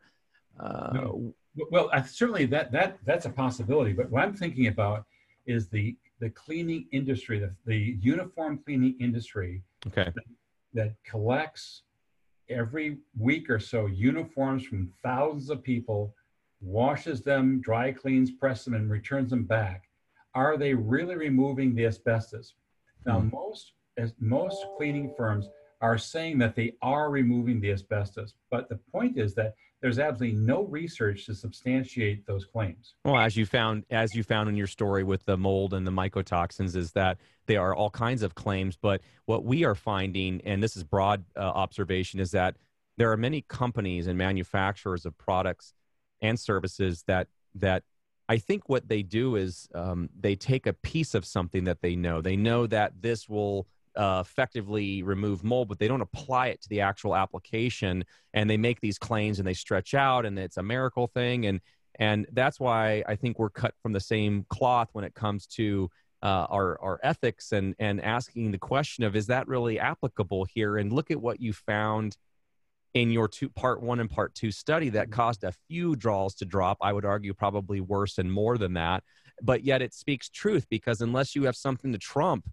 Uh, 0.60 0.90
no. 0.92 1.34
Well, 1.70 1.88
I, 1.90 2.02
certainly 2.02 2.44
that 2.46 2.72
that 2.72 2.98
that's 3.06 3.24
a 3.24 3.30
possibility. 3.30 3.94
But 3.94 4.10
what 4.10 4.22
I'm 4.22 4.34
thinking 4.34 4.66
about 4.66 5.06
is 5.46 5.68
the 5.68 5.96
the 6.20 6.28
cleaning 6.28 6.88
industry, 6.92 7.38
the, 7.38 7.54
the 7.64 7.96
uniform 8.02 8.60
cleaning 8.62 8.96
industry 9.00 9.62
okay. 9.86 10.12
that, 10.14 10.24
that 10.74 10.94
collects 11.04 11.84
every 12.52 12.98
week 13.18 13.50
or 13.50 13.58
so 13.58 13.86
uniforms 13.86 14.64
from 14.64 14.92
thousands 15.02 15.50
of 15.50 15.62
people, 15.62 16.14
washes 16.60 17.22
them, 17.22 17.60
dry 17.60 17.92
cleans, 17.92 18.30
presses 18.30 18.66
them, 18.66 18.74
and 18.74 18.90
returns 18.90 19.30
them 19.30 19.44
back. 19.44 19.88
Are 20.34 20.56
they 20.56 20.74
really 20.74 21.16
removing 21.16 21.74
the 21.74 21.86
asbestos? 21.86 22.54
Now, 23.04 23.20
Hmm. 23.20 23.30
most 23.30 23.72
as 23.98 24.14
most 24.20 24.64
cleaning 24.76 25.12
firms 25.16 25.48
are 25.82 25.98
saying 25.98 26.38
that 26.38 26.54
they 26.54 26.74
are 26.80 27.10
removing 27.10 27.60
the 27.60 27.72
asbestos, 27.72 28.34
but 28.50 28.68
the 28.68 28.78
point 28.92 29.18
is 29.18 29.34
that 29.34 29.54
there's 29.80 29.98
absolutely 29.98 30.38
no 30.38 30.62
research 30.62 31.26
to 31.26 31.34
substantiate 31.34 32.24
those 32.24 32.44
claims. 32.44 32.94
Well, 33.04 33.18
as 33.18 33.36
you 33.36 33.44
found, 33.44 33.84
as 33.90 34.14
you 34.14 34.22
found 34.22 34.48
in 34.48 34.54
your 34.54 34.68
story 34.68 35.02
with 35.02 35.24
the 35.24 35.36
mold 35.36 35.74
and 35.74 35.84
the 35.84 35.90
mycotoxins, 35.90 36.76
is 36.76 36.92
that 36.92 37.18
there 37.46 37.60
are 37.60 37.74
all 37.74 37.90
kinds 37.90 38.22
of 38.22 38.36
claims. 38.36 38.78
But 38.80 39.00
what 39.26 39.44
we 39.44 39.64
are 39.64 39.74
finding, 39.74 40.40
and 40.44 40.62
this 40.62 40.76
is 40.76 40.84
broad 40.84 41.24
uh, 41.36 41.40
observation, 41.40 42.20
is 42.20 42.30
that 42.30 42.56
there 42.96 43.10
are 43.10 43.16
many 43.16 43.42
companies 43.42 44.06
and 44.06 44.16
manufacturers 44.16 45.04
of 45.04 45.18
products 45.18 45.74
and 46.20 46.38
services 46.38 47.02
that 47.08 47.26
that 47.56 47.82
I 48.28 48.38
think 48.38 48.68
what 48.68 48.88
they 48.88 49.02
do 49.02 49.34
is 49.34 49.68
um, 49.74 50.08
they 50.18 50.36
take 50.36 50.68
a 50.68 50.72
piece 50.72 51.16
of 51.16 51.24
something 51.24 51.64
that 51.64 51.82
they 51.82 51.96
know. 51.96 52.20
They 52.20 52.36
know 52.36 52.68
that 52.68 53.02
this 53.02 53.28
will 53.28 53.66
uh, 53.96 54.22
effectively 54.24 55.02
remove 55.02 55.44
mold, 55.44 55.68
but 55.68 55.78
they 55.78 55.88
don't 55.88 56.00
apply 56.00 56.48
it 56.48 56.62
to 56.62 56.68
the 56.68 56.80
actual 56.80 57.14
application. 57.14 58.04
And 58.34 58.48
they 58.48 58.56
make 58.56 58.80
these 58.80 58.98
claims 58.98 59.38
and 59.38 59.46
they 59.46 59.54
stretch 59.54 59.94
out, 59.94 60.26
and 60.26 60.38
it's 60.38 60.56
a 60.56 60.62
miracle 60.62 61.06
thing. 61.06 61.46
And 61.46 61.60
and 61.98 62.26
that's 62.32 62.58
why 62.58 63.04
I 63.06 63.16
think 63.16 63.38
we're 63.38 63.50
cut 63.50 63.74
from 63.82 63.92
the 63.92 64.00
same 64.00 64.46
cloth 64.48 64.88
when 64.92 65.04
it 65.04 65.14
comes 65.14 65.46
to 65.48 65.90
uh, 66.22 66.46
our 66.48 66.80
our 66.80 67.00
ethics 67.02 67.52
and 67.52 67.74
and 67.78 68.00
asking 68.00 68.52
the 68.52 68.58
question 68.58 69.04
of 69.04 69.16
is 69.16 69.26
that 69.26 69.48
really 69.48 69.78
applicable 69.78 70.44
here? 70.44 70.76
And 70.78 70.92
look 70.92 71.10
at 71.10 71.20
what 71.20 71.40
you 71.40 71.52
found 71.52 72.16
in 72.94 73.10
your 73.10 73.28
two 73.28 73.48
part 73.48 73.82
one 73.82 74.00
and 74.00 74.10
part 74.10 74.34
two 74.34 74.50
study 74.50 74.90
that 74.90 75.10
caused 75.10 75.44
a 75.44 75.52
few 75.68 75.96
draws 75.96 76.34
to 76.36 76.44
drop. 76.44 76.78
I 76.80 76.92
would 76.92 77.04
argue 77.04 77.34
probably 77.34 77.80
worse 77.80 78.18
and 78.18 78.30
more 78.30 78.58
than 78.58 78.74
that. 78.74 79.02
But 79.42 79.64
yet 79.64 79.82
it 79.82 79.94
speaks 79.94 80.28
truth 80.28 80.66
because 80.68 81.00
unless 81.00 81.34
you 81.34 81.44
have 81.44 81.56
something 81.56 81.92
to 81.92 81.98
trump, 81.98 82.48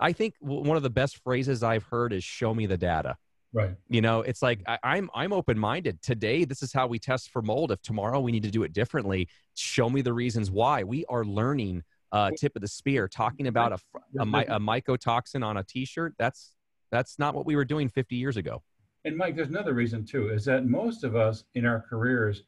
I 0.00 0.12
think 0.12 0.34
one 0.40 0.76
of 0.76 0.82
the 0.82 0.90
best 0.90 1.18
phrases 1.22 1.62
I've 1.62 1.84
heard 1.84 2.12
is 2.12 2.24
"show 2.24 2.54
me 2.54 2.66
the 2.66 2.78
data." 2.78 3.16
Right. 3.52 3.74
You 3.88 4.00
know, 4.00 4.20
it's 4.20 4.42
like 4.42 4.62
I, 4.66 4.78
I'm 4.82 5.10
I'm 5.14 5.32
open 5.32 5.58
minded. 5.58 6.00
Today, 6.02 6.44
this 6.44 6.62
is 6.62 6.72
how 6.72 6.86
we 6.86 6.98
test 6.98 7.30
for 7.30 7.42
mold. 7.42 7.72
If 7.72 7.82
tomorrow 7.82 8.20
we 8.20 8.32
need 8.32 8.44
to 8.44 8.50
do 8.50 8.62
it 8.62 8.72
differently, 8.72 9.28
show 9.54 9.90
me 9.90 10.02
the 10.02 10.12
reasons 10.12 10.50
why. 10.50 10.84
We 10.84 11.04
are 11.06 11.24
learning 11.24 11.82
uh, 12.12 12.30
tip 12.38 12.56
of 12.56 12.62
the 12.62 12.68
spear. 12.68 13.08
Talking 13.08 13.48
about 13.48 13.72
a 13.72 13.78
a, 14.18 14.22
a 14.22 14.60
mycotoxin 14.60 15.44
on 15.44 15.56
a 15.56 15.64
T-shirt. 15.64 16.14
That's 16.18 16.52
that's 16.90 17.18
not 17.18 17.34
what 17.34 17.46
we 17.46 17.56
were 17.56 17.64
doing 17.64 17.88
50 17.88 18.16
years 18.16 18.36
ago. 18.36 18.62
And 19.04 19.16
Mike, 19.16 19.36
there's 19.36 19.48
another 19.48 19.74
reason 19.74 20.04
too, 20.04 20.28
is 20.28 20.44
that 20.44 20.66
most 20.66 21.04
of 21.04 21.16
us 21.16 21.44
in 21.54 21.64
our 21.64 21.80
careers 21.80 22.42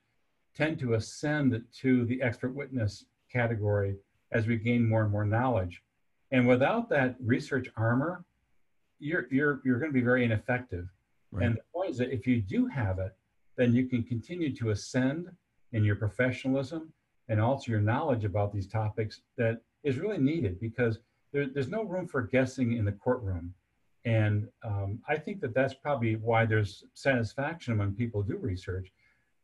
tend 0.54 0.78
to 0.80 0.94
ascend 0.94 1.62
to 1.80 2.04
the 2.04 2.20
expert 2.20 2.54
witness 2.54 3.06
category 3.32 3.96
as 4.32 4.46
we 4.46 4.56
gain 4.56 4.86
more 4.86 5.02
and 5.02 5.10
more 5.10 5.24
knowledge. 5.24 5.82
And 6.32 6.48
without 6.48 6.88
that 6.88 7.16
research 7.20 7.68
armor, 7.76 8.24
you're 8.98 9.26
you're 9.30 9.60
you're 9.64 9.78
going 9.78 9.90
to 9.90 9.94
be 9.94 10.00
very 10.00 10.24
ineffective. 10.24 10.88
Right. 11.30 11.46
And 11.46 11.56
the 11.56 11.62
point 11.72 11.90
is 11.90 11.98
that 11.98 12.12
if 12.12 12.26
you 12.26 12.40
do 12.40 12.66
have 12.66 12.98
it, 12.98 13.14
then 13.56 13.74
you 13.74 13.86
can 13.86 14.02
continue 14.02 14.54
to 14.56 14.70
ascend 14.70 15.30
in 15.72 15.84
your 15.84 15.96
professionalism 15.96 16.92
and 17.28 17.40
also 17.40 17.70
your 17.70 17.80
knowledge 17.80 18.24
about 18.24 18.52
these 18.52 18.66
topics 18.66 19.20
that 19.36 19.60
is 19.84 19.98
really 19.98 20.18
needed 20.18 20.58
because 20.60 20.98
there, 21.32 21.46
there's 21.46 21.68
no 21.68 21.82
room 21.84 22.06
for 22.06 22.22
guessing 22.22 22.76
in 22.76 22.84
the 22.84 22.92
courtroom. 22.92 23.54
And 24.04 24.48
um, 24.64 25.00
I 25.08 25.16
think 25.16 25.40
that 25.40 25.54
that's 25.54 25.74
probably 25.74 26.16
why 26.16 26.44
there's 26.44 26.84
satisfaction 26.94 27.78
when 27.78 27.94
people 27.94 28.22
do 28.22 28.36
research, 28.36 28.92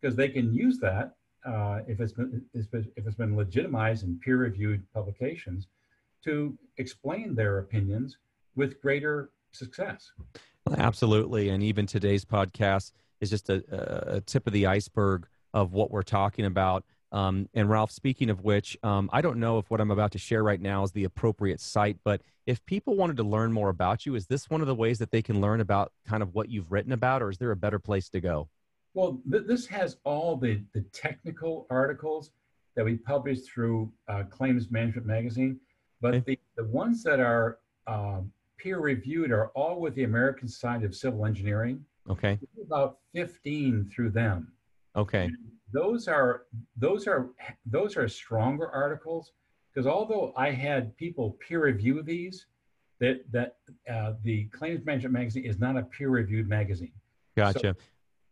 because 0.01 0.17
they 0.17 0.29
can 0.29 0.53
use 0.53 0.79
that 0.81 1.15
uh, 1.47 1.81
if 1.87 2.01
it's 2.01 2.13
been 2.13 2.43
if 2.55 2.67
it's 3.07 3.15
been 3.15 3.37
legitimized 3.37 4.05
in 4.05 4.19
peer-reviewed 4.25 4.83
publications 4.93 5.69
to 6.25 6.57
explain 6.77 7.35
their 7.35 7.59
opinions 7.59 8.17
with 8.57 8.81
greater 8.81 9.31
success. 9.53 10.13
Absolutely, 10.77 11.49
and 11.49 11.63
even 11.63 11.87
today's 11.87 12.25
podcast 12.25 12.93
is 13.21 13.31
just 13.31 13.49
a, 13.49 14.17
a 14.17 14.21
tip 14.21 14.47
of 14.47 14.53
the 14.53 14.67
iceberg 14.67 15.27
of 15.55 15.73
what 15.73 15.91
we're 15.91 16.03
talking 16.03 16.45
about. 16.45 16.85
Um, 17.11 17.49
and 17.55 17.71
Ralph, 17.71 17.91
speaking 17.91 18.29
of 18.29 18.43
which, 18.43 18.77
um, 18.83 19.09
I 19.13 19.23
don't 19.23 19.39
know 19.39 19.59
if 19.59 19.71
what 19.71 19.81
I'm 19.81 19.91
about 19.91 20.13
to 20.13 20.19
share 20.19 20.43
right 20.43 20.61
now 20.61 20.83
is 20.83 20.93
the 20.93 21.05
appropriate 21.05 21.61
site, 21.61 21.97
but 22.05 22.21
if 22.47 22.65
people 22.67 22.97
wanted 22.97 23.17
to 23.17 23.23
learn 23.23 23.53
more 23.53 23.71
about 23.71 24.05
you, 24.05 24.15
is 24.15 24.27
this 24.27 24.51
one 24.51 24.61
of 24.61 24.67
the 24.67 24.75
ways 24.75 24.99
that 24.99 25.11
they 25.11 25.23
can 25.23 25.41
learn 25.41 25.61
about 25.61 25.93
kind 26.07 26.23
of 26.23 26.35
what 26.35 26.51
you've 26.51 26.71
written 26.71 26.93
about, 26.93 27.23
or 27.23 27.31
is 27.31 27.39
there 27.39 27.51
a 27.51 27.57
better 27.57 27.79
place 27.79 28.11
to 28.11 28.21
go? 28.21 28.49
Well, 28.93 29.21
th- 29.31 29.45
this 29.47 29.67
has 29.67 29.97
all 30.05 30.37
the, 30.37 30.63
the 30.75 30.83
technical 30.93 31.67
articles 31.71 32.31
that 32.77 32.85
we 32.85 32.97
publish 32.97 33.41
through 33.41 33.91
uh, 34.09 34.25
Claims 34.25 34.71
Management 34.71 35.07
Magazine, 35.07 35.59
but 36.01 36.25
the, 36.25 36.39
the 36.57 36.65
ones 36.65 37.03
that 37.03 37.21
are 37.21 37.59
um, 37.87 38.31
peer 38.57 38.79
reviewed 38.81 39.31
are 39.31 39.49
all 39.49 39.81
with 39.81 39.95
the 39.95 40.05
American 40.05 40.49
Society 40.49 40.85
of 40.85 40.95
Civil 40.95 41.25
Engineering. 41.25 41.85
Okay. 42.09 42.39
About 42.65 42.99
15 43.15 43.91
through 43.95 44.11
them. 44.11 44.53
Okay. 44.97 45.25
And 45.25 45.37
those 45.73 46.09
are 46.09 46.43
those 46.77 47.07
are 47.07 47.29
those 47.67 47.97
are 47.97 48.09
stronger 48.09 48.71
articles 48.71 49.33
because 49.73 49.87
although 49.87 50.33
I 50.37 50.51
had 50.51 50.97
people 50.97 51.37
peer 51.47 51.65
review 51.65 52.03
these, 52.03 52.47
that 53.01 53.21
that 53.31 53.57
uh, 53.93 54.15
the 54.23 54.45
Claims 54.47 54.85
Management 54.85 55.13
Magazine 55.13 55.45
is 55.45 55.59
not 55.59 55.77
a 55.77 55.83
peer 55.83 56.09
reviewed 56.09 56.49
magazine. 56.49 56.93
Gotcha. 57.37 57.77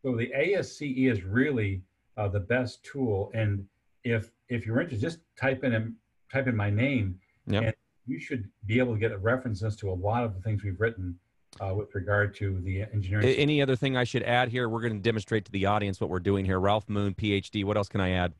So, 0.02 0.10
so 0.10 0.16
the 0.16 0.32
ASCE 0.36 1.10
is 1.10 1.22
really 1.22 1.82
uh, 2.16 2.28
the 2.28 2.40
best 2.40 2.82
tool, 2.84 3.30
and 3.34 3.64
if 4.02 4.30
if 4.48 4.66
you're 4.66 4.80
interested, 4.80 5.06
just 5.06 5.20
type 5.36 5.62
in 5.62 5.94
type 6.32 6.48
in 6.48 6.56
my 6.56 6.70
name, 6.70 7.18
yep. 7.46 7.62
and 7.62 7.74
you 8.06 8.20
should 8.20 8.48
be 8.66 8.78
able 8.78 8.94
to 8.94 8.98
get 8.98 9.20
references 9.22 9.76
to 9.76 9.90
a 9.90 9.94
lot 9.94 10.24
of 10.24 10.34
the 10.34 10.40
things 10.40 10.62
we've 10.62 10.80
written 10.80 11.18
uh, 11.60 11.74
with 11.74 11.94
regard 11.94 12.34
to 12.36 12.60
the 12.60 12.82
engineering. 12.82 13.26
Any 13.28 13.62
other 13.62 13.76
thing 13.76 13.96
I 13.96 14.04
should 14.04 14.22
add 14.22 14.48
here? 14.48 14.68
We're 14.68 14.80
going 14.80 14.94
to 14.94 15.00
demonstrate 15.00 15.44
to 15.46 15.52
the 15.52 15.66
audience 15.66 16.00
what 16.00 16.10
we're 16.10 16.20
doing 16.20 16.44
here. 16.44 16.60
Ralph 16.60 16.88
Moon, 16.88 17.14
PhD. 17.14 17.64
What 17.64 17.76
else 17.76 17.88
can 17.88 18.00
I 18.00 18.10
add? 18.10 18.34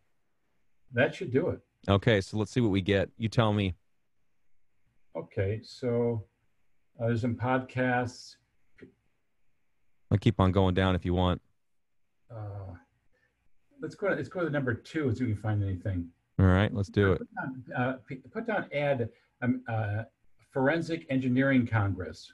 That 0.93 1.15
should 1.15 1.33
do 1.33 1.49
it. 1.49 1.61
Okay, 1.89 2.21
so 2.21 2.37
let's 2.37 2.51
see 2.51 2.61
what 2.61 2.71
we 2.71 2.81
get. 2.81 3.11
You 3.17 3.29
tell 3.29 3.53
me. 3.53 3.75
Okay, 5.17 5.61
so 5.63 6.25
uh, 7.01 7.07
there's 7.07 7.21
some 7.21 7.37
podcasts. 7.37 8.37
I'll 10.11 10.19
keep 10.19 10.39
on 10.39 10.53
going 10.53 10.75
down 10.75 10.95
if 10.95 11.05
you 11.05 11.15
want. 11.15 11.41
Uh, 12.31 12.75
let's 13.81 13.95
go. 13.95 14.09
To, 14.09 14.15
Let's 14.15 14.29
go 14.29 14.45
to 14.45 14.51
number 14.51 14.75
two. 14.75 15.13
See 15.15 15.23
if 15.23 15.29
we 15.29 15.33
can 15.33 15.43
find 15.43 15.63
anything. 15.63 16.09
All 16.39 16.47
right, 16.47 16.73
let's 16.73 16.91
do 16.91 17.13
it. 17.13 17.19
Put 17.19 17.29
down, 17.35 17.65
uh, 17.77 17.97
put 18.31 18.47
down 18.47 18.67
ad 18.73 19.09
um, 19.43 19.63
uh, 19.69 20.03
Forensic 20.53 21.07
Engineering 21.09 21.67
Congress. 21.67 22.33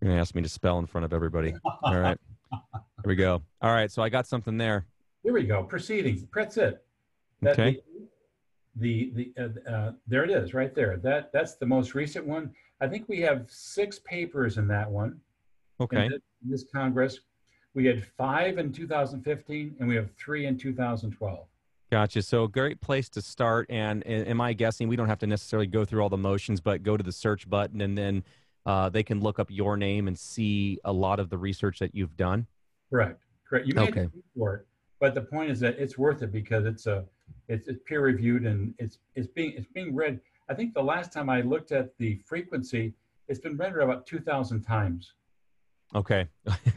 You're 0.00 0.10
gonna 0.10 0.20
ask 0.20 0.34
me 0.34 0.42
to 0.42 0.48
spell 0.48 0.78
in 0.78 0.86
front 0.86 1.04
of 1.04 1.12
everybody. 1.12 1.54
All 1.82 1.98
right. 1.98 2.18
There 2.52 3.06
we 3.06 3.16
go. 3.16 3.42
All 3.62 3.72
right. 3.72 3.90
So 3.90 4.02
I 4.02 4.08
got 4.08 4.26
something 4.26 4.56
there. 4.56 4.86
Here 5.22 5.32
we 5.32 5.44
go. 5.44 5.64
Proceedings. 5.64 6.24
That's 6.34 6.56
it. 6.56 6.84
That 7.42 7.58
okay. 7.58 7.80
The 8.76 9.12
the, 9.14 9.32
the 9.34 9.70
uh, 9.70 9.72
uh, 9.72 9.92
there 10.06 10.24
it 10.24 10.30
is 10.30 10.52
right 10.52 10.74
there. 10.74 10.98
That 10.98 11.32
that's 11.32 11.56
the 11.56 11.66
most 11.66 11.94
recent 11.94 12.26
one. 12.26 12.52
I 12.80 12.86
think 12.86 13.08
we 13.08 13.20
have 13.20 13.46
six 13.48 13.98
papers 14.00 14.58
in 14.58 14.68
that 14.68 14.90
one. 14.90 15.20
Okay. 15.80 16.06
In 16.06 16.20
this 16.42 16.64
Congress, 16.72 17.20
we 17.74 17.86
had 17.86 18.04
five 18.16 18.58
in 18.58 18.72
2015, 18.72 19.76
and 19.78 19.88
we 19.88 19.96
have 19.96 20.10
three 20.16 20.46
in 20.46 20.56
2012. 20.56 21.46
Gotcha. 21.90 22.22
So, 22.22 22.46
great 22.46 22.80
place 22.80 23.08
to 23.10 23.22
start. 23.22 23.66
And, 23.68 24.04
and 24.06 24.26
am 24.26 24.40
I 24.40 24.52
guessing 24.52 24.88
we 24.88 24.96
don't 24.96 25.08
have 25.08 25.18
to 25.20 25.26
necessarily 25.26 25.66
go 25.66 25.84
through 25.84 26.02
all 26.02 26.08
the 26.08 26.16
motions, 26.16 26.60
but 26.60 26.82
go 26.82 26.96
to 26.96 27.02
the 27.02 27.12
search 27.12 27.48
button 27.48 27.80
and 27.80 27.96
then 27.96 28.24
uh, 28.66 28.88
they 28.88 29.02
can 29.02 29.20
look 29.20 29.38
up 29.38 29.48
your 29.50 29.76
name 29.76 30.08
and 30.08 30.18
see 30.18 30.78
a 30.84 30.92
lot 30.92 31.20
of 31.20 31.30
the 31.30 31.38
research 31.38 31.78
that 31.80 31.94
you've 31.94 32.16
done? 32.16 32.46
Correct. 32.90 33.20
Correct. 33.48 33.66
You 33.66 33.74
may 33.74 33.88
okay. 33.88 34.08
for 34.36 34.54
it, 34.56 34.66
but 35.00 35.14
the 35.14 35.20
point 35.20 35.50
is 35.50 35.60
that 35.60 35.78
it's 35.78 35.98
worth 35.98 36.22
it 36.22 36.32
because 36.32 36.64
it's 36.64 36.86
a 36.86 37.04
it's, 37.48 37.68
it's 37.68 37.80
peer 37.86 38.00
reviewed 38.00 38.46
and 38.46 38.74
it's 38.78 38.98
it's 39.14 39.26
being 39.26 39.52
it's 39.56 39.66
being 39.66 39.94
read. 39.94 40.18
I 40.48 40.54
think 40.54 40.74
the 40.74 40.82
last 40.82 41.12
time 41.12 41.28
I 41.28 41.42
looked 41.42 41.72
at 41.72 41.96
the 41.98 42.18
frequency, 42.24 42.94
it's 43.28 43.38
been 43.38 43.56
read 43.56 43.76
about 43.76 44.06
two 44.06 44.18
thousand 44.18 44.62
times. 44.62 45.12
Okay. 45.94 46.26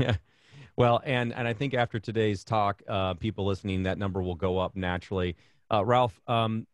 well, 0.78 1.02
and 1.04 1.34
and 1.34 1.48
I 1.48 1.54
think 1.54 1.74
after 1.74 2.00
today's 2.00 2.44
talk, 2.44 2.84
uh, 2.88 3.16
people 3.16 3.46
listening, 3.46 3.84
that 3.84 3.98
number 3.98 4.22
will 4.22 4.36
go 4.36 4.60
up 4.60 4.76
naturally. 4.76 5.36
Uh, 5.72 5.84
Ralph, 5.84 6.22
um, 6.28 6.68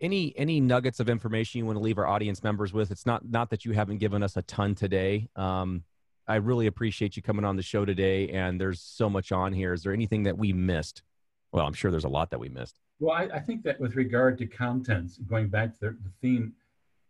any 0.00 0.34
any 0.36 0.60
nuggets 0.60 1.00
of 1.00 1.08
information 1.08 1.58
you 1.58 1.66
want 1.66 1.76
to 1.76 1.82
leave 1.82 1.98
our 1.98 2.06
audience 2.06 2.42
members 2.42 2.72
with? 2.72 2.90
It's 2.90 3.04
not 3.04 3.28
not 3.28 3.50
that 3.50 3.64
you 3.64 3.72
haven't 3.72 3.98
given 3.98 4.22
us 4.22 4.36
a 4.36 4.42
ton 4.42 4.74
today. 4.74 5.28
Um, 5.36 5.84
I 6.26 6.36
really 6.36 6.66
appreciate 6.66 7.16
you 7.16 7.22
coming 7.22 7.44
on 7.44 7.56
the 7.56 7.62
show 7.62 7.84
today, 7.84 8.28
and 8.30 8.58
there's 8.58 8.80
so 8.80 9.10
much 9.10 9.32
on 9.32 9.52
here. 9.52 9.74
Is 9.74 9.82
there 9.82 9.92
anything 9.92 10.22
that 10.22 10.38
we 10.38 10.52
missed? 10.52 11.02
Well, 11.52 11.66
I'm 11.66 11.72
sure 11.74 11.90
there's 11.90 12.04
a 12.04 12.08
lot 12.08 12.30
that 12.30 12.38
we 12.40 12.48
missed. 12.48 12.78
Well, 13.00 13.14
I, 13.14 13.24
I 13.34 13.40
think 13.40 13.64
that 13.64 13.80
with 13.80 13.96
regard 13.96 14.38
to 14.38 14.46
contents, 14.46 15.18
going 15.18 15.48
back 15.48 15.74
to 15.74 15.80
the, 15.80 15.90
the 15.90 16.12
theme 16.22 16.52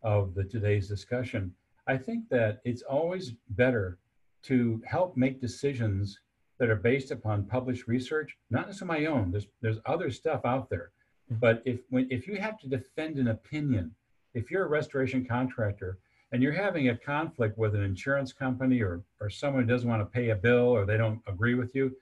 of 0.03 0.35
the 0.35 0.45
today's 0.45 0.89
discussion, 0.89 1.55
I 1.87 1.99
think 1.99 2.28
that 2.31 2.61
it's 2.65 2.82
always 2.82 3.35
better 3.51 3.99
to 4.43 4.83
help 4.87 5.17
make 5.17 5.41
decisions 5.41 6.19
that 6.59 6.71
are 6.71 6.77
based 6.77 7.11
upon 7.11 7.47
published 7.47 7.87
research, 7.89 8.37
not 8.51 8.67
necessarily 8.67 9.07
my 9.07 9.07
own. 9.07 9.31
There's 9.31 9.47
there's 9.62 9.79
other 9.87 10.11
stuff 10.11 10.43
out 10.45 10.69
there, 10.69 10.91
mm-hmm. 11.31 11.41
but 11.41 11.62
if 11.65 11.81
when 11.89 12.07
if 12.11 12.27
you 12.27 12.37
have 12.37 12.59
to 12.61 12.69
defend 12.69 13.19
an 13.19 13.29
opinion, 13.29 13.95
if 14.35 14.51
you're 14.51 14.67
a 14.67 14.69
restoration 14.69 15.25
contractor 15.25 15.99
and 16.33 16.43
you're 16.43 16.53
having 16.53 16.89
a 16.89 16.97
conflict 16.97 17.59
with 17.59 17.75
an 17.75 17.83
insurance 17.83 18.33
company 18.33 18.81
or 18.81 19.03
or 19.21 19.31
someone 19.31 19.62
who 19.62 19.69
doesn't 19.69 19.89
want 19.89 20.03
to 20.03 20.07
pay 20.07 20.31
a 20.31 20.37
bill 20.37 20.69
or 20.69 20.85
they 20.85 20.97
don't 20.97 21.21
agree 21.27 21.55
with 21.55 21.75
you, 21.75 21.97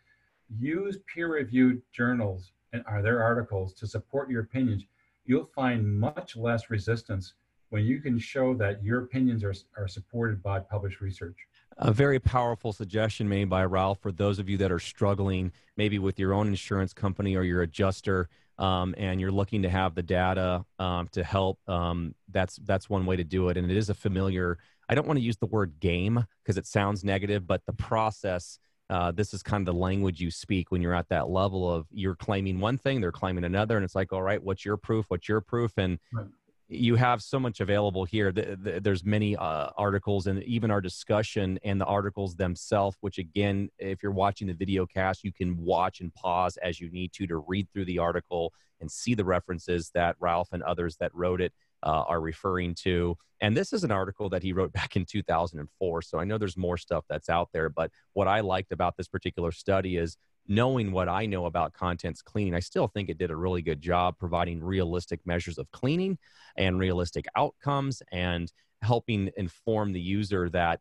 use 0.59 0.99
peer-reviewed 1.13 1.81
journals 1.93 2.53
and 2.73 2.83
are 2.87 3.03
their 3.03 3.23
articles 3.23 3.73
to 3.75 3.87
support 3.87 4.31
your 4.31 4.43
opinions. 4.43 4.85
You'll 5.25 5.45
find 5.45 5.99
much 5.99 6.37
less 6.37 6.71
resistance 6.71 7.35
when 7.71 7.85
you 7.85 8.01
can 8.01 8.19
show 8.19 8.55
that 8.55 8.83
your 8.83 9.03
opinions 9.05 9.45
are, 9.45 9.55
are 9.77 9.89
supported 9.89 10.43
by 10.43 10.59
published 10.61 11.01
research. 11.01 11.37
A 11.81 11.93
very 11.93 12.19
powerful 12.19 12.73
suggestion 12.73 13.29
made 13.29 13.49
by 13.49 13.65
Ralph 13.65 14.01
for 14.01 14.11
those 14.11 14.41
of 14.41 14.49
you 14.49 14.57
that 14.59 14.73
are 14.73 14.81
struggling, 14.81 15.53
maybe 15.77 16.01
with 16.01 16.19
your 16.19 16.35
own 16.35 16.49
insurance 16.49 16.93
company 16.93 17.37
or 17.37 17.45
your 17.45 17.63
adjuster, 17.63 18.29
um, 18.59 18.97
and 18.99 19.21
you're 19.21 19.31
looking 19.31 19.63
to 19.63 19.69
have 19.69 19.95
the 19.95 20.03
data 20.03 20.65
um, 20.81 21.07
to 21.13 21.23
help. 21.23 21.61
Um, 21.69 22.17
that's 22.31 22.57
that's 22.65 22.91
one 22.91 23.07
way 23.07 23.15
to 23.15 23.23
do 23.23 23.49
it, 23.49 23.57
and 23.57 23.71
it 23.71 23.77
is 23.77 23.91
a 23.91 23.95
familiar. 23.95 24.59
I 24.89 24.97
don't 24.97 25.07
want 25.07 25.19
to 25.19 25.25
use 25.25 25.37
the 25.37 25.47
word 25.47 25.79
game 25.79 26.27
because 26.43 26.59
it 26.59 26.67
sounds 26.67 27.05
negative, 27.05 27.47
but 27.47 27.65
the 27.67 27.73
process. 27.73 28.59
Uh, 28.91 29.13
this 29.13 29.35
is 29.35 29.43
kind 29.43 29.61
of 29.61 29.75
the 29.75 29.79
language 29.79 30.19
you 30.19 30.31
speak 30.31 30.73
when 30.73 30.81
you're 30.81 30.95
at 30.95 31.11
that 31.11 31.29
level 31.29 31.71
of 31.71 31.87
you're 31.91 32.17
claiming 32.17 32.59
one 32.59 32.79
thing, 32.79 33.03
they're 33.03 33.13
claiming 33.13 33.45
another, 33.45 33.77
and 33.77 33.85
it's 33.85 33.95
like, 33.95 34.15
all 34.15 34.23
right, 34.23 34.43
what's 34.43 34.65
your 34.65 34.79
proof? 34.79 35.05
What's 35.09 35.29
your 35.29 35.43
proof? 35.43 35.77
And 35.77 35.99
right 36.13 36.27
you 36.69 36.97
have 36.97 37.23
so 37.23 37.41
much 37.41 37.61
available 37.61 38.05
here. 38.05 38.31
There's 38.31 39.05
many 39.05 39.37
uh, 39.37 39.71
articles 39.77 40.27
and 40.27 40.43
even 40.43 40.71
our 40.71 40.83
discussion 40.83 41.59
and 41.65 41.81
the 41.81 41.87
articles 41.87 42.37
themselves, 42.37 42.97
which 43.01 43.19
again, 43.19 43.71
if 43.79 44.03
you're 44.03 44.13
watching 44.13 44.47
the 44.47 44.55
video 44.55 44.85
cast, 44.85 45.25
you 45.25 45.33
can 45.33 45.57
watch 45.57 46.01
and 46.01 46.13
pause 46.15 46.59
as 46.59 46.79
you 46.79 46.91
need 46.91 47.13
to 47.15 47.27
to 47.27 47.39
read 47.39 47.69
through 47.73 47.87
the 47.87 47.99
article 47.99 48.53
and 48.81 48.91
see 48.91 49.15
the 49.15 49.25
references 49.25 49.91
that 49.95 50.17
Ralph 50.21 50.49
and 50.53 50.63
others 50.63 50.97
that 50.97 51.15
wrote 51.15 51.41
it 51.41 51.53
uh, 51.83 52.05
are 52.09 52.21
referring 52.21 52.75
to. 52.75 53.17
And 53.41 53.57
this 53.57 53.73
is 53.73 53.85
an 53.85 53.91
article 53.91 54.29
that 54.31 54.43
he 54.43 54.53
wrote 54.53 54.73
back 54.81 54.97
in 54.97 55.05
2004. 55.05 56.03
So 56.03 56.19
I 56.19 56.25
know 56.25 56.39
there's 56.39 56.57
more 56.57 56.77
stuff 56.77 57.05
that's 57.09 57.29
out 57.29 57.49
there. 57.53 57.69
But 57.69 57.91
what 58.13 58.29
I 58.29 58.41
liked 58.41 58.73
about 58.73 58.97
this 58.97 59.09
particular 59.09 59.53
study 59.53 59.97
is 59.97 60.17
knowing 60.49 60.93
what 60.93 61.09
I 61.09 61.27
know 61.27 61.47
about 61.47 61.75
contents 61.75 62.23
cleaning, 62.23 62.55
I 62.55 62.61
still 62.61 62.89
think 62.89 63.09
it 63.09 63.19
did 63.19 63.31
a 63.31 63.37
really 63.37 63.63
good 63.63 63.83
job 63.83 64.17
providing 64.19 64.63
realistic 64.63 65.21
measures 65.27 65.59
of 65.59 65.71
cleaning 65.71 66.19
and 66.57 66.79
realistic 66.79 67.27
outcomes 67.37 68.03
and 68.11 68.51
helping 68.81 69.31
inform 69.37 69.93
the 69.93 70.01
user 70.01 70.49
that 70.51 70.81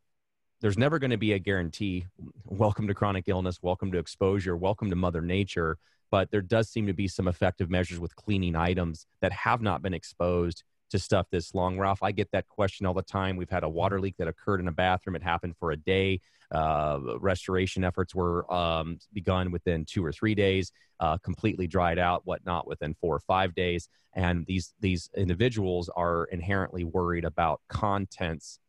there's 0.62 0.78
never 0.78 0.98
going 0.98 1.12
to 1.12 1.18
be 1.18 1.34
a 1.34 1.40
guarantee. 1.40 2.06
Welcome 2.46 2.88
to 2.88 2.94
chronic 2.94 3.26
illness, 3.28 3.60
welcome 3.62 3.92
to 3.92 4.00
exposure, 4.00 4.56
welcome 4.56 4.90
to 4.90 4.96
Mother 4.96 5.22
Nature. 5.22 5.78
But 6.10 6.32
there 6.32 6.42
does 6.42 6.70
seem 6.70 6.88
to 6.88 6.94
be 6.94 7.08
some 7.08 7.28
effective 7.28 7.70
measures 7.70 8.00
with 8.00 8.16
cleaning 8.16 8.56
items 8.56 9.06
that 9.22 9.34
have 9.34 9.62
not 9.62 9.82
been 9.82 9.94
exposed 9.94 10.64
to 10.90 11.00
stuff 11.00 11.28
this 11.32 11.54
long. 11.54 11.78
Ralph, 11.78 12.04
I 12.04 12.12
get 12.12 12.32
that 12.32 12.48
question 12.48 12.86
all 12.86 12.94
the 12.94 13.02
time. 13.02 13.36
We've 13.36 13.50
had 13.50 13.64
a 13.64 13.70
water 13.70 14.00
leak 14.00 14.16
that 14.18 14.28
occurred 14.28 14.60
in 14.60 14.68
a 14.68 14.72
bathroom. 14.72 15.16
It 15.16 15.24
happened 15.24 15.56
for 15.58 15.72
a 15.72 15.78
day. 15.78 16.22
Uh, 16.50 17.00
restoration 17.20 17.84
efforts 17.84 18.16
were 18.16 18.52
um, 18.54 19.00
begun 19.12 19.52
within 19.52 19.84
two 19.84 20.06
or 20.06 20.14
three 20.14 20.34
days, 20.34 20.72
uh, 21.00 21.18
completely 21.18 21.68
dried 21.68 22.00
out, 22.00 22.22
whatnot, 22.26 22.68
within 22.68 22.94
four 23.02 23.16
or 23.16 23.20
five 23.20 23.54
days. 23.54 23.90
And 24.14 24.46
these 24.46 24.74
these 24.80 25.10
individuals 25.16 25.90
are 25.96 26.26
inherently 26.26 26.84
worried 26.84 27.26
about 27.26 27.62
contents 27.68 28.60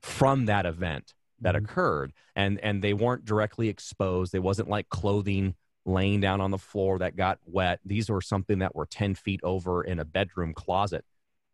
from 0.00 0.46
that 0.46 0.64
event 0.64 1.12
that 1.40 1.54
mm-hmm. 1.54 1.64
occurred, 1.66 2.12
and 2.34 2.58
and 2.60 2.82
they 2.82 2.94
weren't 2.94 3.26
directly 3.26 3.68
exposed. 3.68 4.32
They 4.32 4.38
wasn't 4.38 4.68
like 4.68 4.88
clothing 4.88 5.54
laying 5.84 6.20
down 6.20 6.40
on 6.40 6.50
the 6.50 6.58
floor 6.58 6.98
that 6.98 7.14
got 7.14 7.38
wet. 7.44 7.78
These 7.84 8.08
were 8.08 8.22
something 8.22 8.60
that 8.60 8.74
were 8.74 8.86
ten 8.86 9.14
feet 9.14 9.40
over 9.42 9.84
in 9.84 9.98
a 9.98 10.04
bedroom 10.04 10.54
closet 10.54 11.04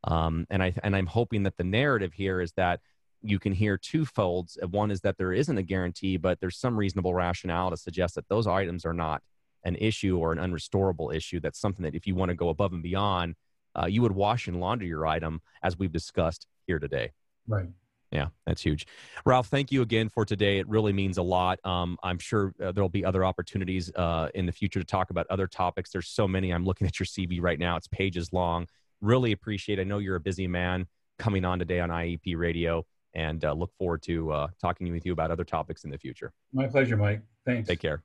um, 0.05 0.47
and 0.51 0.63
I 0.63 0.75
and 0.83 0.97
I'm 0.97 1.07
hoping 1.07 1.45
that 1.45 1.57
the 1.57 1.65
narrative 1.65 2.13
here 2.13 2.41
is 2.41 2.53
that 2.53 2.81
you 3.23 3.39
can 3.39 3.53
hear 3.53 3.79
two 3.79 4.05
folds. 4.05 4.59
One 4.71 4.91
is 4.91 5.01
that 5.03 5.17
there 5.17 5.33
isn't 5.33 5.57
a 5.57 5.63
guarantee, 5.63 6.17
but 6.17 6.41
there's 6.41 6.59
some 6.59 6.77
reasonable 6.77 7.15
rationale 7.15 7.71
to 7.71 7.77
suggest 7.77 8.17
that 8.17 8.29
those 8.29 8.47
items 8.47 8.85
are 8.85 8.93
not 8.93 9.23
an 9.65 9.77
issue 9.77 10.19
or 10.19 10.33
an 10.33 10.39
unrestorable 10.39 11.15
issue. 11.15 11.39
That's 11.39 11.61
something 11.61 11.85
that 11.85 11.95
if 11.95 12.07
you 12.07 12.17
want 12.17 12.31
to 12.31 12.35
go 12.35 12.49
above 12.49 12.73
and 12.73 12.83
beyond, 12.83 13.37
uh, 13.81 13.87
you 13.87 14.03
would 14.03 14.13
wash 14.13 14.49
and 14.49 14.59
launder 14.61 14.85
your 14.85 15.07
item, 15.07 15.41
as 15.63 15.79
we've 15.79 15.93
discussed 15.93 16.49
here 16.67 16.81
today. 16.81 17.13
Right. 17.47 17.69
Yeah, 18.11 18.27
that's 18.45 18.61
huge. 18.61 18.87
Ralph, 19.25 19.47
thank 19.47 19.73
you 19.73 19.81
again 19.81 20.11
for 20.11 20.27
today. 20.27 20.59
It 20.59 20.69
really 20.69 20.93
means 20.93 21.17
a 21.17 21.23
lot. 21.23 21.59
Um, 21.65 21.97
I'm 22.03 22.19
sure 22.19 22.53
uh, 22.63 22.73
there'll 22.73 22.91
be 22.91 23.05
other 23.05 23.25
opportunities 23.25 23.91
uh, 23.95 24.29
in 24.35 24.45
the 24.45 24.53
future 24.53 24.81
to 24.81 24.85
talk 24.85 25.09
about 25.11 25.27
other 25.31 25.47
topics. 25.47 25.91
There's 25.91 26.09
so 26.09 26.29
many. 26.29 26.51
I'm 26.51 26.67
looking 26.67 26.87
at 26.87 26.99
your 27.01 27.07
CV 27.07 27.41
right 27.41 27.59
now, 27.59 27.77
it's 27.77 27.89
pages 27.89 28.33
long 28.33 28.67
really 29.03 29.33
appreciate. 29.33 29.79
I 29.79 29.85
know 29.85 29.99
you're 29.99 30.17
a 30.17 30.21
busy 30.21 30.47
man 30.47 30.87
coming 31.19 31.45
on 31.45 31.59
today 31.59 31.81
on 31.81 31.91
IEP 31.91 32.37
Radio, 32.37 32.87
and 33.15 33.45
uh, 33.45 33.53
look 33.53 33.73
forward 33.79 34.03
to 34.05 34.33
uh, 34.33 34.49
talking 34.61 34.91
with 34.91 35.05
you 35.05 35.13
about 35.13 35.31
other 35.31 35.45
topics 35.45 35.85
in 35.85 35.91
the 35.91 35.99
future. 35.99 36.33
My 36.53 36.67
pleasure, 36.67 36.97
Mike. 36.97 37.23
Thanks. 37.45 37.69
Take 37.69 37.81
care. 37.81 38.03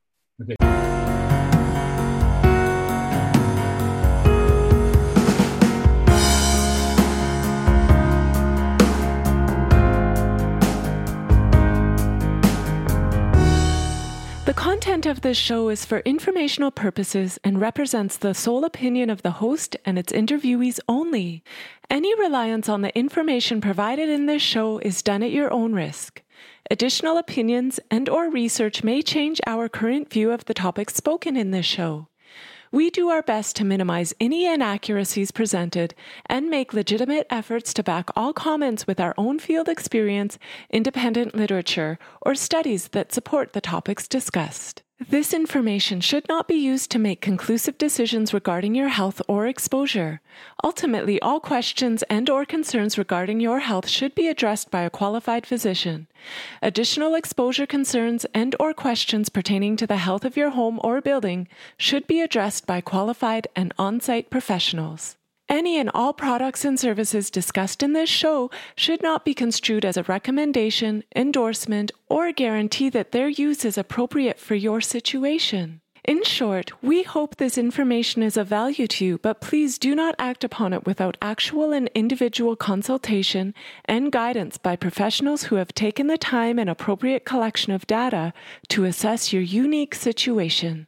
Of 15.17 15.23
this 15.23 15.37
show 15.37 15.69
is 15.69 15.83
for 15.83 15.99
informational 15.99 16.69
purposes 16.69 17.39
and 17.43 17.59
represents 17.59 18.17
the 18.17 18.35
sole 18.35 18.63
opinion 18.63 19.09
of 19.09 19.23
the 19.23 19.31
host 19.31 19.75
and 19.83 19.97
its 19.97 20.13
interviewees 20.13 20.79
only. 20.87 21.43
Any 21.89 22.13
reliance 22.19 22.69
on 22.69 22.83
the 22.83 22.95
information 22.95 23.59
provided 23.59 24.09
in 24.09 24.27
this 24.27 24.43
show 24.43 24.77
is 24.77 25.01
done 25.01 25.23
at 25.23 25.31
your 25.31 25.51
own 25.51 25.73
risk. 25.73 26.21
Additional 26.69 27.17
opinions 27.17 27.79
and 27.89 28.07
or 28.07 28.29
research 28.29 28.83
may 28.83 29.01
change 29.01 29.41
our 29.47 29.67
current 29.67 30.11
view 30.11 30.31
of 30.31 30.45
the 30.45 30.53
topics 30.53 30.93
spoken 30.93 31.35
in 31.35 31.49
this 31.49 31.65
show. 31.65 32.09
We 32.71 32.91
do 32.91 33.09
our 33.09 33.23
best 33.23 33.55
to 33.55 33.65
minimize 33.65 34.13
any 34.19 34.45
inaccuracies 34.45 35.31
presented 35.31 35.95
and 36.27 36.47
make 36.47 36.73
legitimate 36.73 37.25
efforts 37.31 37.73
to 37.73 37.81
back 37.81 38.11
all 38.15 38.33
comments 38.33 38.85
with 38.85 38.99
our 38.99 39.15
own 39.17 39.39
field 39.39 39.67
experience, 39.67 40.37
independent 40.69 41.33
literature, 41.33 41.97
or 42.21 42.35
studies 42.35 42.89
that 42.89 43.13
support 43.13 43.53
the 43.53 43.61
topics 43.61 44.07
discussed. 44.07 44.83
This 44.99 45.31
information 45.31 46.01
should 46.01 46.27
not 46.27 46.47
be 46.47 46.55
used 46.55 46.89
to 46.89 46.97
make 46.97 47.21
conclusive 47.21 47.77
decisions 47.77 48.33
regarding 48.33 48.73
your 48.73 48.87
health 48.87 49.21
or 49.27 49.45
exposure. 49.45 50.21
Ultimately, 50.63 51.21
all 51.21 51.39
questions 51.39 52.01
and 52.09 52.27
or 52.31 52.45
concerns 52.45 52.97
regarding 52.97 53.39
your 53.39 53.59
health 53.59 53.87
should 53.87 54.15
be 54.15 54.27
addressed 54.27 54.71
by 54.71 54.81
a 54.81 54.89
qualified 54.89 55.45
physician. 55.45 56.07
Additional 56.63 57.13
exposure 57.13 57.67
concerns 57.67 58.25
and 58.33 58.55
or 58.59 58.73
questions 58.73 59.29
pertaining 59.29 59.77
to 59.77 59.85
the 59.85 59.97
health 59.97 60.25
of 60.25 60.35
your 60.35 60.49
home 60.49 60.79
or 60.83 60.99
building 60.99 61.47
should 61.77 62.07
be 62.07 62.19
addressed 62.19 62.65
by 62.65 62.81
qualified 62.81 63.47
and 63.55 63.75
on-site 63.77 64.31
professionals. 64.31 65.15
Any 65.49 65.79
and 65.79 65.89
all 65.93 66.11
products 66.11 66.65
and 66.65 66.77
services 66.77 67.29
discussed 67.29 67.81
in 67.81 67.93
this 67.93 68.09
show 68.09 68.51
should 68.75 69.01
not 69.01 69.23
be 69.23 69.33
construed 69.33 69.85
as 69.85 69.95
a 69.95 70.03
recommendation, 70.03 71.05
endorsement, 71.15 71.91
or 72.09 72.33
guarantee 72.33 72.89
that 72.89 73.13
their 73.13 73.29
use 73.29 73.63
is 73.63 73.77
appropriate 73.77 74.39
for 74.39 74.55
your 74.55 74.81
situation. 74.81 75.79
In 76.03 76.23
short, 76.23 76.71
we 76.83 77.03
hope 77.03 77.35
this 77.35 77.57
information 77.57 78.23
is 78.23 78.37
of 78.37 78.47
value 78.47 78.87
to 78.87 79.05
you, 79.05 79.17
but 79.17 79.41
please 79.41 79.77
do 79.77 79.95
not 79.95 80.15
act 80.19 80.43
upon 80.43 80.71
it 80.71 80.85
without 80.85 81.17
actual 81.21 81.71
and 81.73 81.89
individual 81.95 82.55
consultation 82.55 83.53
and 83.85 84.11
guidance 84.11 84.57
by 84.57 84.75
professionals 84.75 85.43
who 85.43 85.55
have 85.55 85.73
taken 85.73 86.07
the 86.07 86.17
time 86.17 86.59
and 86.59 86.69
appropriate 86.69 87.25
collection 87.25 87.73
of 87.73 87.87
data 87.87 88.31
to 88.69 88.85
assess 88.85 89.33
your 89.33 89.41
unique 89.41 89.95
situation. 89.95 90.85